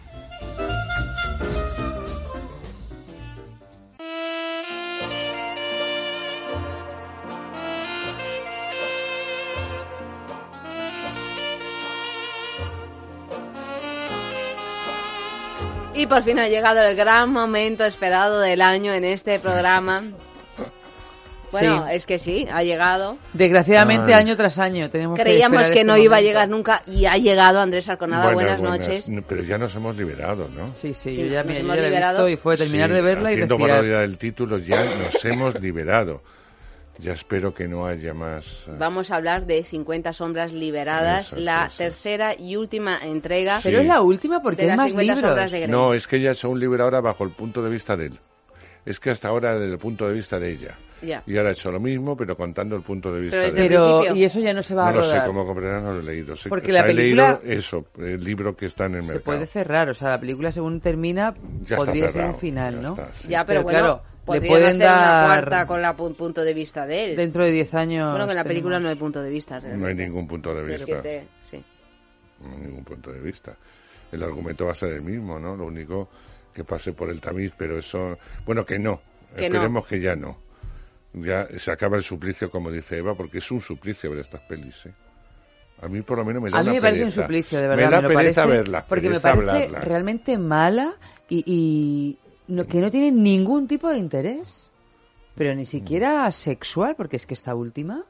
Y 15.96 16.06
por 16.06 16.22
fin 16.22 16.38
ha 16.38 16.48
llegado 16.48 16.82
el 16.82 16.94
gran 16.94 17.30
momento 17.32 17.84
esperado 17.84 18.40
del 18.40 18.60
año 18.62 18.92
en 18.92 19.04
este 19.04 19.38
programa. 19.38 20.02
Bueno, 21.52 21.86
Sí. 21.88 21.94
es 21.94 22.06
que 22.06 22.18
sí, 22.18 22.46
ha 22.52 22.64
llegado. 22.64 23.18
Desgraciadamente, 23.32 24.12
año 24.12 24.36
tras 24.36 24.58
año 24.58 24.90
tenemos 24.90 25.16
Creíamos 25.18 25.60
que 25.62 25.66
este 25.68 25.84
no 25.84 25.96
iba 25.96 26.16
a 26.16 26.20
llegar 26.20 26.48
nunca 26.48 26.82
y 26.88 27.06
ha 27.06 27.14
llegado 27.18 27.60
Andrés 27.60 27.88
Arconada. 27.88 28.32
buenas, 28.32 28.60
noches. 28.60 29.08
Pero 29.28 29.42
ya 29.44 29.56
nos 29.56 29.72
hemos 29.76 29.96
liberado, 29.96 30.48
¿no? 30.54 30.72
Sí, 30.74 30.92
sí, 30.92 31.12
Sí, 31.12 31.18
yo 31.18 31.26
ya, 31.26 31.44
yo 31.44 31.50
hemos 31.52 31.56
ya 31.56 31.62
la 31.62 31.74
he 31.76 31.84
liberado. 31.84 32.24
visto 32.26 32.28
y 32.30 32.36
fue 32.36 32.56
terminar 32.56 32.88
Sí, 32.90 32.94
de 32.96 33.00
verla 33.00 33.30
y 33.30 33.34
haciendo 33.34 33.56
respirar. 33.58 33.84
del 33.84 34.18
título, 34.18 34.58
ya 34.58 34.84
nos 34.84 35.24
hemos 35.24 35.60
liberado. 35.60 36.20
Ya 36.98 37.12
espero 37.12 37.52
que 37.54 37.68
no 37.68 37.86
haya 37.86 38.14
más. 38.14 38.66
eh, 38.68 38.72
Vamos 38.78 39.10
a 39.10 39.16
hablar 39.16 39.44
de 39.46 39.62
50 39.62 40.12
sombras 40.12 40.52
liberadas, 40.52 41.26
Eso, 41.26 41.36
la 41.36 41.66
sí, 41.68 41.72
sí. 41.72 41.78
tercera 41.78 42.34
y 42.38 42.56
última 42.56 42.98
entrega. 43.04 43.60
Pero 43.62 43.80
es 43.80 43.86
la 43.86 44.00
última 44.00 44.40
porque 44.42 44.62
de 44.62 44.62
hay 44.62 44.68
las 44.70 44.76
más 44.78 44.86
50 44.92 45.14
libros. 45.14 45.28
sombras 45.30 45.50
de 45.52 45.60
Grey. 45.60 45.70
No, 45.70 45.92
es 45.94 46.06
que 46.06 46.16
ella 46.16 46.30
es 46.30 46.42
un 46.44 46.58
libro 46.58 46.82
ahora 46.82 47.00
bajo 47.00 47.24
el 47.24 47.30
punto 47.30 47.62
de 47.62 47.70
vista 47.70 47.96
de 47.96 48.06
él. 48.06 48.18
Es 48.84 48.98
que 49.00 49.10
hasta 49.10 49.28
ahora 49.28 49.58
desde 49.58 49.72
el 49.72 49.78
punto 49.78 50.06
de 50.08 50.14
vista 50.14 50.38
de 50.38 50.52
ella. 50.52 50.74
Ya. 51.02 51.22
Y 51.26 51.36
ahora 51.36 51.50
ha 51.50 51.52
hecho 51.52 51.70
lo 51.70 51.78
mismo, 51.78 52.16
pero 52.16 52.34
contando 52.38 52.74
el 52.74 52.80
punto 52.82 53.12
de 53.12 53.20
vista 53.20 53.36
Pero 53.36 53.52
de 53.52 53.68
Pero- 53.68 53.96
principio. 53.98 54.16
y 54.16 54.24
eso 54.24 54.40
ya 54.40 54.54
no 54.54 54.62
se 54.62 54.74
va 54.74 54.88
a 54.88 54.92
No 54.92 54.96
lo 54.98 55.02
sé, 55.02 55.12
rodar. 55.12 55.26
como 55.26 55.44
comprenderán, 55.44 55.84
no 55.84 55.92
lo 55.92 56.00
he 56.00 56.02
leído. 56.02 56.34
Sé- 56.36 56.48
Porque 56.48 56.68
o 56.70 56.72
sea, 56.72 56.82
la 56.86 56.90
he 56.90 56.94
película- 56.94 57.40
leído 57.42 57.58
eso, 57.58 57.84
el 57.98 58.24
libro 58.24 58.56
que 58.56 58.64
está 58.66 58.86
en 58.86 58.94
el 58.94 59.00
Se 59.02 59.06
mercado. 59.08 59.24
puede 59.24 59.46
cerrar, 59.46 59.90
o 59.90 59.94
sea, 59.94 60.08
la 60.08 60.20
película 60.20 60.50
según 60.50 60.80
termina 60.80 61.34
Ya 61.66 61.76
podría 61.76 62.08
ser 62.08 62.24
un 62.24 62.36
final, 62.36 62.76
ya 62.76 62.80
¿no? 62.80 62.88
está, 62.90 63.10
sí. 63.14 63.28
Ya, 63.28 63.44
pero, 63.44 63.62
bueno, 63.62 63.78
claro, 63.78 64.02
le 64.34 64.40
podrían 64.48 64.48
pueden 64.48 64.82
hacer 64.82 64.98
una 64.98 65.24
cuarta 65.26 65.66
con 65.66 65.82
la 65.82 65.96
pu- 65.96 66.14
punto 66.16 66.42
de 66.44 66.54
vista 66.54 66.86
de 66.86 67.04
él. 67.10 67.16
dentro 67.16 67.44
de 67.44 67.50
10 67.52 67.74
años. 67.74 68.10
bueno, 68.10 68.24
que 68.26 68.32
en 68.32 68.36
la 68.36 68.44
película 68.44 68.76
tenemos- 68.76 68.82
no 68.84 68.88
hay 68.90 68.96
punto 68.96 69.22
de 69.22 69.30
vista. 69.30 69.60
No 69.60 69.66
hay 69.66 69.70
realmente. 69.72 70.02
ningún 70.04 70.26
punto 70.26 70.54
de 70.54 70.62
vista. 70.64 70.86
que 70.86 70.92
esté- 70.94 71.26
sí. 71.42 71.64
No 72.42 72.50
hay 72.52 72.58
ningún 72.62 72.84
punto 72.84 73.12
de 73.12 73.20
vista. 73.20 73.56
El 74.12 74.22
argumento 74.22 74.66
va 74.66 74.72
a 74.72 74.74
ser 74.74 74.92
el 74.92 75.02
mismo, 75.02 75.38
¿no? 75.38 75.56
Lo 75.56 75.66
único 75.66 76.08
que 76.52 76.64
pase 76.64 76.92
por 76.92 77.10
el 77.10 77.20
tamiz, 77.20 77.52
pero 77.56 77.78
eso... 77.78 78.18
Bueno, 78.44 78.64
que 78.64 78.78
no. 78.78 79.00
Que 79.36 79.48
no. 79.50 79.56
Esperemos 79.56 79.86
que 79.86 80.00
ya 80.00 80.14
no. 80.16 80.38
Ya 81.12 81.48
se 81.58 81.70
acaba 81.72 81.96
el 81.96 82.02
suplicio, 82.02 82.50
como 82.50 82.70
dice 82.70 82.98
Eva, 82.98 83.14
porque 83.14 83.38
es 83.38 83.50
un 83.50 83.60
suplicio 83.60 84.10
ver 84.10 84.20
estas 84.20 84.42
pelis, 84.42 84.86
¿eh? 84.86 84.92
A 85.82 85.88
mí 85.88 86.00
por 86.02 86.16
lo 86.18 86.24
menos 86.24 86.42
me 86.42 86.50
da 86.50 86.58
A 86.58 86.62
mí 86.62 86.70
me 86.70 86.80
parece 86.80 87.04
un 87.04 87.12
suplicio, 87.12 87.60
de 87.60 87.68
verdad. 87.68 87.84
Me 87.84 87.90
da 87.90 88.00
lo 88.02 88.08
pereza 88.08 88.42
parece, 88.44 88.58
verlas, 88.62 88.84
Porque 88.88 89.10
me 89.10 89.20
parece 89.20 89.50
hablarlas. 89.50 89.84
realmente 89.84 90.38
mala 90.38 90.94
y, 91.28 91.42
y 91.46 92.18
no- 92.48 92.64
que 92.66 92.78
no 92.78 92.90
tiene 92.90 93.10
ningún 93.12 93.66
tipo 93.68 93.88
de 93.88 93.98
interés. 93.98 94.70
Pero 95.34 95.54
ni 95.54 95.66
siquiera 95.66 96.30
sexual, 96.30 96.94
porque 96.96 97.16
es 97.16 97.26
que 97.26 97.34
esta 97.34 97.54
última. 97.54 98.04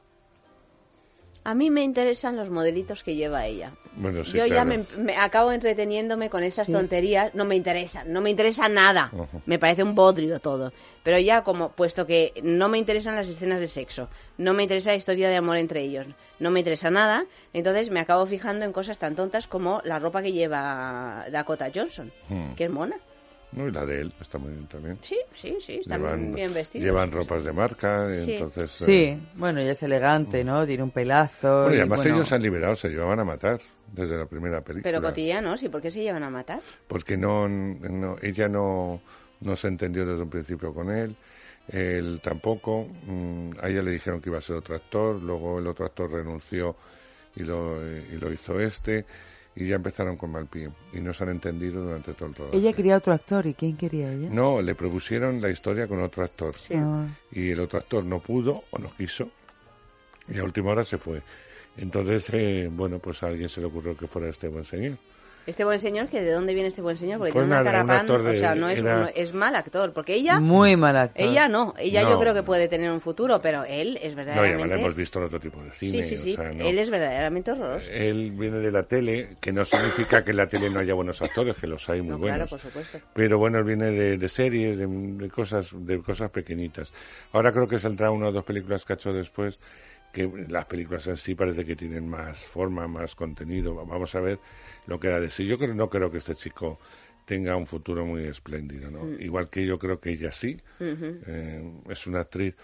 A 1.43 1.53
mí 1.55 1.69
me 1.69 1.81
interesan 1.81 2.35
los 2.35 2.49
modelitos 2.49 3.03
que 3.03 3.15
lleva 3.15 3.45
ella. 3.45 3.71
Bueno, 3.95 4.25
sí, 4.25 4.33
Yo 4.37 4.45
ya 4.45 4.65
me, 4.65 4.83
me 4.97 5.15
acabo 5.15 5.53
entreteniéndome 5.53 6.29
con 6.29 6.43
estas 6.43 6.67
Sí. 6.67 6.73
tonterías. 6.73 7.33
No 7.35 7.45
me 7.45 7.55
interesan, 7.55 8.11
no 8.11 8.19
me 8.19 8.29
interesa 8.29 8.67
nada. 8.67 9.11
Me 9.45 9.57
parece 9.57 9.81
un 9.81 9.95
bodrio 9.95 10.39
todo. 10.41 10.73
Pero 11.03 11.17
ya 11.19 11.43
como, 11.43 11.69
puesto 11.71 12.05
que 12.05 12.33
no 12.43 12.67
me 12.67 12.77
interesan 12.77 13.15
las 13.15 13.29
escenas 13.29 13.61
de 13.61 13.67
sexo, 13.67 14.09
no 14.37 14.53
me 14.53 14.63
interesa 14.63 14.91
la 14.91 14.97
historia 14.97 15.29
de 15.29 15.37
amor 15.37 15.55
entre 15.55 15.81
ellos, 15.83 16.05
no 16.39 16.51
me 16.51 16.59
interesa 16.59 16.89
nada, 16.91 17.25
entonces 17.53 17.91
me 17.91 18.01
acabo 18.01 18.25
fijando 18.25 18.65
en 18.65 18.73
cosas 18.73 18.99
tan 18.99 19.15
tontas 19.15 19.47
como 19.47 19.81
la 19.85 19.99
ropa 19.99 20.21
que 20.21 20.33
lleva 20.33 21.25
Dakota 21.31 21.71
Johnson, 21.73 22.11
Hmm. 22.27 22.55
que 22.55 22.65
es 22.65 22.69
mona. 22.69 22.97
No, 23.51 23.67
y 23.67 23.71
la 23.71 23.85
de 23.85 24.01
él 24.01 24.13
está 24.19 24.37
muy 24.37 24.51
bien 24.51 24.67
también. 24.67 24.97
Sí, 25.01 25.17
sí, 25.33 25.57
sí, 25.61 25.77
están 25.81 26.01
Llevan, 26.01 26.35
bien 26.35 26.53
vestidos. 26.53 26.85
llevan 26.85 27.11
ropas 27.11 27.43
de 27.43 27.53
marca, 27.53 28.09
y 28.11 28.25
Sí. 28.25 28.33
entonces... 28.33 28.71
Sí, 28.71 28.91
eh, 28.91 29.19
bueno, 29.35 29.59
ella 29.61 29.71
es 29.71 29.81
elegante, 29.83 30.43
¿no? 30.43 30.65
Tiene 30.67 30.83
un 30.83 30.91
pelazo. 30.91 31.63
bueno, 31.63 31.73
y 31.73 31.77
y 31.77 31.79
además 31.79 31.99
bueno, 31.99 32.15
ellos 32.15 32.27
se 32.27 32.35
han 32.35 32.41
liberado, 32.41 32.75
se 32.75 32.89
llevaban 32.89 33.19
a 33.19 33.23
matar 33.23 33.59
desde 33.93 34.17
la 34.17 34.25
primera 34.25 34.61
película. 34.61 34.91
Pero 34.91 35.01
cotidianos, 35.01 35.63
¿y 35.63 35.69
por 35.69 35.81
qué 35.81 35.89
se 35.91 36.03
llevan 36.03 36.23
a 36.23 36.29
matar? 36.29 36.61
porque 36.87 37.17
no, 37.17 37.47
no- 37.47 38.17
ella 38.21 38.47
no, 38.49 39.01
no 39.41 39.55
se 39.55 39.67
entendió 39.69 40.05
desde 40.05 40.23
un 40.23 40.29
principio 40.29 40.73
con 40.73 40.91
él, 40.91 41.15
él 41.69 42.19
tampoco, 42.21 42.87
mm, 43.05 43.51
a 43.61 43.69
ella 43.69 43.81
le 43.81 43.91
dijeron 43.91 44.21
que 44.21 44.29
iba 44.29 44.37
a 44.37 44.41
ser 44.41 44.55
otro 44.57 44.75
actor, 44.75 45.21
luego 45.21 45.59
el 45.59 45.67
otro 45.67 45.85
actor 45.85 46.11
renunció 46.11 46.75
y 47.35 47.43
lo, 47.43 47.85
y 47.85 48.17
lo 48.17 48.31
hizo 48.31 48.59
este, 48.59 49.05
y 49.59 49.65
ya 49.67 49.75
empezaron 49.75 50.17
con 50.17 50.31
mal 50.31 50.45
pie, 50.45 50.69
y 50.93 50.99
no 51.01 51.13
se 51.15 51.23
han 51.23 51.29
entendido 51.29 51.83
durante 51.83 52.13
todo 52.13 52.29
el 52.29 52.35
rodaje. 52.35 52.57
Ella 52.57 52.73
quería 52.73 52.95
otro 52.97 53.11
actor, 53.11 53.47
¿y 53.47 53.55
quién 53.55 53.75
quería 53.75 54.13
ella? 54.13 54.29
No, 54.29 54.61
le 54.61 54.75
propusieron 54.75 55.41
la 55.41 55.49
historia 55.49 55.87
con 55.87 55.99
otro 56.01 56.23
actor, 56.23 56.53
Ah. 56.75 57.07
y 57.31 57.49
el 57.49 57.59
otro 57.59 57.79
actor 57.79 58.05
no 58.05 58.19
pudo 58.19 58.63
o 58.69 58.77
no 58.77 58.91
quiso, 58.95 59.31
y 60.29 60.37
a 60.37 60.43
última 60.43 60.69
hora 60.71 60.83
se 60.83 60.99
fue. 60.99 61.23
Entonces, 61.75 62.29
eh, 62.33 62.69
bueno, 62.71 62.99
pues 62.99 63.23
a 63.23 63.27
alguien 63.27 63.49
se 63.49 63.59
le 63.61 63.67
ocurrió 63.67 63.97
que 63.97 64.05
fuera 64.07 64.29
este 64.29 64.47
buen 64.47 64.63
señor. 64.63 64.97
Este 65.47 65.63
buen 65.63 65.79
señor, 65.79 66.09
que 66.09 66.21
¿de 66.21 66.31
dónde 66.31 66.53
viene 66.53 66.67
este 66.67 66.81
buen 66.81 66.97
señor? 66.97 67.19
Porque 67.19 67.31
Pues 67.31 67.45
tiene 67.45 67.61
una 67.61 67.63
nada, 67.63 67.85
cara 67.87 68.01
un 68.01 68.25
de- 68.25 68.31
o 68.31 68.35
sea, 68.35 68.53
no 68.53 68.67
es, 68.67 68.79
era- 68.79 68.99
no- 68.99 69.07
es 69.15 69.33
mal 69.33 69.55
actor, 69.55 69.93
porque 69.93 70.13
ella... 70.13 70.41
Muy 70.41 70.75
mal 70.75 70.97
actor. 70.97 71.25
Ella 71.25 71.47
no, 71.47 71.73
ella 71.79 72.03
No. 72.03 72.09
yo 72.11 72.19
creo 72.19 72.33
que 72.33 72.43
puede 72.43 72.67
tener 72.67 72.91
un 72.91 72.99
futuro, 72.99 73.39
pero 73.41 73.63
él 73.63 73.97
es 74.03 74.11
No, 74.11 74.17
verdaderamente... 74.17 74.55
además 74.55 74.69
la 74.69 74.75
hemos 74.83 74.95
visto 74.95 75.19
en 75.19 75.25
otro 75.25 75.39
tipo 75.39 75.63
de 75.63 75.71
cine. 75.71 76.03
sí, 76.03 76.03
sí, 76.03 76.15
o 76.15 76.17
sí, 76.17 76.35
sea, 76.35 76.51
no- 76.51 76.65
él 76.65 76.77
es 76.77 76.89
verdaderamente 76.89 77.51
horroroso. 77.51 77.89
Él 77.93 78.31
viene 78.31 78.57
de 78.57 78.71
la 78.73 78.83
tele, 78.83 79.37
que 79.39 79.53
no 79.53 79.63
significa 79.63 80.21
que 80.25 80.31
en 80.31 80.37
la 80.37 80.47
tele 80.49 80.69
no 80.69 80.81
haya 80.81 80.93
buenos 80.93 81.21
actores, 81.21 81.55
que 81.55 81.65
los 81.67 81.89
hay 81.89 82.01
muy 82.01 82.11
No, 82.11 82.17
buenos. 82.19 82.35
claro, 82.39 82.49
por 82.49 82.59
supuesto. 82.59 82.99
Pero 83.13 83.37
bueno, 83.37 83.57
él 83.59 83.63
viene 83.63 83.85
de, 83.91 84.17
de 84.17 84.27
series, 84.27 84.77
de, 84.77 84.85
de 84.85 85.29
cosas, 85.29 85.69
de 85.73 85.99
cosas 86.01 86.29
pequeñitas. 86.29 86.91
Ahora 87.31 87.53
creo 87.53 87.69
que 87.69 87.79
saldrá 87.79 88.11
una 88.11 88.27
o 88.27 88.31
dos 88.33 88.43
películas 88.43 88.83
que 88.83 88.91
ha 88.91 88.95
hecho 88.97 89.13
después, 89.13 89.59
que 90.11 90.29
las 90.47 90.65
películas 90.65 91.07
en 91.07 91.17
sí 91.17 91.35
parece 91.35 91.65
que 91.65 91.75
tienen 91.75 92.07
más 92.07 92.39
forma, 92.45 92.87
más 92.87 93.15
contenido. 93.15 93.75
Vamos 93.75 94.15
a 94.15 94.19
ver 94.19 94.39
lo 94.85 94.99
que 94.99 95.09
da 95.09 95.19
de 95.19 95.29
sí. 95.29 95.45
Yo 95.45 95.57
creo, 95.57 95.73
no 95.73 95.89
creo 95.89 96.11
que 96.11 96.17
este 96.17 96.35
chico 96.35 96.79
tenga 97.25 97.55
un 97.55 97.67
futuro 97.67 98.05
muy 98.05 98.23
espléndido, 98.23 98.89
¿no? 98.89 99.03
Mm. 99.03 99.21
Igual 99.21 99.49
que 99.49 99.65
yo 99.65 99.77
creo 99.77 99.99
que 99.99 100.11
ella 100.11 100.31
sí. 100.31 100.59
Eh, 100.79 101.81
es 101.89 102.07
una 102.07 102.21
actriz 102.21 102.55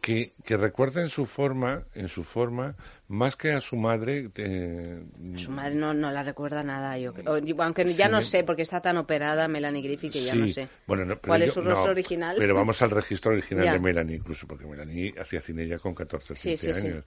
que, 0.00 0.32
que 0.44 0.56
recuerda 0.56 1.00
en 1.00 1.08
su 1.08 1.26
forma, 1.26 1.84
en 1.94 2.08
su 2.08 2.24
forma, 2.24 2.74
más 3.10 3.34
que 3.36 3.52
a 3.52 3.60
su 3.60 3.76
madre. 3.76 4.30
eh, 4.36 5.02
Su 5.36 5.50
madre 5.50 5.74
no, 5.74 5.92
no 5.92 6.10
la 6.12 6.22
recuerda 6.22 6.62
nada, 6.62 6.96
yo 6.96 7.12
creo. 7.12 7.32
O- 7.32 7.62
Aunque 7.62 7.84
ya 7.86 8.06
Sí, 8.06 8.12
no 8.12 8.22
sé, 8.22 8.44
porque 8.44 8.62
está 8.62 8.80
tan 8.80 8.96
operada 8.98 9.48
Melanie 9.48 9.82
Griffith 9.82 10.12
que 10.12 10.22
ya 10.24 10.32
sí, 10.32 10.38
no 10.38 10.48
sé. 10.48 10.68
Bueno, 10.86 11.04
no, 11.04 11.18
¿Cuál 11.18 11.42
es 11.42 11.52
su 11.52 11.60
rostro 11.60 11.86
no, 11.86 11.90
original? 11.90 12.36
Pero 12.38 12.54
vamos 12.54 12.80
al 12.82 12.90
registro 12.90 13.32
original 13.32 13.64
Ya. 13.64 13.72
de 13.72 13.80
Melanie, 13.80 14.16
incluso, 14.16 14.46
porque 14.46 14.64
Melanie 14.64 15.14
hacía 15.20 15.40
cine 15.40 15.66
ya 15.66 15.78
con 15.78 15.94
14 15.94 16.36
Sí, 16.36 16.50
15 16.50 16.72
sí, 16.72 16.80
sí. 16.80 16.86
años. 16.86 17.04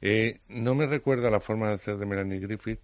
Eh, 0.00 0.40
no 0.48 0.74
me 0.74 0.86
recuerda 0.86 1.30
la 1.30 1.40
forma 1.40 1.68
de 1.68 1.74
hacer 1.74 1.96
de 1.96 2.06
Melanie 2.06 2.38
Griffith 2.40 2.80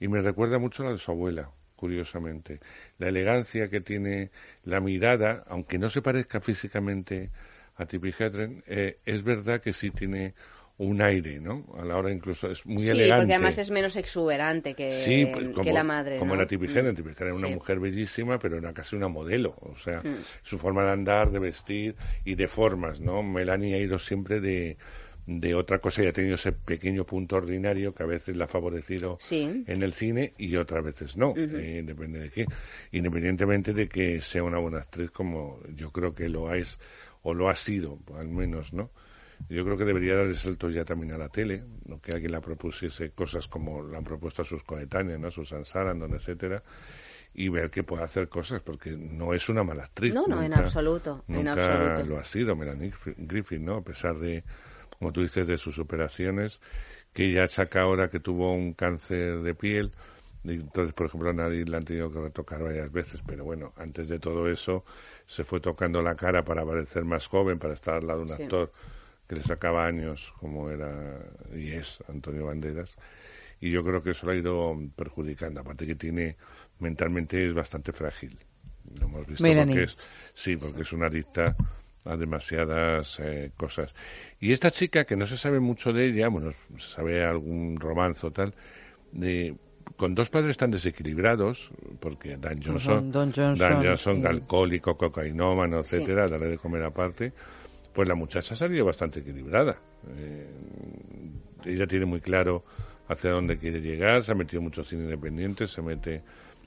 y 0.00 0.08
me 0.08 0.22
recuerda 0.22 0.58
mucho 0.58 0.84
la 0.84 0.92
de 0.92 0.98
su 0.98 1.10
abuela, 1.10 1.50
curiosamente. 1.76 2.60
La 2.98 3.08
elegancia 3.08 3.68
que 3.68 3.80
tiene, 3.82 4.30
la 4.64 4.80
mirada, 4.80 5.44
aunque 5.48 5.78
no 5.78 5.90
se 5.90 6.02
parezca 6.02 6.40
físicamente 6.40 7.30
a 7.76 7.84
Tippi 7.86 8.14
Hedren, 8.18 8.64
eh, 8.66 8.98
es 9.04 9.22
verdad 9.22 9.60
que 9.60 9.72
sí 9.74 9.90
tiene 9.90 10.34
un 10.78 11.00
aire, 11.00 11.40
¿no? 11.40 11.64
A 11.78 11.84
la 11.86 11.96
hora 11.96 12.12
incluso 12.12 12.50
es 12.50 12.66
muy 12.66 12.82
sí, 12.82 12.90
elegante. 12.90 13.22
porque 13.22 13.34
además 13.34 13.56
es 13.58 13.70
menos 13.70 13.96
exuberante 13.96 14.74
que, 14.74 14.90
Sí, 14.90 15.26
pues, 15.32 15.48
como, 15.48 15.62
que 15.62 15.72
la 15.72 15.82
madre. 15.84 16.18
como 16.18 16.34
¿no? 16.34 16.40
era 16.42 16.46
Mm. 16.46 16.46
Era 17.28 17.34
una 17.34 17.46
Sí. 17.48 17.54
mujer 17.54 17.80
bellísima, 17.80 18.38
pero 18.38 18.58
era 18.58 18.72
casi 18.74 18.94
una 18.94 19.08
modelo. 19.08 19.56
O 19.60 19.74
sea, 19.76 20.00
Mm. 20.02 20.16
su 20.42 20.58
forma 20.58 20.84
de 20.84 20.90
andar, 20.92 21.30
de 21.30 21.38
vestir 21.38 21.96
y 22.24 22.34
de 22.34 22.46
formas, 22.48 23.00
¿no? 23.00 23.22
Melanie 23.22 23.74
ha 23.74 23.78
ido 23.78 23.98
siempre 23.98 24.40
de, 24.40 24.76
de 25.26 25.54
otra 25.54 25.78
cosa 25.78 26.04
y 26.04 26.06
ha 26.08 26.12
tenido 26.12 26.34
ese 26.34 26.52
pequeño 26.52 27.04
punto 27.04 27.36
ordinario 27.36 27.94
que 27.94 28.02
a 28.02 28.06
veces 28.06 28.36
la 28.36 28.44
ha 28.44 28.48
favorecido 28.48 29.16
Sí. 29.18 29.64
en 29.66 29.82
el 29.82 29.92
cine 29.94 30.34
y 30.38 30.54
otras 30.56 30.84
veces 30.84 31.16
no. 31.16 31.32
Eh, 31.36 31.82
depende 31.86 32.18
de 32.20 32.30
qué. 32.30 32.44
Independientemente 32.92 33.72
de 33.72 33.88
que 33.88 34.20
sea 34.20 34.42
una 34.42 34.58
buena 34.58 34.78
actriz 34.78 35.10
como 35.10 35.58
yo 35.74 35.90
creo 35.90 36.14
que 36.14 36.28
lo 36.28 36.52
es 36.54 36.78
o 37.22 37.34
lo 37.34 37.48
ha 37.48 37.54
sido, 37.56 37.98
al 38.16 38.28
menos, 38.28 38.72
¿no? 38.72 38.90
Yo 39.48 39.64
creo 39.64 39.76
que 39.76 39.84
debería 39.84 40.16
dar 40.16 40.26
el 40.26 40.36
salto 40.36 40.70
ya 40.70 40.84
también 40.84 41.12
a 41.12 41.18
la 41.18 41.28
tele, 41.28 41.62
¿no? 41.84 42.00
que 42.00 42.12
alguien 42.12 42.32
la 42.32 42.40
propusiese 42.40 43.10
cosas 43.12 43.46
como 43.48 43.82
la 43.82 43.98
han 43.98 44.04
propuesto 44.04 44.42
a 44.42 44.44
sus 44.44 44.64
coetáneas, 44.64 45.20
¿no? 45.20 45.30
Susan 45.30 45.64
Sarandon, 45.64 46.14
etcétera, 46.14 46.62
y 47.34 47.48
ver 47.48 47.70
que 47.70 47.82
puede 47.84 48.02
hacer 48.02 48.28
cosas, 48.28 48.62
porque 48.62 48.90
no 48.96 49.34
es 49.34 49.48
una 49.48 49.62
mala 49.62 49.84
actriz. 49.84 50.14
No, 50.14 50.26
no, 50.26 50.42
en 50.42 50.54
absoluto, 50.54 51.24
en 51.28 51.34
Nunca 51.36 51.50
absoluto. 51.50 52.06
lo 52.06 52.18
ha 52.18 52.24
sido 52.24 52.56
Melanie 52.56 52.92
Griffith, 53.18 53.60
¿no? 53.60 53.76
A 53.76 53.82
pesar 53.84 54.18
de, 54.18 54.44
como 54.98 55.12
tú 55.12 55.22
dices, 55.22 55.46
de 55.46 55.58
sus 55.58 55.78
operaciones, 55.78 56.60
que 57.12 57.32
ya 57.32 57.48
saca 57.48 57.82
ahora 57.82 58.10
que 58.10 58.20
tuvo 58.20 58.52
un 58.54 58.74
cáncer 58.74 59.40
de 59.42 59.54
piel, 59.54 59.92
y 60.44 60.52
entonces, 60.54 60.92
por 60.94 61.06
ejemplo, 61.06 61.30
a 61.30 61.32
nadie 61.32 61.64
le 61.64 61.76
han 61.76 61.84
tenido 61.84 62.10
que 62.12 62.20
retocar 62.20 62.62
varias 62.62 62.92
veces, 62.92 63.22
pero 63.26 63.44
bueno, 63.44 63.72
antes 63.76 64.08
de 64.08 64.18
todo 64.20 64.48
eso, 64.48 64.84
se 65.26 65.44
fue 65.44 65.60
tocando 65.60 66.02
la 66.02 66.14
cara 66.16 66.44
para 66.44 66.64
parecer 66.64 67.04
más 67.04 67.26
joven, 67.26 67.58
para 67.58 67.74
estar 67.74 67.94
al 67.96 68.06
lado 68.06 68.20
de 68.20 68.24
un 68.26 68.30
Sí. 68.36 68.42
actor 68.42 68.72
que 69.28 69.36
le 69.36 69.40
sacaba 69.42 69.86
años, 69.86 70.32
como 70.40 70.70
era 70.70 71.18
y 71.54 71.70
es 71.72 71.98
Antonio 72.08 72.46
Banderas, 72.46 72.96
y 73.60 73.70
yo 73.70 73.82
creo 73.84 74.02
que 74.02 74.10
eso 74.10 74.26
lo 74.26 74.32
ha 74.32 74.36
ido 74.36 74.76
perjudicando, 74.94 75.60
aparte 75.60 75.86
que 75.86 75.94
tiene, 75.94 76.36
mentalmente 76.78 77.44
es 77.46 77.54
bastante 77.54 77.92
frágil. 77.92 78.38
Lo 79.00 79.06
hemos 79.06 79.26
visto 79.26 79.42
Melanie. 79.42 79.74
porque 79.74 79.84
es, 79.84 79.98
sí, 80.34 80.56
porque 80.56 80.82
es 80.82 80.92
una 80.92 81.06
adicta 81.06 81.56
a 82.04 82.16
demasiadas 82.16 83.18
eh, 83.18 83.50
cosas. 83.56 83.94
Y 84.38 84.52
esta 84.52 84.70
chica, 84.70 85.04
que 85.04 85.16
no 85.16 85.26
se 85.26 85.36
sabe 85.36 85.58
mucho 85.58 85.92
de 85.92 86.06
ella, 86.06 86.28
bueno, 86.28 86.52
se 86.78 86.88
sabe 86.94 87.24
algún 87.24 87.80
romance 87.80 88.24
o 88.26 88.30
tal, 88.30 88.54
de, 89.10 89.56
con 89.96 90.14
dos 90.14 90.30
padres 90.30 90.56
tan 90.56 90.70
desequilibrados, 90.70 91.70
porque 91.98 92.36
Dan 92.36 92.62
Johnson, 92.62 93.10
Don 93.10 93.32
Johnson, 93.32 93.58
Dan 93.58 93.84
Johnson, 93.84 94.20
sí. 94.20 94.26
alcohólico, 94.26 94.96
cocainómano, 94.96 95.82
Sí. 95.82 95.96
etcétera, 95.96 96.28
darle 96.28 96.48
de 96.50 96.58
comer 96.58 96.84
aparte, 96.84 97.32
pues 97.96 98.10
la 98.10 98.14
muchacha 98.14 98.52
ha 98.52 98.56
salido 98.58 98.84
bastante 98.84 99.20
equilibrada. 99.20 99.78
Eh, 100.18 100.46
ella 101.64 101.86
tiene 101.86 102.04
muy 102.04 102.20
claro 102.20 102.62
hacia 103.08 103.30
dónde 103.30 103.56
quiere 103.56 103.80
llegar, 103.80 104.22
se 104.22 104.32
ha 104.32 104.34
metido 104.34 104.60
mucho 104.60 104.84
cine 104.84 105.04
independiente, 105.04 105.66
se 105.66 105.80
mete 105.80 106.22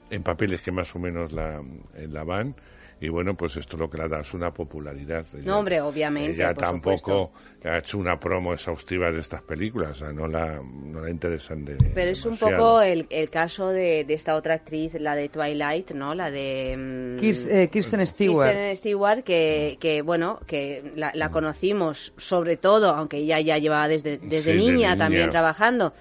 en 0.09 0.23
papeles 0.23 0.59
que 0.61 0.71
más 0.71 0.95
o 0.95 0.97
menos 0.97 1.31
la, 1.31 1.61
eh, 1.93 2.07
la 2.09 2.23
van. 2.23 2.55
Y 3.01 3.07
bueno, 3.07 3.33
pues 3.35 3.55
esto 3.55 3.77
lo 3.77 3.89
que 3.89 3.97
le 3.97 4.09
da 4.09 4.19
es 4.19 4.33
una 4.33 4.51
popularidad. 4.51 5.25
Ella- 5.33 5.43
No, 5.45 5.59
hombre, 5.59 5.79
obviamente, 5.79 6.33
Ella 6.33 6.53
por 6.53 6.63
tampoco 6.63 7.31
ha 7.63 7.77
hecho 7.77 7.97
una 7.97 8.19
promo 8.19 8.53
exhaustiva 8.53 9.09
de 9.11 9.19
estas 9.19 9.41
películas, 9.41 9.91
o 9.91 9.95
sea, 10.05 10.11
no 10.11 10.27
la, 10.27 10.61
no 10.61 10.99
la 11.01 11.09
interesan 11.09 11.63
de. 11.63 11.77
Pero 11.93 12.11
es 12.11 12.25
un 12.25 12.35
poco 12.37 12.81
el, 12.81 13.07
el 13.09 13.29
caso 13.29 13.69
de, 13.69 14.03
de 14.03 14.13
esta 14.13 14.35
otra 14.35 14.55
actriz, 14.55 14.93
la 14.95 15.15
de 15.15 15.29
Twilight, 15.29 15.91
¿no? 15.91 16.13
La 16.13 16.29
de... 16.29 16.75
mm, 16.77 17.19
Kirs- 17.21 17.47
eh, 17.49 17.69
Kirsten 17.69 18.05
Stewart. 18.05 18.49
Kristen 18.51 18.75
Stewart, 18.75 19.23
que, 19.23 19.77
que 19.79 20.01
bueno, 20.01 20.39
que 20.45 20.91
la, 20.95 21.11
la 21.15 21.31
conocimos 21.31 22.11
sobre 22.17 22.57
todo, 22.57 22.89
aunque 22.91 23.17
ella 23.17 23.39
ya 23.39 23.57
llevaba 23.57 23.87
desde, 23.87 24.17
desde 24.17 24.41
Sí, 24.41 24.49
de 24.51 24.55
niña, 24.57 24.73
niña. 24.89 24.97
también 24.97 25.29
trabajando, 25.31 25.93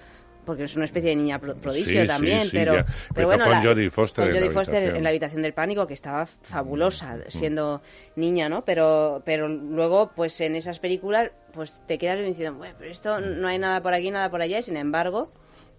porque 0.49 0.63
es 0.63 0.75
una 0.75 0.85
especie 0.85 1.11
de 1.11 1.15
niña 1.15 1.37
pro- 1.37 1.53
prodigio 1.55 2.01
Sí, 2.01 2.07
también, 2.07 2.45
sí, 2.45 2.49
pero, 2.53 2.83
pero 3.13 3.27
bueno, 3.27 3.43
con 3.43 3.53
la- 3.53 3.61
Jodie 3.61 3.91
Foster 3.91 4.23
con 4.25 4.29
en 4.29 4.33
la 4.33 4.39
Jodie 4.47 4.53
Foster 4.55 4.75
habitación. 4.77 4.97
en 4.97 5.03
la 5.03 5.09
habitación 5.09 5.41
del 5.43 5.53
pánico, 5.53 5.85
que 5.85 5.93
estaba 5.93 6.25
fabulosa 6.25 7.17
Mm. 7.17 7.19
siendo 7.29 7.81
niña, 8.15 8.49
¿no? 8.49 8.65
Pero, 8.65 9.21
pero 9.23 9.47
luego, 9.47 10.11
pues 10.15 10.41
en 10.41 10.55
esas 10.55 10.79
películas, 10.79 11.29
pues 11.53 11.79
te 11.87 11.99
quedas 11.99 12.17
diciendo, 12.25 12.57
bueno, 12.57 12.73
pero 12.79 12.89
esto 12.89 13.21
no 13.21 13.47
hay 13.47 13.59
nada 13.59 13.83
por 13.83 13.93
aquí, 13.93 14.09
nada 14.09 14.31
por 14.31 14.41
allá, 14.41 14.57
y 14.57 14.63
sin 14.63 14.75
embargo, 14.77 15.31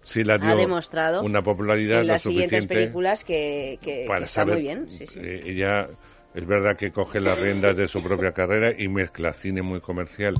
Sí, 0.03 0.23
la 0.23 0.35
ha 0.35 0.55
demostrado 0.55 1.21
una 1.21 1.41
popularidad 1.43 1.99
en 1.99 2.07
lo 2.07 2.13
las 2.13 2.21
siguientes 2.21 2.65
películas 2.67 3.25
que, 3.25 3.77
que- 3.81 4.03
que 4.03 4.05
para 4.07 4.23
está 4.23 4.41
saber. 4.43 4.53
muy 4.55 4.61
bien. 4.63 4.89
Sí, 4.89 5.05
sí. 5.05 5.19
eh, 5.21 5.41
ella 5.45 5.89
es 6.33 6.45
verdad 6.47 6.77
que 6.77 6.91
coge 6.91 7.19
las 7.19 7.37
riendas 7.37 7.75
de 7.75 7.89
su 7.89 8.01
propia 8.01 8.31
carrera 8.31 8.71
y 8.75 8.87
mezcla 8.87 9.33
cine 9.33 9.61
muy 9.61 9.81
comercial. 9.81 10.35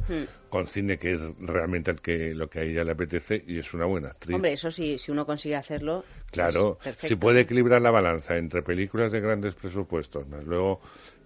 Con 0.51 0.67
cine 0.67 0.99
que 0.99 1.13
es 1.13 1.21
realmente 1.39 1.89
el 1.89 2.01
que 2.01 2.35
lo 2.35 2.49
que 2.49 2.59
a 2.59 2.63
ella 2.63 2.83
le 2.83 2.91
apetece 2.91 3.41
y 3.47 3.57
es 3.57 3.73
una 3.73 3.85
buena 3.85 4.09
actriz. 4.09 4.35
Hombre, 4.35 4.51
eso 4.51 4.69
sí, 4.69 4.97
si 4.97 5.09
uno 5.09 5.25
consigue 5.25 5.55
hacerlo. 5.55 6.03
Claro, 6.29 6.77
pues, 6.83 6.97
si 6.99 7.15
puede 7.15 7.39
equilibrar 7.39 7.81
la 7.81 7.89
balanza 7.89 8.37
entre 8.37 8.61
películas 8.61 9.11
de 9.13 9.21
grandes 9.21 9.55
presupuestos, 9.55 10.27
más 10.27 10.43
luego 10.43 10.81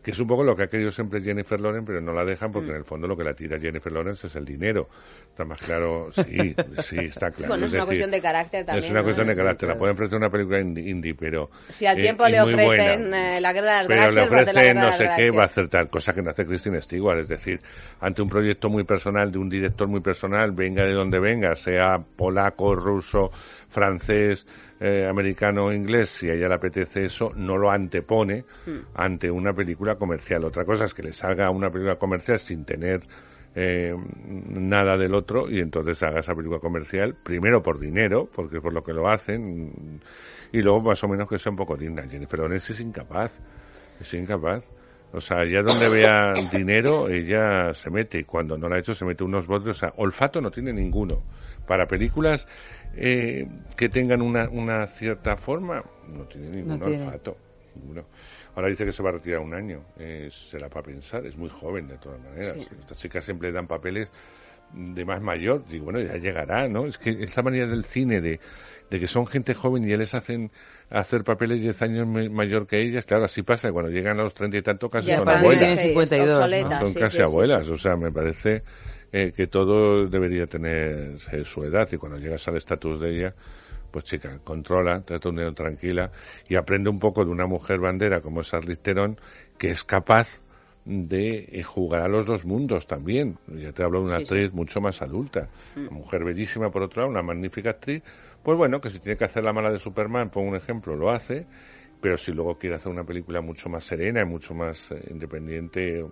que 0.06 0.12
es 0.12 0.20
un 0.20 0.28
poco 0.28 0.44
lo 0.44 0.56
que 0.56 0.62
ha 0.62 0.68
querido 0.68 0.92
siempre 0.92 1.20
Jennifer 1.20 1.60
Lawrence, 1.60 1.84
pero 1.88 2.00
no 2.00 2.14
la 2.14 2.24
dejan 2.24 2.52
Mm. 2.52 2.54
porque 2.54 2.70
en 2.70 2.76
el 2.76 2.84
fondo 2.84 3.08
lo 3.08 3.18
que 3.18 3.24
la 3.24 3.34
tira 3.34 3.60
Jennifer 3.60 3.92
Lawrence 3.92 4.28
es 4.28 4.36
el 4.36 4.46
dinero. 4.46 4.88
Está 5.30 5.46
más 5.46 5.60
claro, 5.60 6.12
sí, 6.12 6.56
sí, 6.84 6.98
está 7.00 7.32
claro. 7.32 7.50
Bueno, 7.50 7.66
es 7.66 7.72
una 7.72 7.80
decir, 7.80 7.86
cuestión 7.86 8.12
de 8.12 8.22
carácter 8.22 8.66
también. 8.66 8.86
Es 8.86 8.92
una 8.92 9.00
¿no? 9.00 9.04
cuestión 9.04 9.28
de 9.28 9.36
carácter. 9.36 9.70
La 9.70 9.76
pueden 9.80 9.96
ofrecer 9.96 10.18
una 10.20 10.30
película 10.30 10.60
indie, 10.60 11.16
pero... 11.16 11.50
Si 11.70 11.88
al 11.88 11.98
eh, 11.98 12.04
tiempo 12.04 12.28
le 12.28 12.40
ofrecen 12.40 13.14
eh, 13.16 13.42
la 13.42 13.52
guerra 13.52 13.78
de 13.78 13.78
las 13.78 13.88
Pero 13.88 14.12
le 14.12 14.22
ofrecen 14.22 14.78
no 14.78 14.92
sé 14.92 15.10
qué, 15.18 15.32
va 15.32 15.42
a 15.42 15.46
hacer 15.46 15.70
tal 15.70 15.90
cosa 15.90 16.14
que 16.14 16.22
no 16.22 16.30
hace 16.30 16.46
Christine 16.46 16.80
Stewart. 16.82 17.18
Es 17.22 17.28
decir, 17.28 17.60
ante 18.00 18.22
un 18.22 18.30
proyecto 18.30 18.70
muy 18.70 18.84
personal, 18.84 19.32
de 19.32 19.40
un 19.40 19.50
director 19.50 19.88
muy 19.88 20.02
personal, 20.02 20.52
venga 20.52 20.84
de 20.86 20.94
donde 20.94 21.20
venga, 21.20 21.56
sea 21.56 21.98
polaco, 22.16 22.76
ruso, 22.76 23.32
francés, 23.70 24.46
eh, 24.80 25.08
americano 25.10 25.66
o 25.66 25.74
inglés, 25.74 26.10
si 26.10 26.30
a 26.30 26.34
ella 26.34 26.50
le 26.50 26.56
apetece 26.56 27.06
eso, 27.06 27.32
no 27.36 27.58
lo 27.58 27.72
antepone 27.72 28.44
ante 28.94 29.32
una 29.32 29.54
película 29.54 29.96
comercial. 29.96 30.44
Otra 30.44 30.66
cosa 30.66 30.86
es 30.86 30.94
que 30.94 31.04
le 31.04 31.14
salga 31.14 31.50
una 31.50 31.70
película 31.70 31.96
comercial 31.96 32.40
sin 32.40 32.66
tener 32.66 33.02
eh, 33.56 33.96
nada 34.50 34.98
del 34.98 35.14
otro 35.14 35.50
y 35.50 35.60
entonces 35.60 36.04
haga 36.04 36.20
esa 36.20 36.36
película 36.36 36.60
comercial, 36.60 37.16
primero 37.16 37.64
por 37.64 37.80
dinero, 37.80 38.30
porque 38.34 38.58
es 38.58 38.62
por 38.62 38.74
lo 38.74 38.84
que 38.84 38.92
lo 38.92 39.08
hacen, 39.08 40.02
y 40.52 40.62
luego 40.62 40.82
más 40.82 41.02
o 41.06 41.08
menos 41.08 41.30
que 41.30 41.40
sea 41.40 41.52
un 41.52 41.58
poco 41.58 41.78
digna. 41.78 42.04
Jennifer 42.10 42.40
Lawrence 42.40 42.74
es 42.74 42.80
incapaz, 42.82 43.40
es 44.00 44.14
incapaz. 44.14 44.64
O 45.14 45.22
sea, 45.22 45.46
ya 45.46 45.62
donde 45.62 45.88
vea 45.88 46.34
dinero, 46.52 47.08
ella 47.08 47.74
se 47.74 47.90
mete, 47.90 48.20
y 48.20 48.24
cuando 48.26 48.58
no 48.58 48.68
lo 48.68 48.76
ha 48.76 48.80
hecho, 48.80 48.94
se 48.94 49.06
mete 49.06 49.24
unos 49.24 49.48
botes. 49.48 49.70
O 49.70 49.74
sea, 49.74 49.94
olfato 49.96 50.42
no 50.42 50.52
tiene 50.52 50.74
ninguno. 50.74 51.24
Para 51.66 51.88
películas 51.88 52.48
eh, 52.96 53.48
que 53.76 53.90
tengan 53.90 54.22
una, 54.22 54.50
una 54.50 54.88
cierta 54.88 55.36
forma, 55.38 55.84
no 56.08 56.24
tiene 56.26 56.50
ningún 56.50 56.80
No 56.80 56.86
tiene. 56.86 57.04
olfato. 57.06 57.38
ninguno. 57.76 58.06
Ahora 58.56 58.70
dice 58.70 58.86
que 58.86 58.94
se 58.94 59.04
va 59.04 59.10
a 59.10 59.14
retirar 59.14 59.42
un 59.42 59.54
año. 59.54 59.84
Eh, 60.00 60.30
será 60.32 60.70
para 60.70 60.86
pensar, 60.86 61.26
es 61.26 61.36
muy 61.38 61.50
joven 61.50 61.88
de 61.88 61.98
todas 61.98 62.22
maneras. 62.22 62.56
Sí. 62.58 62.68
Estas 62.80 62.98
chicas 63.00 63.26
siempre 63.26 63.52
dan 63.52 63.68
papeles 63.68 64.10
de 64.74 65.04
más 65.06 65.22
mayor. 65.22 65.66
Digo, 65.68 65.86
bueno, 65.86 66.00
ya 66.00 66.16
llegará, 66.18 66.68
¿no? 66.70 66.86
Es 66.86 66.98
que 66.98 67.10
esta 67.22 67.42
manera 67.42 67.68
del 67.68 67.84
cine 67.84 68.22
de, 68.22 68.40
de 68.90 69.00
que 69.00 69.08
son 69.08 69.28
gente 69.28 69.54
joven 69.54 69.84
y 69.84 69.90
ya 69.90 69.98
les 69.98 70.14
hacen 70.16 70.52
hacer 70.90 71.24
papeles 71.26 71.60
10 71.60 71.82
años 71.82 72.08
mayor 72.08 72.66
que 72.66 72.80
ellas, 72.82 73.04
claro, 73.06 73.26
así 73.26 73.44
pasa. 73.44 73.72
Cuando 73.74 73.92
llegan 73.92 74.20
a 74.22 74.24
los 74.24 74.34
30 74.34 74.58
y 74.58 74.62
tanto, 74.62 74.90
casi 74.90 75.08
Ya 75.08 75.20
son 75.20 75.28
abuelas. 75.30 75.78
en 75.78 75.88
52, 75.90 76.28
¿no? 76.28 76.36
obsoletas, 76.38 76.80
Son 76.80 76.94
sí, 76.94 77.00
casi 77.00 77.12
sí, 77.12 77.18
sí, 77.18 77.24
abuelas, 77.24 77.66
sí. 77.66 77.72
o 77.74 77.78
sea, 77.78 77.98
me 77.98 78.12
parece 78.12 78.64
eh, 79.18 79.32
que 79.32 79.48
todo 79.48 80.08
debería 80.08 80.46
tener 80.46 81.16
eh, 81.32 81.46
su 81.46 81.64
edad 81.64 81.88
y 81.92 81.96
cuando 81.98 82.18
llegas 82.18 82.46
al 82.50 82.58
estatus 82.58 83.00
de 83.00 83.18
ella, 83.18 83.36
pues 83.90 84.04
chica, 84.04 84.40
controla, 84.44 85.02
trata 85.06 85.30
un 85.30 85.38
dedo 85.38 85.54
tranquila 85.54 86.12
y 86.50 86.56
aprende 86.56 86.90
un 86.90 87.00
poco 87.00 87.24
de 87.24 87.32
una 87.32 87.46
mujer 87.48 87.80
bandera 87.80 88.20
como 88.20 88.42
es 88.42 88.50
Charlize 88.50 88.82
Theron, 88.82 89.18
que 89.58 89.72
es 89.72 89.86
capaz 89.86 90.42
de 90.84 91.48
eh, 91.52 91.64
jugar 91.64 92.02
a 92.02 92.08
los 92.10 92.26
dos 92.26 92.44
mundos 92.44 92.88
también. 92.88 93.38
Ya 93.48 93.72
te 93.72 93.84
hablo 93.84 94.00
de 94.00 94.06
una 94.08 94.20
Sí, 94.20 94.26
sí. 94.26 94.34
actriz 94.34 94.54
mucho 94.54 94.82
más 94.82 95.02
adulta. 95.02 95.48
Mm. 95.76 95.80
Una 95.80 95.92
mujer 95.92 96.24
bellísima, 96.26 96.70
por 96.70 96.84
otro 96.84 97.02
lado, 97.04 97.12
una 97.12 97.22
magnífica 97.24 97.70
actriz. 97.72 98.04
Pues 98.44 98.58
bueno, 98.58 98.82
que 98.82 98.90
si 98.90 99.00
tiene 99.00 99.18
que 99.18 99.24
hacer 99.24 99.44
la 99.44 99.54
mala 99.54 99.72
de 99.72 99.80
Superman, 99.80 100.30
pongo 100.30 100.50
un 100.50 100.56
ejemplo, 100.58 100.96
lo 100.96 101.10
hace. 101.10 101.48
Pero 102.02 102.18
si 102.18 102.34
luego 102.34 102.58
quiere 102.60 102.76
hacer 102.76 102.92
una 102.92 103.04
película 103.06 103.42
mucho 103.42 103.70
más 103.70 103.84
serena 103.86 104.22
y 104.22 104.26
mucho 104.26 104.54
más 104.54 104.92
eh, 104.92 105.00
independiente, 105.10 106.06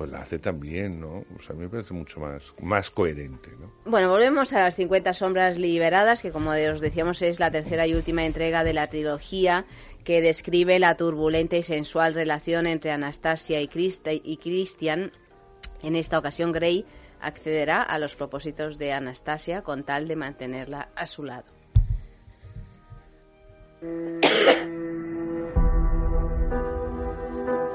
pues 0.00 0.10
la 0.12 0.22
hace 0.22 0.38
también, 0.38 0.98
¿no? 0.98 1.26
O 1.38 1.42
sea, 1.42 1.50
a 1.54 1.58
mí 1.58 1.64
me 1.64 1.68
parece 1.68 1.92
mucho 1.92 2.20
más, 2.20 2.54
más 2.62 2.90
coherente, 2.90 3.50
¿no? 3.60 3.70
Bueno, 3.84 4.08
volvemos 4.08 4.50
a 4.54 4.60
las 4.60 4.74
50 4.74 5.12
sombras 5.12 5.58
liberadas, 5.58 6.22
que 6.22 6.30
como 6.30 6.52
os 6.52 6.80
decíamos 6.80 7.20
es 7.20 7.38
la 7.38 7.50
tercera 7.50 7.86
y 7.86 7.92
última 7.92 8.24
entrega 8.24 8.64
de 8.64 8.72
la 8.72 8.86
trilogía 8.86 9.66
que 10.02 10.22
describe 10.22 10.78
la 10.78 10.96
turbulenta 10.96 11.56
y 11.58 11.62
sensual 11.62 12.14
relación 12.14 12.66
entre 12.66 12.92
Anastasia 12.92 13.60
y, 13.60 13.68
Christa- 13.68 14.14
y 14.14 14.38
Christian. 14.38 15.12
En 15.82 15.94
esta 15.96 16.18
ocasión, 16.18 16.50
Grey 16.52 16.86
accederá 17.20 17.82
a 17.82 17.98
los 17.98 18.16
propósitos 18.16 18.78
de 18.78 18.94
Anastasia 18.94 19.60
con 19.60 19.84
tal 19.84 20.08
de 20.08 20.16
mantenerla 20.16 20.88
a 20.96 21.04
su 21.04 21.24
lado. 21.24 21.44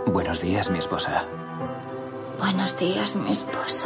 Buenos 0.07 0.41
días, 0.41 0.71
mi 0.71 0.79
esposa. 0.79 1.27
Buenos 2.39 2.77
días, 2.77 3.15
mi 3.15 3.31
esposo. 3.31 3.85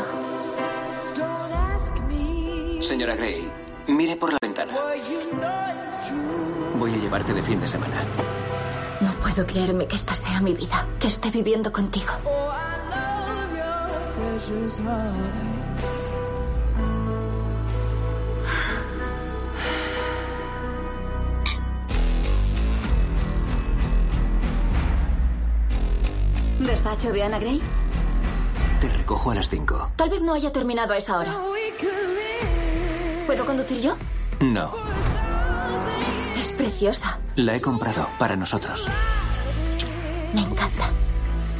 Señora 2.81 3.15
Gray, 3.15 3.49
mire 3.87 4.15
por 4.15 4.31
la 4.31 4.39
ventana. 4.41 4.73
Voy 6.77 6.93
a 6.93 6.97
llevarte 6.97 7.33
de 7.33 7.43
fin 7.43 7.59
de 7.59 7.67
semana. 7.67 8.03
No 9.01 9.13
puedo 9.19 9.45
creerme 9.45 9.87
que 9.87 9.95
esta 9.95 10.15
sea 10.15 10.41
mi 10.41 10.53
vida, 10.53 10.87
que 10.99 11.07
esté 11.07 11.29
viviendo 11.29 11.71
contigo. 11.71 12.11
¿Despacho 26.59 27.11
de 27.11 27.23
Ana 27.23 27.39
Gray? 27.39 27.61
Recojo 29.09 29.31
a 29.31 29.35
las 29.35 29.49
5. 29.49 29.93
Tal 29.95 30.07
vez 30.07 30.21
no 30.21 30.35
haya 30.35 30.51
terminado 30.51 30.93
a 30.93 30.97
esa 30.97 31.17
hora. 31.17 31.35
¿Puedo 33.25 33.43
conducir 33.43 33.81
yo? 33.81 33.97
No, 34.39 34.71
Es 36.39 36.51
preciosa. 36.51 37.17
la 37.35 37.55
he 37.55 37.59
comprado 37.59 38.07
para 38.19 38.35
nosotros. 38.35 38.85
Me 40.35 40.41
encanta. 40.41 40.91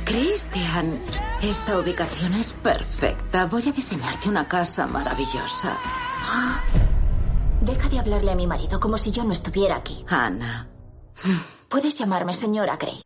Cristian, 0.06 1.02
esta 1.42 1.80
ubicación 1.80 2.36
es 2.36 2.54
perfecta. 2.54 3.46
Voy 3.48 3.68
a 3.68 3.72
diseñarte 3.72 4.30
una 4.30 4.48
casa 4.48 4.86
maravillosa. 4.86 5.76
Ah. 6.28 6.62
Deja 7.62 7.90
de 7.90 7.98
hablarle 7.98 8.32
a 8.32 8.36
mi 8.36 8.46
marido 8.46 8.80
como 8.80 8.96
si 8.96 9.10
yo 9.10 9.24
no 9.24 9.34
estuviera 9.34 9.78
aquí. 9.78 10.06
Ana. 10.08 10.68
Puedes 11.68 11.98
llamarme 11.98 12.32
señora 12.34 12.78
Gray. 12.78 13.02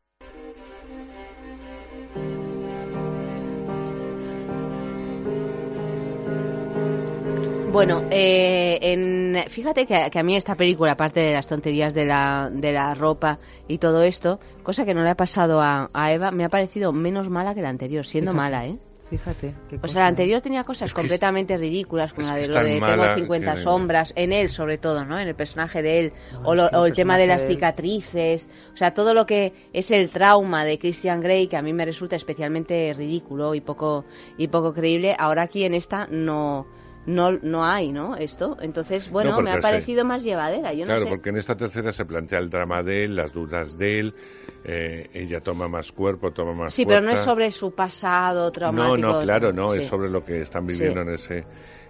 Bueno, 7.74 8.04
eh, 8.12 8.78
en, 8.84 9.36
fíjate 9.50 9.88
que, 9.88 10.08
que 10.12 10.20
a 10.20 10.24
mí 10.24 10.36
esta 10.36 10.54
película, 10.54 10.92
aparte 10.92 11.20
de 11.22 11.34
las 11.34 11.48
tonterías 11.48 11.96
de 11.96 12.06
la, 12.06 12.52
de 12.54 12.72
la 12.72 12.94
ropa 12.94 13.40
y 13.68 13.80
todo 13.80 14.04
esto, 14.04 14.40
cosa 14.62 14.86
que 14.86 14.94
no 14.94 15.02
le 15.04 15.10
ha 15.10 15.16
pasado 15.16 15.60
a, 15.60 15.90
a 15.92 16.14
Eva, 16.14 16.30
me 16.30 16.46
ha 16.46 16.50
parecido 16.50 16.94
menos 16.94 17.30
mala 17.30 17.56
que 17.56 17.62
la 17.64 17.70
anterior, 17.70 18.06
siendo 18.06 18.32
Fíjate, 18.32 18.52
mala, 18.52 18.68
¿eh? 18.68 18.78
Fíjate. 19.10 19.54
qué 19.70 19.80
O 19.82 19.88
sea, 19.88 20.04
la 20.04 20.08
anterior 20.10 20.40
tenía 20.42 20.64
cosas 20.64 20.90
Es 20.90 20.94
que 20.94 21.02
es- 21.02 21.04
completamente 21.04 21.58
ridículas, 21.58 22.14
como 22.14 22.28
la 22.28 22.36
de 22.36 22.48
lo 22.48 22.54
de 22.60 22.80
tengo 22.80 23.16
50 23.16 23.56
que- 23.56 23.62
sombras, 23.62 24.14
en 24.16 24.34
él 24.34 24.50
sobre 24.50 24.78
todo, 24.78 25.04
¿no? 25.04 25.20
En 25.20 25.28
el 25.28 25.36
personaje 25.36 25.82
de 25.82 26.00
él, 26.00 26.14
o, 26.44 26.54
lo- 26.54 26.70
que 26.70 26.76
o 26.78 26.86
el 26.86 26.92
el 26.92 26.96
tema 26.96 27.18
de 27.18 27.26
las 27.26 27.42
cicatrices, 27.48 28.50
o 28.72 28.78
sea, 28.78 28.94
todo 28.94 29.16
lo 29.16 29.26
que 29.26 29.52
es 29.74 29.90
el 29.90 30.10
trauma 30.10 30.64
de 30.64 30.78
Christian 30.78 31.22
Grey, 31.22 31.48
que 31.48 31.58
a 31.58 31.64
mí 31.64 31.74
me 31.74 31.86
resulta 31.86 32.16
especialmente 32.16 32.94
ridículo 32.96 33.56
y 33.56 33.62
poco, 33.62 34.06
y 34.38 34.48
poco 34.48 34.74
creíble, 34.76 35.16
ahora 35.18 35.42
aquí 35.44 35.64
en 35.64 35.74
esta 35.74 36.08
no, 36.12 36.68
no, 37.06 37.32
no 37.42 37.66
hay, 37.66 37.92
¿no? 37.92 38.16
Esto, 38.16 38.58
entonces, 38.62 39.10
bueno, 39.10 39.42
me 39.42 39.52
ha 39.52 39.60
parecido 39.60 40.06
más 40.06 40.24
llevadera, 40.24 40.74
yo 40.74 40.86
claro, 40.86 41.02
no 41.02 41.06
sé. 41.08 41.10
porque 41.12 41.30
en 41.30 41.38
esta 41.38 41.56
tercera 41.56 41.92
se 41.92 42.06
plantea 42.06 42.40
el 42.40 42.50
drama 42.50 42.82
de 42.84 43.06
él, 43.06 43.16
las 43.16 43.32
dudas 43.34 43.78
de 43.78 44.00
él, 44.00 44.16
eh, 44.64 45.10
ella 45.14 45.42
toma 45.42 45.68
más 45.68 45.92
cuerpo, 45.92 46.32
toma 46.32 46.54
más 46.54 46.74
Sí, 46.74 46.86
pero 46.86 47.02
no 47.02 47.12
es 47.12 47.20
sobre 47.20 47.52
su 47.52 47.74
pasado 47.76 48.52
traumático. 48.52 48.98
No, 48.98 49.14
no, 49.16 49.20
claro, 49.22 49.52
no, 49.52 49.74
Sí. 49.74 49.80
es 49.80 49.86
sobre 49.88 50.10
lo 50.10 50.24
que 50.24 50.42
están 50.42 50.66
viviendo 50.66 51.02
Sí. 51.02 51.08
en 51.08 51.14
ese 51.14 51.46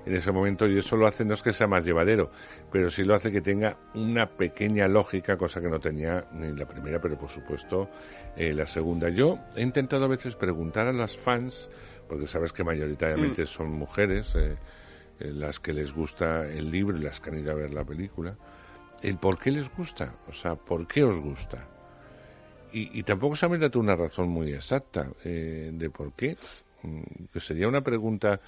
en 0.05 0.15
ese 0.17 0.33
momento 0.33 0.67
y 0.67 0.77
eso 0.77 0.97
lo 0.97 1.07
hace 1.07 1.23
no 1.23 1.33
es 1.33 1.41
que 1.41 1.53
sea 1.53 1.65
más 1.65 1.85
llevadero, 1.85 2.29
pero 2.69 2.89
sí 2.89 3.05
lo 3.05 3.15
hace 3.15 3.31
que 3.31 3.39
tenga 3.39 3.77
una 3.93 4.25
pequeña 4.27 4.85
lógica, 4.89 5.37
cosa 5.37 5.61
que 5.61 5.69
no 5.69 5.79
tenía 5.79 6.25
ni 6.33 6.51
la 6.57 6.65
primera, 6.65 6.99
pero 6.99 7.17
por 7.17 7.29
supuesto 7.29 7.87
eh, 8.35 8.53
la 8.53 8.67
segunda. 8.67 9.07
Yo 9.07 9.39
he 9.55 9.61
intentado 9.61 10.03
a 10.03 10.09
veces 10.09 10.35
preguntar 10.35 10.87
a 10.87 10.91
las 10.91 11.17
fans, 11.17 11.69
porque 12.09 12.27
sabes 12.27 12.51
que 12.51 12.65
mayoritariamente 12.65 13.45
son 13.45 13.71
mujeres, 13.71 14.35
eh, 14.35 14.57
las 15.31 15.59
que 15.59 15.73
les 15.73 15.93
gusta 15.93 16.47
el 16.47 16.71
libro 16.71 16.97
y 16.97 17.01
las 17.01 17.19
que 17.19 17.29
han 17.29 17.39
ido 17.39 17.51
a 17.51 17.55
ver 17.55 17.73
la 17.73 17.83
película, 17.83 18.35
el 19.01 19.17
por 19.17 19.39
qué 19.39 19.51
les 19.51 19.69
gusta, 19.75 20.13
o 20.27 20.33
sea, 20.33 20.55
por 20.55 20.87
qué 20.87 21.03
os 21.03 21.19
gusta. 21.19 21.67
Y, 22.71 22.97
y 22.99 23.03
tampoco 23.03 23.35
se 23.35 23.45
ha 23.45 23.49
una 23.75 23.95
razón 23.95 24.29
muy 24.29 24.51
exacta 24.53 25.07
eh, 25.23 25.71
de 25.73 25.89
por 25.89 26.13
qué. 26.13 26.35
Mm, 26.81 27.01
Que 27.31 27.39
sería 27.39 27.67
una 27.67 27.81
pregunta, 27.81 28.39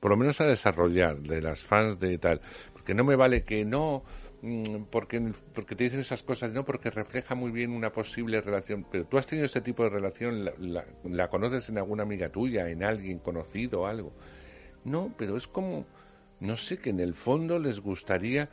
por 0.00 0.10
lo 0.12 0.16
menos 0.16 0.40
a 0.40 0.46
desarrollar, 0.46 1.18
de 1.18 1.42
las 1.42 1.60
fans 1.64 1.98
de 1.98 2.18
tal. 2.18 2.40
Porque 2.72 2.94
no 2.94 3.02
me 3.04 3.16
vale 3.16 3.42
que 3.42 3.64
no, 3.64 4.04
mm, 4.42 4.84
porque, 4.90 5.32
porque 5.54 5.74
te 5.74 5.84
dicen 5.84 6.00
esas 6.00 6.22
cosas, 6.22 6.52
no, 6.52 6.64
porque 6.64 6.90
refleja 6.90 7.34
muy 7.34 7.50
bien 7.50 7.72
una 7.72 7.90
posible 7.92 8.40
relación. 8.40 8.86
Pero 8.90 9.04
tú 9.06 9.18
has 9.18 9.26
tenido 9.26 9.46
ese 9.46 9.60
tipo 9.60 9.82
de 9.82 9.90
relación, 9.90 10.44
la, 10.44 10.52
la- 10.60 10.84
la 11.04 11.28
conoces 11.28 11.68
en 11.68 11.78
alguna 11.78 12.04
amiga 12.04 12.28
tuya, 12.28 12.68
en 12.70 12.84
alguien 12.84 13.18
conocido 13.18 13.86
algo. 13.86 14.12
No, 14.84 15.12
pero 15.18 15.36
es 15.36 15.48
como, 15.48 15.84
no 16.40 16.56
sé, 16.56 16.78
que 16.78 16.90
en 16.90 17.00
el 17.00 17.14
fondo 17.14 17.58
les 17.58 17.80
gustaría, 17.80 18.48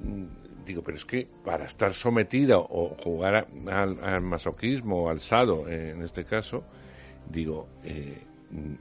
mm, 0.00 0.64
digo, 0.66 0.82
pero 0.82 0.96
es 0.96 1.04
que 1.04 1.26
para 1.44 1.64
estar 1.64 1.92
sometida 1.92 2.58
o 2.58 2.96
jugar 3.02 3.34
a- 3.36 3.82
al, 3.82 4.20
masoquismo 4.22 5.04
o 5.04 5.08
al 5.10 5.20
sado, 5.20 5.68
eh, 5.68 5.90
en 5.90 6.02
este 6.02 6.24
caso, 6.24 6.64
digo, 7.30 7.68
eh, 7.84 8.22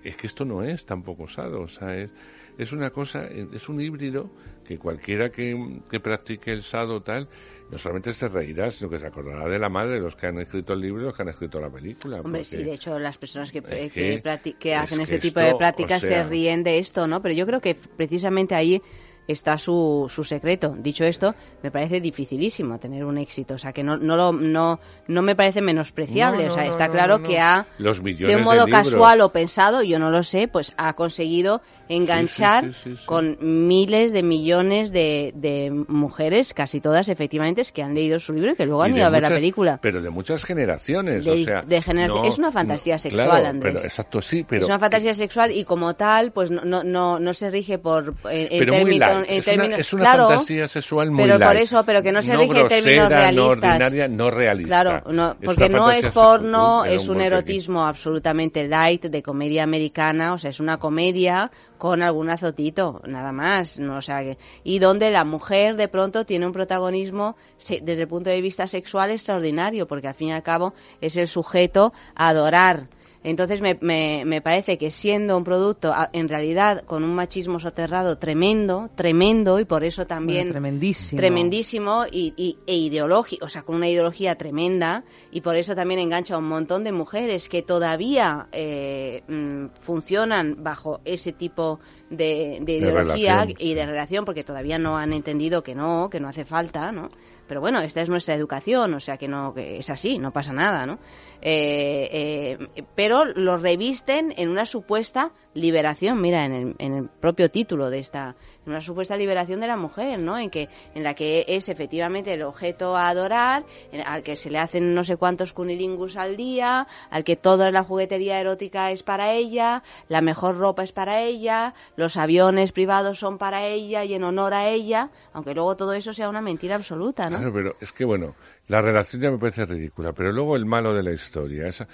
es 0.03 0.15
que 0.17 0.27
esto 0.27 0.45
no 0.45 0.63
es 0.63 0.85
tampoco 0.85 1.27
sado, 1.27 1.61
o 1.61 1.67
sea, 1.67 1.97
es, 1.97 2.09
es 2.57 2.71
una 2.71 2.91
cosa, 2.91 3.25
es 3.27 3.67
un 3.69 3.81
híbrido 3.81 4.30
que 4.67 4.77
cualquiera 4.77 5.31
que 5.31 5.99
practique 6.01 6.51
el 6.53 6.61
sado 6.61 7.01
tal, 7.01 7.27
no 7.73 7.79
solamente 7.79 8.13
se 8.13 8.27
reirá, 8.27 8.69
sino 8.69 8.87
que 8.87 8.99
se 8.99 9.07
acordará 9.07 9.47
de 9.47 9.57
la 9.57 9.67
madre 9.67 9.93
de 9.95 9.99
los 9.99 10.15
que 10.15 10.27
han 10.27 10.37
escrito 10.37 10.73
el 10.73 10.81
libro 10.81 11.01
y 11.01 11.05
los 11.05 11.15
que 11.15 11.23
han 11.23 11.29
escrito 11.29 11.59
la 11.59 11.71
película. 11.71 12.21
Hombre, 12.21 12.43
sí, 12.43 12.57
de 12.63 12.75
hecho 12.75 12.99
las 12.99 13.17
personas 13.17 13.51
que, 13.51 13.63
Es 13.67 13.91
que, 13.91 14.75
hacen 14.75 15.01
este 15.01 15.17
tipo 15.17 15.39
esto, 15.39 15.53
de 15.53 15.57
prácticas 15.57 16.03
o 16.03 16.07
sea- 16.07 16.23
se 16.23 16.29
ríen 16.29 16.63
de 16.63 16.77
esto, 16.77 17.07
¿no? 17.07 17.21
Pero 17.23 17.33
yo 17.33 17.47
creo 17.47 17.61
que 17.61 17.73
precisamente 17.73 18.53
ahí 18.53 18.79
está 19.27 19.57
su, 19.57 20.05
su 20.09 20.23
secreto. 20.23 20.75
Dicho 20.77 21.03
esto, 21.05 21.33
me 21.61 21.71
parece 21.71 22.01
dificilísimo 22.01 22.77
tener 22.79 23.05
un 23.05 23.17
éxito, 23.17 23.53
o 23.55 23.57
sea 23.57 23.71
que 23.73 23.83
no 23.83 23.97
no 23.97 24.15
lo, 24.15 24.31
no 24.33 24.79
no 25.07 25.21
me 25.21 25.35
parece 25.35 25.61
menospreciable, 25.61 26.43
No, 26.43 26.47
no, 26.47 26.53
o 26.53 26.55
sea 26.55 26.65
está 26.67 26.87
no, 26.87 26.93
claro 26.93 27.17
no, 27.17 27.23
no. 27.23 27.29
que 27.29 27.39
ha 27.39 27.65
Los 27.77 28.03
de 28.03 28.35
un 28.35 28.43
modo 28.43 28.67
casual 28.67 29.21
o 29.21 29.31
pensado, 29.31 29.81
yo 29.83 29.99
no 29.99 30.09
lo 30.11 30.23
sé, 30.23 30.47
pues 30.47 30.73
ha 30.77 30.93
conseguido 30.93 31.61
enganchar 31.89 32.65
sí, 32.65 32.79
sí, 32.83 32.95
sí. 32.97 33.05
con 33.05 33.37
miles 33.67 34.11
de 34.13 34.23
millones 34.23 34.91
de, 34.91 35.31
de 35.35 35.69
mujeres, 35.87 36.53
casi 36.53 36.79
todas 36.81 37.09
efectivamente, 37.09 37.61
que 37.73 37.83
han 37.83 37.93
leído 37.93 38.19
su 38.19 38.33
libro 38.33 38.51
y 38.51 38.55
que 38.55 38.65
luego 38.65 38.83
han 38.83 38.95
ido 38.95 39.05
a 39.05 39.09
ver 39.09 39.21
la 39.21 39.29
película. 39.29 39.79
Pero 39.81 40.01
de 40.01 40.09
muchas 40.09 40.43
generaciones, 40.43 41.23
De- 41.25 41.31
o 41.31 41.45
sea... 41.45 41.61
de 41.61 41.81
generación- 41.81 42.23
no- 42.23 42.27
es 42.29 42.37
una 42.39 42.51
fantasía 42.51 42.95
no, 42.95 42.99
sexual, 42.99 43.27
claro, 43.29 43.47
Andrés. 43.47 43.73
Pero, 43.75 43.85
exacto, 43.85 44.21
sí, 44.21 44.45
pero... 44.47 44.63
es 44.63 44.69
una 44.69 44.79
fantasía 44.79 45.13
sexual 45.13 45.51
y 45.51 45.63
como 45.65 45.93
tal, 45.95 46.31
pues 46.31 46.51
no, 46.51 46.63
no, 46.63 46.83
no, 46.83 47.19
no 47.19 47.33
se 47.33 47.49
rige 47.49 47.77
por 47.77 48.15
en, 48.29 48.47
en 48.53 48.59
Pero 48.59 48.73
light. 49.19 49.30
en 49.30 49.38
Es 49.38 49.45
una- 49.48 49.53
términos, 49.56 49.80
es 49.80 49.94
una 49.94 50.03
claro, 50.03 50.27
fantasía 50.30 50.68
sexual 50.68 51.11
muy 51.11 51.23
pero 51.26 51.40
por 51.40 51.53
light. 51.53 51.64
eso, 51.64 51.84
pero 51.85 52.02
que 52.02 52.11
no 52.11 52.22
se 52.22 52.34
No 52.34 52.40
rige 52.41 52.60
en 52.61 52.68
términos 52.68 53.07
grosera, 53.10 53.31
no 53.31 53.45
realistas. 53.45 53.72
ordinaria, 53.73 54.07
no 54.07 54.31
realista. 54.31 54.81
Claro, 54.81 55.11
no, 55.11 55.35
porque 55.44 55.65
una 55.65 55.77
no 55.77 55.91
es 55.91 56.10
porno, 56.10 56.85
es 56.85 57.10
un 57.10 57.22
erotismo 57.22 57.85
absolutamente 57.85 58.68
light 58.68 59.06
de 59.06 59.23
comedia 59.23 59.64
americana, 59.64 60.34
o 60.34 60.38
sea, 60.38 60.49
es 60.49 60.60
una 60.60 60.77
comedia 60.77 61.52
con 61.77 62.02
algún 62.02 62.30
azotito, 62.30 63.02
nada 63.07 63.34
más, 63.34 63.77
no, 63.80 63.98
o 63.98 64.02
sea, 64.02 64.22
que- 64.22 64.38
y 64.64 64.80
donde 64.80 65.11
la 65.11 65.26
mujer 65.26 65.76
de 65.76 65.90
pronto 65.90 66.26
tiene 66.26 66.45
un 66.45 66.53
protagonismo 66.53 67.35
se- 67.57 67.81
desde 67.81 68.03
el 68.03 68.07
punto 68.07 68.30
de 68.30 68.40
vista 68.40 68.68
sexual 68.68 69.11
extraordinario, 69.11 69.85
porque 69.85 70.07
al 70.07 70.14
fin 70.14 70.30
y 70.30 70.31
al 70.34 70.44
cabo 70.44 70.73
es 71.02 71.18
el 71.18 71.27
sujeto 71.27 71.91
a 72.15 72.30
adorar. 72.30 72.88
Entonces 73.23 73.61
me, 73.61 73.77
me, 73.81 74.23
me 74.25 74.41
parece 74.41 74.77
que 74.77 74.91
siendo 74.91 75.37
un 75.37 75.43
producto 75.43 75.93
en 76.11 76.27
realidad 76.27 76.83
con 76.85 77.03
un 77.03 77.15
machismo 77.15 77.57
soterrado 77.59 78.17
tremendo, 78.17 78.89
tremendo 78.95 79.59
y 79.59 79.65
por 79.65 79.83
eso 79.83 80.05
también 80.05 80.39
Bueno, 80.43 80.51
tremendísimo. 80.51 81.19
tremendísimo 81.19 82.03
y, 82.11 82.33
y- 82.35 82.57
e 82.67 82.75
ideológico, 82.75 83.45
o 83.45 83.49
sea, 83.49 83.63
con 83.63 83.75
una 83.75 83.87
ideología 83.87 84.35
tremenda 84.35 85.03
y 85.31 85.41
por 85.41 85.55
eso 85.55 85.73
también 85.75 85.99
engancha 86.01 86.35
a 86.35 86.37
un 86.37 86.47
montón 86.49 86.83
de 86.83 86.91
mujeres 86.91 87.47
que 87.49 87.61
todavía 87.61 88.47
eh, 88.51 89.23
mm, 89.27 89.67
funcionan 89.79 90.61
bajo 90.63 90.99
ese 91.05 91.31
tipo 91.31 91.79
de, 92.09 92.59
de 92.61 92.65
De 92.65 92.73
ideología 92.73 93.35
relación, 93.45 93.55
y 93.57 93.73
de 93.73 93.85
relación 93.85 94.25
porque 94.25 94.43
todavía 94.43 94.77
no 94.77 94.97
han 94.97 95.13
entendido 95.13 95.63
que 95.63 95.75
no, 95.75 96.09
que 96.09 96.19
no 96.19 96.27
hace 96.27 96.45
falta, 96.45 96.91
¿no? 96.91 97.09
Pero 97.47 97.59
bueno, 97.59 97.81
esta 97.81 98.01
es 98.01 98.09
nuestra 98.09 98.35
educación, 98.35 98.93
o 98.93 98.99
sea 98.99 99.17
que 99.17 99.27
no, 99.27 99.53
que 99.53 99.77
es 99.77 99.89
así, 99.89 100.17
no 100.17 100.31
pasa 100.31 100.53
nada, 100.53 100.85
¿no? 100.85 100.97
Eh, 101.45 102.57
eh, 102.74 102.84
pero 102.95 103.26
lo 103.26 103.57
revisten 103.57 104.34
en 104.38 104.48
una 104.48 104.65
supuesta 104.65 105.32
liberación, 105.53 106.20
mira, 106.22 106.45
en 106.45 106.53
el, 106.53 106.76
en 106.80 106.94
el 106.95 107.10
propio 107.10 107.52
título 107.52 107.90
de 107.90 107.99
esta, 107.99 108.36
en 108.65 108.72
una 108.72 108.80
supuesta 108.82 109.18
liberación 109.18 109.60
de 109.60 109.68
la 109.68 109.76
mujer, 109.76 110.18
¿no? 110.20 110.38
En 110.40 110.49
que, 110.49 110.70
en 110.95 111.03
la 111.03 111.14
que 111.15 111.44
es 111.48 111.68
efectivamente 111.68 112.34
el 112.34 112.44
objeto 112.44 112.95
a 112.95 113.10
adorar, 113.10 113.65
en- 113.91 114.07
al 114.07 114.24
que 114.24 114.38
se 114.38 114.49
le 114.49 114.57
hacen 114.57 114.95
no 114.95 115.03
sé 115.03 115.18
cuántos 115.18 115.52
cunilingus 115.53 116.15
al 116.15 116.38
día, 116.38 116.88
al 117.11 117.26
que 117.26 117.36
toda 117.36 117.70
la 117.72 117.84
juguetería 117.84 118.40
erótica 118.40 118.90
es 118.91 119.03
para 119.03 119.34
ella, 119.34 119.84
la 120.07 120.22
mejor 120.22 120.57
ropa 120.57 120.84
es 120.84 120.94
para 120.94 121.22
ella, 121.22 121.74
los 121.98 122.15
aviones 122.15 122.72
privados 122.72 123.20
son 123.20 123.38
para 123.38 123.68
ella 123.68 124.06
y 124.06 124.14
en 124.14 124.24
honor 124.24 124.53
a 124.53 124.70
ella, 124.70 125.10
aunque 125.34 125.53
luego 125.53 125.76
todo 125.76 125.91
eso 125.94 126.14
sea 126.14 126.30
una 126.30 126.41
mentira 126.41 126.76
absoluta, 126.76 127.30
¿no? 127.30 127.52
Pero 127.53 127.76
es 127.82 127.91
que 127.91 128.06
bueno, 128.06 128.34
la 128.68 128.81
relación 128.81 129.22
ya 129.22 129.31
me 129.31 129.38
parece 129.38 129.65
ridícula, 129.65 130.14
pero 130.14 130.31
luego 130.31 130.56
el 130.56 130.65
malo 130.65 130.94
de 130.94 131.03
la 131.03 131.11
historia, 131.11 131.68
esa, 131.68 131.88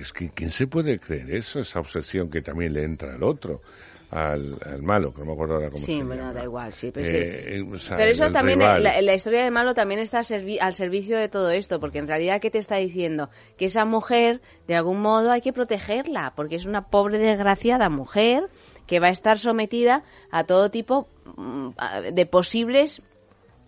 es 0.00 0.12
que 0.12 0.30
¿quién 0.30 0.50
se 0.50 0.66
puede 0.66 0.98
creer 0.98 1.30
eso? 1.34 1.60
Esa 1.60 1.80
obsesión 1.80 2.30
que 2.30 2.42
también 2.42 2.72
le 2.74 2.84
entra 2.84 3.14
al 3.14 3.22
otro, 3.22 3.62
al, 4.10 4.58
al 4.64 4.82
malo, 4.82 5.12
que 5.12 5.20
no 5.20 5.26
me 5.26 5.32
acuerdo 5.32 5.54
ahora 5.54 5.70
cómo 5.70 5.84
Sí, 5.84 5.98
se 5.98 6.04
bueno, 6.04 6.32
da 6.32 6.44
igual, 6.44 6.72
sí. 6.72 6.90
Pero, 6.92 7.08
sí. 7.08 7.16
eh, 7.18 7.64
o 7.72 7.78
sea, 7.78 7.96
Pero 7.96 8.10
eso 8.12 8.30
también, 8.30 8.58
la, 8.60 8.78
la 9.02 9.14
historia 9.14 9.42
del 9.42 9.50
malo 9.52 9.74
también 9.74 9.98
está 9.98 10.18
al, 10.18 10.24
servi- 10.24 10.58
al 10.60 10.74
servicio 10.74 11.18
de 11.18 11.28
todo 11.28 11.50
esto, 11.50 11.80
porque 11.80 11.98
en 11.98 12.06
realidad, 12.06 12.40
¿qué 12.40 12.50
te 12.50 12.58
está 12.58 12.76
diciendo? 12.76 13.30
Que 13.56 13.64
esa 13.64 13.84
mujer, 13.84 14.40
de 14.68 14.76
algún 14.76 15.00
modo, 15.00 15.32
hay 15.32 15.40
que 15.40 15.52
protegerla, 15.52 16.32
porque 16.36 16.54
es 16.56 16.66
una 16.66 16.82
pobre, 16.88 17.18
desgraciada 17.18 17.88
mujer 17.88 18.44
que 18.86 19.00
va 19.00 19.06
a 19.08 19.10
estar 19.10 19.38
sometida 19.38 20.04
a 20.30 20.44
todo 20.44 20.70
tipo 20.70 21.08
mm, 21.36 21.70
de 22.12 22.26
posibles 22.26 23.02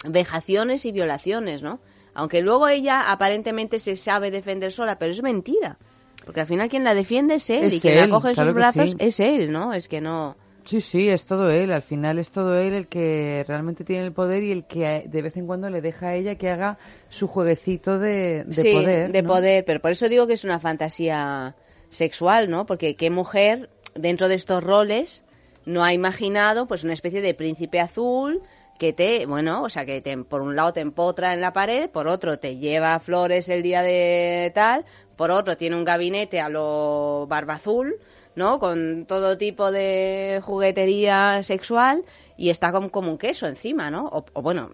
vejaciones 0.04 0.84
y 0.84 0.92
violaciones, 0.92 1.62
¿no? 1.62 1.80
Aunque 2.16 2.40
luego 2.40 2.66
ella 2.66 3.10
aparentemente 3.12 3.78
se 3.78 3.94
sabe 3.94 4.30
defender 4.30 4.72
sola, 4.72 4.98
pero 4.98 5.12
es 5.12 5.22
mentira. 5.22 5.76
Porque 6.24 6.40
al 6.40 6.46
final 6.46 6.70
quien 6.70 6.82
la 6.82 6.94
defiende 6.94 7.34
es 7.34 7.50
él 7.50 7.64
Es 7.64 7.74
y 7.74 7.80
quien 7.80 7.94
él, 7.94 8.00
la 8.00 8.08
coge 8.08 8.28
en 8.28 8.34
claro 8.34 8.50
sus 8.50 8.56
brazos 8.56 8.90
sí. 8.90 8.96
es 8.98 9.20
él, 9.20 9.52
¿no? 9.52 9.74
Es 9.74 9.86
que 9.86 10.00
no... 10.00 10.34
Sí, 10.64 10.80
sí, 10.80 11.08
es 11.10 11.26
todo 11.26 11.50
él. 11.50 11.70
Al 11.70 11.82
final 11.82 12.18
es 12.18 12.30
todo 12.30 12.58
él 12.58 12.72
el 12.72 12.86
que 12.88 13.44
realmente 13.46 13.84
tiene 13.84 14.04
el 14.04 14.12
poder 14.12 14.42
y 14.42 14.50
el 14.50 14.64
que 14.66 15.04
de 15.06 15.22
vez 15.22 15.36
en 15.36 15.46
cuando 15.46 15.68
le 15.68 15.82
deja 15.82 16.08
a 16.08 16.14
ella 16.14 16.36
que 16.36 16.50
haga 16.50 16.78
su 17.10 17.28
jueguecito 17.28 17.98
de, 17.98 18.44
de 18.44 18.62
sí, 18.62 18.72
poder. 18.72 19.12
de 19.12 19.22
¿no? 19.22 19.28
poder, 19.28 19.64
pero 19.66 19.80
por 19.80 19.90
eso 19.90 20.08
digo 20.08 20.26
que 20.26 20.32
es 20.32 20.44
una 20.44 20.58
fantasía 20.58 21.54
sexual, 21.90 22.50
¿no? 22.50 22.64
Porque 22.64 22.96
qué 22.96 23.10
mujer 23.10 23.68
dentro 23.94 24.28
de 24.28 24.36
estos 24.36 24.64
roles 24.64 25.22
no 25.66 25.84
ha 25.84 25.92
imaginado 25.92 26.66
pues 26.66 26.82
una 26.82 26.94
especie 26.94 27.20
de 27.20 27.34
príncipe 27.34 27.78
azul 27.78 28.40
que 28.78 28.92
te, 28.92 29.26
bueno, 29.26 29.62
o 29.62 29.68
sea, 29.68 29.84
que 29.84 30.00
te, 30.00 30.16
por 30.18 30.40
un 30.42 30.56
lado 30.56 30.72
te 30.72 30.80
empotra 30.80 31.34
en 31.34 31.40
la 31.40 31.52
pared, 31.52 31.90
por 31.90 32.08
otro 32.08 32.38
te 32.38 32.56
lleva 32.56 32.98
flores 33.00 33.48
el 33.48 33.62
día 33.62 33.82
de 33.82 34.52
tal, 34.54 34.84
por 35.16 35.30
otro 35.30 35.56
tiene 35.56 35.76
un 35.76 35.84
gabinete 35.84 36.40
a 36.40 36.48
lo 36.48 37.26
barba 37.28 37.54
azul, 37.54 37.96
¿no? 38.34 38.58
Con 38.58 39.06
todo 39.06 39.38
tipo 39.38 39.70
de 39.70 40.40
juguetería 40.44 41.42
sexual 41.42 42.04
y 42.38 42.50
está 42.50 42.70
como, 42.70 42.90
como 42.90 43.10
un 43.10 43.16
queso 43.16 43.46
encima, 43.46 43.90
¿no? 43.90 44.04
O, 44.08 44.22
o 44.34 44.42
bueno, 44.42 44.68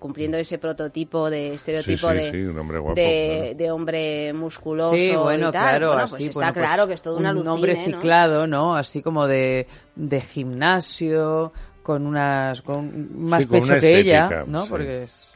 cumpliendo 0.00 0.36
ese 0.36 0.58
prototipo 0.58 1.30
de 1.30 1.54
estereotipo 1.54 2.10
sí, 2.10 2.16
de, 2.16 2.30
sí, 2.32 2.42
un 2.42 2.58
hombre 2.58 2.78
guapo, 2.80 2.96
de, 2.96 3.38
claro. 3.40 3.56
de 3.56 3.70
hombre 3.70 4.32
musculoso 4.32 4.96
Sí, 4.96 5.14
bueno, 5.14 5.50
y 5.50 5.52
tal. 5.52 5.62
claro, 5.68 5.86
Bueno, 5.90 6.02
así, 6.02 6.16
pues 6.16 6.28
está 6.30 6.38
bueno, 6.40 6.54
pues 6.54 6.66
claro 6.66 6.86
que 6.88 6.94
es 6.94 7.02
todo 7.02 7.16
una 7.16 7.30
un 7.30 7.36
alucine, 7.36 7.52
hombre 7.54 7.74
¿no? 7.76 7.84
ciclado, 7.84 8.46
¿no? 8.48 8.74
Así 8.74 9.00
como 9.00 9.28
de, 9.28 9.68
de 9.94 10.20
gimnasio, 10.20 11.52
con 11.84 12.04
unas, 12.06 12.60
con 12.62 13.16
más 13.28 13.42
Sí, 13.42 13.48
con 13.48 13.60
pecho 13.60 13.78
que 13.78 13.98
ella, 14.00 14.44
¿no? 14.48 14.64
sí. 14.64 14.68
Porque 14.70 15.02
es 15.04 15.30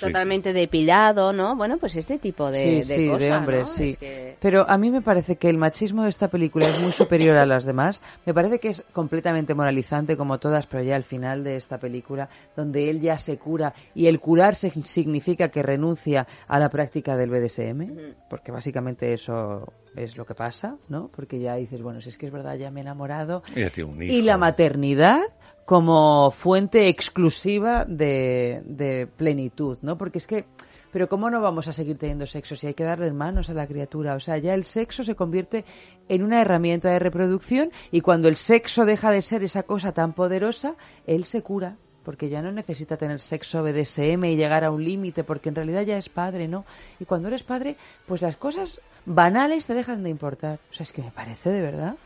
Totalmente 0.00 0.52
depilado, 0.52 1.32
¿no? 1.32 1.54
Bueno, 1.54 1.76
pues 1.78 1.94
este 1.94 2.18
tipo 2.18 2.50
de, 2.50 2.82
sí, 2.82 2.88
de 2.88 2.94
sí, 2.96 3.06
cosa, 3.06 3.18
de 3.24 3.32
hombres, 3.36 3.68
¿no? 3.68 3.74
sí. 3.74 3.90
Es 3.90 3.96
que- 3.98 4.36
Pero 4.40 4.68
a 4.68 4.76
mí 4.78 4.90
me 4.90 5.02
parece 5.02 5.36
que 5.36 5.48
el 5.48 5.58
machismo 5.58 6.02
de 6.02 6.08
esta 6.08 6.26
película 6.28 6.66
es 6.66 6.80
muy 6.80 6.90
superior 6.92 7.36
a 7.36 7.46
las 7.46 7.64
demás. 7.64 8.00
Me 8.26 8.34
parece 8.34 8.58
que 8.58 8.68
es 8.70 8.82
completamente 8.92 9.54
moralizante, 9.54 10.16
como 10.16 10.38
todas, 10.38 10.66
pero 10.66 10.82
ya 10.82 10.96
al 10.96 11.04
final 11.04 11.44
de 11.44 11.56
esta 11.56 11.78
película, 11.78 12.28
donde 12.56 12.90
él 12.90 13.00
ya 13.00 13.18
se 13.18 13.36
cura 13.38 13.74
y 13.94 14.06
el 14.06 14.18
curarse 14.18 14.70
significa 14.82 15.50
que 15.50 15.62
renuncia 15.62 16.26
a 16.48 16.58
la 16.58 16.68
práctica 16.70 17.16
del 17.16 17.30
BDSM, 17.30 18.14
porque 18.28 18.50
básicamente 18.50 19.12
eso 19.12 19.72
es 19.96 20.16
lo 20.16 20.24
que 20.24 20.34
pasa, 20.34 20.76
¿no? 20.88 21.08
Porque 21.08 21.40
ya 21.40 21.56
dices, 21.56 21.82
bueno, 21.82 22.00
si 22.00 22.08
es 22.08 22.18
que 22.18 22.26
es 22.26 22.32
verdad, 22.32 22.56
ya 22.56 22.70
me 22.70 22.80
he 22.80 22.82
enamorado. 22.82 23.42
Ella 23.54 23.70
tiene 23.70 23.90
un 23.90 24.02
Y 24.02 24.22
la 24.22 24.38
maternidad 24.38 25.20
como 25.64 26.30
fuente 26.30 26.88
exclusiva 26.88 27.84
de, 27.84 28.62
de 28.64 29.06
plenitud, 29.06 29.78
¿no? 29.82 29.96
Porque 29.96 30.18
es 30.18 30.26
que, 30.26 30.46
pero 30.92 31.08
¿cómo 31.08 31.30
no 31.30 31.40
vamos 31.40 31.68
a 31.68 31.72
seguir 31.72 31.98
teniendo 31.98 32.26
sexo 32.26 32.56
si 32.56 32.66
hay 32.66 32.74
que 32.74 32.84
darle 32.84 33.12
manos 33.12 33.48
a 33.48 33.54
la 33.54 33.66
criatura? 33.66 34.14
O 34.14 34.20
sea, 34.20 34.38
ya 34.38 34.54
el 34.54 34.64
sexo 34.64 35.04
se 35.04 35.14
convierte 35.14 35.64
en 36.08 36.22
una 36.22 36.40
herramienta 36.40 36.90
de 36.90 36.98
reproducción 36.98 37.70
y 37.90 38.00
cuando 38.00 38.28
el 38.28 38.36
sexo 38.36 38.84
deja 38.84 39.10
de 39.10 39.22
ser 39.22 39.42
esa 39.42 39.62
cosa 39.62 39.92
tan 39.92 40.12
poderosa, 40.12 40.76
él 41.06 41.24
se 41.24 41.42
cura. 41.42 41.76
Porque 42.04 42.28
ya 42.28 42.42
no 42.42 42.52
necesita 42.52 42.96
tener 42.96 43.20
sexo 43.20 43.62
BDSM 43.62 44.24
y 44.24 44.36
llegar 44.36 44.64
a 44.64 44.70
un 44.70 44.84
límite, 44.84 45.24
porque 45.24 45.48
en 45.48 45.54
realidad 45.54 45.82
ya 45.82 45.96
es 45.96 46.08
padre, 46.08 46.48
¿no? 46.48 46.64
Y 46.98 47.04
cuando 47.04 47.28
eres 47.28 47.42
padre, 47.42 47.76
pues 48.06 48.22
las 48.22 48.36
cosas 48.36 48.80
banales 49.06 49.66
te 49.66 49.74
dejan 49.74 50.02
de 50.02 50.10
importar. 50.10 50.58
O 50.70 50.74
sea, 50.74 50.84
es 50.84 50.92
que 50.92 51.02
me 51.02 51.10
parece 51.10 51.50
de 51.50 51.60
verdad 51.60 51.96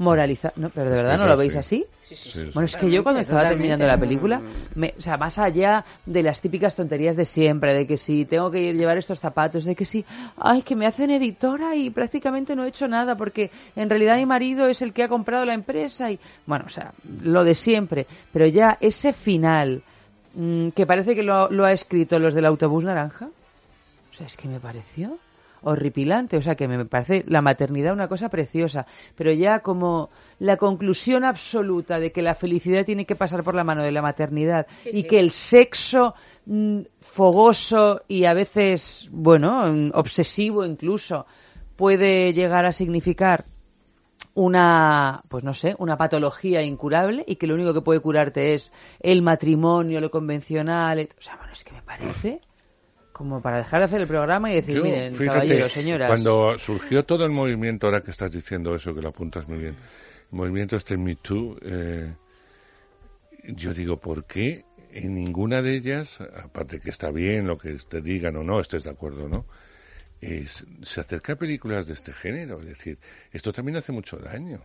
moralizar. 0.00 0.52
No, 0.56 0.70
pero 0.70 0.90
de 0.90 0.96
verdad 0.96 1.18
no 1.18 1.26
lo 1.26 1.36
veis 1.36 1.54
así. 1.56 1.86
Sí, 2.02 2.16
sí, 2.16 2.30
sí. 2.30 2.50
Bueno, 2.54 2.64
es 2.66 2.76
que 2.76 2.90
yo 2.90 3.02
cuando 3.04 3.20
estaba 3.20 3.42
terminando 3.50 3.86
la 3.86 3.96
película, 4.00 4.42
me- 4.74 4.94
o 4.98 5.00
sea, 5.00 5.16
más 5.16 5.38
allá 5.38 5.84
de 6.06 6.22
las 6.24 6.40
típicas 6.40 6.74
tonterías 6.74 7.14
de 7.14 7.24
siempre, 7.24 7.72
de 7.72 7.86
que 7.86 7.96
si 7.96 8.24
tengo 8.24 8.50
que 8.50 8.60
ir 8.60 8.74
llevar 8.74 8.98
estos 8.98 9.20
zapatos, 9.20 9.64
de 9.64 9.76
que 9.76 9.84
si, 9.84 10.04
ay, 10.36 10.62
que 10.62 10.74
me 10.74 10.86
hacen 10.86 11.10
editora 11.10 11.76
y 11.76 11.90
prácticamente 11.90 12.56
no 12.56 12.64
he 12.64 12.68
hecho 12.68 12.88
nada 12.88 13.16
porque 13.16 13.50
en 13.76 13.88
realidad 13.88 14.16
mi 14.16 14.26
marido 14.26 14.66
es 14.68 14.82
el 14.82 14.92
que 14.92 15.04
ha 15.04 15.08
comprado 15.08 15.44
la 15.44 15.54
empresa 15.54 16.10
y, 16.10 16.18
bueno, 16.46 16.64
o 16.66 16.70
sea, 16.70 16.92
lo 17.22 17.44
de 17.44 17.54
siempre. 17.54 18.06
Pero 18.32 18.46
ya 18.46 18.76
ese 18.80 19.12
final, 19.12 19.82
mm, 20.34 20.70
que 20.70 20.86
parece 20.86 21.14
que 21.14 21.22
lo, 21.22 21.48
lo 21.50 21.64
ha 21.64 21.72
escrito 21.72 22.18
los 22.18 22.34
del 22.34 22.46
autobús 22.46 22.82
naranja, 22.84 23.26
o 23.26 24.14
sea, 24.16 24.26
es 24.26 24.36
que 24.36 24.48
me 24.48 24.58
pareció 24.58 25.16
horripilante. 25.62 26.36
O 26.36 26.42
sea 26.42 26.54
que 26.54 26.68
me 26.68 26.84
parece 26.84 27.24
la 27.26 27.42
maternidad 27.42 27.92
una 27.92 28.08
cosa 28.08 28.28
preciosa. 28.28 28.86
Pero 29.14 29.32
ya 29.32 29.60
como 29.60 30.10
la 30.38 30.56
conclusión 30.56 31.24
absoluta 31.24 31.98
de 31.98 32.12
que 32.12 32.22
la 32.22 32.34
felicidad 32.34 32.84
tiene 32.84 33.06
que 33.06 33.16
pasar 33.16 33.42
por 33.42 33.54
la 33.54 33.64
mano 33.64 33.82
de 33.82 33.92
la 33.92 34.02
maternidad 34.02 34.66
Sí, 34.82 34.90
y 34.90 35.02
sí. 35.02 35.04
que 35.04 35.20
el 35.20 35.30
sexo 35.30 36.14
mm, 36.46 36.80
fogoso 37.00 38.02
y 38.08 38.24
a 38.24 38.34
veces, 38.34 39.08
bueno, 39.12 39.72
mm, 39.72 39.90
obsesivo 39.94 40.64
incluso, 40.64 41.26
puede 41.76 42.32
llegar 42.32 42.64
a 42.66 42.72
significar 42.72 43.44
una, 44.34 45.22
pues 45.28 45.42
no 45.44 45.54
sé, 45.54 45.74
una 45.78 45.96
patología 45.96 46.62
incurable 46.62 47.24
y 47.26 47.36
que 47.36 47.46
lo 47.46 47.54
único 47.54 47.74
que 47.74 47.80
puede 47.82 48.00
curarte 48.00 48.54
es 48.54 48.72
el 49.00 49.22
matrimonio, 49.22 50.00
lo 50.00 50.10
convencional. 50.10 51.08
O 51.18 51.22
sea, 51.22 51.36
bueno, 51.36 51.52
es 51.52 51.64
que 51.64 51.72
me 51.72 51.82
parece 51.82 52.40
como 53.20 53.42
para 53.42 53.58
dejar 53.58 53.80
de 53.80 53.84
hacer 53.84 54.00
el 54.00 54.06
programa 54.06 54.50
y 54.50 54.54
decir, 54.54 54.76
Yo, 54.76 54.82
miren, 54.82 55.14
fíjate, 55.14 55.40
caballeros, 55.40 55.72
señoras. 55.72 56.06
Cuando 56.08 56.58
surgió 56.58 57.04
todo 57.04 57.26
el 57.26 57.30
movimiento, 57.30 57.86
ahora 57.86 58.00
que 58.00 58.10
estás 58.12 58.32
diciendo 58.32 58.74
eso, 58.74 58.94
que 58.94 59.02
lo 59.02 59.10
apuntas 59.10 59.46
muy 59.46 59.58
bien, 59.58 59.74
el 60.32 60.38
movimiento 60.38 60.74
este 60.74 60.96
Me 60.96 61.16
Too, 61.16 61.58
eh, 61.60 62.14
yo 63.44 63.74
digo, 63.74 63.98
¿por 63.98 64.24
qué 64.24 64.64
en 64.92 65.14
ninguna 65.16 65.60
de 65.60 65.74
ellas, 65.76 66.18
aparte 66.42 66.80
que 66.80 66.88
está 66.88 67.10
bien 67.10 67.46
lo 67.46 67.58
que 67.58 67.74
te 67.74 68.00
digan 68.00 68.36
o 68.36 68.42
no, 68.42 68.58
estés 68.58 68.84
de 68.84 68.90
acuerdo 68.90 69.24
o 69.24 69.28
no, 69.28 69.44
es- 70.22 70.64
se 70.82 71.02
acerca 71.02 71.34
a 71.34 71.36
películas 71.36 71.86
de 71.88 71.92
este 71.92 72.14
género? 72.14 72.60
Es 72.60 72.66
decir, 72.68 72.98
esto 73.32 73.52
también 73.52 73.76
hace 73.76 73.92
mucho 73.92 74.16
daño. 74.16 74.62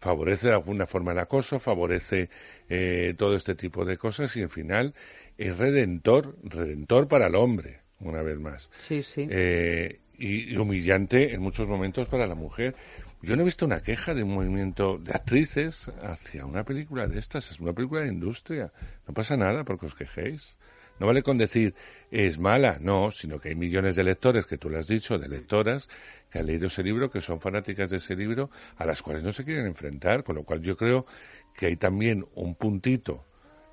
Favorece 0.00 0.48
de 0.48 0.54
alguna 0.54 0.86
forma 0.88 1.12
el 1.12 1.18
acoso, 1.20 1.60
favorece 1.60 2.28
eh, 2.68 3.14
todo 3.16 3.36
este 3.36 3.54
tipo 3.54 3.84
de 3.84 3.96
cosas 3.98 4.36
y 4.36 4.42
al 4.42 4.50
final 4.50 4.94
es 5.38 5.56
redentor, 5.56 6.36
redentor 6.42 7.08
para 7.08 7.28
el 7.28 7.36
hombre, 7.36 7.80
una 8.00 8.22
vez 8.22 8.38
más. 8.38 8.68
Sí, 8.86 9.02
sí. 9.02 9.26
Eh, 9.30 10.00
y, 10.18 10.52
y 10.52 10.56
humillante 10.56 11.32
en 11.32 11.40
muchos 11.40 11.68
momentos 11.68 12.08
para 12.08 12.26
la 12.26 12.34
mujer. 12.34 12.74
Yo 13.22 13.34
no 13.36 13.42
he 13.42 13.44
visto 13.44 13.64
una 13.64 13.80
queja 13.80 14.14
de 14.14 14.22
un 14.22 14.34
movimiento 14.34 14.98
de 14.98 15.12
actrices 15.12 15.90
hacia 16.02 16.44
una 16.44 16.64
película 16.64 17.06
de 17.06 17.18
estas. 17.18 17.50
Es 17.50 17.60
una 17.60 17.72
película 17.72 18.02
de 18.02 18.08
industria. 18.08 18.72
No 19.06 19.14
pasa 19.14 19.36
nada 19.36 19.64
porque 19.64 19.86
os 19.86 19.94
quejéis. 19.94 20.56
No 21.00 21.06
vale 21.06 21.22
con 21.22 21.38
decir 21.38 21.74
es 22.10 22.38
mala, 22.38 22.78
no, 22.80 23.12
sino 23.12 23.40
que 23.40 23.50
hay 23.50 23.54
millones 23.54 23.94
de 23.94 24.02
lectores, 24.02 24.46
que 24.46 24.58
tú 24.58 24.68
lo 24.68 24.78
has 24.78 24.88
dicho, 24.88 25.18
de 25.18 25.28
lectoras, 25.28 25.88
que 26.30 26.40
han 26.40 26.46
leído 26.46 26.66
ese 26.66 26.82
libro, 26.82 27.10
que 27.10 27.20
son 27.20 27.40
fanáticas 27.40 27.90
de 27.90 27.98
ese 27.98 28.16
libro, 28.16 28.50
a 28.76 28.84
las 28.84 29.00
cuales 29.02 29.22
no 29.22 29.32
se 29.32 29.44
quieren 29.44 29.66
enfrentar. 29.66 30.24
Con 30.24 30.34
lo 30.34 30.42
cual 30.42 30.60
yo 30.60 30.76
creo 30.76 31.06
que 31.54 31.66
hay 31.66 31.76
también 31.76 32.26
un 32.34 32.56
puntito 32.56 33.24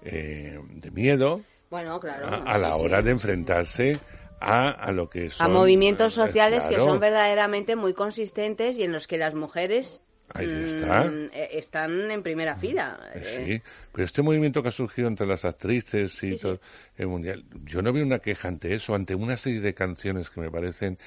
eh, 0.03 0.59
de 0.69 0.91
miedo 0.91 1.41
Bueno, 1.75 1.99
claro. 1.99 2.27
a, 2.27 2.53
a 2.53 2.57
la 2.57 2.73
sí. 2.73 2.81
hora 2.81 3.01
de 3.01 3.11
enfrentarse 3.11 3.99
a, 4.39 4.69
a 4.69 4.91
lo 4.93 5.09
que 5.09 5.29
son... 5.29 5.45
a 5.45 5.49
movimientos 5.49 6.13
eh, 6.13 6.15
sociales 6.15 6.63
que 6.65 6.79
son 6.79 6.99
verdaderamente 6.99 7.75
muy 7.75 7.93
consistentes 7.93 8.77
y 8.77 8.83
en 8.83 8.91
los 8.93 9.07
que 9.07 9.17
las 9.17 9.33
mujeres 9.35 10.01
Ahí 10.33 10.47
mm, 10.47 10.65
está. 10.65 11.05
eh, 11.33 11.49
están 11.51 12.09
en 12.11 12.23
primera 12.23 12.55
fila. 12.55 12.97
Eh, 13.13 13.23
Sí, 13.23 13.61
pero 13.91 14.05
este 14.05 14.21
movimiento 14.21 14.61
que 14.63 14.69
ha 14.69 14.71
surgido 14.71 15.07
entre 15.07 15.27
las 15.27 15.45
actrices 15.45 16.11
y 16.23 16.31
sí. 16.31 16.37
todo 16.37 16.59
el 16.97 17.07
mundial, 17.07 17.43
yo 17.65 17.81
no 17.81 17.91
veo 17.93 18.03
una 18.05 18.19
queja 18.19 18.47
ante 18.47 18.73
eso, 18.73 18.95
ante 18.95 19.13
una 19.15 19.37
serie 19.37 19.61
de 19.61 19.73
canciones 19.73 20.29
que 20.29 20.41
me 20.41 20.49
parecen. 20.49 20.97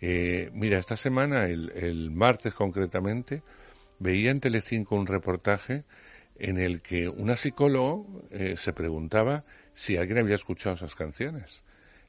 eh, 0.00 0.50
mira, 0.54 0.78
esta 0.78 0.96
semana, 0.96 1.44
el, 1.46 1.70
el 1.74 2.10
martes 2.10 2.54
concretamente, 2.54 3.42
veía 3.98 4.30
en 4.30 4.40
Telecinco 4.40 4.96
un 4.96 5.06
reportaje 5.06 5.84
en 6.42 6.58
el 6.58 6.82
que 6.82 7.08
una 7.08 7.36
psicólogo 7.36 8.24
eh, 8.32 8.56
se 8.58 8.72
preguntaba 8.72 9.44
si 9.74 9.96
alguien 9.96 10.18
había 10.18 10.34
escuchado 10.34 10.74
esas 10.74 10.94
canciones. 10.96 11.62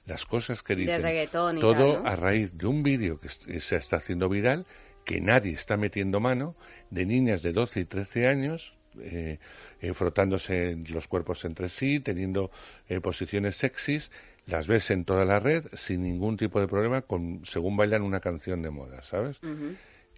Las 0.06 0.26
cosas 0.26 0.64
que 0.64 0.76
De 0.76 0.82
dicen. 0.82 1.02
reggaetón 1.04 1.58
y 1.58 1.62
todo 1.62 1.94
tal, 1.94 2.04
¿no? 2.04 2.10
a 2.10 2.16
raíz 2.16 2.58
de 2.58 2.66
un 2.66 2.82
vídeo 2.82 3.20
que 3.20 3.30
se 3.30 3.76
está 3.76 3.98
haciendo 3.98 4.28
viral, 4.28 4.66
que 5.06 5.22
nadie 5.22 5.54
está 5.54 5.78
metiendo 5.78 6.20
mano, 6.20 6.56
de 6.90 7.06
niñas 7.06 7.44
de 7.44 7.54
12 7.54 7.82
y 7.82 7.86
13 7.86 8.28
años, 8.28 8.76
eh, 9.00 9.38
eh, 9.82 9.94
frotándose 9.94 10.78
los 10.90 11.08
cuerpos 11.08 11.46
entre 11.46 11.70
sí, 11.70 12.00
teniendo 12.00 12.50
eh, 12.90 13.00
posiciones 13.02 13.56
sexys, 13.58 14.12
las 14.48 14.66
ves 14.68 14.90
en 14.90 15.06
toda 15.06 15.26
la 15.26 15.40
red 15.40 15.66
sin 15.74 16.02
ningún 16.02 16.38
tipo 16.38 16.60
de 16.60 16.68
problema, 16.68 17.04
con, 17.04 17.46
según 17.46 17.78
bailan 17.78 18.02
una 18.02 18.20
canción 18.20 18.64
de 18.64 18.72
moda, 18.72 19.04
¿sabes? 19.04 19.40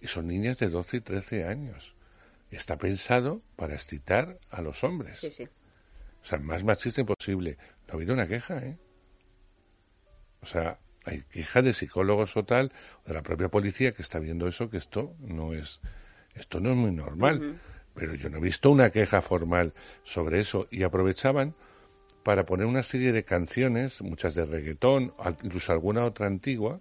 Y 0.00 0.06
son 0.06 0.26
niñas 0.26 0.58
de 0.58 0.68
12 0.68 0.96
y 0.96 1.00
13 1.00 1.44
años. 1.44 1.95
Está 2.50 2.76
pensado 2.76 3.42
para 3.56 3.74
excitar 3.74 4.38
a 4.50 4.62
los 4.62 4.84
hombres. 4.84 5.18
Sí, 5.18 5.30
sí. 5.30 5.48
O 6.22 6.26
sea, 6.26 6.38
más 6.38 6.64
machista 6.64 7.00
imposible. 7.00 7.56
No 7.86 7.92
ha 7.92 7.96
habido 7.96 8.14
una 8.14 8.26
queja, 8.26 8.58
¿eh? 8.58 8.76
O 10.42 10.46
sea, 10.46 10.78
hay 11.04 11.22
queja 11.22 11.62
de 11.62 11.72
psicólogos 11.72 12.36
o 12.36 12.44
tal, 12.44 12.72
o 13.04 13.08
de 13.08 13.14
la 13.14 13.22
propia 13.22 13.48
policía 13.48 13.92
que 13.92 14.02
está 14.02 14.18
viendo 14.18 14.48
eso, 14.48 14.70
que 14.70 14.76
esto 14.76 15.14
no 15.20 15.54
es, 15.54 15.80
esto 16.34 16.60
no 16.60 16.70
es 16.70 16.76
muy 16.76 16.92
normal. 16.92 17.60
Pero 17.94 18.14
yo 18.14 18.28
no 18.28 18.38
he 18.38 18.40
visto 18.40 18.70
una 18.70 18.90
queja 18.90 19.22
formal 19.22 19.72
sobre 20.04 20.40
eso. 20.40 20.68
Y 20.70 20.82
aprovechaban 20.82 21.54
para 22.22 22.44
poner 22.44 22.66
una 22.66 22.82
serie 22.82 23.12
de 23.12 23.24
canciones, 23.24 24.02
muchas 24.02 24.34
de 24.34 24.44
reggaetón, 24.44 25.14
incluso 25.42 25.72
alguna 25.72 26.04
otra 26.04 26.26
antigua, 26.26 26.80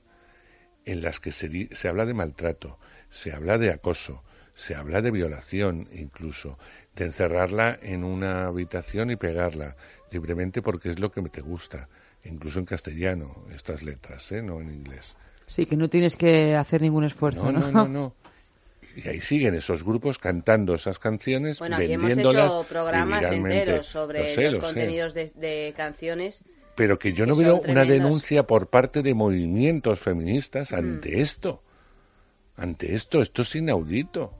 en 0.86 1.02
las 1.02 1.20
que 1.20 1.32
se, 1.32 1.70
se 1.76 1.88
habla 1.88 2.06
de 2.06 2.14
maltrato, 2.14 2.80
se 3.10 3.32
habla 3.32 3.58
de 3.58 3.72
acoso, 3.72 4.24
se 4.56 4.74
habla 4.74 5.02
de 5.02 5.12
violación 5.12 5.88
incluso, 5.94 6.58
de 6.96 7.06
encerrarla 7.06 7.78
en 7.82 8.04
una 8.04 8.46
habitación 8.48 9.12
y 9.12 9.18
pegarla 9.18 9.76
libremente 10.12 10.62
porque 10.62 10.90
es 10.90 11.00
lo 11.00 11.12
que 11.12 11.22
te 11.24 11.42
gusta, 11.42 11.90
incluso 12.24 12.60
en 12.60 12.66
castellano, 12.66 13.46
estas 13.54 13.84
letras, 13.84 14.32
¿eh? 14.32 14.42
no 14.42 14.62
en 14.62 14.74
inglés. 14.74 15.16
Sí, 15.48 15.66
que 15.66 15.76
no 15.78 15.90
tienes 15.90 16.16
que 16.16 16.56
hacer 16.56 16.82
ningún 16.82 17.04
esfuerzo, 17.04 17.52
No, 17.52 17.60
¿no? 17.60 17.60
no, 17.60 17.72
no, 17.72 17.88
no. 17.88 18.14
Y 18.96 19.10
ahí 19.10 19.20
siguen 19.20 19.56
esos 19.56 19.84
grupos 19.84 20.18
cantando 20.18 20.74
esas 20.74 21.00
canciones, 21.00 21.60
Bueno, 21.60 21.76
aquí 21.76 21.92
hemos 21.92 22.08
vendiéndolas 22.08 22.46
hecho 22.46 22.66
programas 22.70 23.30
enteros 23.30 23.86
sobre 23.88 24.22
Lo 24.22 24.28
sé, 24.36 24.44
los 24.46 24.54
lo 24.54 24.60
contenidos 24.62 25.14
de, 25.14 25.32
de 25.36 25.74
canciones. 25.76 26.42
Pero 26.76 26.98
que 26.98 27.12
yo 27.12 27.26
no 27.26 27.36
veo 27.36 27.62
una 27.68 27.84
denuncia 27.84 28.48
por 28.48 28.68
parte 28.68 29.02
de 29.02 29.14
movimientos 29.14 30.00
feministas 30.00 30.72
Mm. 30.72 30.76
ante 30.76 31.22
esto. 31.22 31.62
Ante 32.56 32.96
esto, 32.96 33.22
esto 33.22 33.42
es 33.42 33.54
inaudito. 33.56 34.34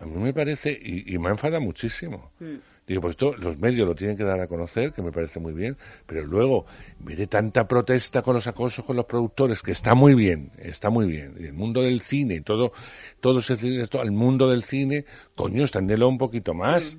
A 0.00 0.06
mí 0.06 0.16
me 0.16 0.32
parece, 0.32 0.72
y, 0.72 1.14
y 1.14 1.18
me 1.18 1.30
enfada 1.30 1.60
muchísimo. 1.60 2.32
Mm. 2.40 2.56
Digo, 2.90 3.02
pues 3.02 3.12
esto 3.12 3.36
los 3.36 3.56
medios 3.56 3.86
lo 3.86 3.94
tienen 3.94 4.16
que 4.16 4.24
dar 4.24 4.40
a 4.40 4.48
conocer, 4.48 4.92
que 4.92 5.00
me 5.00 5.12
parece 5.12 5.38
muy 5.38 5.52
bien, 5.52 5.76
pero 6.06 6.26
luego, 6.26 6.66
en 6.98 7.04
vez 7.04 7.18
de 7.18 7.28
tanta 7.28 7.68
protesta 7.68 8.20
con 8.20 8.34
los 8.34 8.48
acosos 8.48 8.84
con 8.84 8.96
los 8.96 9.04
productores, 9.04 9.62
que 9.62 9.70
está 9.70 9.94
muy 9.94 10.16
bien, 10.16 10.50
está 10.58 10.90
muy 10.90 11.06
bien, 11.06 11.36
y 11.38 11.44
el 11.44 11.52
mundo 11.52 11.82
del 11.82 12.00
cine 12.00 12.34
y 12.34 12.40
todo, 12.40 12.72
todo 13.20 13.38
ese 13.38 13.56
cine, 13.56 13.84
esto, 13.84 14.00
al 14.00 14.10
mundo 14.10 14.50
del 14.50 14.64
cine, 14.64 15.04
coño, 15.36 15.62
exténdelo 15.62 16.08
un 16.08 16.18
poquito 16.18 16.52
más. 16.52 16.98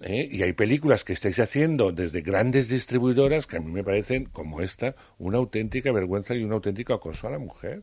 ¿eh? 0.00 0.26
Y 0.32 0.40
hay 0.42 0.54
películas 0.54 1.04
que 1.04 1.12
estáis 1.12 1.38
haciendo 1.38 1.92
desde 1.92 2.22
grandes 2.22 2.70
distribuidoras 2.70 3.46
que 3.46 3.58
a 3.58 3.60
mí 3.60 3.70
me 3.70 3.84
parecen, 3.84 4.24
como 4.24 4.62
esta, 4.62 4.94
una 5.18 5.36
auténtica 5.36 5.92
vergüenza 5.92 6.34
y 6.34 6.44
un 6.44 6.52
auténtico 6.52 6.94
acoso 6.94 7.28
a 7.28 7.30
la 7.30 7.38
mujer. 7.38 7.82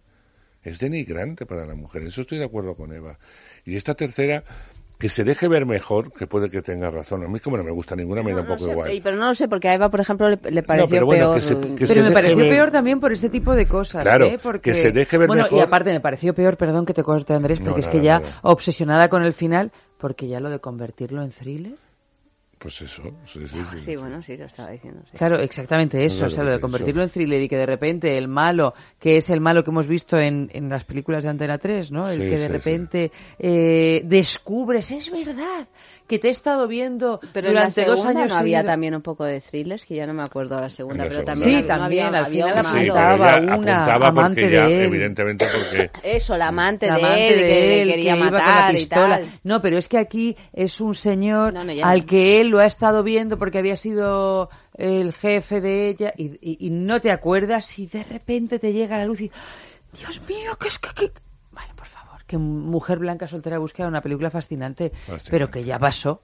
Es 0.63 0.79
denigrante 0.79 1.45
para 1.45 1.67
la 1.67 1.75
mujer, 1.75 2.01
eso 2.01 2.21
estoy 2.21 2.39
de 2.39 2.45
acuerdo 2.45 2.73
con 2.73 2.91
Eva. 2.91 3.19
Y 3.65 3.75
esta 3.75 3.95
tercera, 3.95 4.43
que 4.97 5.09
se 5.09 5.23
deje 5.23 5.47
ver 5.47 5.65
mejor, 5.65 6.13
que 6.13 6.27
puede 6.27 6.49
que 6.49 6.61
tenga 6.61 6.89
razón. 6.89 7.23
A 7.23 7.27
mí 7.27 7.39
como 7.39 7.57
no 7.57 7.63
me 7.63 7.71
gusta 7.71 7.95
ninguna, 7.95 8.21
me 8.23 8.31
da 8.33 8.41
un 8.41 8.47
No 8.47 8.53
poco 8.53 8.65
sé, 8.65 8.71
igual. 8.71 8.93
y- 8.93 9.01
pero 9.01 9.17
no 9.17 9.27
lo 9.27 9.33
sé, 9.33 9.47
porque 9.47 9.67
a 9.69 9.73
Eva, 9.75 9.89
por 9.89 9.99
ejemplo, 9.99 10.29
le, 10.29 10.39
le 10.51 10.63
pareció 10.63 10.89
pero 10.89 11.05
bueno, 11.05 11.23
peor. 11.31 11.35
que 11.35 11.41
se- 11.41 11.55
que 11.59 11.87
Pero 11.87 11.93
se 11.93 12.01
me 12.03 12.11
pareció 12.11 12.37
ver- 12.37 12.49
peor 12.49 12.71
también 12.71 12.99
por 12.99 13.11
este 13.11 13.29
tipo 13.29 13.53
de 13.55 13.65
cosas, 13.67 14.03
Claro, 14.03 14.25
¿eh? 14.27 14.39
Porque, 14.41 14.71
que 14.71 14.75
se 14.79 14.91
deje 14.91 15.17
ver 15.17 15.27
bueno, 15.27 15.43
mejor. 15.43 15.59
y 15.59 15.61
aparte 15.61 15.91
me 15.91 15.99
pareció 15.99 16.33
peor, 16.33 16.55
perdón 16.57 16.85
que 16.85 16.93
te 16.93 17.03
corte 17.03 17.33
Andrés, 17.33 17.59
No, 17.59 17.65
porque 17.65 17.81
es 17.81 17.87
que 17.87 18.01
ya 18.01 18.19
nada. 18.19 18.39
obsesionada 18.43 19.09
con 19.09 19.23
el 19.23 19.33
final, 19.33 19.71
porque 19.97 20.27
ya 20.27 20.39
lo 20.39 20.49
de 20.49 20.59
convertirlo 20.59 21.21
en 21.23 21.31
thriller. 21.31 21.75
Pues 22.65 22.81
eso, 22.81 23.03
sí, 23.27 23.41
sí, 23.47 23.57
sí. 23.73 23.79
Sí, 23.79 23.95
bueno, 23.95 24.23
sí, 24.23 24.35
lo 24.37 24.45
estaba 24.45 24.71
diciendo. 24.71 25.01
sí. 25.11 25.15
Claro, 25.15 25.37
exactamente 25.39 26.03
eso, 26.03 26.17
Claro, 26.21 26.25
o 26.25 26.29
sea, 26.35 26.43
lo 26.43 26.49
de 26.49 26.55
eso. 26.55 26.61
convertirlo 26.61 27.03
en 27.03 27.09
thriller 27.11 27.39
y 27.43 27.47
que 27.47 27.57
de 27.57 27.65
repente 27.67 28.17
el 28.17 28.27
malo, 28.27 28.73
que 28.99 29.17
es 29.17 29.29
el 29.29 29.39
malo 29.39 29.63
que 29.63 29.69
hemos 29.69 29.85
visto 29.85 30.17
en, 30.17 30.49
en 30.51 30.67
las 30.67 30.83
películas 30.83 31.23
de 31.25 31.29
Antena 31.29 31.59
3, 31.59 31.91
¿no? 31.91 32.09
El 32.09 32.23
Sí, 32.23 32.27
que 32.27 32.39
de 32.39 32.47
sí, 32.47 32.51
repente 32.51 33.11
eh, 33.37 34.01
descubres, 34.05 34.89
es 34.89 35.11
verdad, 35.11 35.67
que 36.07 36.19
te 36.19 36.27
he 36.27 36.31
estado 36.31 36.67
viendo 36.67 37.19
Pero 37.33 37.47
en 37.47 37.53
la 37.55 37.61
durante 37.61 37.85
dos 37.85 38.05
años 38.05 38.29
no 38.29 38.35
había 38.37 38.63
también 38.63 38.93
un 38.95 39.01
poco 39.01 39.23
de 39.23 39.41
thrillers, 39.41 39.85
que 39.85 39.95
ya 39.95 40.05
no 40.05 40.13
me 40.13 40.21
acuerdo 40.23 40.59
la 40.61 40.69
segunda, 40.69 41.03
la 41.05 41.09
pero 41.09 41.21
segunda 41.21 41.33
también, 41.33 41.49
Sí, 41.61 41.67
no 41.67 41.73
había- 41.73 41.77
también, 41.81 42.05
al 42.07 42.15
había 42.25 42.45
final 42.45 42.57
un 42.57 42.63
Sí, 42.65 42.89
malo. 42.89 42.93
pero 42.93 43.05
apuntaba 43.05 43.37
ella 43.37 43.43
una 43.45 43.53
apuntaba 43.83 44.07
amante 44.07 44.41
porque 44.41 44.53
ya, 44.55 44.67
de 44.67 44.75
él. 44.75 44.81
evidentemente 44.81 45.45
porque... 45.51 45.91
Eso, 46.03 46.37
la 46.37 46.47
amante, 46.49 46.87
La 46.87 46.95
de 46.97 47.27
él, 47.29 47.35
de 47.37 47.41
que 47.41 47.81
él, 47.81 47.87
le 47.87 47.93
quería 47.95 48.13
que 48.13 48.19
iba 48.19 48.27
con 48.29 48.37
la 48.37 48.45
matar 48.45 48.73
y 48.73 48.77
pistola. 48.77 49.17
tal. 49.19 49.25
No, 49.43 49.61
pero 49.61 49.77
es 49.77 49.87
que 49.89 49.97
aquí 49.97 50.35
es 50.53 50.79
un 50.81 50.93
señor 50.95 51.53
No, 51.53 51.63
no, 51.63 51.73
ya 51.73 51.87
al 51.87 51.99
no. 52.01 52.05
que 52.05 52.39
él 52.41 52.49
lo 52.49 52.59
ha 52.59 52.65
estado 52.65 53.01
viendo 53.03 53.39
porque 53.39 53.57
había 53.57 53.75
sido 53.75 54.49
el 54.77 55.11
jefe 55.13 55.61
de 55.61 55.89
ella 55.89 56.13
y, 56.15 56.25
y- 56.41 56.57
y 56.67 56.69
no 56.69 57.01
te 57.01 57.09
acuerdas 57.11 57.79
y 57.79 57.87
de 57.87 58.03
repente 58.03 58.59
te 58.59 58.73
llega 58.73 58.97
la 58.97 59.05
luz 59.05 59.21
y 59.21 59.31
Dios 59.97 60.21
mío, 60.27 60.55
que 60.59 60.67
es 60.67 60.77
que... 60.77 60.89
que... 60.93 61.11
Que 62.27 62.37
Mujer 62.37 62.99
Blanca 62.99 63.27
Soltera 63.27 63.57
Busca 63.59 63.87
una 63.87 64.01
película 64.01 64.29
fascinante, 64.31 64.89
Fascinante. 64.91 65.27
pero 65.29 65.51
que 65.51 65.63
ya 65.63 65.77
pasó. 65.79 66.21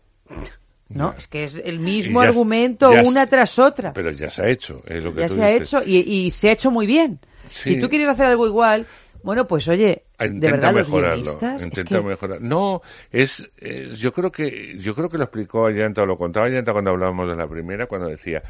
¿no? 0.89 1.11
Ya. 1.13 1.17
Es 1.17 1.27
que 1.27 1.43
es 1.45 1.61
el 1.63 1.79
mismo 1.79 2.21
ya- 2.21 2.29
argumento 2.29 2.91
ya- 2.93 3.03
una 3.03 3.25
tras 3.27 3.57
otra. 3.59 3.93
Pero 3.93 4.11
ya 4.11 4.29
se 4.29 4.41
ha 4.41 4.49
hecho, 4.49 4.81
es 4.85 5.01
lo 5.03 5.13
que 5.13 5.21
Ya 5.21 5.27
tú 5.27 5.35
se 5.35 5.43
ha 5.43 5.51
hecho 5.51 5.81
y, 5.85 5.97
y 5.99 6.31
se 6.31 6.49
ha 6.49 6.51
hecho 6.53 6.69
muy 6.71 6.85
bien. 6.85 7.19
Sí. 7.49 7.75
Si 7.75 7.79
tú 7.79 7.89
quieres 7.89 8.09
hacer 8.09 8.25
algo 8.25 8.45
igual, 8.47 8.85
bueno, 9.23 9.47
pues 9.47 9.67
oye, 9.67 10.03
de 10.19 10.25
intenta 10.25 10.51
verdad 10.51 10.73
los 10.73 10.89
mejorarlo, 10.89 11.39
es 11.57 11.83
que- 11.83 12.01
mejorar. 12.01 12.41
No, 12.41 12.81
es, 13.11 13.47
es- 13.57 13.99
yo 13.99 14.11
creo 14.11 14.31
que 14.31 14.77
yo 14.79 14.93
creo 14.95 15.07
que 15.09 15.17
lo 15.17 15.23
explicó 15.25 15.65
Ayanta 15.65 16.01
o 16.01 16.05
lo 16.05 16.17
contaba 16.17 16.47
Ayanta 16.47 16.71
cuando 16.73 16.91
hablábamos 16.91 17.29
de 17.29 17.35
la 17.35 17.47
primera, 17.47 17.85
cuando 17.87 18.07
decía 18.07 18.41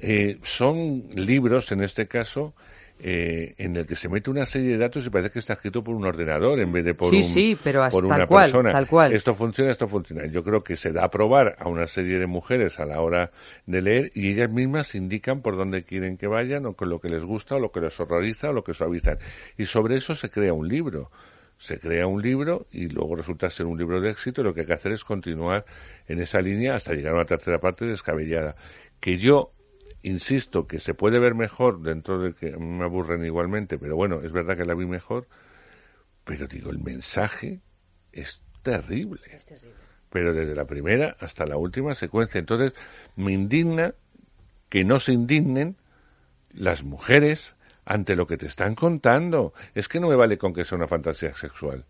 eh, 0.00 0.38
son 0.42 1.04
libros 1.14 1.70
en 1.72 1.82
este 1.82 2.06
caso 2.08 2.54
eh, 3.00 3.54
en 3.58 3.76
el 3.76 3.86
que 3.86 3.94
se 3.94 4.08
mete 4.08 4.30
una 4.30 4.44
serie 4.44 4.72
de 4.72 4.78
datos 4.78 5.06
y 5.06 5.10
parece 5.10 5.30
que 5.30 5.38
está 5.38 5.52
escrito 5.52 5.82
por 5.84 5.94
un 5.94 6.04
ordenador 6.04 6.58
en 6.60 6.72
vez 6.72 6.84
de 6.84 6.94
por 6.94 7.10
Sí, 7.10 7.18
un 7.18 7.22
sí, 7.22 7.58
pero 7.62 7.80
por 7.90 8.02
tal 8.02 8.04
una 8.16 8.26
cual, 8.26 8.44
persona. 8.50 8.72
tal 8.72 8.86
cual. 8.88 9.12
Esto 9.12 9.34
funciona, 9.34 9.70
esto 9.70 9.86
funciona. 9.86 10.26
Yo 10.26 10.42
creo 10.42 10.62
que 10.62 10.76
se 10.76 10.92
da 10.92 11.04
a 11.04 11.10
probar 11.10 11.56
a 11.58 11.68
una 11.68 11.86
serie 11.86 12.18
de 12.18 12.26
mujeres 12.26 12.80
a 12.80 12.86
la 12.86 13.00
hora 13.00 13.30
de 13.66 13.82
leer 13.82 14.10
y 14.14 14.30
ellas 14.32 14.50
mismas 14.50 14.94
indican 14.94 15.42
por 15.42 15.56
dónde 15.56 15.84
quieren 15.84 16.16
que 16.16 16.26
vayan 16.26 16.66
o 16.66 16.74
con 16.74 16.88
lo 16.88 16.98
que 17.00 17.08
les 17.08 17.24
gusta 17.24 17.56
o 17.56 17.60
lo 17.60 17.70
que 17.70 17.80
les 17.80 17.98
horroriza 18.00 18.50
o 18.50 18.52
lo 18.52 18.64
que 18.64 18.74
suavizan. 18.74 19.18
Y 19.56 19.66
sobre 19.66 19.96
eso 19.96 20.14
se 20.14 20.30
crea 20.30 20.52
un 20.52 20.66
libro. 20.68 21.10
Se 21.56 21.78
crea 21.80 22.06
un 22.06 22.22
libro 22.22 22.66
y 22.70 22.88
luego 22.88 23.16
resulta 23.16 23.50
ser 23.50 23.66
un 23.66 23.76
libro 23.76 24.00
de 24.00 24.10
éxito 24.10 24.40
y 24.40 24.44
lo 24.44 24.54
que 24.54 24.60
hay 24.60 24.66
que 24.66 24.74
hacer 24.74 24.92
es 24.92 25.02
continuar 25.04 25.64
en 26.06 26.20
esa 26.20 26.40
línea 26.40 26.76
hasta 26.76 26.94
llegar 26.94 27.12
a 27.12 27.16
una 27.16 27.24
tercera 27.24 27.58
parte 27.58 27.84
descabellada. 27.84 28.54
Que 29.00 29.18
yo 29.18 29.50
insisto 30.08 30.66
que 30.66 30.80
se 30.80 30.94
puede 30.94 31.18
ver 31.18 31.34
mejor 31.34 31.80
dentro 31.82 32.18
de 32.18 32.34
que 32.34 32.56
me 32.56 32.84
aburren 32.84 33.24
igualmente, 33.24 33.78
pero 33.78 33.96
bueno, 33.96 34.20
es 34.22 34.32
verdad 34.32 34.56
que 34.56 34.64
la 34.64 34.74
vi 34.74 34.86
mejor, 34.86 35.26
pero 36.24 36.46
digo, 36.46 36.70
el 36.70 36.78
mensaje 36.78 37.60
es 38.12 38.42
terrible. 38.62 39.20
Pero 40.10 40.32
desde 40.32 40.54
la 40.54 40.66
primera 40.66 41.16
hasta 41.20 41.46
la 41.46 41.56
última 41.56 41.94
secuencia. 41.94 42.38
Entonces, 42.38 42.74
me 43.16 43.32
indigna 43.32 43.94
que 44.68 44.84
no 44.84 45.00
se 45.00 45.12
indignen 45.12 45.76
las 46.52 46.82
mujeres 46.82 47.56
ante 47.84 48.16
lo 48.16 48.26
que 48.26 48.36
te 48.36 48.46
están 48.46 48.74
contando. 48.74 49.52
Es 49.74 49.88
que 49.88 50.00
no 50.00 50.08
me 50.08 50.16
vale 50.16 50.38
con 50.38 50.52
que 50.52 50.64
sea 50.64 50.76
una 50.76 50.88
fantasía 50.88 51.34
sexual. 51.34 51.84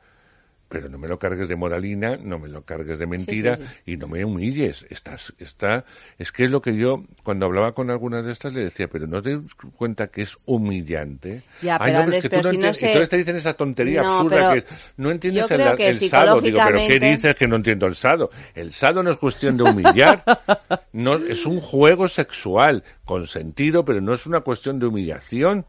Pero 0.69 0.91
no 0.91 0.99
me 0.99 1.09
lo 1.09 1.19
cargues 1.19 1.49
de 1.49 1.57
moralina, 1.57 2.19
no 2.23 2.39
me 2.39 2.49
lo 2.49 2.63
cargues 2.63 2.99
de 2.99 3.07
mentira 3.07 3.57
sí, 3.57 3.63
y 3.87 3.97
no 3.97 4.07
me 4.07 4.23
humilles. 4.25 4.85
Estás, 4.91 5.33
está, 5.39 5.87
es 6.19 6.31
que 6.31 6.45
es 6.45 6.51
lo 6.51 6.61
que 6.61 6.77
yo, 6.77 7.05
cuando 7.23 7.47
hablaba 7.47 7.73
con 7.73 7.91
algunas 7.91 8.27
de 8.27 8.33
estas, 8.33 8.53
le 8.53 8.65
decía, 8.65 8.87
pero 8.89 9.07
no 9.07 9.23
te 9.23 9.37
das 9.37 9.55
cuenta 9.77 10.09
que 10.09 10.23
es 10.23 10.37
humillante. 10.45 11.43
Ya, 11.63 11.79
Ay, 11.81 11.93
pero 11.93 11.99
no, 12.01 12.05
pero 12.05 12.17
es 12.17 12.17
Andrés, 12.17 12.23
que 12.23 12.29
tú 12.29 12.37
no 12.37 12.43
si 12.43 12.49
no 12.59 12.67
entiendes. 12.69 12.77
sé- 12.79 12.85
Y 12.85 12.89
entonces 12.89 13.09
te 13.09 13.17
dicen 13.17 13.37
esa 13.37 13.55
tontería 13.55 14.03
No, 14.03 14.13
absurda 14.19 14.53
que 14.53 14.59
es, 14.59 14.65
no 14.99 15.11
entiendes 15.11 15.51
el, 15.51 15.95
sado. 16.11 16.41
Digo, 16.41 16.59
pero 16.65 16.79
¿qué 16.79 16.99
dices 17.01 17.35
que 17.35 17.49
no 17.49 17.57
entiendo 17.57 17.87
el 17.87 17.97
sado? 17.97 18.31
El 18.55 18.73
sado 18.73 19.03
no 19.03 19.11
es 19.11 19.17
cuestión 19.19 19.57
de 19.57 19.63
humillar. 19.63 20.23
no, 20.93 21.15
es 21.17 21.47
un 21.47 21.61
juego 21.61 22.09
sexual, 22.09 22.85
consentido, 23.07 23.85
pero 23.87 24.01
no 24.03 24.13
es 24.13 24.27
una 24.27 24.41
cuestión 24.41 24.79
de 24.79 24.87
humillación. 24.87 25.65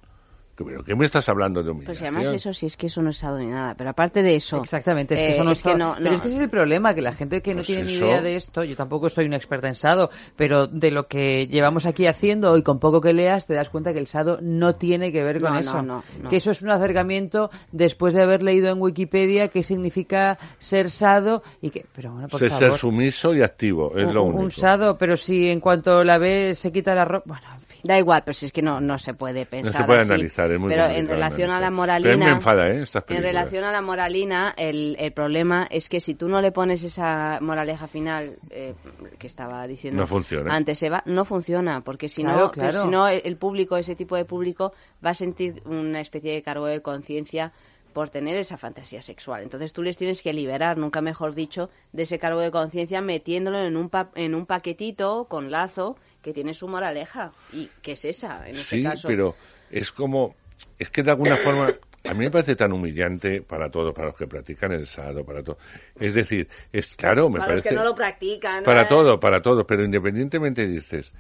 ¿Pero 0.66 0.84
qué 0.84 0.96
me 0.96 1.06
estás 1.06 1.28
hablando 1.30 1.62
de 1.64 1.72
Pues 1.74 1.76
humillación? 2.00 2.16
además 2.18 2.34
eso 2.34 2.54
sí 2.54 2.66
es 2.66 2.78
que 2.78 2.88
eso 2.88 3.02
no 3.02 3.10
es 3.12 3.18
sado 3.18 3.38
ni 3.38 3.48
nada. 3.48 3.76
Pero 3.76 3.90
aparte 3.92 4.22
de 4.22 4.36
eso... 4.36 4.58
Exactamente, 4.58 5.14
es 5.16 5.20
que 5.22 5.28
eh, 5.28 5.32
eso 5.32 5.44
no 5.44 5.52
es 5.52 5.62
que 5.64 5.76
no, 5.76 5.94
Pero 5.98 6.10
no. 6.10 6.16
es 6.16 6.22
que 6.22 6.28
ese 6.28 6.38
es 6.38 6.44
el 6.44 6.50
problema, 6.50 6.94
que 6.94 7.02
la 7.02 7.14
gente 7.14 7.42
que 7.42 7.52
no 7.54 7.58
Pues 7.60 7.68
tiene 7.68 7.84
ni 7.84 7.94
idea 7.94 8.22
de 8.22 8.36
esto, 8.36 8.64
yo 8.64 8.76
tampoco 8.76 9.10
soy 9.10 9.26
una 9.26 9.38
experta 9.38 9.68
en 9.68 9.76
sado, 9.76 10.10
pero 10.36 10.68
de 10.68 10.92
lo 10.92 11.08
que 11.08 11.48
llevamos 11.48 11.86
aquí 11.86 12.08
haciendo 12.08 12.56
y 12.58 12.64
con 12.64 12.80
poco 12.80 13.02
que 13.02 13.14
leas, 13.14 13.46
te 13.48 13.54
das 13.54 13.70
cuenta 13.70 13.94
que 13.94 14.00
el 14.00 14.08
sado 14.08 14.40
no 14.42 14.76
tiene 14.76 15.12
que 15.12 15.24
ver 15.24 15.40
con 15.42 15.50
No, 15.50 15.56
no, 15.56 15.60
eso. 15.60 15.82
no, 15.82 16.04
no. 16.22 16.30
Que 16.30 16.36
eso 16.38 16.52
es 16.52 16.62
un 16.62 16.72
acercamiento 16.72 17.50
después 17.72 18.14
de 18.14 18.22
haber 18.24 18.44
leído 18.44 18.70
en 18.72 18.82
Wikipedia 18.82 19.48
qué 19.48 19.64
significa 19.64 20.38
ser 20.60 20.90
sado 20.90 21.44
y 21.62 21.70
que... 21.70 21.86
Pero 21.96 22.12
bueno, 22.12 22.28
por 22.28 22.40
Ser, 22.40 22.50
favor. 22.52 22.70
ser 22.72 22.80
sumiso 22.80 23.34
y 23.34 23.42
activo, 23.42 23.98
es 23.98 24.06
un, 24.06 24.14
lo 24.14 24.24
un 24.24 24.36
único. 24.36 24.50
sado, 24.52 24.98
pero 24.98 25.16
si 25.18 25.48
en 25.50 25.60
cuanto 25.60 26.04
la 26.04 26.18
ve 26.18 26.54
se 26.56 26.72
quita 26.72 26.94
la 26.96 27.06
ropa... 27.06 27.24
Bueno. 27.28 27.59
Da 27.84 27.98
igual, 27.98 28.24
pero 28.26 28.34
si 28.34 28.46
es 28.48 28.52
que 28.52 28.62
no, 28.62 28.82
no 28.82 28.98
se 28.98 29.14
puede 29.14 29.46
pensar 29.46 29.82
se 29.82 29.84
puede 29.86 30.02
así. 30.02 30.12
analizar, 30.14 30.52
es 30.52 30.60
muy 30.60 30.70
Pero 30.70 30.86
en 30.88 31.08
relación 31.08 31.50
a 31.52 31.60
la. 31.60 31.68
Pero 31.68 31.76
moralina... 31.76 32.26
me 32.26 32.32
enfada, 32.32 32.68
¿eh? 32.70 32.82
Estas 32.82 33.04
En 33.08 33.22
relación 33.22 33.64
a 33.64 33.72
la 33.72 33.82
moralina, 33.82 34.54
el, 34.58 34.96
el 35.00 35.12
problema 35.14 35.68
es 35.70 35.88
que 35.90 36.00
si 36.00 36.16
tú 36.16 36.28
no 36.28 36.42
le 36.42 36.52
pones 36.52 36.84
esa 36.84 37.40
moraleja 37.42 37.88
final 37.88 38.38
eh, 38.50 38.74
que 39.18 39.28
estaba 39.28 39.66
diciendo 39.68 40.02
No 40.02 40.08
funciona. 40.08 40.54
antes 40.54 40.82
Eva, 40.84 41.02
no 41.06 41.26
funciona, 41.26 41.82
porque 41.82 42.10
si 42.10 42.24
Claro, 42.24 42.40
no, 42.48 42.52
claro. 42.52 42.82
si 42.82 42.88
no 42.88 43.08
el 43.08 43.22
el 43.24 43.38
público, 43.38 43.78
ese 43.78 43.96
tipo 43.96 44.16
de 44.16 44.26
público, 44.26 44.74
va 45.06 45.12
a 45.12 45.14
sentir 45.14 45.62
una 45.66 46.00
especie 46.02 46.34
de 46.34 46.42
cargo 46.42 46.66
de 46.66 46.82
conciencia 46.82 47.52
por 47.94 48.10
tener 48.10 48.36
esa 48.38 48.58
fantasía 48.58 49.02
sexual. 49.02 49.42
Entonces 49.42 49.74
tú 49.74 49.82
les 49.84 49.98
tienes 49.98 50.22
que 50.22 50.32
liberar, 50.32 50.78
nunca 50.78 51.02
mejor 51.02 51.34
dicho, 51.34 51.70
de 51.92 52.04
ese 52.04 52.20
cargo 52.20 52.40
de 52.40 52.52
conciencia 52.52 53.02
metiéndolo 53.02 53.60
en 53.64 53.76
un, 53.76 53.90
pa- 53.90 54.12
en 54.16 54.36
un 54.36 54.46
paquetito 54.46 55.26
con 55.30 55.50
lazo 55.50 55.96
que 56.22 56.34
tiene 56.34 56.54
su 56.54 56.68
moraleja. 56.68 57.32
¿Y 57.54 57.70
qué 57.82 57.94
es 57.94 58.06
esa? 58.06 58.48
En 58.48 58.56
este 58.56 58.78
Sí, 58.78 58.84
caso. 58.84 59.08
pero 59.08 59.36
es 59.72 59.92
como, 59.92 60.36
es 60.78 60.90
que 60.90 61.04
de 61.04 61.12
alguna 61.12 61.36
forma, 61.36 61.68
a 62.10 62.14
mí 62.14 62.20
me 62.26 62.32
parece 62.32 62.56
tan 62.56 62.72
humillante 62.72 63.42
para 63.42 63.70
todos, 63.70 63.94
para 63.94 64.08
los 64.08 64.16
que 64.16 64.28
practican 64.28 64.72
el 64.72 64.88
sado, 64.88 65.24
para 65.24 65.44
todo. 65.44 65.58
Es 66.00 66.14
decir, 66.14 66.48
es 66.72 66.96
claro, 66.96 67.30
me 67.30 67.40
para 67.40 67.54
los 67.54 67.62
parece. 67.62 67.70
que 67.70 67.76
no 67.76 67.84
lo 67.84 67.96
practican. 67.96 68.64
Para 68.64 68.82
¿eh? 68.82 68.88
todo, 68.90 69.20
para 69.20 69.42
todo, 69.42 69.66
pero 69.66 69.84
independientemente 69.86 70.68
dices, 70.68 71.14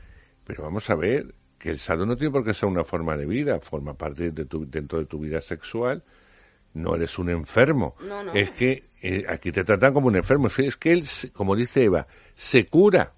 pero 0.46 0.64
vamos 0.64 0.90
a 0.90 0.96
ver, 0.96 1.34
que 1.58 1.70
el 1.70 1.80
sado 1.80 2.06
no 2.06 2.16
tiene 2.16 2.32
por 2.32 2.44
qué 2.46 2.54
ser 2.54 2.70
una 2.70 2.84
forma 2.84 3.18
de 3.18 3.26
vida, 3.26 3.60
forma 3.60 3.94
parte 3.94 4.32
de 4.32 4.46
tu, 4.46 4.66
dentro 4.70 5.00
de 5.00 5.06
tu 5.06 5.20
vida 5.20 5.42
sexual, 5.42 6.04
no 6.74 6.96
eres 6.96 7.18
un 7.20 7.30
enfermo. 7.30 7.96
No, 8.02 8.24
no. 8.24 8.34
Es 8.34 8.52
que 8.52 8.86
eh, 9.02 9.26
aquí 9.28 9.52
te 9.52 9.64
tratan 9.64 9.94
como 9.94 10.08
un 10.08 10.16
enfermo. 10.16 10.48
Es 10.58 10.78
que 10.78 10.92
él, 10.92 11.04
como 11.34 11.56
dice 11.56 11.84
Eva, 11.84 12.08
se 12.36 12.68
cura. 12.68 13.14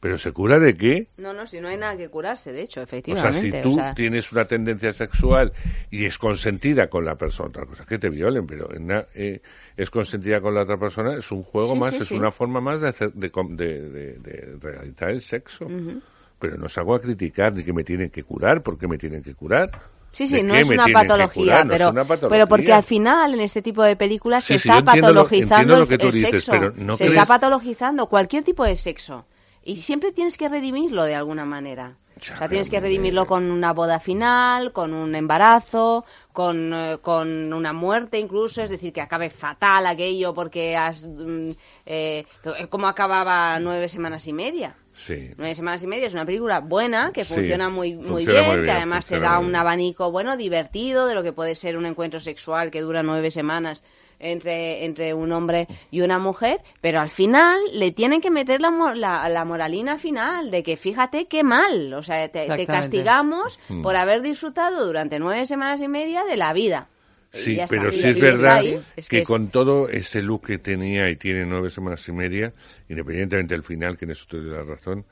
¿Pero 0.00 0.16
se 0.16 0.32
cura 0.32 0.58
de 0.58 0.74
qué? 0.78 1.08
No, 1.18 1.34
no, 1.34 1.46
si 1.46 1.60
no 1.60 1.68
hay 1.68 1.76
nada 1.76 1.94
que 1.94 2.08
curarse, 2.08 2.52
de 2.52 2.62
hecho, 2.62 2.80
O 2.80 2.86
sea, 2.86 2.98
efectivamente. 2.98 3.40
si 3.40 3.62
tú 3.62 3.68
o 3.72 3.74
sea, 3.74 3.94
tienes 3.94 4.32
una 4.32 4.46
tendencia 4.46 4.94
sexual 4.94 5.52
y 5.90 6.06
es 6.06 6.16
consentida 6.16 6.88
con 6.88 7.04
la 7.04 7.16
persona, 7.16 7.50
otra 7.50 7.66
cosa 7.66 7.84
que 7.84 7.98
te 7.98 8.08
violen, 8.08 8.46
pero 8.46 8.74
en 8.74 8.90
eh, 9.14 9.42
es 9.76 9.90
consentida 9.90 10.40
con 10.40 10.54
la 10.54 10.62
otra 10.62 10.78
persona, 10.78 11.18
es 11.18 11.30
un 11.30 11.42
juego 11.42 11.74
Sí, 11.74 11.78
más, 11.78 11.90
sí, 11.94 12.02
es 12.02 12.08
sí. 12.08 12.14
una 12.14 12.32
forma 12.32 12.62
más 12.62 12.80
de, 12.80 12.88
hacer, 12.88 13.12
de, 13.12 13.28
de, 13.28 14.56
realizar 14.58 15.10
el 15.10 15.20
sexo. 15.20 15.66
Ujú. 15.66 16.00
Pero 16.38 16.56
no 16.56 16.70
salgo 16.70 16.94
a 16.94 17.02
criticar 17.02 17.52
ni 17.52 17.62
que 17.62 17.74
me 17.74 17.84
tienen 17.84 18.08
que 18.08 18.22
curar, 18.24 18.62
¿por 18.62 18.78
qué 18.78 18.88
me 18.88 18.96
tienen 18.96 19.22
que 19.22 19.34
curar? 19.34 19.70
Sí, 20.12 20.26
¿De 20.26 20.38
sí, 20.38 20.42
no 20.42 20.54
es 20.54 20.68
una 20.70 20.86
patología, 20.90 21.60
es 21.60 21.66
pero, 21.68 21.92
pero 22.30 22.46
porque 22.48 22.72
al 22.72 22.82
final 22.82 23.34
en 23.34 23.40
este 23.40 23.60
tipo 23.60 23.82
de 23.82 23.96
películas 23.96 24.44
Sí, 24.44 24.54
se 24.54 24.60
sí, 24.60 24.68
está 24.70 24.80
lo- 24.80 24.86
patologizando 24.86 25.54
entiendo 25.56 25.76
lo 25.76 25.82
el- 25.82 25.88
que 25.88 25.98
tú 25.98 26.06
el 26.06 26.12
dices, 26.14 26.30
sexo. 26.44 26.52
pero 26.52 26.72
¿no 26.74 26.96
se 26.96 27.04
crees- 27.04 27.18
está 27.18 27.26
patologizando 27.26 28.06
cualquier 28.06 28.42
tipo 28.44 28.64
de 28.64 28.74
sexo. 28.76 29.26
Y 29.70 29.76
siempre 29.76 30.10
tienes 30.10 30.36
que 30.36 30.48
redimirlo 30.48 31.04
de 31.04 31.14
alguna 31.14 31.44
manera. 31.44 31.96
o 32.18 32.22
sea, 32.24 32.48
tienes 32.48 32.68
que 32.68 32.80
redimirlo 32.80 33.24
con 33.24 33.52
una 33.52 33.72
boda 33.72 34.00
final, 34.00 34.72
con 34.72 34.92
un 34.92 35.14
embarazo, 35.14 36.04
con, 36.32 36.74
eh, 36.74 36.98
con 37.00 37.52
una 37.52 37.72
muerte 37.72 38.18
incluso, 38.18 38.62
es 38.62 38.70
decir, 38.70 38.92
que 38.92 39.00
acabe 39.00 39.30
fatal 39.30 39.86
aquello 39.86 40.34
porque 40.34 40.76
has... 40.76 41.06
mm, 41.06 41.52
eh, 41.86 42.24
¿Cómo 42.68 42.88
acababa 42.88 43.60
nueve 43.60 43.88
semanas 43.88 44.26
y 44.26 44.32
media? 44.32 44.74
Sí. 44.92 45.30
Nueve 45.36 45.54
semanas 45.54 45.84
y 45.84 45.86
media 45.86 46.08
es 46.08 46.14
una 46.14 46.26
película 46.26 46.58
buena, 46.58 47.12
que 47.12 47.24
Sí, 47.24 47.34
funciona 47.34 47.68
muy, 47.68 47.94
muy, 47.94 48.24
funciona 48.24 48.40
bien, 48.40 48.46
muy 48.48 48.56
que 48.56 48.62
bien, 48.62 48.76
además 48.76 49.06
te 49.06 49.20
da 49.20 49.38
un 49.38 49.54
abanico 49.54 50.10
bueno, 50.10 50.36
divertido, 50.36 51.06
de 51.06 51.14
lo 51.14 51.22
que 51.22 51.32
puede 51.32 51.54
ser 51.54 51.76
un 51.76 51.86
encuentro 51.86 52.18
sexual 52.18 52.72
que 52.72 52.80
dura 52.80 53.04
nueve 53.04 53.30
semanas 53.30 53.84
entre, 54.20 54.84
entre 54.84 55.14
un 55.14 55.32
hombre 55.32 55.66
y 55.90 56.02
una 56.02 56.18
mujer, 56.18 56.60
pero 56.80 57.00
al 57.00 57.10
final 57.10 57.58
le 57.72 57.90
tienen 57.90 58.20
que 58.20 58.30
meter 58.30 58.60
la, 58.60 58.70
la, 58.94 59.28
la 59.28 59.44
moralina 59.44 59.98
final 59.98 60.50
de 60.50 60.62
que 60.62 60.76
fíjate 60.76 61.26
qué 61.26 61.42
mal, 61.42 61.92
o 61.94 62.02
sea, 62.02 62.28
te, 62.28 62.46
castigamos 62.66 63.58
Mm. 63.68 63.82
por 63.82 63.96
haber 63.96 64.22
disfrutado 64.22 64.86
durante 64.86 65.18
nueve 65.18 65.44
semanas 65.46 65.80
y 65.80 65.88
media 65.88 66.24
de 66.24 66.36
la 66.36 66.52
vida. 66.52 66.88
Sí, 67.32 67.60
pero 67.68 67.92
sí 67.92 68.00
si 68.00 68.08
es 68.08 68.20
verdad 68.20 68.58
ahí, 68.58 68.78
es 68.96 69.08
que, 69.08 69.18
es- 69.18 69.26
con 69.26 69.48
todo 69.48 69.88
ese 69.88 70.20
look 70.20 70.46
que 70.46 70.58
tenía 70.58 71.08
y 71.10 71.16
tiene 71.16 71.46
nueve 71.46 71.70
semanas 71.70 72.06
y 72.08 72.12
media, 72.12 72.52
independientemente 72.88 73.54
del 73.54 73.62
final, 73.62 73.96
que 73.96 74.04
en 74.04 74.10
eso 74.10 74.26
te 74.28 74.38
doy 74.38 74.50
la 74.50 74.64
razón, 74.64 75.04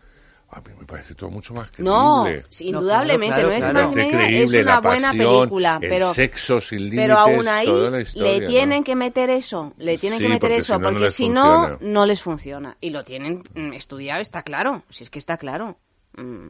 a 0.50 0.60
mí 0.60 0.70
me 0.78 0.86
parece 0.86 1.14
todo 1.14 1.28
mucho 1.30 1.52
más 1.52 1.70
creíble. 1.70 1.90
No, 1.90 2.26
indudablemente, 2.60 3.34
claro, 3.34 3.48
nueve 3.48 3.60
claro. 3.60 3.92
y 3.92 3.94
Me 3.94 4.02
parece 4.12 4.16
media 4.16 4.44
es 4.44 4.50
una 4.52 4.62
la 4.74 4.80
buena 4.80 5.08
pasión, 5.08 5.38
película, 5.40 5.78
el 5.82 5.88
pero 5.88 6.14
sexo 6.14 6.60
sin 6.60 6.78
límites, 6.84 7.00
pero 7.00 7.18
aún 7.18 7.48
ahí 7.48 7.66
toda 7.66 7.90
la 7.90 8.00
historia, 8.00 8.32
le 8.32 8.40
¿no? 8.40 8.46
tienen 8.46 8.84
que 8.84 8.96
meter 8.96 9.30
eso, 9.30 9.72
le 9.76 9.98
tienen 9.98 10.18
Sí, 10.18 10.24
que 10.24 10.28
meter 10.30 10.48
porque 10.48 10.56
eso, 10.60 10.74
si 10.74 10.78
no, 10.78 10.90
no 10.90 10.90
porque 10.92 11.10
si 11.10 11.28
no, 11.28 11.78
no 11.80 12.06
les 12.06 12.22
funciona. 12.22 12.76
Y 12.80 12.90
lo 12.90 13.04
tienen 13.04 13.42
mm, 13.54 13.74
estudiado, 13.74 14.22
está 14.22 14.42
claro, 14.42 14.84
si 14.88 15.04
es 15.04 15.10
que 15.10 15.18
está 15.18 15.36
claro. 15.36 15.76
Mm, 16.16 16.48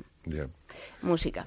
música. 1.03 1.47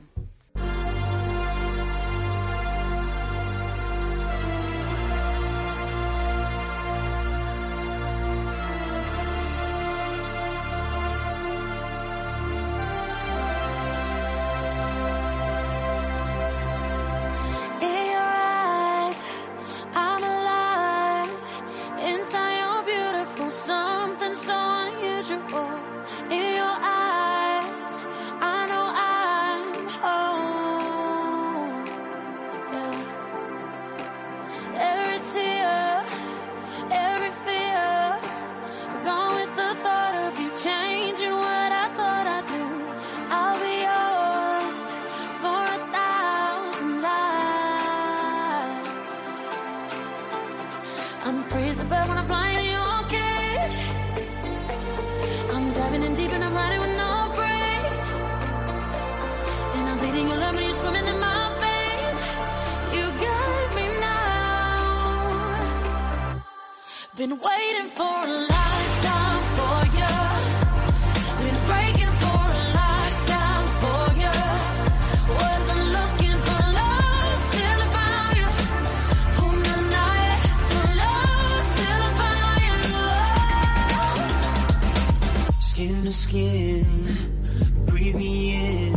Breathe 87.85 88.15
me 88.15 88.55
in. 88.55 88.95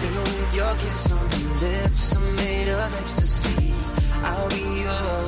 Fill 0.00 0.22
with 0.22 0.54
your 0.54 0.72
kiss 0.74 1.12
on 1.12 1.28
your 1.40 1.54
lips, 1.64 2.16
I'm 2.16 2.36
made 2.36 2.68
of 2.68 2.94
ecstasy. 3.00 3.72
I'll 4.22 4.48
be 4.48 4.82
yours 4.82 5.19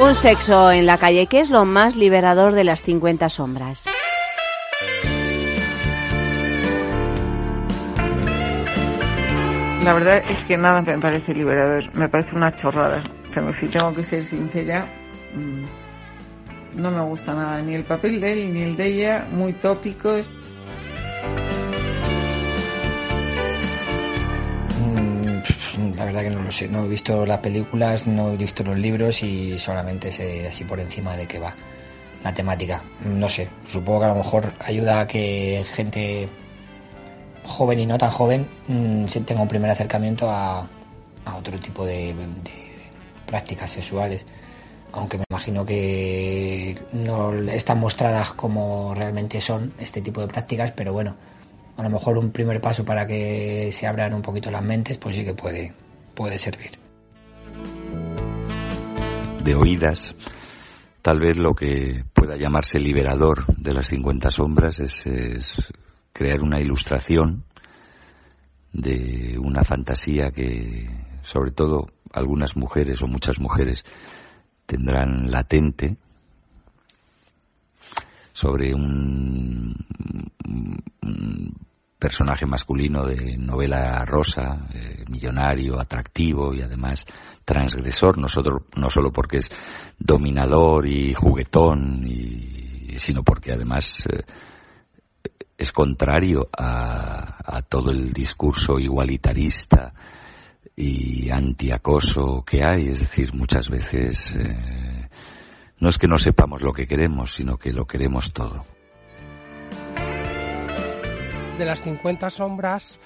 Un 0.00 0.14
sexo 0.14 0.70
en 0.70 0.86
la 0.86 0.96
calle, 0.96 1.26
que 1.26 1.40
es 1.40 1.50
lo 1.50 1.64
más 1.64 1.96
liberador 1.96 2.52
de 2.52 2.62
las 2.62 2.82
50 2.82 3.28
sombras. 3.28 3.84
La 9.82 9.94
verdad 9.94 10.22
es 10.30 10.44
que 10.44 10.56
nada 10.56 10.82
me 10.82 10.98
parece 10.98 11.34
liberador, 11.34 11.92
me 11.94 12.08
parece 12.08 12.36
una 12.36 12.50
chorrada. 12.52 13.02
Si 13.52 13.66
tengo 13.66 13.92
que 13.92 14.04
ser 14.04 14.24
sincera, 14.24 14.86
mm, 15.34 16.80
no 16.80 16.90
me 16.92 17.02
gusta 17.02 17.34
nada, 17.34 17.60
ni 17.60 17.74
el 17.74 17.82
papel 17.82 18.20
de 18.20 18.32
él 18.32 18.54
ni 18.54 18.62
el 18.62 18.76
de 18.76 18.86
ella, 18.86 19.26
muy 19.32 19.52
tópicos. 19.52 20.30
La 25.98 26.04
verdad 26.04 26.22
que 26.22 26.30
no 26.30 26.42
lo 26.42 26.52
sé. 26.52 26.68
No 26.68 26.84
he 26.84 26.88
visto 26.88 27.26
las 27.26 27.40
películas, 27.40 28.06
no 28.06 28.32
he 28.32 28.36
visto 28.36 28.62
los 28.62 28.78
libros 28.78 29.22
y 29.22 29.58
solamente 29.58 30.12
sé 30.12 30.46
así 30.46 30.64
por 30.64 30.78
encima 30.78 31.16
de 31.16 31.26
qué 31.26 31.38
va 31.38 31.52
la 32.22 32.32
temática. 32.32 32.80
No 33.04 33.28
sé. 33.28 33.48
Supongo 33.66 34.00
que 34.00 34.04
a 34.06 34.08
lo 34.08 34.14
mejor 34.14 34.52
ayuda 34.60 35.00
a 35.00 35.06
que 35.06 35.64
gente 35.74 36.28
joven 37.44 37.80
y 37.80 37.86
no 37.86 37.98
tan 37.98 38.10
joven 38.10 38.46
mm, 38.68 39.06
tenga 39.26 39.42
un 39.42 39.48
primer 39.48 39.70
acercamiento 39.70 40.30
a, 40.30 40.60
a 41.24 41.36
otro 41.36 41.58
tipo 41.58 41.84
de 41.84 42.14
prácticas 43.26 43.70
sexuales. 43.70 44.24
Aunque 44.92 45.18
me 45.18 45.24
imagino 45.28 45.66
que 45.66 46.78
no 46.92 47.32
están 47.32 47.78
mostradas 47.78 48.32
como 48.32 48.94
realmente 48.94 49.40
son 49.40 49.72
este 49.78 50.00
tipo 50.00 50.20
de 50.20 50.28
prácticas, 50.28 50.72
pero 50.72 50.92
bueno, 50.92 51.14
a 51.76 51.82
lo 51.82 51.90
mejor 51.90 52.18
un 52.18 52.30
primer 52.30 52.60
paso 52.60 52.84
para 52.84 53.06
que 53.06 53.70
se 53.70 53.86
abran 53.86 54.14
un 54.14 54.22
poquito 54.22 54.50
las 54.50 54.62
mentes, 54.62 54.96
pues 54.96 55.14
sí 55.14 55.24
que 55.24 55.34
puede, 55.34 55.72
puede 56.18 56.36
servir. 56.36 56.72
de 59.44 59.54
oídas. 59.54 60.16
Tal 61.00 61.20
vez 61.20 61.38
lo 61.38 61.54
que 61.54 62.02
pueda 62.12 62.36
llamarse 62.36 62.80
liberador 62.80 63.46
de 63.56 63.72
las 63.72 63.86
50 63.86 64.28
sombras 64.30 64.80
es, 64.80 65.04
crear 66.12 66.42
una 66.42 66.60
ilustración 66.60 67.44
de 68.72 69.38
una 69.38 69.62
fantasía 69.62 70.32
que, 70.32 70.90
sobre 71.22 71.52
todo, 71.52 71.86
algunas 72.12 72.56
mujeres 72.56 73.00
o 73.00 73.06
muchas 73.06 73.38
mujeres 73.38 73.84
tendrán 74.66 75.30
latente 75.30 75.96
sobre 78.32 78.74
un 78.74 79.76
personaje 81.98 82.46
masculino 82.46 83.04
de 83.04 83.36
novela 83.36 84.04
rosa, 84.04 84.68
eh, 84.72 85.04
millonario, 85.10 85.80
atractivo 85.80 86.54
y 86.54 86.62
además 86.62 87.04
transgresor, 87.44 88.18
no 88.18 88.28
solo, 88.28 88.66
no 88.76 88.88
solo 88.88 89.10
porque 89.10 89.38
es 89.38 89.50
dominador 89.98 90.86
y 90.86 91.12
juguetón, 91.14 92.06
y, 92.06 92.98
sino 92.98 93.22
porque 93.22 93.52
además 93.52 94.04
eh, 94.12 94.22
es 95.56 95.72
contrario 95.72 96.48
a, 96.56 97.62
todo 97.68 97.90
el 97.90 98.12
discurso 98.12 98.78
igualitarista 98.78 99.92
y 100.76 101.28
antiacoso 101.30 102.44
que 102.46 102.62
hay. 102.62 102.88
Es 102.88 103.00
decir, 103.00 103.34
muchas 103.34 103.68
veces 103.68 104.32
eh, 104.38 105.08
no 105.80 105.88
es 105.88 105.98
que 105.98 106.06
no 106.06 106.16
sepamos 106.16 106.62
lo 106.62 106.72
que 106.72 106.86
queremos, 106.86 107.34
sino 107.34 107.56
que 107.56 107.72
lo 107.72 107.86
queremos 107.86 108.32
todo. 108.32 108.64
De 111.58 111.64
las 111.64 111.82
50 111.82 112.30
sombras, 112.30 112.98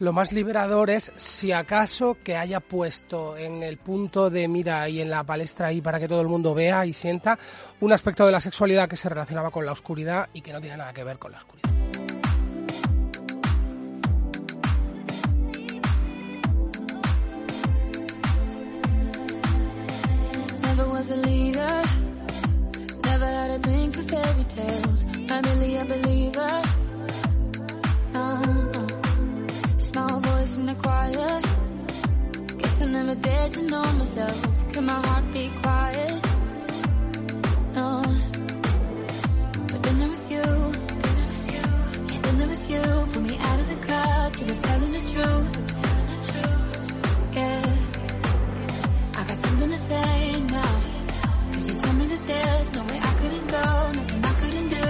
lo 0.00 0.12
más 0.12 0.32
liberador 0.32 0.90
es, 0.90 1.12
si 1.16 1.52
acaso, 1.52 2.16
que 2.24 2.36
haya 2.36 2.60
puesto 2.60 3.36
en 3.36 3.62
el 3.62 3.76
punto 3.76 4.28
de 4.28 4.48
mira 4.48 4.88
y 4.88 5.00
en 5.00 5.10
la 5.10 5.22
palestra 5.24 5.68
ahí 5.68 5.80
para 5.80 6.00
que 6.00 6.08
todo 6.08 6.20
el 6.20 6.28
mundo 6.28 6.54
vea 6.54 6.84
y 6.84 6.92
sienta 6.92 7.38
un 7.80 7.92
aspecto 7.92 8.26
de 8.26 8.32
la 8.32 8.40
sexualidad 8.40 8.88
que 8.88 8.96
se 8.96 9.08
relacionaba 9.08 9.50
con 9.50 9.64
la 9.64 9.72
oscuridad 9.72 10.28
y 10.32 10.42
que 10.42 10.52
no 10.52 10.60
tiene 10.60 10.78
nada 10.78 10.92
que 10.92 11.04
ver 11.04 11.18
con 11.18 11.32
la 11.32 11.38
oscuridad. 11.38 11.70
No. 28.12 28.42
Small 29.78 30.20
voice 30.20 30.56
in 30.58 30.66
the 30.66 30.74
quiet. 30.74 31.44
Guess 32.58 32.80
I 32.82 32.86
never 32.86 33.14
dared 33.14 33.52
to 33.52 33.62
know 33.62 33.84
myself. 33.92 34.72
Can 34.72 34.84
my 34.86 35.00
heart 35.06 35.32
be 35.32 35.50
quiet? 35.62 36.22
No. 37.74 38.02
But 39.70 39.82
then 39.82 39.98
there 39.98 40.08
was 40.08 40.30
you. 40.30 40.42
Then 40.42 41.14
there 41.18 41.28
was 41.28 41.46
you. 41.54 41.62
Yeah, 42.12 42.20
then 42.24 42.38
there 42.38 42.48
was 42.48 42.68
you. 42.68 42.82
Pull 43.12 43.22
me 43.22 43.36
out 43.38 43.60
of 43.60 43.68
the 43.68 43.86
crowd. 43.86 44.40
You 44.40 44.46
were 44.46 44.60
telling 44.60 44.92
the 44.92 45.04
truth. 45.12 45.50
Yeah. 47.32 47.66
I 49.18 49.24
got 49.28 49.38
something 49.38 49.70
to 49.70 49.78
say 49.78 50.40
now. 50.58 50.80
Cause 51.52 51.66
you 51.68 51.74
told 51.74 51.96
me 51.96 52.06
that 52.06 52.26
there's 52.26 52.72
no 52.72 52.82
way 52.84 52.98
I 53.02 53.14
couldn't 53.20 53.46
go, 53.48 53.92
nothing 53.92 54.24
I 54.24 54.32
couldn't 54.40 54.68
do. 54.68 54.86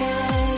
Hey, 0.00 0.55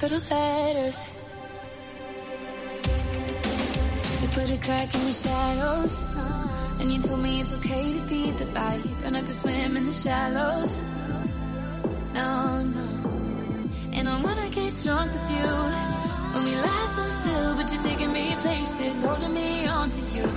capital 0.00 0.22
letters. 0.30 1.12
You 4.22 4.28
put 4.28 4.50
a 4.50 4.56
crack 4.56 4.94
in 4.94 5.02
your 5.02 5.12
shadows, 5.12 6.00
and 6.80 6.90
you 6.90 7.02
told 7.02 7.20
me 7.20 7.42
it's 7.42 7.52
okay 7.52 7.92
to 7.92 8.00
be 8.08 8.30
the 8.30 8.46
light. 8.46 8.82
Don't 9.00 9.14
have 9.14 9.26
to 9.26 9.32
swim 9.34 9.76
in 9.76 9.84
the 9.84 9.92
shallows. 9.92 10.82
No, 12.14 12.62
no. 12.62 12.88
And 13.92 14.08
I 14.08 14.22
wanna 14.22 14.48
get 14.48 14.72
drunk 14.82 15.12
with 15.12 15.30
you. 15.38 15.50
When 16.32 16.44
we 16.44 16.54
lie 16.56 16.86
so 16.96 17.04
still, 17.20 17.54
but 17.56 17.70
you're 17.70 17.82
taking 17.82 18.12
me 18.12 18.36
places, 18.36 19.02
holding 19.02 19.34
me 19.34 19.66
on 19.66 19.90
to 19.90 20.00
you. 20.16 20.28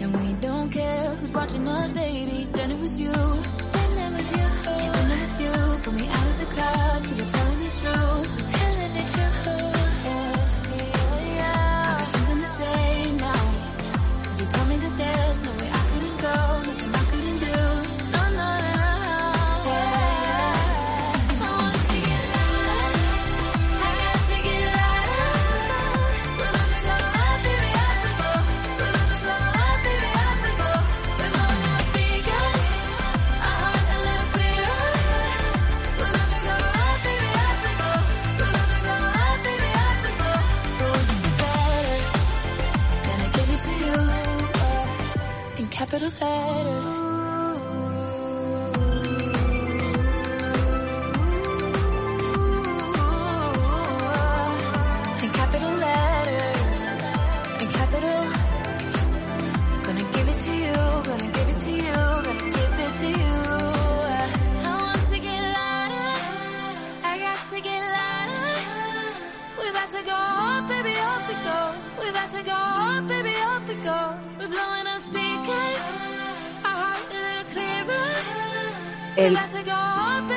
And 0.00 0.10
we 0.16 0.32
don't 0.34 0.70
care 0.70 1.10
who's 1.16 1.30
watching 1.30 1.66
us, 1.68 1.92
baby. 1.92 2.46
Then 2.52 2.70
it 2.70 2.78
was 2.78 3.00
you. 3.00 3.12
Then 3.12 3.98
it 3.98 4.16
was 4.16 4.30
you. 4.30 5.09
You. 5.40 5.52
Pull 5.82 5.92
me 5.94 6.08
out 6.08 6.26
of 6.26 6.38
the 6.38 6.46
crowd. 6.54 7.06
You 7.08 7.14
were 7.16 7.30
telling 7.30 7.60
the 7.60 7.70
truth. 7.70 7.80
Telling 7.80 8.24
the 8.40 8.52
truth. 8.58 8.79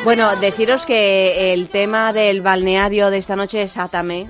Bueno, 0.04 0.36
deciros 0.36 0.86
que 0.86 1.54
el 1.54 1.70
tema 1.70 2.12
del 2.12 2.42
balneario 2.42 3.10
de 3.10 3.18
esta 3.18 3.36
noche 3.36 3.62
es 3.64 3.78
Átame. 3.78 4.30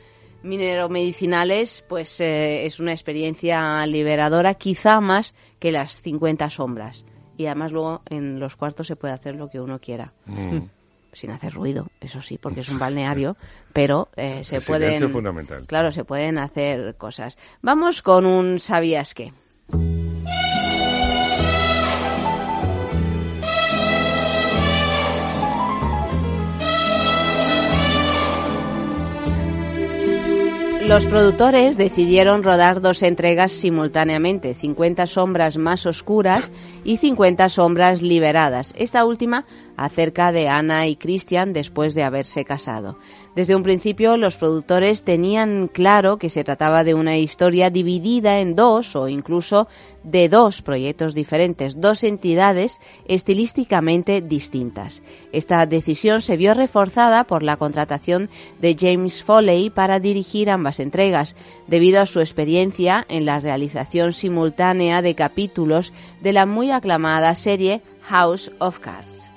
minero-medicinales, 0.42 1.82
pues 1.88 2.20
eh, 2.20 2.66
es 2.66 2.80
una 2.80 2.92
experiencia 2.92 3.86
liberadora, 3.86 4.56
quizá 4.56 5.00
más 5.00 5.34
que 5.58 5.72
las 5.72 6.02
50 6.02 6.50
sombras. 6.50 7.06
Y 7.36 7.46
además 7.46 7.72
luego 7.72 8.02
en 8.08 8.38
los 8.40 8.56
cuartos 8.56 8.86
se 8.86 8.96
puede 8.96 9.14
hacer 9.14 9.34
lo 9.34 9.48
que 9.48 9.60
uno 9.60 9.78
quiera. 9.78 10.12
Mm. 10.26 10.58
Sin 11.12 11.30
hacer 11.30 11.52
ruido, 11.54 11.86
eso 12.00 12.20
sí, 12.20 12.38
porque 12.38 12.60
es 12.60 12.68
un 12.68 12.78
balneario, 12.80 13.36
pero 13.72 14.08
eh, 14.16 14.42
se 14.42 14.56
El 14.56 14.62
pueden... 14.62 15.10
fundamental. 15.10 15.64
Claro, 15.66 15.92
se 15.92 16.04
pueden 16.04 16.38
hacer 16.38 16.96
cosas. 16.96 17.38
Vamos 17.62 18.02
con 18.02 18.26
un 18.26 18.58
¿sabías 18.58 19.14
qué? 19.14 19.32
Los 30.86 31.06
productores 31.06 31.78
decidieron 31.78 32.42
rodar 32.42 32.82
dos 32.82 33.02
entregas 33.02 33.52
simultáneamente, 33.52 34.52
50 34.52 35.06
sombras 35.06 35.56
más 35.56 35.86
oscuras 35.86 36.52
y 36.84 36.98
50 36.98 37.48
sombras 37.48 38.02
liberadas, 38.02 38.74
esta 38.76 39.06
última 39.06 39.46
acerca 39.76 40.32
de 40.32 40.48
Ana 40.48 40.86
y 40.86 40.96
Christian 40.96 41.52
después 41.52 41.94
de 41.94 42.02
haberse 42.02 42.44
casado. 42.44 42.96
Desde 43.34 43.56
un 43.56 43.64
principio 43.64 44.16
los 44.16 44.36
productores 44.36 45.02
tenían 45.02 45.66
claro 45.66 46.18
que 46.18 46.30
se 46.30 46.44
trataba 46.44 46.84
de 46.84 46.94
una 46.94 47.16
historia 47.16 47.68
dividida 47.68 48.38
en 48.38 48.54
dos 48.54 48.94
o 48.94 49.08
incluso 49.08 49.66
de 50.04 50.28
dos 50.28 50.62
proyectos 50.62 51.14
diferentes, 51.14 51.80
dos 51.80 52.04
entidades 52.04 52.80
estilísticamente 53.06 54.20
distintas. 54.20 55.02
Esta 55.32 55.66
decisión 55.66 56.20
se 56.20 56.36
vio 56.36 56.54
reforzada 56.54 57.24
por 57.24 57.42
la 57.42 57.56
contratación 57.56 58.30
de 58.60 58.76
James 58.78 59.24
Foley 59.24 59.70
para 59.70 59.98
dirigir 59.98 60.48
ambas 60.48 60.78
entregas, 60.78 61.34
debido 61.66 62.00
a 62.00 62.06
su 62.06 62.20
experiencia 62.20 63.04
en 63.08 63.24
la 63.24 63.40
realización 63.40 64.12
simultánea 64.12 65.02
de 65.02 65.16
capítulos 65.16 65.92
de 66.22 66.32
la 66.32 66.46
muy 66.46 66.70
aclamada 66.70 67.34
serie 67.34 67.82
House 68.02 68.52
of 68.60 68.78
Cards. 68.78 69.33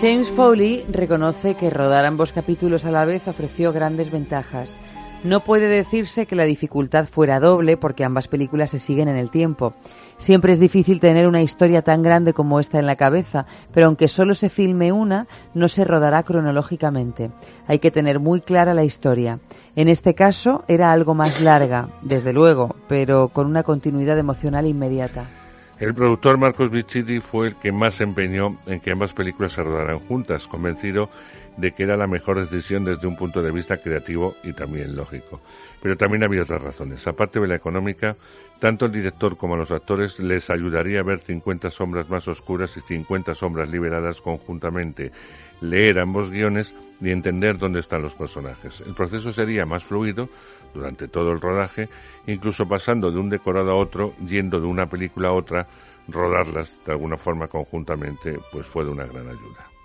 James 0.00 0.30
Foley 0.30 0.84
reconoce 0.88 1.56
que 1.56 1.70
rodar 1.70 2.04
ambos 2.04 2.32
capítulos 2.32 2.84
a 2.84 2.92
la 2.92 3.04
vez 3.04 3.26
ofreció 3.26 3.72
grandes 3.72 4.12
ventajas. 4.12 4.78
No 5.24 5.42
puede 5.42 5.66
decirse 5.66 6.26
que 6.26 6.36
la 6.36 6.44
dificultad 6.44 7.06
fuera 7.06 7.40
doble 7.40 7.76
porque 7.76 8.04
ambas 8.04 8.28
películas 8.28 8.70
se 8.70 8.78
siguen 8.78 9.08
en 9.08 9.16
el 9.16 9.28
tiempo. 9.28 9.74
Siempre 10.16 10.52
es 10.52 10.60
difícil 10.60 11.00
tener 11.00 11.26
una 11.26 11.42
historia 11.42 11.82
tan 11.82 12.02
grande 12.02 12.32
como 12.32 12.60
esta 12.60 12.78
en 12.78 12.86
la 12.86 12.94
cabeza, 12.94 13.44
pero 13.72 13.88
aunque 13.88 14.06
solo 14.06 14.36
se 14.36 14.50
filme 14.50 14.92
una, 14.92 15.26
no 15.52 15.66
se 15.66 15.84
rodará 15.84 16.22
cronológicamente. 16.22 17.32
Hay 17.66 17.80
que 17.80 17.90
tener 17.90 18.20
muy 18.20 18.40
clara 18.40 18.74
la 18.74 18.84
historia. 18.84 19.40
En 19.74 19.88
este 19.88 20.14
caso 20.14 20.64
era 20.68 20.92
algo 20.92 21.14
más 21.14 21.40
larga, 21.40 21.88
desde 22.02 22.32
luego, 22.32 22.76
pero 22.86 23.30
con 23.30 23.48
una 23.48 23.64
continuidad 23.64 24.16
emocional 24.16 24.64
inmediata. 24.64 25.37
El 25.80 25.94
productor 25.94 26.38
Marcos 26.38 26.72
Bichiti 26.72 27.20
fue 27.20 27.48
el 27.48 27.56
que 27.56 27.70
más 27.70 27.94
se 27.94 28.02
empeñó 28.02 28.58
en 28.66 28.80
que 28.80 28.90
ambas 28.90 29.12
películas 29.12 29.52
se 29.52 29.62
rodaran 29.62 30.00
juntas, 30.00 30.48
convencido 30.48 31.08
de 31.56 31.72
que 31.72 31.84
era 31.84 31.96
la 31.96 32.08
mejor 32.08 32.40
decisión 32.40 32.84
desde 32.84 33.06
un 33.06 33.16
punto 33.16 33.42
de 33.42 33.52
vista 33.52 33.76
creativo 33.76 34.34
y 34.42 34.52
también 34.54 34.96
lógico. 34.96 35.40
Pero 35.80 35.96
también 35.96 36.24
había 36.24 36.42
otras 36.42 36.62
razones. 36.62 37.06
Aparte 37.06 37.38
de 37.38 37.46
la 37.46 37.54
económica, 37.54 38.16
tanto 38.58 38.86
el 38.86 38.92
director 38.92 39.36
como 39.36 39.56
los 39.56 39.70
actores 39.70 40.18
les 40.18 40.50
ayudaría 40.50 40.98
a 40.98 41.04
ver 41.04 41.20
50 41.20 41.70
sombras 41.70 42.08
más 42.10 42.26
oscuras 42.26 42.76
y 42.76 42.80
50 42.80 43.36
sombras 43.36 43.68
liberadas 43.68 44.20
conjuntamente, 44.20 45.12
leer 45.60 46.00
ambos 46.00 46.30
guiones 46.30 46.74
y 47.00 47.10
entender 47.10 47.56
dónde 47.56 47.78
están 47.78 48.02
los 48.02 48.16
personajes. 48.16 48.80
El 48.80 48.94
proceso 48.94 49.32
sería 49.32 49.64
más 49.64 49.84
fluido 49.84 50.28
durante 50.74 51.08
todo 51.08 51.32
el 51.32 51.40
rodaje, 51.40 51.88
incluso 52.26 52.68
pasando 52.68 53.10
de 53.10 53.18
un 53.18 53.30
decorado 53.30 53.70
a 53.70 53.76
otro, 53.76 54.14
yendo 54.24 54.60
de 54.60 54.66
una 54.66 54.88
película 54.88 55.28
a 55.28 55.32
otra, 55.32 55.66
rodarlas 56.08 56.78
de 56.84 56.92
alguna 56.92 57.16
forma 57.16 57.48
conjuntamente, 57.48 58.38
pues 58.52 58.66
fue 58.66 58.84
de 58.84 58.90
una 58.90 59.06
gran 59.06 59.28
ayuda. 59.28 59.77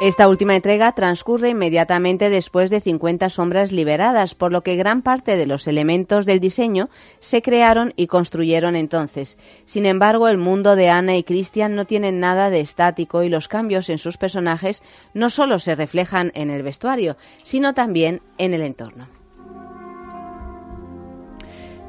Esta 0.00 0.28
última 0.28 0.54
entrega 0.54 0.92
transcurre 0.92 1.50
inmediatamente 1.50 2.30
después 2.30 2.70
de 2.70 2.80
50 2.80 3.30
sombras 3.30 3.72
liberadas, 3.72 4.36
por 4.36 4.52
lo 4.52 4.62
que 4.62 4.76
gran 4.76 5.02
parte 5.02 5.36
de 5.36 5.44
los 5.44 5.66
elementos 5.66 6.24
del 6.24 6.38
diseño 6.38 6.88
se 7.18 7.42
crearon 7.42 7.92
y 7.96 8.06
construyeron 8.06 8.76
entonces. 8.76 9.36
Sin 9.64 9.86
embargo, 9.86 10.28
el 10.28 10.38
mundo 10.38 10.76
de 10.76 10.88
Ana 10.88 11.16
y 11.16 11.24
Christian 11.24 11.74
no 11.74 11.84
tiene 11.84 12.12
nada 12.12 12.48
de 12.48 12.60
estático 12.60 13.24
y 13.24 13.28
los 13.28 13.48
cambios 13.48 13.90
en 13.90 13.98
sus 13.98 14.18
personajes 14.18 14.84
no 15.14 15.30
solo 15.30 15.58
se 15.58 15.74
reflejan 15.74 16.30
en 16.36 16.50
el 16.50 16.62
vestuario, 16.62 17.16
sino 17.42 17.74
también 17.74 18.22
en 18.38 18.54
el 18.54 18.62
entorno. 18.62 19.17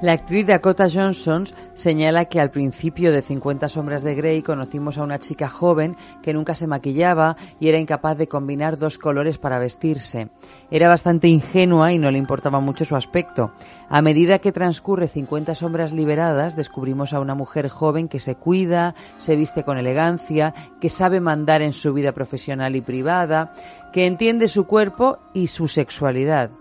La 0.02 0.14
actriz 0.14 0.48
Dakota 0.48 0.88
Johnson 0.90 1.46
señala 1.74 2.24
que 2.24 2.40
al 2.40 2.52
principio 2.52 3.12
de 3.12 3.22
50 3.22 3.68
sombras 3.68 4.02
de 4.02 4.16
Grey 4.16 4.42
conocimos 4.42 4.98
a 4.98 5.04
una 5.04 5.20
chica 5.20 5.50
joven 5.50 5.98
que 6.24 6.34
nunca 6.34 6.56
se 6.56 6.68
maquillaba 6.68 7.36
y 7.60 7.68
era 7.68 7.80
incapaz 7.80 8.18
de 8.18 8.30
combinar 8.30 8.78
dos 8.78 8.98
colores 8.98 9.38
para 9.38 9.60
vestirse. 9.60 10.30
Era 10.72 10.88
bastante 10.88 11.28
ingenua 11.28 11.92
y 11.92 12.00
no 12.00 12.12
le 12.12 12.18
importaba 12.18 12.62
mucho 12.62 12.86
su 12.86 12.96
aspecto. 12.96 13.52
A 13.90 14.02
medida 14.02 14.40
que 14.40 14.54
transcurre 14.54 15.10
50 15.10 15.54
sombras 15.54 15.92
liberadas, 15.92 16.56
descubrimos 16.56 17.12
a 17.12 17.20
una 17.20 17.36
mujer 17.36 17.68
joven 17.68 18.08
que 18.08 18.22
se 18.22 18.36
cuida, 18.36 18.96
se 19.18 19.36
viste 19.36 19.66
con 19.66 19.78
elegancia, 19.78 20.54
que 20.80 20.88
sabe 20.88 21.20
mandar 21.20 21.62
en 21.62 21.74
su 21.74 21.92
vida 21.92 22.14
profesional 22.14 22.78
y 22.78 22.82
privada, 22.82 23.52
que 23.92 24.06
entiende 24.06 24.48
su 24.48 24.66
cuerpo 24.66 25.20
y 25.34 25.48
su 25.48 25.68
sexualidad. 25.68 26.52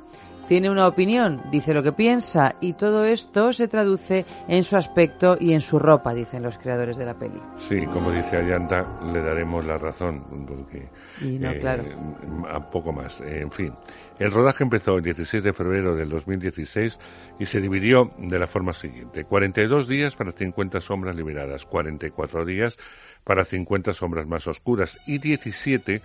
Tiene 0.48 0.70
una 0.70 0.88
opinión, 0.88 1.42
dice 1.52 1.74
lo 1.74 1.82
que 1.82 1.92
piensa 1.92 2.54
y 2.62 2.72
todo 2.72 3.04
esto 3.04 3.52
se 3.52 3.68
traduce 3.68 4.24
en 4.48 4.64
su 4.64 4.78
aspecto 4.78 5.36
y 5.38 5.52
en 5.52 5.60
su 5.60 5.78
ropa, 5.78 6.14
dicen 6.14 6.42
los 6.42 6.56
creadores 6.56 6.96
de 6.96 7.04
la 7.04 7.12
peli. 7.12 7.38
Sí, 7.58 7.84
como 7.92 8.10
dice 8.10 8.38
Ayanta, 8.38 8.98
le 9.12 9.20
daremos 9.20 9.62
la 9.66 9.76
razón, 9.76 10.24
porque 10.48 10.88
Y 11.20 11.38
no, 11.38 11.52
claro. 11.60 11.84
a 12.50 12.70
poco 12.70 12.94
más. 12.94 13.20
Eh, 13.20 13.42
en 13.42 13.52
fin, 13.52 13.74
el 14.18 14.32
rodaje 14.32 14.64
empezó 14.64 14.96
el 14.96 15.02
16 15.02 15.42
de 15.44 15.52
febrero 15.52 15.94
del 15.94 16.08
2016 16.08 16.98
y 17.38 17.44
se 17.44 17.60
dividió 17.60 18.10
de 18.16 18.38
la 18.38 18.46
forma 18.46 18.72
siguiente: 18.72 19.24
42 19.24 19.86
días 19.86 20.16
para 20.16 20.32
50 20.32 20.80
sombras 20.80 21.14
liberadas, 21.14 21.66
44 21.66 22.46
días 22.46 22.78
para 23.22 23.44
50 23.44 23.92
sombras 23.92 24.26
más 24.26 24.46
oscuras 24.46 24.98
y 25.06 25.18
17 25.18 26.00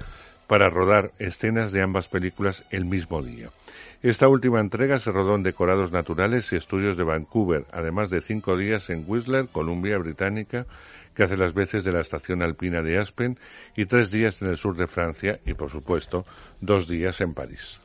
para 0.48 0.70
rodar 0.70 1.12
escenas 1.18 1.72
de 1.72 1.82
ambas 1.82 2.10
películas 2.10 2.66
el 2.72 2.84
mismo 2.84 3.22
día. 3.22 3.50
Esta 4.04 4.28
última 4.28 4.60
entrega 4.60 5.00
se 5.00 5.14
rodó 5.14 5.34
en 5.34 5.44
decorados 5.44 5.94
naturales 5.94 6.52
y 6.52 6.58
estudios 6.58 6.98
de 6.98 7.06
Vancouver, 7.06 7.64
además 7.72 8.10
de 8.10 8.20
cinco 8.20 8.58
días 8.58 8.90
en 8.90 9.06
Whistler, 9.08 9.48
Columbia 9.48 9.98
Británica, 9.98 10.66
que 11.16 11.24
hace 11.24 11.38
las 11.38 11.54
veces 11.54 11.86
de 11.86 11.94
la 11.94 12.02
estación 12.02 12.42
alpina 12.42 12.82
de 12.82 12.98
Aspen, 12.98 13.40
y 13.78 13.86
tres 13.86 14.12
días 14.12 14.42
en 14.42 14.50
el 14.50 14.58
sur 14.58 14.76
de 14.76 14.88
Francia 14.88 15.40
y, 15.46 15.54
por 15.54 15.70
supuesto, 15.70 16.26
dos 16.60 16.90
días 16.90 17.22
en 17.22 17.34
París. 17.34 17.80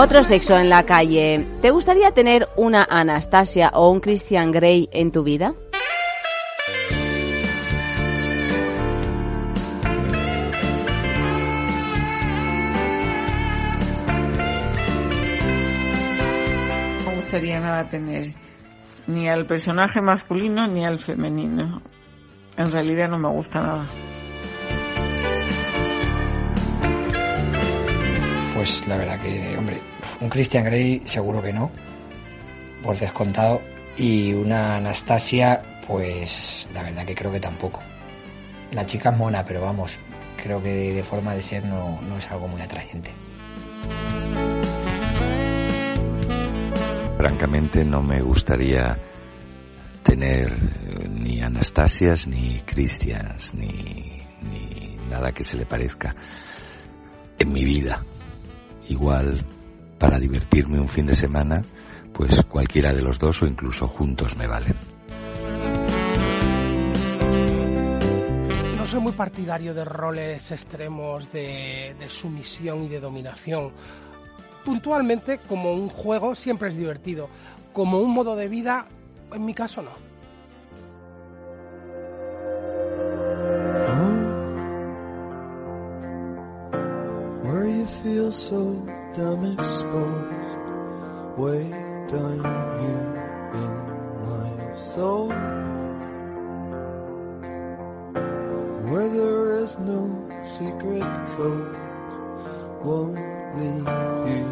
Otro 0.00 0.22
sexo 0.22 0.56
en 0.56 0.70
la 0.70 0.84
calle. 0.84 1.44
¿Te 1.60 1.72
gustaría 1.72 2.12
tener 2.12 2.48
una 2.54 2.86
Anastasia 2.88 3.72
o 3.74 3.90
un 3.90 3.98
Christian 3.98 4.52
Grey 4.52 4.88
en 4.92 5.10
tu 5.10 5.24
vida? 5.24 5.54
No 17.04 17.10
me 17.10 17.16
gustaría 17.16 17.58
nada 17.58 17.90
tener 17.90 18.32
ni 19.08 19.28
al 19.28 19.46
personaje 19.46 20.00
masculino 20.00 20.68
ni 20.68 20.86
al 20.86 21.00
femenino. 21.00 21.82
En 22.56 22.70
realidad 22.70 23.08
no 23.08 23.18
me 23.18 23.30
gusta 23.30 23.58
nada. 23.58 23.88
Pues 28.58 28.88
la 28.88 28.98
verdad 28.98 29.20
que, 29.20 29.56
hombre, 29.56 29.78
un 30.20 30.28
Christian 30.28 30.64
Grey 30.64 31.02
seguro 31.04 31.40
que 31.40 31.52
no, 31.52 31.70
por 32.82 32.98
descontado. 32.98 33.62
Y 33.96 34.32
una 34.32 34.78
Anastasia, 34.78 35.62
pues 35.86 36.68
la 36.74 36.82
verdad 36.82 37.06
que 37.06 37.14
creo 37.14 37.30
que 37.30 37.38
tampoco. 37.38 37.78
La 38.72 38.84
chica 38.84 39.10
es 39.10 39.16
mona, 39.16 39.44
pero 39.44 39.60
vamos, 39.60 39.96
creo 40.42 40.60
que 40.60 40.92
de 40.92 41.04
forma 41.04 41.34
de 41.34 41.42
ser 41.42 41.64
no, 41.66 42.02
no 42.02 42.18
es 42.18 42.28
algo 42.32 42.48
muy 42.48 42.60
atrayente. 42.60 43.12
Francamente 47.16 47.84
no 47.84 48.02
me 48.02 48.20
gustaría 48.22 48.98
tener 50.02 51.08
ni 51.08 51.40
Anastasias 51.42 52.26
ni 52.26 52.60
Cristians 52.66 53.54
ni, 53.54 54.18
ni 54.42 54.96
nada 55.08 55.30
que 55.30 55.44
se 55.44 55.56
le 55.56 55.64
parezca 55.64 56.16
en 57.38 57.52
mi 57.52 57.64
vida. 57.64 58.02
Igual 58.88 59.44
para 59.98 60.18
divertirme 60.18 60.80
un 60.80 60.88
fin 60.88 61.06
de 61.06 61.14
semana, 61.14 61.62
pues 62.12 62.42
cualquiera 62.44 62.92
de 62.92 63.02
los 63.02 63.18
dos 63.18 63.42
o 63.42 63.46
incluso 63.46 63.88
juntos 63.88 64.36
me 64.36 64.46
valen. 64.46 64.74
No 68.76 68.86
soy 68.86 69.00
muy 69.00 69.12
partidario 69.12 69.74
de 69.74 69.84
roles 69.84 70.50
extremos 70.50 71.30
de, 71.32 71.94
de 71.98 72.08
sumisión 72.08 72.84
y 72.84 72.88
de 72.88 73.00
dominación. 73.00 73.72
Puntualmente, 74.64 75.40
como 75.48 75.72
un 75.72 75.88
juego, 75.88 76.34
siempre 76.34 76.68
es 76.68 76.76
divertido. 76.76 77.28
Como 77.72 78.00
un 78.00 78.12
modo 78.12 78.36
de 78.36 78.48
vida, 78.48 78.86
en 79.32 79.44
mi 79.44 79.54
caso 79.54 79.82
no. 79.82 80.07
Feel 87.88 88.30
so 88.30 88.74
damn 89.14 89.44
exposed, 89.52 90.36
way 91.36 91.70
down 92.12 92.40
here 92.80 93.06
in 93.62 93.72
my 94.26 94.76
soul. 94.76 95.28
where 98.88 99.08
there 99.10 99.58
is 99.62 99.78
no 99.80 100.00
secret 100.42 101.04
code, 101.36 101.76
won't 102.82 103.18
leave 103.58 103.86
you 104.32 104.47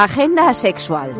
Agenda 0.00 0.54
sexual. 0.54 1.10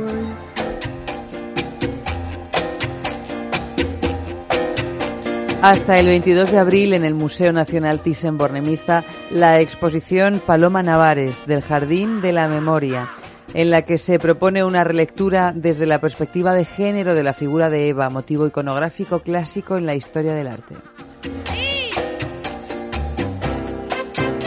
Hasta 5.61 5.99
el 5.99 6.07
22 6.07 6.53
de 6.53 6.59
abril 6.59 6.95
en 6.95 7.05
el 7.05 7.15
Museo 7.15 7.53
Nacional 7.53 8.01
Thyssen-Bornemista 8.01 9.03
la 9.33 9.61
exposición 9.61 10.41
Paloma 10.47 10.85
Navares 10.85 11.45
del 11.49 11.63
Jardín 11.63 12.21
de 12.21 12.33
la 12.33 12.47
Memoria, 12.47 13.11
en 13.53 13.73
la 13.73 13.83
que 13.83 13.99
se 13.99 14.21
propone 14.21 14.63
una 14.63 14.85
relectura 14.85 15.53
desde 15.57 15.85
la 15.85 16.01
perspectiva 16.01 16.55
de 16.55 16.65
género 16.65 17.17
de 17.17 17.25
la 17.25 17.33
figura 17.33 17.71
de 17.71 17.89
Eva, 17.89 18.11
motivo 18.11 18.47
iconográfico 18.47 19.19
clásico 19.19 19.77
en 19.77 19.87
la 19.87 19.97
historia 19.97 20.35
del 20.35 20.47
arte. 20.47 20.77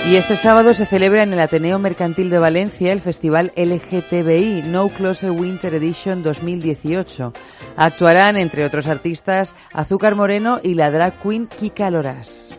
Y 0.09 0.15
este 0.15 0.35
sábado 0.35 0.73
se 0.73 0.87
celebra 0.87 1.21
en 1.23 1.31
el 1.31 1.39
Ateneo 1.39 1.77
Mercantil 1.77 2.31
de 2.31 2.39
Valencia 2.39 2.91
el 2.91 3.01
Festival 3.01 3.53
LGTBI 3.55 4.63
No 4.65 4.89
Closer 4.89 5.31
Winter 5.31 5.75
Edition 5.75 6.23
2018. 6.23 7.31
Actuarán, 7.77 8.35
entre 8.35 8.65
otros 8.65 8.87
artistas, 8.87 9.53
Azúcar 9.71 10.15
Moreno 10.15 10.59
y 10.61 10.73
la 10.73 10.89
drag 10.89 11.19
queen 11.21 11.47
Kika 11.47 11.91
Loras. 11.91 12.49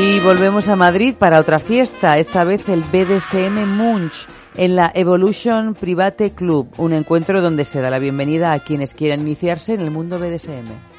Y 0.00 0.20
volvemos 0.20 0.68
a 0.68 0.76
Madrid 0.76 1.14
para 1.16 1.38
otra 1.38 1.58
fiesta, 1.58 2.16
esta 2.16 2.44
vez 2.44 2.66
el 2.70 2.80
BDSM 2.80 3.66
Munch 3.66 4.26
en 4.56 4.74
la 4.74 4.90
Evolution 4.94 5.74
Private 5.74 6.32
Club, 6.32 6.68
un 6.78 6.94
encuentro 6.94 7.42
donde 7.42 7.66
se 7.66 7.82
da 7.82 7.90
la 7.90 7.98
bienvenida 7.98 8.52
a 8.52 8.60
quienes 8.60 8.94
quieran 8.94 9.20
iniciarse 9.20 9.74
en 9.74 9.80
el 9.82 9.90
mundo 9.90 10.18
BDSM. 10.18 10.92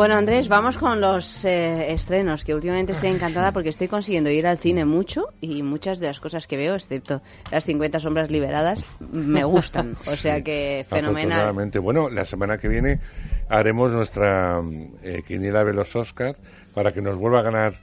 Bueno, 0.00 0.16
Andrés, 0.16 0.48
vamos 0.48 0.78
con 0.78 0.98
los 0.98 1.44
eh, 1.44 1.92
estrenos, 1.92 2.42
que 2.42 2.54
últimamente 2.54 2.92
estoy 2.92 3.10
encantada 3.10 3.52
porque 3.52 3.68
estoy 3.68 3.86
consiguiendo 3.86 4.30
ir 4.30 4.46
al 4.46 4.56
cine 4.56 4.86
mucho 4.86 5.26
y 5.42 5.62
muchas 5.62 6.00
de 6.00 6.06
las 6.06 6.20
cosas 6.20 6.46
que 6.46 6.56
veo, 6.56 6.74
excepto 6.74 7.20
las 7.52 7.66
50 7.66 8.00
sombras 8.00 8.30
liberadas, 8.30 8.82
me 9.12 9.44
gustan. 9.44 9.98
O 10.06 10.16
sea 10.16 10.42
que 10.42 10.86
fenomenal. 10.88 11.32
Afortunadamente. 11.32 11.78
Bueno, 11.78 12.08
la 12.08 12.24
semana 12.24 12.56
que 12.56 12.68
viene 12.68 12.98
haremos 13.50 13.92
nuestra 13.92 14.62
eh, 15.02 15.22
quiniela 15.28 15.66
de 15.66 15.74
los 15.74 15.94
Oscars 15.94 16.38
para 16.72 16.92
que 16.92 17.02
nos 17.02 17.18
vuelva 17.18 17.40
a 17.40 17.42
ganar 17.42 17.74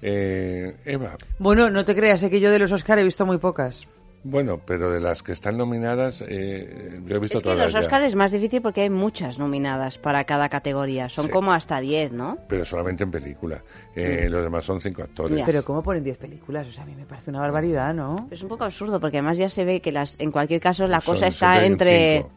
eh, 0.00 0.76
Eva. 0.86 1.18
Bueno, 1.38 1.68
no 1.68 1.84
te 1.84 1.94
creas, 1.94 2.20
sé 2.20 2.30
que 2.30 2.40
yo 2.40 2.50
de 2.50 2.58
los 2.58 2.72
Oscar 2.72 2.98
he 3.00 3.04
visto 3.04 3.26
muy 3.26 3.36
pocas. 3.36 3.86
Bueno, 4.28 4.60
pero 4.66 4.90
de 4.90 4.98
las 5.00 5.22
que 5.22 5.32
están 5.32 5.56
nominadas, 5.56 6.22
eh, 6.26 7.00
yo 7.06 7.16
he 7.16 7.18
visto 7.20 7.38
Es 7.38 7.42
que 7.44 7.50
todas 7.50 7.58
los 7.66 7.72
ya. 7.72 7.78
Oscars 7.78 8.06
es 8.06 8.16
más 8.16 8.32
difícil 8.32 8.60
porque 8.60 8.80
hay 8.82 8.90
muchas 8.90 9.38
nominadas 9.38 9.98
para 9.98 10.24
cada 10.24 10.48
categoría. 10.48 11.08
Son 11.08 11.26
Sí. 11.26 11.30
como 11.30 11.52
hasta 11.52 11.78
10, 11.80 12.12
¿no? 12.12 12.36
Pero 12.48 12.64
solamente 12.64 13.04
en 13.04 13.10
película. 13.12 13.62
Eh, 13.94 14.26
Los 14.28 14.42
demás 14.42 14.64
son 14.64 14.80
cinco 14.80 15.02
actores. 15.02 15.42
Pero 15.46 15.64
¿cómo 15.64 15.82
ponen 15.82 16.02
10 16.02 16.18
películas? 16.18 16.66
O 16.66 16.70
sea, 16.72 16.82
a 16.82 16.86
mí 16.86 16.94
me 16.96 17.04
parece 17.06 17.30
una 17.30 17.40
barbaridad, 17.40 17.94
¿no? 17.94 18.28
Es 18.30 18.42
un 18.42 18.48
poco 18.48 18.64
absurdo 18.64 18.98
porque 18.98 19.18
además 19.18 19.38
ya 19.38 19.48
se 19.48 19.64
ve 19.64 19.80
que 19.80 19.92
las, 19.92 20.16
en 20.18 20.32
cualquier 20.32 20.60
caso 20.60 20.86
la 20.86 21.00
Son 21.00 21.14
cosa 21.14 21.28
está 21.28 21.60
siempre 21.60 22.16
en 22.16 22.16
entre... 22.16 22.22
cinco. 22.22 22.30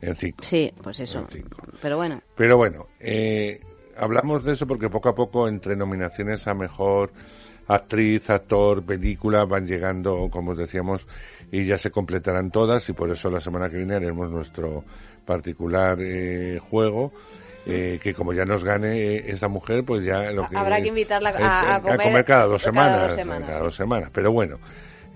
En 0.00 0.14
cinco. 0.16 0.38
Sí, 0.44 0.72
pues 0.82 1.00
eso. 1.00 1.26
Pero 1.82 1.96
bueno. 1.96 2.20
Pero 2.36 2.56
bueno, 2.56 2.86
eh, 3.00 3.60
hablamos 3.96 4.44
de 4.44 4.52
eso 4.52 4.66
porque 4.68 4.88
poco 4.88 5.08
a 5.08 5.14
poco 5.16 5.48
entre 5.48 5.74
nominaciones 5.74 6.46
a 6.46 6.54
mejor 6.54 7.10
actriz, 7.68 8.28
actor, 8.30 8.82
película 8.82 9.44
van 9.44 9.66
llegando, 9.66 10.28
como 10.30 10.52
os 10.52 10.58
decíamos, 10.58 11.06
y 11.52 11.64
ya 11.64 11.78
se 11.78 11.90
completarán 11.90 12.50
todas 12.50 12.88
y 12.88 12.92
por 12.92 13.10
eso 13.10 13.30
la 13.30 13.40
semana 13.40 13.68
que 13.70 13.76
viene 13.76 13.94
haremos 13.94 14.30
nuestro 14.30 14.84
particular 15.24 15.98
eh, 16.00 16.58
juego. 16.70 17.12
eh, 17.70 18.00
que 18.02 18.14
como 18.14 18.32
ya 18.32 18.46
nos 18.46 18.64
gane 18.64 18.96
eh, 18.96 19.24
esta 19.28 19.46
mujer, 19.48 19.84
pues 19.84 20.02
ya 20.02 20.32
lo 20.32 20.48
que 20.48 20.56
Habrá 20.56 20.80
que 20.80 20.88
invitarla 20.88 21.28
a- 21.30 21.76
eh, 21.84 21.90
a 21.92 21.98
comer 21.98 22.24
cada 22.24 22.46
dos 22.46 22.62
cada 22.62 22.72
semanas, 22.72 23.02
dos 23.08 23.14
semanas, 23.16 23.46
cada 23.46 23.58
sí. 23.58 23.64
dos 23.66 23.74
semanas. 23.76 24.10
Pero 24.14 24.32
bueno, 24.32 24.58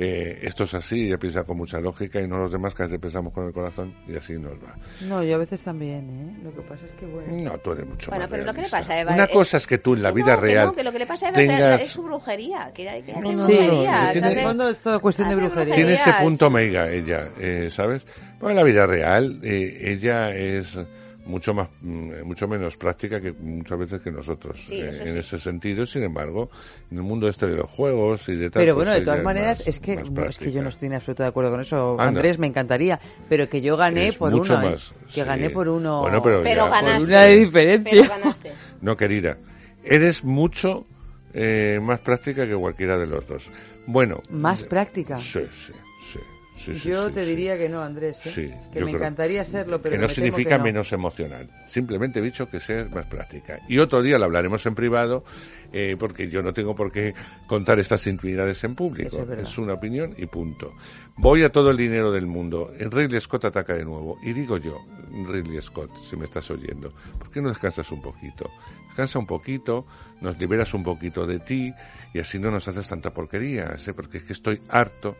eh, 0.02 0.38
esto 0.42 0.64
es 0.64 0.74
así, 0.74 1.06
ella 1.06 1.18
piensa 1.18 1.44
con 1.44 1.56
mucha 1.56 1.80
lógica 1.80 2.20
y 2.20 2.26
no 2.28 2.38
los 2.38 2.50
demás 2.52 2.74
que 2.74 2.82
a 2.82 2.86
veces 2.86 3.00
pensamos 3.00 3.32
con 3.32 3.46
el 3.46 3.52
corazón 3.52 3.94
y 4.08 4.16
así 4.16 4.34
nos 4.34 4.52
va. 4.54 4.74
No, 5.02 5.22
yo 5.22 5.36
a 5.36 5.38
veces 5.38 5.62
también, 5.62 6.08
¿eh? 6.10 6.40
Lo 6.44 6.52
que 6.54 6.62
pasa 6.62 6.84
es 6.86 6.92
que, 6.94 7.06
bueno... 7.06 7.32
No, 7.52 7.58
tú 7.58 7.72
eres 7.72 7.86
mucho 7.86 8.10
Bueno, 8.10 8.24
más 8.24 8.30
pero 8.30 8.44
lo 8.44 8.52
que 8.52 8.62
le 8.62 8.68
realista. 8.68 8.78
pasa 8.78 8.92
a 8.94 9.00
Eva 9.00 9.14
Una 9.14 9.24
es- 9.24 9.30
cosa 9.30 9.56
es 9.56 9.66
que 9.66 9.78
tú 9.78 9.94
en 9.94 10.02
la 10.02 10.08
Que 10.10 10.14
vida 10.16 10.34
no, 10.34 10.40
que 10.40 10.46
real 10.46 10.66
no, 10.66 10.72
que 10.74 10.82
lo 10.82 10.92
que 10.92 10.98
le 10.98 11.06
pasa 11.06 11.26
a 11.26 11.28
Eva 11.30 11.40
es- 11.40 11.48
tengas... 11.48 11.82
es 11.82 11.88
su 11.90 12.02
brujería. 12.02 12.70
Que, 12.74 12.82
que 12.84 13.12
hace 13.12 13.20
no, 13.22 13.30
brujería, 13.32 14.06
no, 14.06 14.12
tiene- 14.12 14.42
fondo 14.42 14.68
es 14.68 14.78
todo 14.78 15.00
cuestión 15.00 15.28
de 15.28 15.36
brujería. 15.36 15.74
Tiene 15.74 15.94
ese 15.94 16.12
punto 16.20 16.50
mega 16.50 16.90
ella, 16.90 17.28
eh, 17.38 17.68
¿sabes? 17.70 18.02
Bueno, 18.40 18.50
en 18.50 18.56
la 18.56 18.62
vida 18.64 18.86
real 18.86 19.40
eh, 19.42 19.78
ella 19.92 20.34
es 20.34 20.76
mucho 21.24 21.54
más 21.54 21.68
mm, 21.80 22.22
mucho 22.24 22.48
menos 22.48 22.76
práctica 22.76 23.20
que 23.20 23.32
muchas 23.32 23.78
veces 23.78 24.00
que 24.00 24.10
nosotros 24.10 24.58
Sí, 24.66 24.80
eh, 24.80 24.90
en 25.04 25.16
ese 25.18 25.38
sentido 25.38 25.86
sin 25.86 26.02
embargo 26.02 26.50
en 26.90 26.96
el 26.98 27.02
mundo 27.04 27.28
este 27.28 27.46
de 27.46 27.56
los 27.56 27.70
juegos 27.70 28.28
y 28.28 28.34
de 28.36 28.50
tal 28.50 28.60
Pero 28.62 28.74
pues 28.74 28.86
bueno, 28.86 28.98
de 28.98 29.04
todas 29.04 29.18
es 29.20 29.24
maneras, 29.24 29.58
más- 29.60 29.68
es 29.68 29.80
que 29.80 29.92
es 30.28 30.38
que 30.38 30.50
yo 30.52 30.62
no 30.62 30.68
estoy 30.68 30.88
en 30.88 30.94
absoluto 30.94 31.22
de 31.22 31.28
acuerdo 31.28 31.50
con 31.52 31.60
eso, 31.60 31.92
Anda. 31.92 32.04
Andrés, 32.04 32.38
me 32.38 32.46
encantaría. 32.48 32.98
Pero 33.28 33.48
que 33.48 33.60
yo 33.60 33.76
gané 33.76 34.08
Es 34.08 34.16
por 34.18 34.32
mucho 34.32 34.54
uno, 34.54 34.62
¿eh? 34.68 34.70
más, 34.72 34.92
Que 35.14 35.20
sí. 35.20 35.26
gané 35.26 35.50
por 35.50 35.68
uno. 35.68 36.00
Bueno, 36.00 36.22
pero 36.22 36.42
Pero 36.42 36.64
ya- 36.64 36.70
ganaste. 36.70 36.98
Por 36.98 37.08
una 37.08 37.22
de 37.22 37.36
diferencia. 37.36 37.92
Pero 37.92 38.08
ganaste. 38.08 38.52
no 38.80 38.96
querida 38.96 39.36
eres 39.84 40.24
mucho 40.24 40.86
eh, 41.34 41.78
más 41.82 42.00
práctica 42.00 42.46
que 42.46 42.54
cualquiera 42.54 42.98
de 42.98 43.06
los 43.06 43.26
dos 43.26 43.50
bueno 43.86 44.20
Más 44.30 44.62
práctica. 44.64 45.18
sí 45.18 45.40
sí 45.66 45.72
sí, 46.64 46.74
sí, 46.74 46.80
sí, 46.80 46.88
yo 46.88 47.08
sí, 47.08 47.14
te 47.14 47.24
diría 47.24 47.58
que 47.58 47.68
no, 47.68 47.82
Andrés. 47.82 48.24
¿eh? 48.26 48.32
Que 48.72 48.80
me 48.80 48.86
creo. 48.86 48.88
encantaría 48.88 49.44
serlo, 49.44 49.80
pero 49.80 49.94
que 49.94 50.00
no 50.00 50.08
me 50.08 50.14
significa 50.14 50.50
que 50.50 50.58
no. 50.58 50.64
menos 50.64 50.92
emocional. 50.92 51.48
Simplemente 51.66 52.20
he 52.20 52.22
dicho 52.22 52.48
que 52.48 52.60
seas 52.60 52.90
más 52.90 53.06
práctica. 53.06 53.60
Y 53.68 53.78
otro 53.78 54.02
día 54.02 54.18
lo 54.18 54.24
hablaremos 54.24 54.64
en 54.66 54.74
privado, 54.74 55.24
eh, 55.72 55.96
porque 55.98 56.28
yo 56.28 56.42
no 56.42 56.52
tengo 56.52 56.74
por 56.74 56.92
qué 56.92 57.14
contar 57.46 57.78
estas 57.78 58.06
intimidades 58.06 58.62
en 58.64 58.74
público. 58.74 59.26
Es 59.36 59.56
una 59.58 59.74
opinión 59.74 60.14
y 60.16 60.26
punto. 60.26 60.72
Voy 61.16 61.42
a 61.44 61.50
todo 61.50 61.70
el 61.70 61.76
dinero 61.76 62.12
del 62.12 62.26
mundo. 62.26 62.72
Ridley 62.78 63.20
Scott 63.20 63.46
ataca 63.46 63.74
de 63.74 63.84
nuevo. 63.84 64.18
Y 64.22 64.32
digo 64.32 64.58
yo, 64.58 64.78
Ridley 65.10 65.60
Scott, 65.60 65.90
si 65.98 66.16
me 66.16 66.24
estás 66.24 66.50
oyendo, 66.50 66.92
¿por 67.18 67.30
qué 67.30 67.40
no 67.40 67.48
descansas 67.48 67.90
un 67.90 68.02
poquito? 68.02 68.50
Descansa 68.88 69.18
un 69.18 69.26
poquito, 69.26 69.86
nos 70.20 70.38
liberas 70.38 70.74
un 70.74 70.84
poquito 70.84 71.26
de 71.26 71.40
ti 71.40 71.72
y 72.12 72.18
así 72.18 72.38
no 72.38 72.50
nos 72.50 72.68
haces 72.68 72.88
tanta 72.88 73.12
porquería, 73.12 73.78
¿sí? 73.78 73.92
porque 73.92 74.18
es 74.18 74.24
que 74.24 74.32
estoy 74.32 74.60
harto 74.68 75.16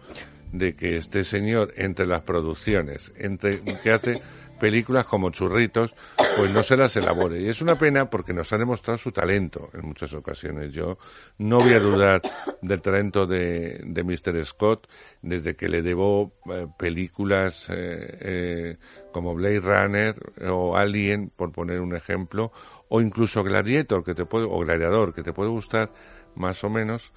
de 0.53 0.75
que 0.75 0.99
este 0.99 1.25
señor 1.25 1.73
entre 1.77 2.07
las 2.07 2.23
producciones, 2.23 3.13
entre 3.17 3.63
que 3.63 3.91
hace 3.91 4.21
películas 4.63 5.07
como 5.07 5.31
churritos, 5.31 5.93
pues 6.37 6.53
no 6.53 6.63
se 6.63 6.77
las 6.77 6.95
elabore. 6.95 7.41
Y 7.41 7.49
es 7.49 7.61
una 7.63 7.75
pena 7.75 8.09
porque 8.09 8.33
nos 8.33 8.53
ha 8.53 8.59
demostrado 8.59 8.97
su 8.97 9.11
talento 9.11 9.71
en 9.75 9.89
muchas 9.89 10.15
ocasiones. 10.15 10.73
Yo 10.73 10.99
no 11.39 11.59
voy 11.59 11.73
a 11.73 11.81
dudar 11.81 12.23
del 12.63 12.81
talento 12.81 13.27
de, 13.27 13.81
de 13.85 14.05
Mr. 14.05 14.47
Scott 14.47 14.87
desde 15.21 15.57
que 15.57 15.69
le 15.69 15.83
debo 15.83 16.35
eh, 16.49 16.69
películas 16.79 17.67
eh, 17.71 18.19
eh, 18.21 18.77
como 19.11 19.35
Blade 19.35 19.59
Runner 19.59 20.15
o 20.49 20.77
Alien, 20.77 21.33
por 21.35 21.51
poner 21.51 21.81
un 21.81 21.97
ejemplo, 21.97 22.53
o 22.89 23.01
incluso 23.01 23.43
Gladiator, 23.43 24.05
que 24.05 24.15
te 24.15 24.27
puede, 24.27 24.47
o 24.49 24.61
Gladiador, 24.61 25.13
que 25.13 25.25
te 25.25 25.33
puede 25.33 25.51
gustar 25.51 25.91
más 26.37 26.63
o 26.63 26.71
menos, 26.71 27.11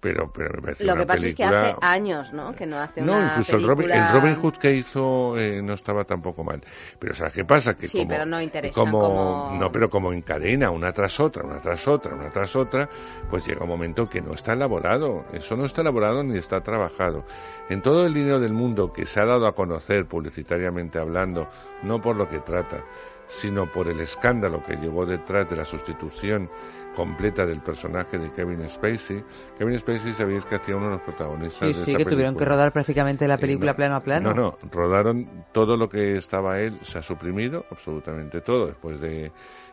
pero, 0.00 0.32
pero 0.32 0.50
me 0.54 0.62
parece 0.62 0.84
Lo 0.84 0.94
una 0.94 1.02
que 1.02 1.06
pasa 1.06 1.26
es 1.26 1.34
que 1.34 1.42
película 1.44 1.60
hace 1.70 1.76
años, 1.82 2.32
¿no? 2.32 2.54
Que 2.54 2.66
no 2.66 2.78
hace 2.78 3.02
no, 3.02 3.12
una 3.12 3.26
incluso 3.30 3.56
el 3.56 3.62
Robin, 3.66 3.86
película... 3.88 4.06
el 4.08 4.20
Robin 4.20 4.34
Hood 4.36 4.54
que 4.56 4.72
hizo 4.72 5.38
eh, 5.38 5.60
no 5.62 5.74
estaba 5.74 6.04
tampoco 6.04 6.42
mal. 6.42 6.62
Pero 6.98 7.14
¿sabes 7.14 7.32
qué 7.34 7.44
pasa? 7.44 7.76
Que 7.76 7.86
Sí, 7.86 7.98
como, 7.98 8.08
pero 8.08 8.26
no 8.26 8.40
interesa, 8.40 8.80
como, 8.80 9.00
como- 9.00 9.56
No, 9.58 9.70
pero 9.70 9.90
como 9.90 10.12
encadena 10.12 10.70
una 10.70 10.92
tras 10.92 11.20
otra, 11.20 11.44
una 11.44 11.60
tras 11.60 11.86
otra, 11.86 12.14
una 12.14 12.30
tras 12.30 12.56
otra, 12.56 12.88
pues 13.28 13.46
llega 13.46 13.62
un 13.62 13.68
momento 13.68 14.08
que 14.08 14.20
no 14.22 14.32
está 14.32 14.54
elaborado. 14.54 15.24
Eso 15.32 15.56
no 15.56 15.66
está 15.66 15.82
elaborado 15.82 16.22
ni 16.24 16.38
está 16.38 16.62
trabajado. 16.62 17.24
En 17.68 17.82
todo 17.82 18.06
el 18.06 18.14
dinero 18.14 18.40
del 18.40 18.52
mundo 18.52 18.92
que 18.92 19.06
se 19.06 19.20
ha 19.20 19.26
dado 19.26 19.46
a 19.46 19.54
conocer 19.54 20.06
publicitariamente 20.06 20.98
hablando, 20.98 21.48
no 21.82 22.00
por 22.00 22.16
lo 22.16 22.28
que 22.28 22.40
trata, 22.40 22.82
sino 23.28 23.66
por 23.66 23.86
el 23.86 24.00
escándalo 24.00 24.64
que 24.64 24.74
llevó 24.76 25.06
detrás 25.06 25.48
de 25.48 25.54
la 25.56 25.64
sustitución 25.64 26.50
completa 26.94 27.46
del 27.46 27.60
personaje 27.60 28.18
de 28.18 28.32
Kevin 28.32 28.68
Spacey. 28.68 29.24
Kevin 29.58 29.78
Spacey, 29.78 30.12
sabéis 30.14 30.44
que 30.44 30.56
hacía 30.56 30.76
uno 30.76 30.86
de 30.86 30.92
los 30.92 31.02
protagonistas 31.02 31.58
Sí, 31.58 31.66
de 31.66 31.84
sí, 31.84 31.96
que 31.96 32.04
tuvieron 32.04 32.36
que 32.36 32.44
rodar 32.44 32.72
prácticamente 32.72 33.26
la 33.28 33.38
película 33.38 33.72
no, 33.72 33.76
plano 33.76 33.94
a 33.96 34.00
plano. 34.02 34.34
No, 34.34 34.34
no, 34.34 34.58
rodaron 34.70 35.44
todo 35.52 35.76
lo 35.76 35.88
que 35.88 36.16
estaba 36.16 36.60
él, 36.60 36.78
se 36.82 36.98
ha 36.98 37.02
suprimido 37.02 37.64
absolutamente 37.70 38.40
todo 38.40 38.66
después 38.66 39.00
de, 39.00 39.32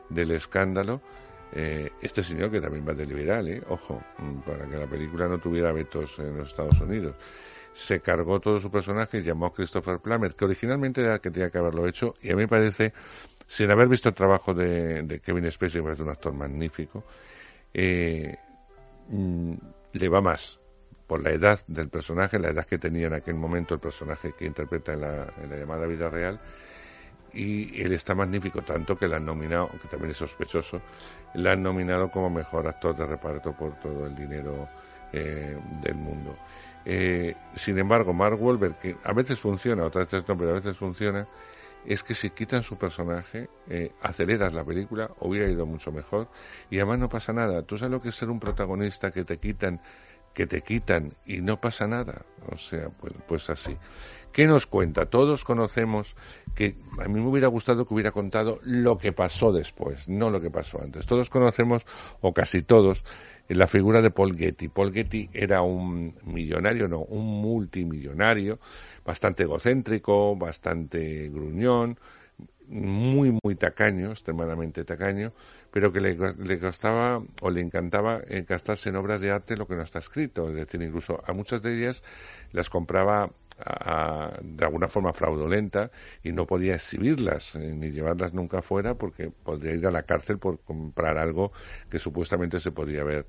del 0.10 0.32
escándalo. 0.32 1.02
Eh, 1.54 1.92
este 2.02 2.24
señor 2.24 2.52
que 2.52 2.60
también 2.60 2.86
va 2.88 2.94
de 2.94 3.06
liberal, 3.06 3.48
¿eh? 3.48 3.64
ojo, 3.70 4.02
mm, 4.18 4.40
para 4.40 4.66
que 4.68 4.78
la 4.78 4.86
película 4.86 5.28
no 5.28 5.40
tuviera 5.40 5.72
vetos 5.72 6.20
en 6.20 6.38
los 6.38 6.50
Estados 6.50 6.80
Unidos. 6.82 7.16
Se 7.74 8.02
cargó 8.02 8.40
todo 8.40 8.60
su 8.60 8.70
personaje, 8.70 9.22
llamó 9.22 9.46
a 9.46 9.54
Christopher 9.54 10.00
Plummer, 10.00 10.36
que 10.36 10.46
originalmente 10.46 11.02
era 11.02 11.16
el 11.16 11.22
que 11.22 11.32
tenía 11.32 11.50
que 11.50 11.58
haberlo 11.58 11.88
hecho, 11.88 12.16
y 12.22 12.32
a 12.32 12.36
mí 12.36 12.42
me 12.42 12.48
parece, 12.48 12.94
sin 13.48 13.72
haber 13.72 13.88
visto 13.88 14.10
el 14.10 14.16
trabajo 14.16 14.54
de, 14.54 15.22
Kevin 15.24 15.50
Spacey, 15.52 15.82
me 15.82 15.86
parece 15.86 16.04
un 16.04 16.10
actor 16.10 16.34
magnífico, 16.34 17.04
eh, 17.74 18.36
mm, 19.10 19.54
le 19.94 20.10
va 20.10 20.22
más 20.22 20.60
por 21.08 21.24
la 21.24 21.32
edad 21.32 21.60
del 21.68 21.88
personaje, 21.88 22.38
la 22.38 22.50
edad 22.50 22.66
que 22.66 22.78
tenía 22.78 23.08
en 23.08 23.14
aquel 23.14 23.36
momento 23.36 23.74
el 23.74 23.80
personaje 23.80 24.34
que 24.38 24.46
interpreta 24.46 24.94
en 24.94 25.02
la, 25.02 25.34
en 25.42 25.50
la 25.50 25.56
llamada 25.56 25.88
vida 25.88 26.10
real, 26.10 26.40
y 27.34 27.82
él 27.82 27.94
está 27.94 28.16
magnífico, 28.16 28.62
tanto 28.62 28.98
que 28.98 29.08
la 29.08 29.18
han 29.18 29.26
nominado, 29.26 29.70
aunque 29.72 29.88
también 29.88 30.12
es 30.12 30.18
sospechoso, 30.18 30.82
la 31.36 31.54
han 31.54 31.64
nominado 31.64 32.10
como 32.10 32.30
mejor 32.30 32.68
actor 32.68 32.96
de 32.96 33.06
reparto 33.06 33.54
por 33.54 33.80
todo 33.80 34.08
el 34.08 34.16
dinero 34.16 34.68
eh, 35.14 35.58
del 35.82 35.96
mundo. 35.96 36.36
Eh, 36.84 37.36
sin 37.56 37.78
embargo, 37.78 38.14
Mark 38.14 38.42
Wahlberg, 38.42 38.80
que 38.80 38.96
a 39.04 39.14
veces 39.14 39.40
funciona, 39.40 39.84
otras 39.84 40.10
veces 40.10 40.28
no, 40.28 40.38
pero 40.38 40.52
a 40.52 40.54
veces 40.54 40.78
funciona, 40.78 41.28
es 41.88 42.04
que 42.04 42.14
si 42.14 42.32
quitan 42.32 42.64
su 42.64 42.78
personaje, 42.78 43.50
eh, 43.70 43.94
aceleras 44.02 44.54
la 44.54 44.66
película, 44.66 45.10
hubiera 45.22 45.50
ido 45.50 45.66
mucho 45.66 45.92
mejor, 45.92 46.28
y 46.70 46.78
además 46.78 47.00
no 47.00 47.10
pasa 47.10 47.32
nada. 47.32 47.62
¿Tú 47.62 47.78
sabes 47.78 47.92
lo 47.92 48.02
que 48.02 48.10
es 48.10 48.16
ser 48.16 48.30
un 48.30 48.42
protagonista 48.42 49.12
que 49.12 49.24
te 49.24 49.38
quitan, 49.38 49.82
que 50.34 50.48
te 50.48 50.62
quitan 50.62 51.14
y 51.26 51.38
no 51.38 51.62
pasa 51.62 51.88
nada? 51.88 52.26
O 52.52 52.58
sea, 52.58 52.90
pues, 52.90 53.14
pues 53.26 53.50
así. 53.50 53.78
¿Qué 54.34 54.48
nos 54.48 54.68
cuenta? 54.68 55.06
Todos 55.06 55.46
conocemos 55.46 56.16
que 56.56 56.76
a 57.00 57.08
mí 57.08 57.22
me 57.22 57.28
hubiera 57.28 57.48
gustado 57.48 57.88
que 57.88 57.94
hubiera 57.94 58.12
contado 58.12 58.60
lo 58.64 58.98
que 58.98 59.14
pasó 59.14 59.54
después, 59.54 60.10
no 60.10 60.30
lo 60.30 60.42
que 60.42 60.52
pasó 60.52 60.82
antes. 60.82 61.08
Todos 61.08 61.30
conocemos, 61.30 61.86
o 62.20 62.34
casi 62.34 62.64
todos, 62.64 63.06
la 63.48 63.68
figura 63.68 64.02
de 64.02 64.12
Paul 64.12 64.38
Getty. 64.38 64.68
Paul 64.68 64.92
Getty 64.92 65.30
era 65.34 65.62
un 65.62 66.14
millonario, 66.26 66.88
no, 66.88 67.00
un 67.00 67.26
multimillonario, 67.42 68.60
bastante 69.08 69.44
egocéntrico, 69.44 70.36
bastante 70.36 71.30
gruñón, 71.30 71.98
muy, 72.68 73.40
muy 73.42 73.56
tacaño, 73.56 74.12
extremadamente 74.12 74.84
tacaño, 74.84 75.32
pero 75.72 75.94
que 75.94 76.02
le, 76.02 76.18
le 76.38 76.60
costaba 76.60 77.24
o 77.42 77.50
le 77.50 77.62
encantaba 77.62 78.22
eh, 78.28 78.46
gastarse 78.48 78.90
en 78.90 78.98
obras 78.98 79.22
de 79.22 79.32
arte 79.32 79.56
lo 79.56 79.66
que 79.66 79.76
no 79.76 79.84
está 79.84 80.00
escrito. 80.00 80.50
Es 80.50 80.56
decir, 80.56 80.82
incluso 80.82 81.24
a 81.26 81.32
muchas 81.32 81.62
de 81.62 81.78
ellas 81.78 82.04
las 82.52 82.70
compraba 82.70 83.32
de 84.44 84.66
alguna 84.66 84.88
forma 84.88 85.14
fraudulenta 85.14 85.90
y 86.24 86.32
no 86.32 86.46
podía 86.46 86.76
exhibirlas 86.76 87.56
eh, 87.56 87.74
ni 87.74 87.90
llevarlas 87.90 88.34
nunca 88.34 88.62
fuera 88.62 88.94
porque 88.94 89.32
podría 89.32 89.74
ir 89.74 89.88
a 89.88 89.92
la 89.92 90.04
cárcel 90.04 90.38
por 90.38 90.60
comprar 90.60 91.18
algo 91.18 91.52
que 91.90 91.98
supuestamente 91.98 92.60
se 92.60 92.72
podía 92.72 93.02
haber 93.02 93.26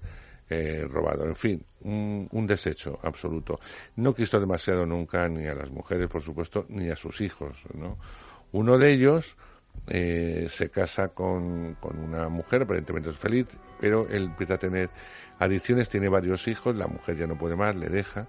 eh, 0.51 0.87
robado. 0.89 1.25
En 1.27 1.37
fin, 1.37 1.63
un, 1.83 2.47
desecho 2.47 2.99
absoluto. 3.03 3.61
No 3.97 4.15
quiso 4.15 4.41
demasiado 4.41 4.87
nunca 4.87 5.29
ni 5.29 5.47
a 5.47 5.55
las 5.55 5.71
mujeres, 5.71 6.09
por 6.09 6.23
supuesto, 6.23 6.67
ni 6.69 6.89
a 6.91 6.97
sus 6.97 7.21
hijos. 7.21 7.57
¿no? 7.75 7.99
Uno 8.53 8.79
de 8.79 8.93
ellos 8.93 9.37
eh, 9.89 10.49
se 10.51 10.71
casa 10.71 11.09
con, 11.09 11.77
con 11.81 11.99
una 11.99 12.29
mujer, 12.29 12.63
aparentemente 12.63 13.11
es 13.11 13.17
feliz, 13.17 13.47
pero 13.81 14.09
él 14.09 14.25
empieza 14.25 14.55
a 14.55 14.59
tener 14.59 14.91
adicciones, 15.39 15.89
tiene 15.89 16.09
varios 16.09 16.49
hijos, 16.49 16.75
la 16.77 16.87
mujer 16.87 17.17
ya 17.17 17.27
no 17.27 17.39
puede 17.39 17.57
más, 17.57 17.75
le 17.77 17.89
deja, 17.89 18.27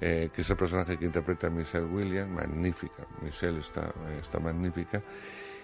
eh, 0.00 0.30
que 0.34 0.42
es 0.42 0.50
el 0.50 0.56
personaje 0.56 0.98
que 0.98 1.04
interpreta 1.04 1.48
Michelle 1.48 1.86
Williams, 1.86 2.30
magnífica, 2.30 3.06
Michelle 3.22 3.60
está, 3.60 3.92
está 4.20 4.38
magnífica, 4.38 5.02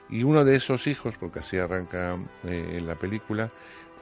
y 0.08 0.22
uno 0.22 0.44
de 0.44 0.56
esos 0.56 0.86
hijos, 0.86 1.16
porque 1.18 1.40
así 1.40 1.58
arranca 1.58 2.16
eh, 2.44 2.80
la 2.84 2.94
película, 2.94 3.50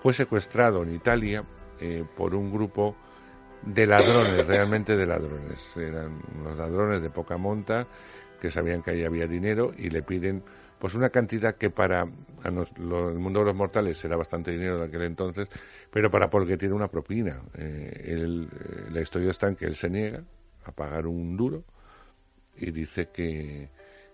fue 0.03 0.13
secuestrado 0.13 0.83
en 0.83 0.95
Italia 0.95 1.45
eh, 1.85 2.03
por 2.17 2.35
un 2.35 2.51
grupo 2.51 2.97
de 3.63 3.87
ladrones, 3.87 4.47
realmente 4.47 4.97
de 4.97 5.05
ladrones. 5.05 5.77
Eran 5.77 6.19
unos 6.41 6.57
ladrones 6.57 7.03
de 7.03 7.11
poca 7.11 7.37
monta 7.37 7.87
que 8.41 8.51
sabían 8.51 8.83
que 8.83 8.93
ahí 8.93 9.05
había 9.05 9.27
dinero 9.27 9.75
y 9.77 9.91
le 9.91 10.03
piden 10.03 10.43
pues 10.79 10.95
una 10.95 11.11
cantidad 11.11 11.57
que 11.57 11.69
para 11.69 12.07
el 12.45 13.19
mundo 13.19 13.41
de 13.41 13.45
los 13.45 13.55
mortales 13.55 14.03
era 14.03 14.17
bastante 14.17 14.51
dinero 14.51 14.79
de 14.79 14.87
aquel 14.87 15.03
entonces, 15.03 15.47
pero 15.91 16.11
para 16.11 16.31
porque 16.31 16.57
tiene 16.57 16.75
una 16.75 16.89
propina. 16.89 17.43
Eh, 17.55 18.05
él, 18.07 18.49
eh, 18.51 18.91
la 18.91 19.03
historia 19.03 19.31
está 19.31 19.49
en 19.49 19.57
que 19.57 19.67
él 19.67 19.77
se 19.77 19.91
niega 19.91 20.23
a 20.65 20.73
pagar 20.73 21.07
un 21.07 21.37
duro 21.37 21.65
y 22.57 22.71
dice 22.71 23.09
que, 23.13 23.69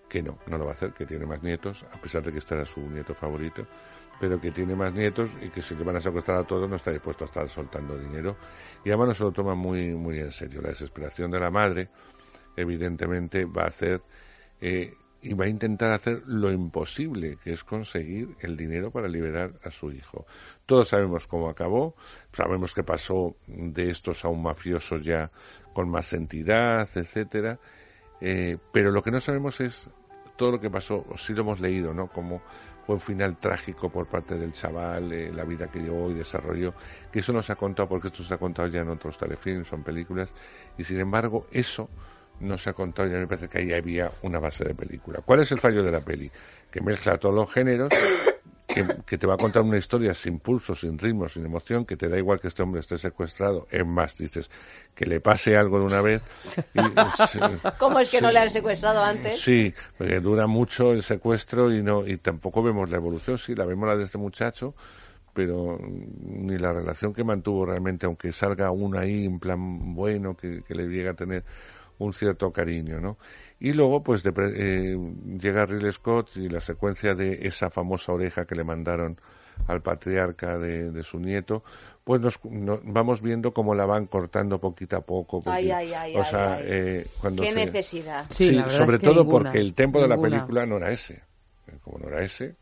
que 0.09 0.23
no, 0.23 0.39
no 0.49 0.59
lo 0.59 0.65
va 0.65 0.73
a 0.73 0.75
hacer, 0.75 0.93
que 0.93 1.07
tiene 1.07 1.25
más 1.25 1.41
nietos, 1.41 1.85
a 1.93 2.01
pesar 2.01 2.23
de 2.25 2.33
que 2.33 2.39
este 2.39 2.55
era 2.57 2.65
su 2.65 2.81
nieto 2.81 3.15
favorito, 3.15 3.65
pero 4.21 4.39
que 4.39 4.51
tiene 4.51 4.77
más 4.77 4.93
nietos 4.93 5.31
y 5.41 5.49
que 5.49 5.63
si 5.63 5.75
le 5.75 5.83
van 5.83 5.97
a 5.97 6.01
secuestrar 6.01 6.39
a 6.39 6.45
todos 6.45 6.69
no 6.69 6.77
está 6.77 6.91
dispuesto 6.91 7.25
a 7.25 7.27
estar 7.27 7.49
soltando 7.49 7.97
dinero. 7.99 8.37
Y 8.85 8.91
además 8.91 9.09
no 9.09 9.15
se 9.15 9.25
lo 9.25 9.33
toma 9.33 9.55
muy, 9.55 9.95
muy 9.95 10.19
en 10.19 10.31
serio. 10.31 10.61
La 10.61 10.69
desesperación 10.69 11.31
de 11.31 11.41
la 11.41 11.51
madre, 11.51 11.89
evidentemente, 12.55 13.47
va 13.47 13.65
a 13.65 13.69
hacer 13.69 14.03
eh, 14.61 14.95
y 15.23 15.33
va 15.33 15.47
a 15.47 15.49
intentar 15.49 15.93
hacer 15.93 16.23
lo 16.27 16.53
imposible, 16.53 17.39
que 17.43 17.53
es 17.53 17.65
conseguir 17.65 18.37
el 18.41 18.57
dinero 18.57 18.91
para 18.91 19.09
liberar 19.09 19.53
a 19.65 19.71
su 19.71 19.91
hijo. 19.91 20.27
Todos 20.67 20.89
sabemos 20.89 21.27
cómo 21.27 21.49
acabó, 21.49 21.95
sabemos 22.33 22.75
que 22.75 22.83
pasó 22.83 23.37
de 23.47 23.91
estos 23.91 24.25
a 24.25 24.29
un 24.29 24.43
mafioso 24.43 24.99
ya 24.99 25.31
con 25.73 25.91
más 25.91 26.13
entidad, 26.13 26.89
etcétera, 26.95 27.59
eh, 28.21 28.59
pero 28.73 28.91
lo 28.91 29.03
que 29.03 29.11
no 29.11 29.21
sabemos 29.21 29.61
es 29.61 29.91
todo 30.37 30.53
lo 30.53 30.61
que 30.61 30.71
pasó, 30.71 31.05
o 31.09 31.19
sí 31.19 31.35
lo 31.35 31.43
hemos 31.43 31.61
leído, 31.61 31.93
¿no? 31.93 32.09
Como 32.09 32.41
un 32.95 33.01
final 33.01 33.37
trágico 33.39 33.89
por 33.91 34.07
parte 34.07 34.37
del 34.37 34.53
chaval, 34.53 35.13
eh, 35.13 35.33
la 35.33 35.45
vida 35.45 35.69
que 35.69 35.81
llevó 35.81 36.11
y 36.11 36.15
desarrolló, 36.15 36.75
que 37.13 37.21
eso 37.21 37.33
no 37.33 37.43
se 37.43 37.53
ha 37.53 37.57
contado 37.57 37.89
porque 37.89 38.09
esto 38.09 38.23
se 38.23 38.35
ha 38.35 38.39
contado 38.39 38.69
ya 38.69 38.81
en 38.81 38.89
otros 38.89 39.19
telefilms, 39.19 39.69
son 39.69 39.83
películas, 39.83 40.31
y 40.79 40.85
sin 40.85 40.99
embargo 41.01 41.47
eso 41.51 41.89
no 42.41 42.57
se 42.57 42.71
ha 42.71 42.73
contado 42.73 43.09
y 43.09 43.13
me 43.13 43.27
parece 43.27 43.49
que 43.49 43.59
ahí 43.59 43.73
había 43.73 44.11
una 44.23 44.39
base 44.39 44.65
de 44.65 44.75
película. 44.75 45.21
¿Cuál 45.25 45.41
es 45.41 45.53
el 45.53 45.59
fallo 45.59 45.83
de 45.83 45.93
la 45.93 46.01
peli? 46.01 46.31
Que 46.71 46.81
mezcla 46.81 47.19
todos 47.19 47.35
los 47.35 47.53
géneros, 47.53 47.91
que, 48.71 48.85
que 49.05 49.19
te 49.19 49.27
va 49.27 49.35
a 49.35 49.39
contar 49.39 49.63
una 49.63 49.77
historia 49.79 50.15
sin 50.15 50.39
pulso, 50.39 50.75
sin 50.75 50.99
ritmo, 50.99 51.29
sin 51.29 51.45
emoción, 51.45 51.85
que 51.85 51.97
te 51.97 52.09
da 52.09 52.17
igual 52.19 52.41
que 52.41 52.49
este 52.49 52.63
hombre 52.63 52.81
esté 52.81 52.99
secuestrado. 52.99 53.67
Es 53.71 53.85
más, 53.85 54.17
dices, 54.17 54.51
que 54.95 55.07
le 55.07 55.21
pase 55.21 55.57
algo 55.57 55.79
de 55.81 55.85
una 55.87 56.01
vez. 56.01 56.23
y- 56.75 56.81
¿Cómo 57.79 57.99
es 57.99 58.11
que 58.11 58.19
Sí. 58.19 58.23
no 58.23 58.31
le 58.31 58.39
han 58.39 58.51
secuestrado 58.51 59.03
antes? 59.03 59.41
Sí, 59.41 59.75
porque 59.99 60.21
dura 60.21 60.47
mucho 60.47 60.93
el 60.93 61.03
secuestro 61.03 61.73
y 61.75 61.83
no 61.83 62.07
y 62.07 62.17
tampoco 62.19 62.63
vemos 62.63 62.91
la 62.91 62.97
evolución. 62.97 63.39
Sí, 63.39 63.55
la 63.55 63.65
vemos 63.65 63.89
la 63.89 63.97
de 63.97 64.05
este 64.05 64.19
muchacho, 64.19 64.75
pero 65.35 65.79
ni 65.81 66.59
la 66.59 66.73
relación 66.73 67.13
que 67.13 67.25
mantuvo 67.25 67.67
realmente, 67.67 68.07
aunque 68.07 68.33
salga 68.33 68.71
uno 68.71 68.99
ahí 68.99 69.25
en 69.25 69.39
plan 69.41 69.95
bueno, 69.95 70.37
que, 70.37 70.63
que 70.63 70.75
le 70.75 70.87
llega 70.89 71.13
a 71.13 71.15
tener 71.15 71.45
un 71.99 72.13
cierto 72.15 72.51
cariño, 72.53 73.01
¿no? 73.01 73.19
Y 73.61 73.73
luego, 73.75 74.03
pues, 74.03 74.23
de 74.23 74.33
pre- 74.33 74.53
eh, 74.57 74.97
llega 75.39 75.67
Ridley 75.67 75.93
Scott 75.93 76.37
y 76.37 76.49
la 76.49 76.61
secuencia 76.63 77.15
de 77.15 77.47
esa 77.47 77.69
famosa 77.71 78.13
oreja 78.13 78.47
que 78.47 78.55
le 78.55 78.65
mandaron 78.65 79.21
al 79.69 79.83
patriarca 79.83 80.57
de, 80.59 80.91
de 80.91 81.03
su 81.03 81.21
nieto, 81.21 81.63
pues 82.03 82.23
nos, 82.23 82.43
no- 82.45 82.81
vamos 82.83 83.21
viendo 83.21 83.53
cómo 83.53 83.75
la 83.75 83.85
van 83.85 84.07
cortando 84.07 84.59
poquito 84.59 84.97
a 84.97 85.03
poco. 85.03 85.43
Ay, 85.45 85.65
porque- 85.69 85.73
ay, 85.75 85.93
ay, 85.93 86.17
o 86.17 86.21
ay, 86.21 86.25
sea, 86.31 86.55
ay. 86.55 86.65
eh, 86.67 87.07
cuando 87.21 87.43
Qué 87.43 87.51
se- 87.51 87.55
necesidad. 87.67 88.25
Sí, 88.31 88.53
la 88.53 88.71
sobre 88.71 88.95
es 88.95 89.01
que 89.01 89.07
todo 89.07 89.25
ninguna, 89.25 89.45
porque 89.51 89.61
el 89.61 89.75
tempo 89.75 90.01
de 90.01 90.09
la 90.09 90.17
película 90.19 90.65
no 90.65 90.79
era 90.79 90.91
ese. 90.91 91.23
Eh, 91.67 91.77
Como 91.83 91.99
no 91.99 92.09
era 92.09 92.23
ese, 92.23 92.57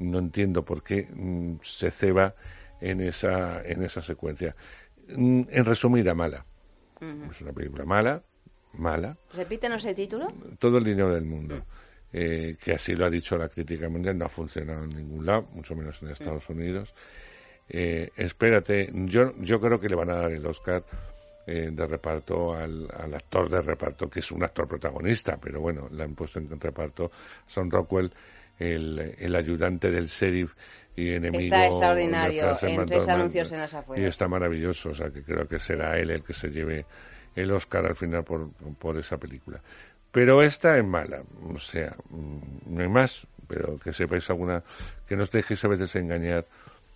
no 0.00 0.18
entiendo 0.18 0.64
por 0.64 0.82
qué 0.82 1.06
mm, 1.14 1.58
se 1.62 1.92
ceba 1.92 2.34
en 2.80 3.00
esa, 3.02 3.62
en 3.62 3.84
esa 3.84 4.02
secuencia. 4.02 4.56
Mm, 5.14 5.42
En 5.48 5.64
resumida, 5.64 6.12
mala. 6.14 6.44
Es 7.30 7.40
una 7.40 7.52
película 7.52 7.84
mala, 7.84 8.22
mala, 8.74 9.16
Repítenos 9.34 9.84
el 9.84 9.94
título. 9.94 10.28
todo 10.58 10.78
el 10.78 10.84
dinero 10.84 11.12
del 11.12 11.24
mundo. 11.24 11.62
Eh, 12.12 12.56
que 12.60 12.72
así 12.72 12.94
lo 12.96 13.06
ha 13.06 13.10
dicho 13.10 13.38
la 13.38 13.48
crítica 13.48 13.88
mundial, 13.88 14.18
no 14.18 14.24
ha 14.24 14.28
funcionado 14.28 14.82
en 14.84 14.90
ningún 14.90 15.24
lado, 15.24 15.46
mucho 15.52 15.76
menos 15.76 16.02
en 16.02 16.08
Estados 16.10 16.48
Unidos. 16.48 16.92
Eh, 17.68 18.10
espérate, 18.16 18.90
yo, 18.92 19.32
yo 19.38 19.60
creo 19.60 19.78
que 19.78 19.88
le 19.88 19.94
van 19.94 20.10
a 20.10 20.16
dar 20.16 20.32
el 20.32 20.44
Oscar 20.44 20.82
eh, 21.46 21.70
de 21.72 21.86
reparto 21.86 22.52
al, 22.54 22.88
al 22.98 23.14
actor 23.14 23.48
de 23.48 23.62
reparto, 23.62 24.10
que 24.10 24.18
es 24.20 24.30
un 24.32 24.42
actor 24.42 24.66
protagonista, 24.66 25.38
pero 25.40 25.60
bueno, 25.60 25.88
le 25.92 26.02
han 26.02 26.14
puesto 26.16 26.40
en 26.40 26.58
reparto 26.60 27.12
Son 27.46 27.70
Rockwell, 27.70 28.12
el, 28.58 29.14
el 29.18 29.36
ayudante 29.36 29.90
del 29.92 30.06
sheriff 30.06 30.52
y 30.96 31.12
enemigo. 31.12 31.44
Está 31.44 31.66
extraordinario 31.66 32.56
en 32.62 32.86
tres 32.86 33.08
anuncios 33.08 33.52
en 33.52 33.58
las 33.60 33.72
Y 33.72 33.76
afueras. 33.76 34.04
está 34.06 34.26
maravilloso, 34.26 34.90
o 34.90 34.94
sea 34.94 35.10
que 35.10 35.22
creo 35.22 35.46
que 35.46 35.60
será 35.60 35.96
él 35.96 36.10
el 36.10 36.24
que 36.24 36.32
se 36.32 36.48
lleve 36.48 36.84
el 37.34 37.50
Oscar 37.52 37.86
al 37.86 37.96
final 37.96 38.24
por, 38.24 38.50
por 38.78 38.98
esa 38.98 39.16
película. 39.18 39.60
Pero 40.12 40.42
esta 40.42 40.76
es 40.76 40.84
mala, 40.84 41.22
o 41.54 41.58
sea, 41.58 41.94
mm, 42.10 42.74
no 42.74 42.82
hay 42.82 42.88
más, 42.88 43.26
pero 43.46 43.78
que 43.78 43.92
sepáis 43.92 44.28
alguna, 44.30 44.62
que 45.08 45.16
no 45.16 45.22
os 45.22 45.30
dejéis 45.30 45.64
a 45.64 45.68
veces 45.68 45.94
engañar 45.94 46.46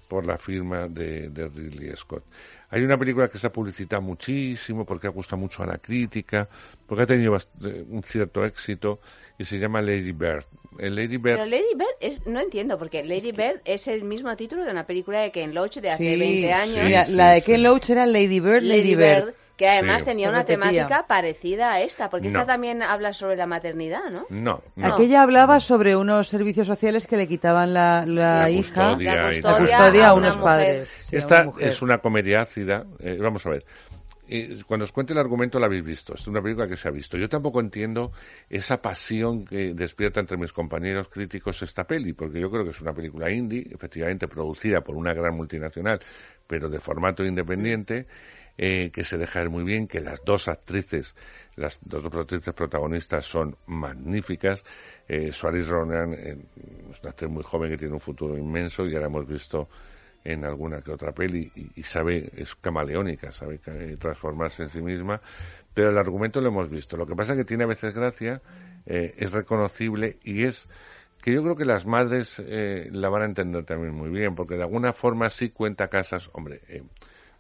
por 0.08 0.26
la 0.26 0.38
firma 0.38 0.88
de, 0.88 1.28
de 1.28 1.48
Ridley 1.48 1.96
Scott. 1.96 2.24
Hay 2.70 2.82
una 2.82 2.98
película 2.98 3.28
que 3.28 3.38
se 3.38 3.46
ha 3.46 3.52
publicitado 3.52 4.02
muchísimo 4.02 4.84
porque 4.84 5.06
ha 5.06 5.10
gustado 5.10 5.38
mucho 5.38 5.62
a 5.62 5.66
la 5.66 5.78
crítica, 5.78 6.48
porque 6.86 7.04
ha 7.04 7.06
tenido 7.06 7.36
eh, 7.36 7.84
un 7.88 8.02
cierto 8.02 8.44
éxito 8.44 8.98
y 9.38 9.44
se 9.44 9.58
llama 9.58 9.80
Lady 9.80 10.10
Bird. 10.10 10.44
El 10.78 10.96
Lady 10.96 11.18
Bird 11.18 11.36
Pero 11.36 11.46
Lady 11.46 11.74
Bird 11.76 11.94
es, 12.00 12.26
no 12.26 12.40
entiendo, 12.40 12.76
porque 12.78 13.04
Lady 13.04 13.30
Bird 13.30 13.60
es 13.64 13.86
el 13.86 14.02
mismo 14.02 14.34
título 14.36 14.64
de 14.64 14.72
una 14.72 14.86
película 14.86 15.20
de 15.20 15.30
Ken 15.30 15.54
Loach 15.54 15.76
de 15.76 15.90
hace 15.90 16.14
Sí, 16.14 16.18
20 16.18 16.52
años. 16.52 17.08
La 17.10 17.30
de 17.30 17.42
Ken 17.42 17.62
Loach 17.62 17.90
era 17.90 18.06
Lady 18.06 18.40
Bird, 18.40 18.62
Lady, 18.62 18.96
Bird. 18.96 19.34
Que 19.56 19.68
además 19.68 20.02
Sí. 20.02 20.06
tenía 20.06 20.26
Se 20.26 20.30
una 20.30 20.38
repetía. 20.40 20.70
temática 20.70 21.06
parecida 21.06 21.72
a 21.74 21.80
esta, 21.80 22.10
porque 22.10 22.26
esta 22.28 22.40
No. 22.40 22.46
también 22.46 22.82
habla 22.82 23.12
sobre 23.12 23.36
la 23.36 23.46
maternidad, 23.46 24.10
¿no? 24.10 24.26
no, 24.30 24.60
no. 24.74 24.86
Aquella 24.94 25.22
hablaba 25.22 25.60
sobre 25.60 25.94
unos 25.96 26.28
servicios 26.28 26.66
sociales 26.66 27.06
que 27.06 27.16
le 27.16 27.28
quitaban 27.28 27.72
la, 27.72 28.04
la 28.06 28.40
La 28.40 28.50
hija, 28.50 28.88
custodia 28.88 29.14
La 29.14 29.32
y 29.32 29.36
la 29.36 29.42
tal. 29.42 29.60
custodia 29.60 30.08
a 30.08 30.14
unos 30.14 30.38
mujer. 30.38 30.44
padres. 30.44 30.88
sí, 30.88 31.16
a 31.16 31.18
una 31.18 31.38
Esta 31.42 31.50
es 31.60 31.82
una 31.82 31.98
comedia 31.98 32.40
ácida. 32.40 32.84
eh, 32.98 33.16
vamos 33.20 33.46
a 33.46 33.50
ver. 33.50 33.64
eh, 34.26 34.56
cuando 34.66 34.84
os 34.84 34.90
cuente 34.92 35.12
el 35.12 35.18
argumento 35.18 35.60
la 35.60 35.66
habéis 35.66 35.84
visto, 35.84 36.14
es 36.14 36.26
una 36.26 36.40
película 36.42 36.66
que 36.66 36.76
se 36.78 36.88
ha 36.88 36.90
visto. 36.90 37.18
Yo 37.18 37.28
tampoco 37.28 37.60
entiendo 37.60 38.10
esa 38.48 38.80
pasión 38.80 39.44
que 39.44 39.74
despierta 39.74 40.18
entre 40.18 40.38
mis 40.38 40.50
compañeros 40.52 41.08
críticos 41.08 41.60
esta 41.62 41.84
peli, 41.84 42.14
porque 42.14 42.40
yo 42.40 42.50
creo 42.50 42.64
que 42.64 42.70
es 42.70 42.80
una 42.80 42.94
película 42.94 43.30
indie, 43.30 43.68
efectivamente 43.70 44.26
producida 44.26 44.80
por 44.80 44.96
una 44.96 45.12
gran 45.12 45.36
multinacional, 45.36 46.00
pero 46.46 46.70
de 46.70 46.80
formato 46.80 47.22
independiente, 47.22 48.06
eh, 48.56 48.90
que 48.92 49.04
se 49.04 49.18
deja 49.18 49.40
ver 49.40 49.50
muy 49.50 49.64
bien, 49.64 49.86
que 49.86 50.00
las 50.00 50.24
dos 50.24 50.48
actrices, 50.48 51.14
las 51.56 51.78
dos 51.82 52.04
actrices 52.04 52.54
protagonistas 52.54 53.24
son 53.24 53.56
magníficas. 53.66 54.64
Eh, 55.08 55.32
Suárez 55.32 55.68
Ronan 55.68 56.14
eh, 56.14 56.36
es 56.90 57.00
una 57.00 57.10
actriz 57.10 57.30
muy 57.30 57.42
joven 57.42 57.70
que 57.70 57.78
tiene 57.78 57.94
un 57.94 58.00
futuro 58.00 58.36
inmenso, 58.36 58.86
ya 58.86 59.00
la 59.00 59.06
hemos 59.06 59.26
visto 59.26 59.68
en 60.24 60.44
alguna 60.44 60.80
que 60.80 60.90
otra 60.90 61.12
peli 61.12 61.50
y, 61.74 61.82
sabe, 61.82 62.30
es 62.34 62.54
camaleónica, 62.54 63.30
sabe 63.30 63.60
eh, 63.66 63.96
transformarse 64.00 64.62
en 64.62 64.70
sí 64.70 64.80
misma, 64.80 65.20
pero 65.74 65.90
el 65.90 65.98
argumento 65.98 66.40
lo 66.40 66.48
hemos 66.48 66.70
visto. 66.70 66.96
Lo 66.96 67.06
que 67.06 67.14
pasa 67.14 67.32
es 67.32 67.38
que 67.38 67.44
tiene 67.44 67.64
a 67.64 67.66
veces 67.68 67.94
gracia, 67.94 68.40
eh, 68.86 69.14
es 69.18 69.32
reconocible 69.32 70.18
y 70.22 70.44
es 70.44 70.66
que 71.22 71.32
yo 71.32 71.42
creo 71.42 71.56
que 71.56 71.64
las 71.64 71.86
madres 71.86 72.42
eh, 72.44 72.88
la 72.90 73.08
van 73.08 73.22
a 73.22 73.24
entender 73.26 73.64
también 73.64 73.94
muy 73.94 74.08
bien, 74.08 74.34
porque 74.34 74.56
de 74.56 74.62
alguna 74.62 74.92
forma 74.92 75.30
sí 75.30 75.50
cuenta 75.50 75.88
casas, 75.88 76.30
hombre, 76.32 76.62
eh, 76.68 76.82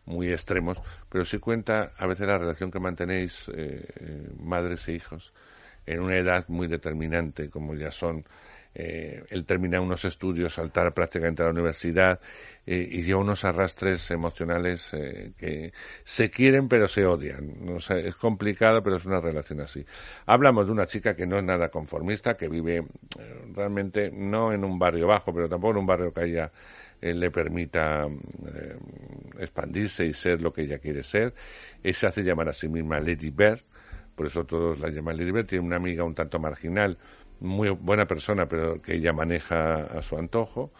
muy 0.06 0.30
extremos, 0.32 0.80
pero 1.08 1.24
sí 1.24 1.38
cuenta 1.38 1.92
a 1.96 2.06
veces 2.06 2.26
la 2.26 2.38
relación 2.38 2.70
que 2.70 2.80
mantenéis 2.80 3.48
eh, 3.48 3.86
eh, 4.00 4.28
madres 4.38 4.86
e 4.88 4.92
hijos 4.92 5.32
en 5.86 6.00
una 6.00 6.16
edad 6.16 6.46
muy 6.48 6.66
determinante, 6.66 7.50
como 7.50 7.74
ya 7.74 7.90
son 7.90 8.24
eh, 8.76 9.22
él 9.30 9.44
termina 9.46 9.80
unos 9.80 10.04
estudios, 10.04 10.54
saltar 10.54 10.92
prácticamente 10.92 11.42
a 11.42 11.46
la 11.46 11.52
universidad 11.52 12.18
eh, 12.66 12.88
y 12.90 13.02
lleva 13.02 13.20
unos 13.20 13.44
arrastres 13.44 14.10
emocionales 14.10 14.92
eh, 14.94 15.32
que 15.38 15.72
se 16.02 16.28
quieren 16.30 16.68
pero 16.68 16.88
se 16.88 17.06
odian. 17.06 17.68
O 17.68 17.78
sea, 17.78 17.98
es 17.98 18.16
complicado, 18.16 18.82
pero 18.82 18.96
es 18.96 19.04
una 19.04 19.20
relación 19.20 19.60
así. 19.60 19.86
Hablamos 20.26 20.66
de 20.66 20.72
una 20.72 20.86
chica 20.86 21.14
que 21.14 21.24
no 21.24 21.38
es 21.38 21.44
nada 21.44 21.68
conformista, 21.68 22.36
que 22.36 22.48
vive 22.48 22.84
realmente 23.54 24.10
no 24.10 24.52
en 24.52 24.64
un 24.64 24.76
barrio 24.78 25.06
bajo, 25.06 25.32
pero 25.32 25.48
tampoco 25.48 25.72
en 25.72 25.78
un 25.78 25.86
barrio 25.86 26.12
que 26.12 26.20
a 26.20 26.24
ella 26.24 26.52
eh, 27.00 27.14
le 27.14 27.30
permita 27.30 28.06
eh, 28.06 28.76
expandirse 29.38 30.06
y 30.06 30.14
ser 30.14 30.40
lo 30.40 30.52
que 30.52 30.62
ella 30.62 30.78
quiere 30.78 31.02
ser. 31.02 31.34
Ella 31.82 31.94
se 31.94 32.06
hace 32.06 32.22
llamar 32.22 32.48
a 32.48 32.52
sí 32.52 32.68
misma 32.68 33.00
Lady 33.00 33.30
Bird, 33.30 33.60
por 34.14 34.26
eso 34.26 34.44
todos 34.44 34.78
la 34.80 34.88
llaman 34.88 35.16
Lady 35.16 35.30
Bird. 35.30 35.46
Tiene 35.46 35.64
una 35.64 35.76
amiga 35.76 36.04
un 36.04 36.14
tanto 36.14 36.38
marginal, 36.38 36.98
muy 37.40 37.70
buena 37.70 38.06
persona, 38.06 38.46
pero 38.46 38.80
que 38.80 38.94
ella 38.94 39.12
maneja 39.12 39.84
a 39.84 40.02
su 40.02 40.16
antojo. 40.16 40.72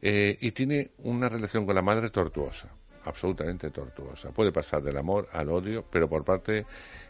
Eh, 0.00 0.38
y 0.40 0.52
tiene 0.52 0.92
una 0.98 1.28
relación 1.28 1.66
con 1.66 1.74
la 1.74 1.82
madre 1.82 2.10
tortuosa, 2.10 2.68
absolutamente 3.04 3.70
tortuosa. 3.70 4.30
Puede 4.30 4.52
pasar 4.52 4.82
del 4.82 4.96
amor 4.96 5.28
al 5.32 5.48
odio, 5.50 5.84
pero 5.90 6.08
por 6.08 6.24
parte 6.24 6.66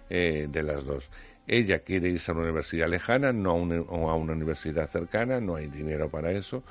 eh, 0.08 0.46
de 0.50 0.62
las 0.62 0.84
dos. 0.84 1.10
Ella 1.46 1.80
quiere 1.80 2.08
irse 2.08 2.30
a 2.30 2.34
una 2.34 2.44
universidad 2.44 2.88
lejana, 2.88 3.32
no 3.32 3.52
a 3.52 3.54
o 3.54 4.10
a 4.10 4.14
una 4.14 4.32
universidad 4.32 4.88
cercana, 4.88 5.40
no 5.40 5.56
hay 5.56 5.66
dinero 5.68 6.10
para 6.10 6.32
eso, 6.32 6.62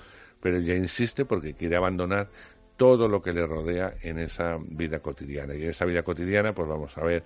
pero 0.48 0.60
ella 0.60 0.76
insiste 0.76 1.26
porque 1.26 1.54
quiere 1.56 1.76
abandonar 1.76 2.30
todo 2.78 3.10
lo 3.10 3.22
que 3.22 3.34
le 3.34 3.46
rodea 3.46 3.96
en 4.02 4.18
esa 4.18 4.58
vida 4.62 5.00
cotidiana. 5.00 5.54
Y 5.56 5.64
en 5.64 5.70
esa 5.72 5.84
vida 5.84 6.04
cotidiana, 6.04 6.54
pues 6.54 6.70
vamos 6.70 6.98
a 6.98 7.04
ver 7.04 7.24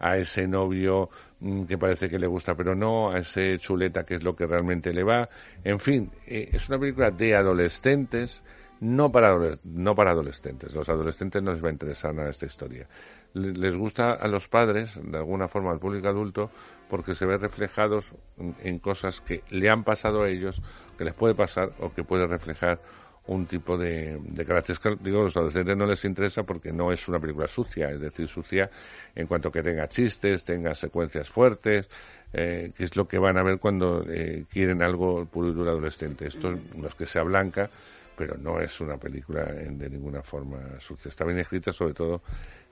a 0.00 0.16
ese 0.18 0.48
novio 0.48 1.08
mm, 1.38 1.64
que 1.66 1.78
parece 1.78 2.10
que 2.10 2.18
le 2.18 2.26
gusta 2.26 2.56
pero 2.56 2.74
no, 2.74 3.12
a 3.12 3.18
ese 3.20 3.56
chuleta 3.60 4.04
que 4.04 4.16
es 4.16 4.24
lo 4.24 4.34
que 4.34 4.44
realmente 4.46 4.92
le 4.92 5.04
va. 5.04 5.28
En 5.62 5.78
fin, 5.78 6.10
eh, 6.26 6.48
es 6.52 6.68
una 6.68 6.80
película 6.80 7.12
de 7.12 7.36
adolescentes, 7.36 8.42
no 8.80 9.12
para, 9.12 9.38
no 9.62 9.94
para 9.94 10.10
adolescentes. 10.10 10.74
Los 10.74 10.88
adolescentes 10.88 11.40
no 11.44 11.52
les 11.52 11.62
va 11.62 11.68
a 11.68 11.72
interesar 11.72 12.12
nada 12.12 12.30
esta 12.30 12.46
historia. 12.46 12.88
Le- 13.34 13.52
Les 13.52 13.76
gusta 13.76 14.14
a 14.14 14.26
los 14.26 14.48
padres, 14.48 14.98
de 15.00 15.16
alguna 15.16 15.46
forma 15.46 15.70
al 15.70 15.78
público 15.78 16.08
adulto, 16.08 16.50
porque 16.88 17.14
se 17.14 17.26
ve 17.26 17.38
reflejados 17.38 18.14
en- 18.58 18.78
cosas 18.78 19.20
que 19.20 19.44
le 19.48 19.68
han 19.70 19.84
pasado 19.84 20.22
a 20.22 20.28
ellos, 20.28 20.60
que 20.96 21.04
les 21.04 21.14
puede 21.14 21.34
pasar 21.34 21.72
o 21.78 21.92
que 21.92 22.04
puede 22.04 22.26
reflejar 22.26 22.80
un 23.26 23.46
tipo 23.46 23.78
de, 23.78 24.18
de 24.22 24.44
carácter. 24.44 24.78
que, 24.78 24.96
Digo, 25.00 25.20
a 25.20 25.24
los 25.24 25.36
adolescentes 25.36 25.76
no 25.76 25.86
les 25.86 26.04
interesa 26.04 26.42
porque 26.42 26.72
no 26.72 26.92
es 26.92 27.08
una 27.08 27.18
película 27.18 27.46
sucia, 27.48 27.90
es 27.90 28.00
decir, 28.00 28.28
sucia 28.28 28.70
en 29.14 29.26
cuanto 29.26 29.50
que 29.50 29.62
tenga 29.62 29.88
chistes, 29.88 30.44
tenga 30.44 30.74
secuencias 30.74 31.30
fuertes, 31.30 31.88
eh, 32.34 32.72
que 32.76 32.84
es 32.84 32.96
lo 32.96 33.08
que 33.08 33.18
van 33.18 33.38
a 33.38 33.42
ver 33.42 33.58
cuando 33.58 34.04
eh, 34.08 34.44
quieren 34.50 34.82
algo 34.82 35.24
puro 35.26 35.48
y 35.48 35.54
duro 35.54 35.70
adolescente. 35.70 36.26
Estos, 36.26 36.58
los 36.76 36.94
que 36.94 37.06
sea 37.06 37.22
blanca, 37.22 37.70
pero 38.14 38.36
no 38.36 38.60
es 38.60 38.78
una 38.80 38.98
película 38.98 39.44
en- 39.58 39.78
de 39.78 39.88
ninguna 39.88 40.22
forma 40.22 40.78
sucia. 40.80 41.08
Está 41.08 41.24
bien 41.24 41.38
escrita, 41.38 41.72
sobre 41.72 41.94
todo 41.94 42.22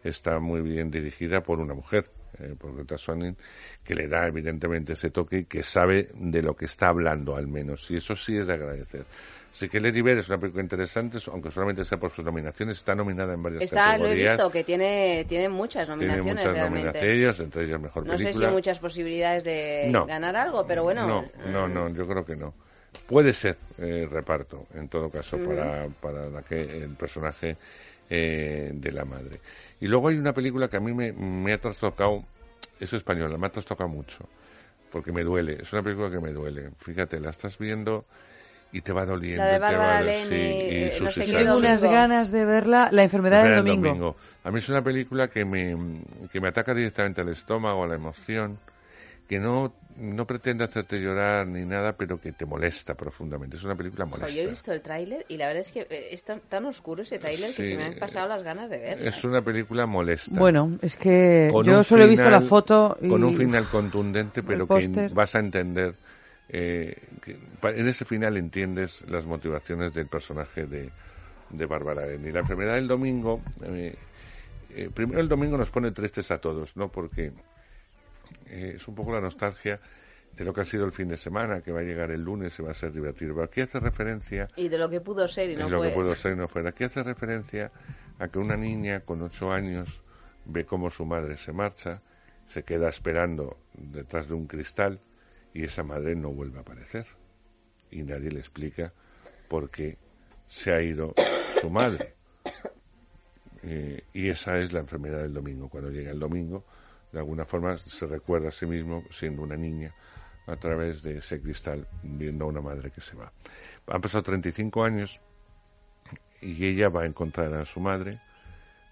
está 0.02 0.38
muy 0.38 0.60
bien 0.60 0.90
dirigida 0.90 1.42
por 1.42 1.60
una 1.60 1.74
mujer, 1.74 2.10
eh, 2.38 2.54
por 2.58 2.74
Greta 2.76 2.96
Swanin, 2.98 3.36
que 3.84 3.94
le 3.94 4.08
da 4.08 4.26
evidentemente 4.26 4.94
ese 4.94 5.10
toque 5.10 5.38
y 5.38 5.44
que 5.44 5.62
sabe 5.62 6.08
de 6.14 6.42
lo 6.42 6.54
que 6.56 6.64
está 6.66 6.88
hablando 6.88 7.36
al 7.36 7.46
menos. 7.48 7.90
Y 7.90 7.96
eso 7.96 8.14
sí 8.16 8.36
es 8.38 8.46
de 8.46 8.54
agradecer. 8.54 9.04
Así 9.52 9.68
que 9.68 9.80
Lady 9.80 10.00
Bird 10.00 10.18
es 10.20 10.28
una 10.30 10.38
película 10.38 10.62
interesante, 10.62 11.18
aunque 11.30 11.50
solamente 11.50 11.84
sea 11.84 11.98
por 11.98 12.10
sus 12.10 12.24
nominaciones, 12.24 12.78
está 12.78 12.94
nominada 12.94 13.34
en 13.34 13.42
varias 13.42 13.62
Está, 13.64 13.88
lo 13.98 14.04
he 14.06 14.08
categorías. 14.08 14.32
visto, 14.32 14.50
que 14.50 14.64
tiene, 14.64 15.26
tiene 15.28 15.48
muchas 15.50 15.86
Tiene 15.86 15.96
nominaciones 16.06 16.34
muchas 16.44 16.52
realmente. 16.54 16.86
nominaciones, 16.86 17.40
entre 17.40 17.64
ellas 17.64 17.80
mejor 17.80 18.06
No 18.06 18.12
sé 18.12 18.18
película. 18.24 18.46
si 18.46 18.48
hay 18.48 18.54
muchas 18.54 18.78
posibilidades 18.78 19.44
de 19.44 19.88
No. 19.90 20.06
ganar 20.06 20.36
algo, 20.36 20.66
pero 20.66 20.84
bueno. 20.84 21.06
No, 21.06 21.26
no, 21.52 21.68
no, 21.68 21.88
yo 21.94 22.06
creo 22.08 22.24
que 22.24 22.34
no. 22.34 22.54
Puede 23.06 23.34
ser 23.34 23.58
eh, 23.78 24.08
reparto, 24.10 24.66
en 24.74 24.88
todo 24.88 25.10
caso, 25.10 25.36
para, 25.36 25.86
para 26.00 26.30
la 26.30 26.40
que, 26.42 26.62
el 26.62 26.94
personaje 26.96 27.56
eh, 28.08 28.70
de 28.72 28.92
la 28.92 29.04
madre. 29.04 29.38
Y 29.82 29.88
luego 29.88 30.08
hay 30.08 30.16
una 30.16 30.32
película 30.32 30.68
que 30.68 30.76
a 30.76 30.80
mí 30.80 30.92
me, 30.92 31.12
me 31.12 31.52
ha 31.52 31.60
trastocado, 31.60 32.22
es 32.78 32.92
española, 32.92 33.36
me 33.36 33.48
ha 33.48 33.50
trastocado 33.50 33.88
mucho, 33.88 34.18
porque 34.92 35.10
me 35.10 35.24
duele, 35.24 35.58
es 35.60 35.72
una 35.72 35.82
película 35.82 36.08
que 36.08 36.20
me 36.20 36.30
duele. 36.32 36.70
Fíjate, 36.78 37.18
la 37.18 37.30
estás 37.30 37.58
viendo 37.58 38.04
y 38.70 38.82
te 38.82 38.92
va 38.92 39.04
doliendo. 39.04 39.42
La 39.42 39.48
de 39.48 39.54
te 39.54 39.58
va 39.58 39.70
Bárbara 39.70 40.00
Leni, 40.02 40.28
sí, 40.28 40.34
y 40.34 40.82
eh, 40.84 40.90
sus 40.92 41.02
no 41.02 41.10
sé. 41.10 41.24
Tengo 41.24 41.56
unas 41.56 41.80
domingo. 41.80 42.00
ganas 42.00 42.30
de 42.30 42.44
verla, 42.44 42.90
La 42.92 43.02
enfermedad 43.02 43.42
del 43.42 43.52
el 43.54 43.58
domingo. 43.58 44.14
A 44.44 44.52
mí 44.52 44.60
es 44.60 44.68
una 44.68 44.84
película 44.84 45.26
que 45.26 45.44
me, 45.44 45.76
que 46.30 46.40
me 46.40 46.46
ataca 46.46 46.74
directamente 46.74 47.20
al 47.22 47.30
estómago, 47.30 47.82
a 47.82 47.88
la 47.88 47.96
emoción, 47.96 48.60
que 49.32 49.40
no, 49.40 49.72
no 49.96 50.26
pretende 50.26 50.62
hacerte 50.62 51.00
llorar 51.00 51.46
ni 51.46 51.64
nada, 51.64 51.94
pero 51.94 52.20
que 52.20 52.32
te 52.32 52.44
molesta 52.44 52.94
profundamente. 52.94 53.56
Es 53.56 53.64
una 53.64 53.74
película 53.74 54.04
molesta. 54.04 54.28
yo 54.28 54.42
he 54.42 54.46
visto 54.46 54.72
el 54.74 54.82
tráiler 54.82 55.24
y 55.26 55.38
la 55.38 55.46
verdad 55.46 55.62
es 55.62 55.72
que 55.72 55.86
eh, 55.88 56.08
es 56.10 56.22
tan, 56.22 56.40
tan 56.40 56.66
oscuro 56.66 57.00
ese 57.00 57.18
tráiler 57.18 57.48
que 57.54 57.66
se 57.66 57.74
me 57.74 57.84
han 57.84 57.94
pasado 57.94 58.28
las 58.28 58.42
ganas 58.42 58.68
de 58.68 58.76
verlo. 58.76 59.08
Es 59.08 59.24
una 59.24 59.40
película 59.40 59.86
molesta. 59.86 60.38
Bueno, 60.38 60.76
es 60.82 60.96
que 60.96 61.48
Con 61.50 61.64
yo 61.64 61.82
solo 61.82 62.04
he 62.04 62.08
visto 62.08 62.28
la 62.28 62.42
foto 62.42 62.98
y... 63.00 63.08
Con 63.08 63.24
un 63.24 63.34
final 63.34 63.64
contundente, 63.70 64.42
pero 64.42 64.68
que 64.68 65.08
vas 65.14 65.34
a 65.34 65.38
entender. 65.38 65.94
eh, 66.50 66.94
que 67.22 67.38
en 67.70 67.88
ese 67.88 68.04
final 68.04 68.36
entiendes 68.36 69.02
las 69.08 69.24
motivaciones 69.24 69.94
del 69.94 70.08
personaje 70.08 70.66
de, 70.66 70.90
de 71.48 71.64
Bárbara 71.64 72.04
Leni. 72.04 72.32
La 72.32 72.40
enfermedad 72.40 72.74
del 72.74 72.86
domingo. 72.86 73.40
eh, 73.64 73.96
eh, 74.74 74.90
primero, 74.92 75.22
el 75.22 75.28
domingo 75.30 75.56
nos 75.56 75.70
pone 75.70 75.90
tristes 75.90 76.30
a 76.30 76.38
todos, 76.38 76.76
¿no? 76.76 76.88
Porque 76.88 77.32
eh, 78.46 78.72
es 78.76 78.88
un 78.88 78.94
poco 78.94 79.12
la 79.12 79.20
nostalgia 79.20 79.80
de 80.36 80.44
lo 80.44 80.52
que 80.52 80.62
ha 80.62 80.64
sido 80.64 80.84
el 80.86 80.92
fin 80.92 81.08
de 81.08 81.18
semana, 81.18 81.60
que 81.60 81.72
va 81.72 81.80
a 81.80 81.82
llegar 81.82 82.10
el 82.10 82.22
lunes 82.22 82.58
y 82.58 82.62
va 82.62 82.70
a 82.70 82.74
ser 82.74 82.92
divertido. 82.92 83.34
Pero 83.34 83.44
aquí 83.44 83.60
hace 83.60 83.78
referencia 83.80 84.48
Y 84.56 84.68
de 84.68 84.78
lo 84.78 84.88
que 84.88 85.00
pudo 85.00 85.28
ser 85.28 85.50
y 85.50 85.56
no 85.56 85.68
lo 85.68 85.78
fue. 85.78 85.88
que 85.88 85.94
puedo 85.94 86.14
ser 86.14 86.32
y 86.32 86.36
no 86.36 86.48
fuera. 86.48 86.70
Aquí 86.70 86.84
hace 86.84 87.02
referencia 87.02 87.70
a 88.18 88.28
que 88.28 88.38
una 88.38 88.56
niña 88.56 89.00
con 89.00 89.20
ocho 89.22 89.52
años 89.52 90.02
ve 90.46 90.64
cómo 90.64 90.90
su 90.90 91.04
madre 91.04 91.36
se 91.36 91.52
marcha, 91.52 92.00
se 92.48 92.62
queda 92.62 92.88
esperando 92.88 93.58
detrás 93.74 94.28
de 94.28 94.34
un 94.34 94.46
cristal 94.46 95.00
y 95.54 95.64
esa 95.64 95.82
madre 95.82 96.14
no 96.14 96.30
vuelve 96.30 96.58
a 96.58 96.62
aparecer. 96.62 97.06
Y 97.90 98.02
nadie 98.02 98.30
le 98.30 98.38
explica 98.40 98.92
por 99.48 99.68
qué 99.70 99.98
se 100.48 100.72
ha 100.72 100.80
ido 100.80 101.14
su 101.60 101.68
madre. 101.68 102.14
Eh, 103.64 104.02
y 104.12 104.28
esa 104.28 104.58
es 104.58 104.72
la 104.72 104.80
enfermedad 104.80 105.22
del 105.22 105.34
domingo. 105.34 105.68
Cuando 105.68 105.90
llega 105.90 106.10
el 106.10 106.18
domingo, 106.18 106.64
de 107.12 107.18
alguna 107.18 107.44
forma 107.44 107.76
se 107.76 108.06
recuerda 108.06 108.48
a 108.48 108.50
sí 108.50 108.66
mismo 108.66 109.04
siendo 109.10 109.42
una 109.42 109.56
niña 109.56 109.92
a 110.46 110.56
través 110.56 111.02
de 111.02 111.18
ese 111.18 111.40
cristal 111.40 111.86
viendo 112.02 112.44
a 112.44 112.48
una 112.48 112.60
madre 112.60 112.90
que 112.90 113.00
se 113.00 113.14
va. 113.14 113.30
Han 113.86 114.00
pasado 114.00 114.24
35 114.24 114.84
años 114.84 115.20
y 116.40 116.64
ella 116.66 116.88
va 116.88 117.02
a 117.02 117.06
encontrar 117.06 117.54
a 117.54 117.64
su 117.64 117.80
madre. 117.80 118.18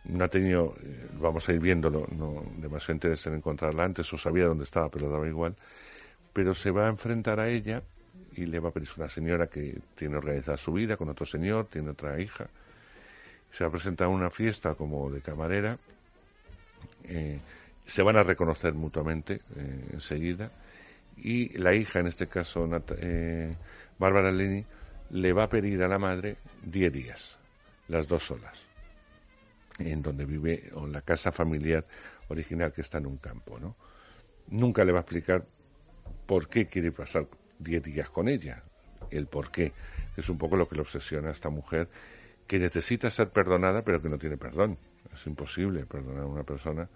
No 0.04 0.24
ha 0.24 0.28
tenido, 0.28 0.76
eh, 0.82 1.08
vamos 1.18 1.48
a 1.48 1.52
ir 1.52 1.60
viéndolo, 1.60 2.06
no 2.16 2.44
demasiado 2.56 2.94
interés 2.94 3.26
en 3.26 3.34
encontrarla 3.34 3.84
antes, 3.84 4.10
o 4.12 4.18
sabía 4.18 4.46
dónde 4.46 4.64
estaba, 4.64 4.88
pero 4.88 5.10
daba 5.10 5.26
igual. 5.26 5.56
Pero 6.32 6.54
se 6.54 6.70
va 6.70 6.86
a 6.86 6.88
enfrentar 6.88 7.40
a 7.40 7.48
ella 7.48 7.82
y 8.36 8.46
le 8.46 8.60
va 8.60 8.68
a 8.68 8.72
pedir 8.72 8.88
una 8.96 9.08
señora 9.08 9.48
que 9.48 9.78
tiene 9.96 10.16
organizada 10.16 10.56
su 10.56 10.72
vida 10.72 10.96
con 10.96 11.08
otro 11.08 11.26
señor, 11.26 11.66
tiene 11.66 11.90
otra 11.90 12.20
hija. 12.20 12.48
Se 13.50 13.64
va 13.64 13.68
a 13.68 13.72
presentar 13.72 14.06
a 14.06 14.10
una 14.10 14.30
fiesta 14.30 14.74
como 14.74 15.10
de 15.10 15.20
camarera. 15.20 15.76
eh, 17.04 17.40
se 17.90 18.02
van 18.02 18.16
a 18.16 18.22
reconocer 18.22 18.72
mutuamente 18.72 19.40
eh, 19.56 19.88
enseguida 19.94 20.52
y 21.16 21.58
la 21.58 21.74
hija, 21.74 21.98
en 21.98 22.06
este 22.06 22.28
caso 22.28 22.68
eh, 22.98 23.56
Bárbara 23.98 24.30
Leni, 24.30 24.64
le 25.10 25.32
va 25.32 25.44
a 25.44 25.48
pedir 25.48 25.82
a 25.82 25.88
la 25.88 25.98
madre 25.98 26.36
10 26.62 26.92
días, 26.92 27.38
las 27.88 28.06
dos 28.06 28.22
solas. 28.22 28.64
en 29.80 30.02
donde 30.02 30.24
vive, 30.24 30.70
o 30.74 30.86
en 30.86 30.92
la 30.92 31.00
casa 31.00 31.32
familiar 31.32 31.84
original 32.28 32.72
que 32.72 32.82
está 32.82 32.98
en 32.98 33.06
un 33.06 33.16
campo, 33.16 33.58
¿no? 33.58 33.74
Nunca 34.48 34.84
le 34.84 34.92
va 34.92 34.98
a 34.98 35.02
explicar 35.02 35.42
por 36.26 36.48
qué 36.48 36.66
quiere 36.66 36.92
pasar 36.92 37.26
10 37.58 37.82
días 37.82 38.10
con 38.10 38.28
ella, 38.28 38.62
el 39.10 39.26
por 39.26 39.50
qué, 39.50 39.72
que 40.14 40.20
es 40.20 40.28
un 40.28 40.38
poco 40.38 40.56
lo 40.56 40.68
que 40.68 40.76
le 40.76 40.82
obsesiona 40.82 41.30
a 41.30 41.32
esta 41.32 41.50
mujer, 41.50 41.88
que 42.46 42.58
necesita 42.58 43.10
ser 43.10 43.30
perdonada, 43.30 43.82
pero 43.82 44.00
que 44.00 44.08
no 44.08 44.18
tiene 44.18 44.36
perdón. 44.36 44.78
Es 45.12 45.26
imposible 45.26 45.86
perdonar 45.86 46.22
a 46.22 46.26
una 46.26 46.44
persona 46.44 46.88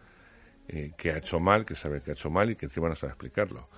eh, 0.68 0.92
que 0.96 1.12
ha 1.12 1.18
hecho 1.18 1.40
mal, 1.40 1.64
que 1.64 1.74
sabe 1.74 2.00
que 2.00 2.10
ha 2.10 2.14
hecho 2.14 2.30
mal 2.30 2.50
y 2.50 2.56
que 2.56 2.66
encima 2.66 2.88
no 2.88 2.94
sabe 2.94 3.12
explicarlo. 3.12 3.68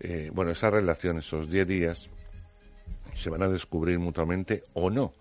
Eh, 0.00 0.30
bueno, 0.32 0.50
esa 0.50 0.70
relación, 0.70 1.18
esos 1.18 1.50
10 1.50 1.66
días, 1.66 2.10
se 3.14 3.30
van 3.30 3.42
a 3.42 3.48
descubrir 3.48 3.98
mutuamente 3.98 4.64
o 4.74 4.90
no, 4.90 5.12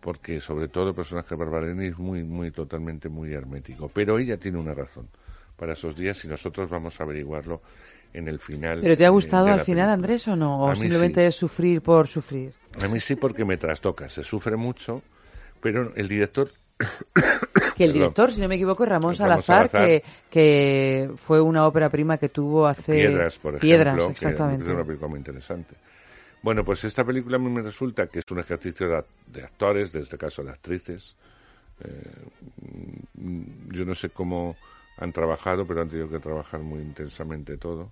porque 0.00 0.40
sobre 0.40 0.68
todo 0.68 0.88
el 0.88 0.94
personaje 0.94 1.28
de 1.30 1.36
Barbareni 1.36 1.86
es 1.86 1.98
muy, 1.98 2.24
muy, 2.24 2.50
totalmente 2.50 3.08
muy 3.08 3.32
hermético. 3.32 3.88
Pero 3.88 4.18
ella 4.18 4.36
tiene 4.36 4.58
una 4.58 4.74
razón 4.74 5.08
para 5.56 5.74
esos 5.74 5.94
días 5.94 6.24
y 6.24 6.28
nosotros 6.28 6.70
vamos 6.70 6.98
a 7.00 7.04
averiguarlo 7.04 7.60
en 8.12 8.26
el 8.26 8.38
final. 8.38 8.80
¿Pero 8.80 8.96
te 8.96 9.06
ha 9.06 9.10
gustado 9.10 9.46
al 9.46 9.60
final, 9.60 9.64
película. 9.64 9.92
Andrés, 9.92 10.28
o 10.28 10.36
no? 10.36 10.62
¿O 10.62 10.74
simplemente 10.74 11.20
sí. 11.20 11.26
es 11.26 11.36
sufrir 11.36 11.82
por 11.82 12.08
sufrir? 12.08 12.52
A 12.82 12.88
mí 12.88 12.98
sí 12.98 13.14
porque 13.14 13.44
me 13.44 13.56
trastoca, 13.56 14.08
se 14.08 14.24
sufre 14.24 14.56
mucho, 14.56 15.02
pero 15.60 15.92
el 15.94 16.08
director... 16.08 16.50
Que 17.76 17.84
el 17.84 17.92
director, 17.92 18.30
si 18.32 18.40
no 18.40 18.48
me 18.48 18.54
equivoco, 18.56 18.84
es 18.84 18.88
Ramón 18.90 19.14
Salazar, 19.14 19.68
Salazar. 19.68 19.86
Que, 19.86 20.02
que 20.30 21.10
fue 21.16 21.40
una 21.40 21.66
ópera 21.66 21.88
prima 21.88 22.18
que 22.18 22.28
tuvo 22.28 22.66
hace... 22.66 22.92
Piedras, 22.92 23.38
por 23.38 23.50
ejemplo, 23.54 23.60
Piedras, 23.60 24.04
que 24.04 24.10
exactamente. 24.12 24.64
es 24.64 24.70
una 24.74 24.84
película 24.84 25.08
muy 25.08 25.18
interesante. 25.18 25.74
Bueno, 26.42 26.64
pues 26.64 26.84
esta 26.84 27.04
película 27.04 27.36
a 27.36 27.40
mí 27.40 27.50
me 27.50 27.62
resulta 27.62 28.06
que 28.06 28.20
es 28.20 28.24
un 28.30 28.38
ejercicio 28.38 28.86
de, 29.26 29.42
actores, 29.42 29.92
de 29.92 30.00
este 30.00 30.16
caso 30.16 30.42
de 30.42 30.50
actrices. 30.50 31.14
Eh, 31.84 32.02
yo 33.72 33.84
no 33.84 33.94
sé 33.94 34.10
cómo 34.10 34.56
han 34.98 35.12
trabajado, 35.12 35.66
pero 35.66 35.82
han 35.82 35.88
tenido 35.88 36.08
que 36.08 36.18
trabajar 36.18 36.60
muy 36.60 36.80
intensamente 36.80 37.56
todo. 37.56 37.90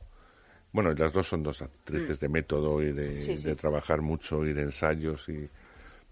Bueno, 0.73 0.92
y 0.92 0.97
las 0.97 1.12
dos 1.12 1.26
son 1.28 1.42
dos 1.42 1.62
actrices 1.62 2.18
Mm. 2.18 2.20
de 2.20 2.28
método 2.28 2.83
y 2.83 2.92
de, 2.92 3.20
Sí, 3.20 3.39
sí. 3.39 3.44
de 3.49 3.55
trabajar 3.55 4.00
mucho 4.02 4.44
y 4.44 4.52
de 4.52 4.62
ensayos 4.62 5.28
y 5.28 5.49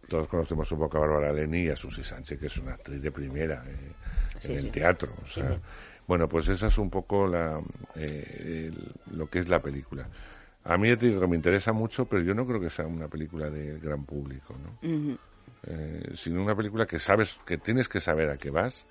todos 0.08 0.28
conocemos 0.28 0.70
un 0.72 0.78
poco 0.78 0.96
a 0.96 1.00
Bárbara 1.00 1.32
Leni 1.32 1.62
y 1.64 1.68
a 1.70 1.76
Susi 1.76 2.02
Sánchez, 2.04 2.38
que 2.38 2.46
es 2.46 2.56
una 2.58 2.74
actriz 2.74 3.00
de 3.02 3.10
primera 3.10 3.64
eh, 3.66 3.92
Sí, 4.40 4.52
en 4.52 4.60
sí. 4.60 4.66
el 4.66 4.72
teatro. 4.72 5.14
O 5.22 5.26
sea, 5.26 5.48
sí. 5.54 5.60
Bueno, 6.06 6.28
pues 6.28 6.46
esa 6.48 6.68
es 6.68 6.78
un 6.78 6.88
poco 6.90 7.26
la, 7.26 7.60
eh, 7.96 8.68
el- 8.68 8.92
lo 9.16 9.28
que 9.28 9.40
es 9.40 9.48
la 9.48 9.60
película. 9.60 10.06
A 10.64 10.76
mí 10.76 10.94
te 10.96 11.06
digo 11.06 11.20
que 11.20 11.26
me 11.26 11.36
interesa 11.36 11.72
mucho, 11.72 12.06
pero 12.06 12.22
yo 12.22 12.34
no 12.34 12.46
creo 12.46 12.60
que 12.60 12.70
sea 12.70 12.86
una 12.86 13.08
película 13.08 13.50
de 13.50 13.78
gran 13.78 14.04
público, 14.04 14.54
¿no? 14.62 14.88
Eh, 15.68 16.12
sino 16.14 16.42
una 16.42 16.54
película 16.54 16.86
que 16.86 16.98
sabes, 16.98 17.38
que 17.46 17.58
tienes 17.58 17.88
que 17.88 18.00
saber 18.00 18.30
a 18.30 18.36
qué 18.36 18.50
vas, 18.50 18.84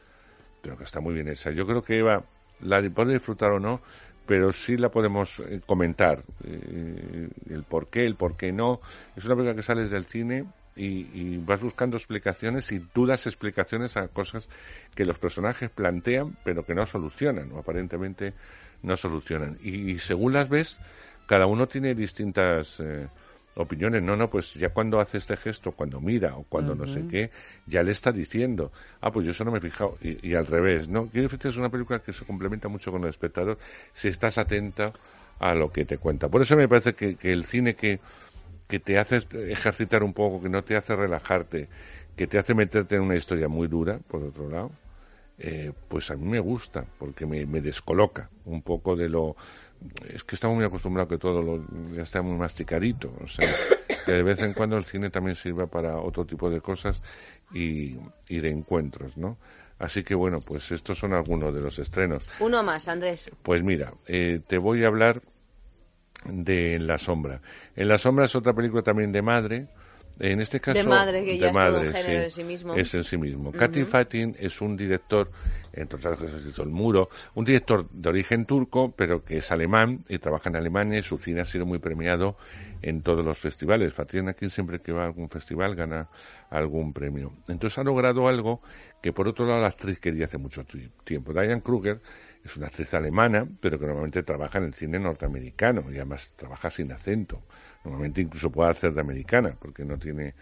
pero 0.61 0.77
que 0.77 0.83
está 0.83 0.99
muy 0.99 1.13
bien 1.13 1.27
hecha. 1.27 1.51
Yo 1.51 1.65
creo 1.65 1.83
que 1.83 1.99
Eva 1.99 2.23
la 2.61 2.81
puede 2.89 3.13
disfrutar 3.13 3.51
o 3.51 3.59
no, 3.59 3.81
pero 4.25 4.51
sí 4.51 4.77
la 4.77 4.89
podemos 4.89 5.39
eh, 5.39 5.61
comentar. 5.65 6.23
eh, 6.43 7.29
el 7.49 7.63
por 7.63 7.87
qué, 7.87 8.05
el 8.05 8.15
por 8.15 8.35
qué 8.35 8.51
no. 8.51 8.81
Es 9.15 9.25
una 9.25 9.35
película 9.35 9.55
que 9.55 9.61
sales 9.63 9.91
del 9.91 10.05
cine 10.05 10.45
y, 10.75 11.07
y 11.13 11.37
vas 11.37 11.61
buscando 11.61 11.97
explicaciones 11.97 12.71
y 12.71 12.79
tú 12.79 13.05
das 13.05 13.25
explicaciones 13.27 13.97
a 13.97 14.07
cosas 14.07 14.49
que 14.93 15.05
los 15.05 15.17
personajes 15.17 15.69
plantean, 15.69 16.37
pero 16.43 16.65
que 16.65 16.75
no 16.75 16.85
solucionan, 16.85 17.51
o 17.51 17.59
aparentemente 17.59 18.33
no 18.83 18.95
solucionan. 18.95 19.57
Y, 19.61 19.91
y 19.91 19.99
según 19.99 20.33
las 20.33 20.49
ves, 20.49 20.79
cada 21.27 21.45
uno 21.45 21.67
tiene 21.67 21.95
distintas 21.95 22.79
eh, 22.79 23.07
opiniones. 23.55 24.03
No, 24.03 24.15
no, 24.15 24.29
pues 24.29 24.53
ya 24.53 24.69
cuando 24.69 24.99
hace 24.99 25.17
este 25.17 25.37
gesto, 25.37 25.71
cuando 25.71 25.99
mira 25.99 26.35
o 26.35 26.43
cuando 26.43 26.75
no 26.75 26.85
sé 26.85 27.05
qué, 27.09 27.31
ya 27.65 27.81
le 27.81 27.91
está 27.91 28.11
diciendo, 28.11 28.71
ah, 29.01 29.11
pues 29.11 29.25
yo 29.25 29.31
eso 29.31 29.43
no 29.43 29.51
me 29.51 29.57
he 29.57 29.61
fijado. 29.61 29.97
Y, 30.01 30.29
y 30.29 30.35
al 30.35 30.45
revés, 30.45 30.87
¿no? 30.89 31.07
Quiero 31.07 31.23
decirte, 31.27 31.49
es 31.49 31.57
una 31.57 31.69
película 31.69 31.99
que 31.99 32.13
se 32.13 32.25
complementa 32.25 32.67
mucho 32.67 32.91
con 32.91 33.01
el 33.03 33.09
espectador 33.09 33.57
si 33.93 34.09
estás 34.09 34.37
atento 34.37 34.93
a 35.39 35.53
lo 35.53 35.71
que 35.71 35.85
te 35.85 35.97
cuenta. 35.97 36.29
Por 36.29 36.41
eso 36.41 36.55
me 36.55 36.67
parece 36.67 36.93
que, 36.93 37.15
que 37.15 37.31
el 37.31 37.45
cine 37.45 37.75
que, 37.75 37.99
que 38.67 38.79
te 38.79 38.97
hace 38.97 39.21
ejercitar 39.49 40.03
un 40.03 40.13
poco, 40.13 40.41
que 40.41 40.49
no 40.49 40.63
te 40.63 40.75
hace 40.75 40.95
relajarte, 40.95 41.67
que 42.15 42.27
te 42.27 42.37
hace 42.37 42.53
meterte 42.53 42.95
en 42.95 43.01
una 43.01 43.15
historia 43.15 43.47
muy 43.47 43.67
dura, 43.67 43.99
por 44.07 44.23
otro 44.23 44.49
lado, 44.49 44.71
eh, 45.37 45.71
pues 45.87 46.09
a 46.11 46.15
mí 46.15 46.25
me 46.27 46.39
gusta, 46.39 46.85
porque 46.97 47.25
me, 47.25 47.45
me 47.45 47.61
descoloca 47.61 48.29
un 48.45 48.61
poco 48.61 48.95
de 48.95 49.09
lo... 49.09 49.35
Es 50.13 50.23
que 50.23 50.35
estamos 50.35 50.55
muy 50.55 50.65
acostumbrados 50.65 51.09
que 51.09 51.17
todo 51.17 51.41
lo, 51.41 51.63
ya 51.93 52.01
está 52.01 52.21
muy 52.21 52.37
masticadito, 52.37 53.13
o 53.21 53.27
sea, 53.27 53.47
que 54.05 54.13
de 54.13 54.23
vez 54.23 54.41
en 54.41 54.53
cuando 54.53 54.77
el 54.77 54.85
cine 54.85 55.09
también 55.09 55.35
sirva 55.35 55.67
para 55.67 55.97
otro 55.97 56.25
tipo 56.25 56.49
de 56.49 56.61
cosas 56.61 57.01
y, 57.53 57.97
y 58.27 58.39
de 58.39 58.49
encuentros, 58.49 59.17
¿no? 59.17 59.37
Así 59.77 60.03
que 60.03 60.15
bueno, 60.15 60.39
pues 60.39 60.71
estos 60.71 60.97
son 60.97 61.13
algunos 61.13 61.53
de 61.53 61.59
los 61.59 61.77
estrenos. 61.79 62.23
Uno 62.39 62.63
más, 62.63 62.87
Andrés. 62.87 63.29
Pues 63.43 63.61
mira, 63.61 63.93
eh, 64.07 64.39
te 64.47 64.57
voy 64.57 64.85
a 64.85 64.87
hablar 64.87 65.21
de 66.25 66.75
En 66.75 66.87
la 66.87 66.97
sombra. 66.97 67.41
En 67.75 67.87
la 67.87 67.97
sombra 67.97 68.25
es 68.25 68.35
otra 68.35 68.53
película 68.53 68.81
también 68.81 69.11
de 69.11 69.21
madre. 69.21 69.67
En 70.19 70.39
este 70.39 70.61
caso, 70.61 70.81
De 70.81 70.83
madre, 70.85 71.25
que 71.25 71.37
ya 71.37 71.47
es 71.47 71.53
madre, 71.53 71.91
género 71.91 72.03
sí, 72.05 72.13
en 72.13 72.31
sí 72.31 72.43
mismo. 72.45 72.73
Es 72.75 72.93
en 72.93 73.03
sí 73.03 73.17
mismo. 73.17 73.49
Ujú. 73.49 73.57
Katy 73.57 73.83
Fatin 73.83 74.35
es 74.39 74.61
un 74.61 74.77
director, 74.77 75.29
entre 75.73 75.97
otras 75.97 76.17
cosas 76.17 76.41
hizo 76.45 76.63
El 76.63 76.69
Muro, 76.69 77.09
un 77.33 77.43
director 77.43 77.89
de 77.91 78.09
origen 78.09 78.45
turco, 78.45 78.93
pero 78.95 79.25
que 79.25 79.37
es 79.37 79.51
alemán 79.51 80.05
y 80.07 80.17
trabaja 80.19 80.49
en 80.49 80.55
Alemania 80.55 80.99
y 80.99 81.03
su 81.03 81.17
cine 81.17 81.41
ha 81.41 81.45
sido 81.45 81.65
muy 81.65 81.79
premiado 81.79 82.37
en 82.81 83.01
todos 83.01 83.25
los 83.25 83.37
festivales. 83.37 83.93
Fatin 83.93 84.29
aquí 84.29 84.49
siempre 84.49 84.79
que 84.79 84.93
va 84.93 85.03
a 85.03 85.05
algún 85.07 85.29
festival 85.29 85.75
gana 85.75 86.07
algún 86.49 86.93
premio. 86.93 87.33
Entonces 87.49 87.77
ha 87.79 87.83
logrado 87.83 88.27
algo 88.29 88.61
que 89.01 89.11
por 89.11 89.27
otro 89.27 89.45
lado 89.45 89.61
la 89.61 89.67
actriz 89.67 89.99
quería 89.99 90.25
hace 90.25 90.37
mucho 90.37 90.63
ti- 90.63 90.89
tiempo. 91.03 91.33
Diane 91.33 91.61
Kruger 91.61 91.99
es 92.45 92.55
una 92.55 92.67
actriz 92.67 92.93
alemana, 92.93 93.47
pero 93.59 93.79
que 93.79 93.87
normalmente 93.87 94.21
trabaja 94.21 94.59
en 94.59 94.65
el 94.65 94.73
cine 94.75 94.99
norteamericano 94.99 95.83
y 95.91 95.95
además 95.95 96.31
trabaja 96.35 96.69
sin 96.69 96.91
acento. 96.91 97.41
Normalmente 97.83 98.21
incluso 98.21 98.51
puede 98.51 98.69
hacer 98.69 98.93
de 98.93 99.01
americana 99.01 99.55
porque 99.59 99.83
no 99.83 99.97
tiene, 99.97 100.35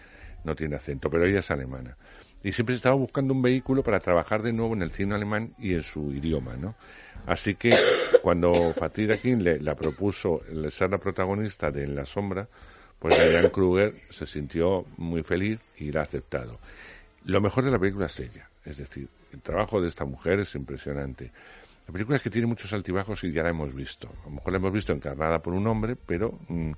no 0.44 0.54
tiene 0.54 0.76
acento, 0.76 1.10
pero 1.10 1.26
ella 1.26 1.40
es 1.40 1.50
alemana. 1.50 1.96
Y 2.44 2.52
siempre 2.52 2.76
estaba 2.76 2.96
buscando 2.96 3.34
un 3.34 3.42
vehículo 3.42 3.84
para 3.84 4.02
trabajar 4.02 4.42
de 4.42 4.52
nuevo 4.52 4.74
en 4.74 4.82
el 4.82 4.92
cine 4.92 5.16
alemán 5.16 5.54
y 5.58 5.76
en 5.76 5.84
su 5.84 6.12
idioma, 6.12 6.58
¿no? 6.58 6.76
Así 7.26 7.56
que 7.56 7.74
cuando 8.22 8.74
Fatih 8.74 9.14
Akin 9.14 9.42
le 9.42 9.60
la 9.62 9.76
propuso 9.76 10.42
ser 10.72 10.90
la 10.90 10.98
protagonista 10.98 11.72
de 11.72 11.86
En 11.86 11.96
la 11.96 12.06
sombra, 12.06 12.50
pues 13.00 13.18
Diane 13.30 13.50
Kruger 13.50 13.96
se 14.10 14.26
sintió 14.26 14.86
muy 14.98 15.24
feliz 15.24 15.60
y 15.78 15.94
la 15.94 16.02
ha 16.02 16.04
aceptado. 16.04 16.60
Lo 17.24 17.40
mejor 17.40 17.64
de 17.64 17.72
la 17.72 17.80
película 17.80 18.08
es 18.08 18.20
ella, 18.20 18.50
es 18.66 18.76
decir, 18.76 19.08
el 19.32 19.42
trabajo 19.42 19.80
de 19.80 19.88
esta 19.88 20.04
mujer 20.04 20.42
es 20.42 20.54
impresionante. 20.56 21.32
La 21.88 21.94
película 21.94 22.18
es 22.18 22.24
que 22.24 22.30
tiene 22.30 22.48
muchos 22.48 22.72
altibajos 22.74 23.24
y 23.24 23.32
ya 23.32 23.44
la 23.44 23.50
hemos 23.50 23.74
visto. 23.74 24.10
A 24.22 24.26
lo 24.26 24.36
mejor 24.36 24.54
la 24.54 24.58
hemos 24.58 24.72
visto 24.72 24.94
encarnada 24.94 25.40
por 25.40 25.54
un 25.54 25.68
hombre, 25.68 25.96
pero 25.96 26.40
mm, 26.48 26.72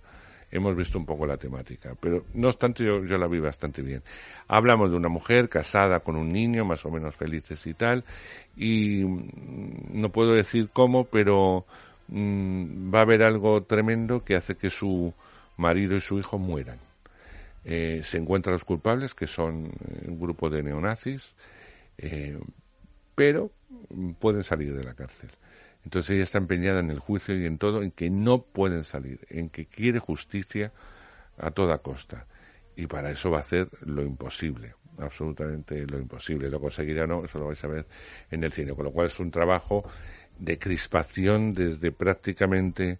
hemos 0.51 0.75
visto 0.75 0.97
un 0.97 1.05
poco 1.05 1.25
la 1.25 1.37
temática. 1.37 1.95
Pero 1.99 2.25
no 2.33 2.47
obstante, 2.47 2.83
yo, 2.83 3.01
la 3.01 3.27
vi 3.27 3.39
bastante 3.39 3.81
bien. 3.81 4.01
Hablamos 4.47 4.89
de 4.89 4.97
una 4.97 5.09
mujer 5.09 5.49
casada 5.49 5.99
con 5.99 6.15
un 6.15 6.31
niño, 6.31 6.65
más 6.65 6.85
o 6.85 6.91
menos 6.91 7.15
felices 7.15 7.65
y 7.67 7.73
tal, 7.73 8.03
y 8.55 9.03
mm, 9.03 10.01
no 10.01 10.09
puedo 10.09 10.33
decir 10.33 10.69
cómo, 10.73 11.05
pero 11.05 11.65
mm, 12.07 12.93
va 12.93 12.99
a 12.99 13.03
haber 13.03 13.23
algo 13.23 13.63
tremendo 13.63 14.23
que 14.23 14.35
hace 14.35 14.55
que 14.55 14.69
su 14.69 15.13
marido 15.57 15.95
y 15.95 16.01
su 16.01 16.17
hijo 16.19 16.37
mueran. 16.37 16.79
Eh, 17.63 18.01
se 18.03 18.17
encuentran 18.17 18.53
los 18.53 18.63
culpables, 18.63 19.13
que 19.13 19.27
son 19.27 19.65
eh, 19.65 20.05
un 20.07 20.19
grupo 20.19 20.49
de 20.49 20.61
neonazis, 20.61 21.35
eh, 21.97 22.37
pero 23.15 23.49
pueden 24.19 24.43
salir 24.43 24.75
de 24.75 24.83
la 24.83 24.93
cárcel. 24.93 25.29
Entonces 25.83 26.11
ella 26.11 26.23
está 26.23 26.39
empeñada 26.39 26.79
en 26.79 26.89
el 26.89 26.99
juicio 26.99 27.39
y 27.39 27.45
en 27.45 27.57
todo, 27.57 27.83
en 27.83 27.91
que 27.91 28.09
no 28.09 28.41
pueden 28.41 28.83
salir, 28.83 29.25
en 29.29 29.49
que 29.49 29.67
quiere 29.67 29.99
justicia 29.99 30.71
a 31.37 31.51
toda 31.51 31.77
costa. 31.77 32.25
Y 32.75 32.87
para 32.87 33.11
eso 33.11 33.31
va 33.31 33.37
a 33.37 33.41
hacer 33.41 33.69
lo 33.81 34.01
imposible, 34.01 34.73
absolutamente 34.97 35.85
lo 35.85 35.99
imposible. 35.99 36.49
Lo 36.49 36.59
conseguirá 36.59 37.03
o 37.03 37.07
no, 37.07 37.25
eso 37.25 37.39
lo 37.39 37.47
vais 37.47 37.63
a 37.63 37.67
ver 37.67 37.85
en 38.31 38.43
el 38.43 38.51
cine. 38.51 38.73
Con 38.73 38.85
lo 38.85 38.91
cual 38.91 39.07
es 39.07 39.19
un 39.19 39.31
trabajo 39.31 39.87
de 40.37 40.57
crispación 40.57 41.53
desde 41.53 41.91
prácticamente, 41.91 42.99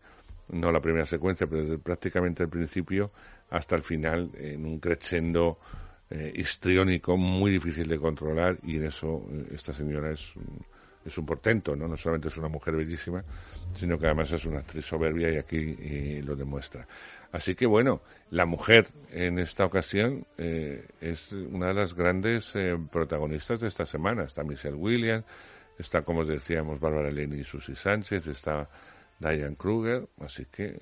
no 0.49 0.71
la 0.71 0.79
primera 0.79 1.05
secuencia, 1.05 1.47
pero 1.47 1.63
desde 1.63 1.77
prácticamente 1.79 2.43
el 2.43 2.49
principio 2.49 3.11
hasta 3.49 3.75
el 3.75 3.81
final, 3.81 4.31
en 4.35 4.65
un 4.65 4.79
crescendo 4.79 5.59
eh, 6.09 6.31
histriónico 6.35 7.17
muy 7.17 7.51
difícil 7.51 7.87
de 7.87 7.97
controlar 7.97 8.57
y 8.63 8.77
en 8.77 8.85
eso 8.85 9.25
eh, 9.31 9.47
esta 9.53 9.73
señora 9.73 10.11
es 10.11 10.35
un, 10.35 10.65
es 11.05 11.17
un 11.17 11.25
portento, 11.25 11.75
¿no? 11.75 11.87
No 11.87 11.95
solamente 11.95 12.29
es 12.29 12.37
una 12.37 12.47
mujer 12.47 12.75
bellísima, 12.75 13.23
sino 13.75 13.99
que 13.99 14.07
además 14.07 14.31
es 14.31 14.43
una 14.45 14.59
actriz 14.59 14.85
soberbia 14.85 15.31
y 15.31 15.37
aquí 15.37 15.75
eh, 15.79 16.21
lo 16.25 16.35
demuestra. 16.35 16.87
Así 17.31 17.53
que 17.53 17.65
bueno, 17.65 18.01
la 18.31 18.45
mujer 18.45 18.87
en 19.11 19.37
esta 19.39 19.65
ocasión 19.65 20.25
eh, 20.37 20.87
es 20.99 21.31
una 21.31 21.67
de 21.67 21.73
las 21.75 21.93
grandes 21.93 22.55
eh, 22.55 22.77
protagonistas 22.91 23.59
de 23.59 23.67
esta 23.67 23.85
semana. 23.85 24.23
Está 24.23 24.43
Michelle 24.43 24.75
Williams, 24.75 25.25
está, 25.77 26.01
como 26.01 26.21
os 26.21 26.27
decíamos, 26.27 26.79
Bárbara 26.79 27.11
Leni 27.11 27.41
y 27.41 27.43
Susi 27.43 27.75
Sánchez, 27.75 28.25
está 28.27 28.67
Diane 29.19 29.55
Kruger, 29.55 30.07
así 30.21 30.45
que, 30.51 30.65
eh, 30.65 30.77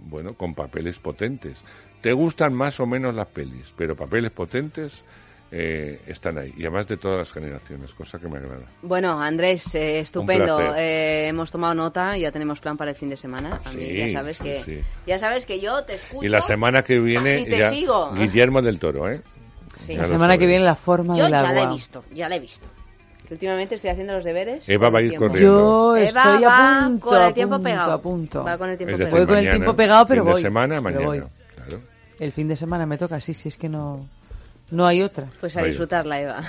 bueno, 0.00 0.34
con 0.34 0.54
papeles 0.54 0.98
potentes. 0.98 1.62
¿Te 2.00 2.12
gustan 2.12 2.54
más 2.54 2.78
o 2.80 2.86
menos 2.86 3.14
las 3.14 3.26
pelis? 3.28 3.72
Pero 3.76 3.96
papeles 3.96 4.30
potentes 4.30 5.04
eh, 5.50 6.00
están 6.06 6.36
ahí. 6.38 6.52
Y 6.56 6.62
además 6.62 6.86
de 6.86 6.98
todas 6.98 7.18
las 7.18 7.32
generaciones, 7.32 7.94
cosa 7.94 8.18
que 8.18 8.28
me 8.28 8.36
agrada. 8.36 8.66
Bueno, 8.82 9.20
Andrés, 9.20 9.74
eh, 9.74 10.00
estupendo. 10.00 10.74
Eh, 10.76 11.28
hemos 11.28 11.50
tomado 11.50 11.74
nota, 11.74 12.16
ya 12.18 12.30
tenemos 12.30 12.60
plan 12.60 12.76
para 12.76 12.90
el 12.90 12.96
fin 12.96 13.08
de 13.08 13.16
semana. 13.16 13.58
A 13.64 13.72
mí 13.72 13.86
Sí, 13.86 13.96
ya 13.96 14.10
sabes 14.10 14.36
sí, 14.36 14.44
que 14.44 14.62
sí. 14.64 14.80
ya 15.06 15.18
sabes 15.18 15.46
que 15.46 15.58
yo 15.58 15.82
te 15.84 15.94
escucho. 15.94 16.24
Y 16.24 16.28
la 16.28 16.42
semana 16.42 16.82
que 16.82 16.98
viene 17.00 17.40
y 17.40 17.44
te 17.46 17.58
ya 17.58 17.70
sigo. 17.70 18.12
Guillermo 18.12 18.60
del 18.62 18.78
Toro, 18.78 19.08
¿eh? 19.10 19.22
Sí. 19.86 19.94
Ya 19.94 19.98
La 20.00 20.04
semana 20.04 20.36
que 20.36 20.46
viene 20.46 20.64
la 20.64 20.74
forma 20.74 21.16
Yo 21.16 21.24
del 21.24 21.32
ya 21.32 21.40
agua. 21.40 21.52
la 21.52 21.62
he 21.62 21.72
visto, 21.72 22.04
ya 22.12 22.28
la 22.28 22.36
he 22.36 22.40
visto. 22.40 22.68
Que 23.28 23.34
últimamente 23.34 23.74
estoy 23.74 23.90
haciendo 23.90 24.14
los 24.14 24.24
deberes. 24.24 24.66
Eva 24.70 24.88
va 24.88 24.98
a 24.98 25.00
el 25.00 25.06
ir 25.06 25.10
tiempo. 25.12 25.28
corriendo. 25.28 25.58
Yo 25.58 25.96
Eva 25.96 26.06
estoy 26.06 26.44
a 26.44 26.82
punto, 26.88 27.06
con 27.08 27.22
el 27.22 27.34
tiempo 27.34 27.54
punto, 27.56 27.68
pegado. 27.68 27.92
a 27.92 28.00
punto. 28.00 28.42
Va 28.44 28.56
con 28.58 28.70
el 28.70 28.76
tiempo 28.78 28.90
decir, 28.92 29.04
pegado. 29.04 29.16
Voy 29.18 29.26
con 29.26 29.36
el 29.36 29.44
mañana, 29.44 29.56
tiempo 29.58 29.76
pegado, 29.76 30.06
pero 30.06 30.22
fin 30.22 30.32
voy. 30.32 30.42
de 30.42 30.48
semana, 30.48 30.76
mañana. 30.80 31.04
voy. 31.04 31.22
Claro. 31.54 31.80
El 32.18 32.32
fin 32.32 32.48
de 32.48 32.56
semana 32.56 32.86
me 32.86 32.96
toca, 32.96 33.20
sí, 33.20 33.34
sí, 33.34 33.48
es 33.50 33.58
que 33.58 33.68
no, 33.68 34.00
no 34.70 34.86
hay 34.86 35.02
otra. 35.02 35.26
Pues 35.40 35.56
a 35.56 35.60
Vaya. 35.60 35.68
disfrutarla, 35.68 36.20
Eva. 36.20 36.42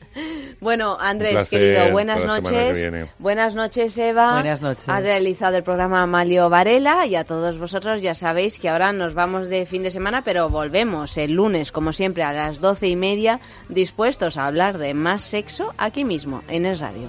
bueno, 0.60 0.96
Andrés, 0.98 1.32
placer 1.32 1.60
querido, 1.60 1.90
buenas 1.92 2.24
noches. 2.24 3.08
Buenas 3.18 3.54
noches, 3.54 3.98
Eva. 3.98 4.34
Buenas 4.34 4.60
noches. 4.60 4.88
Ha 4.88 5.00
realizado 5.00 5.56
el 5.56 5.62
programa 5.62 6.06
Malio 6.06 6.48
Varela 6.48 7.06
y 7.06 7.16
a 7.16 7.24
todos 7.24 7.58
vosotros 7.58 8.00
ya 8.00 8.14
sabéis 8.14 8.58
que 8.58 8.68
ahora 8.68 8.92
nos 8.92 9.14
vamos 9.14 9.48
de 9.48 9.66
fin 9.66 9.82
de 9.82 9.90
semana, 9.90 10.22
pero 10.22 10.48
volvemos 10.48 11.16
el 11.16 11.32
lunes, 11.32 11.72
como 11.72 11.92
siempre, 11.92 12.22
a 12.22 12.32
las 12.32 12.60
doce 12.60 12.88
y 12.88 12.96
media, 12.96 13.40
dispuestos 13.68 14.36
a 14.36 14.46
hablar 14.46 14.78
de 14.78 14.94
más 14.94 15.22
sexo 15.22 15.74
aquí 15.78 16.04
mismo, 16.04 16.42
en 16.48 16.66
Es 16.66 16.80
Radio. 16.80 17.08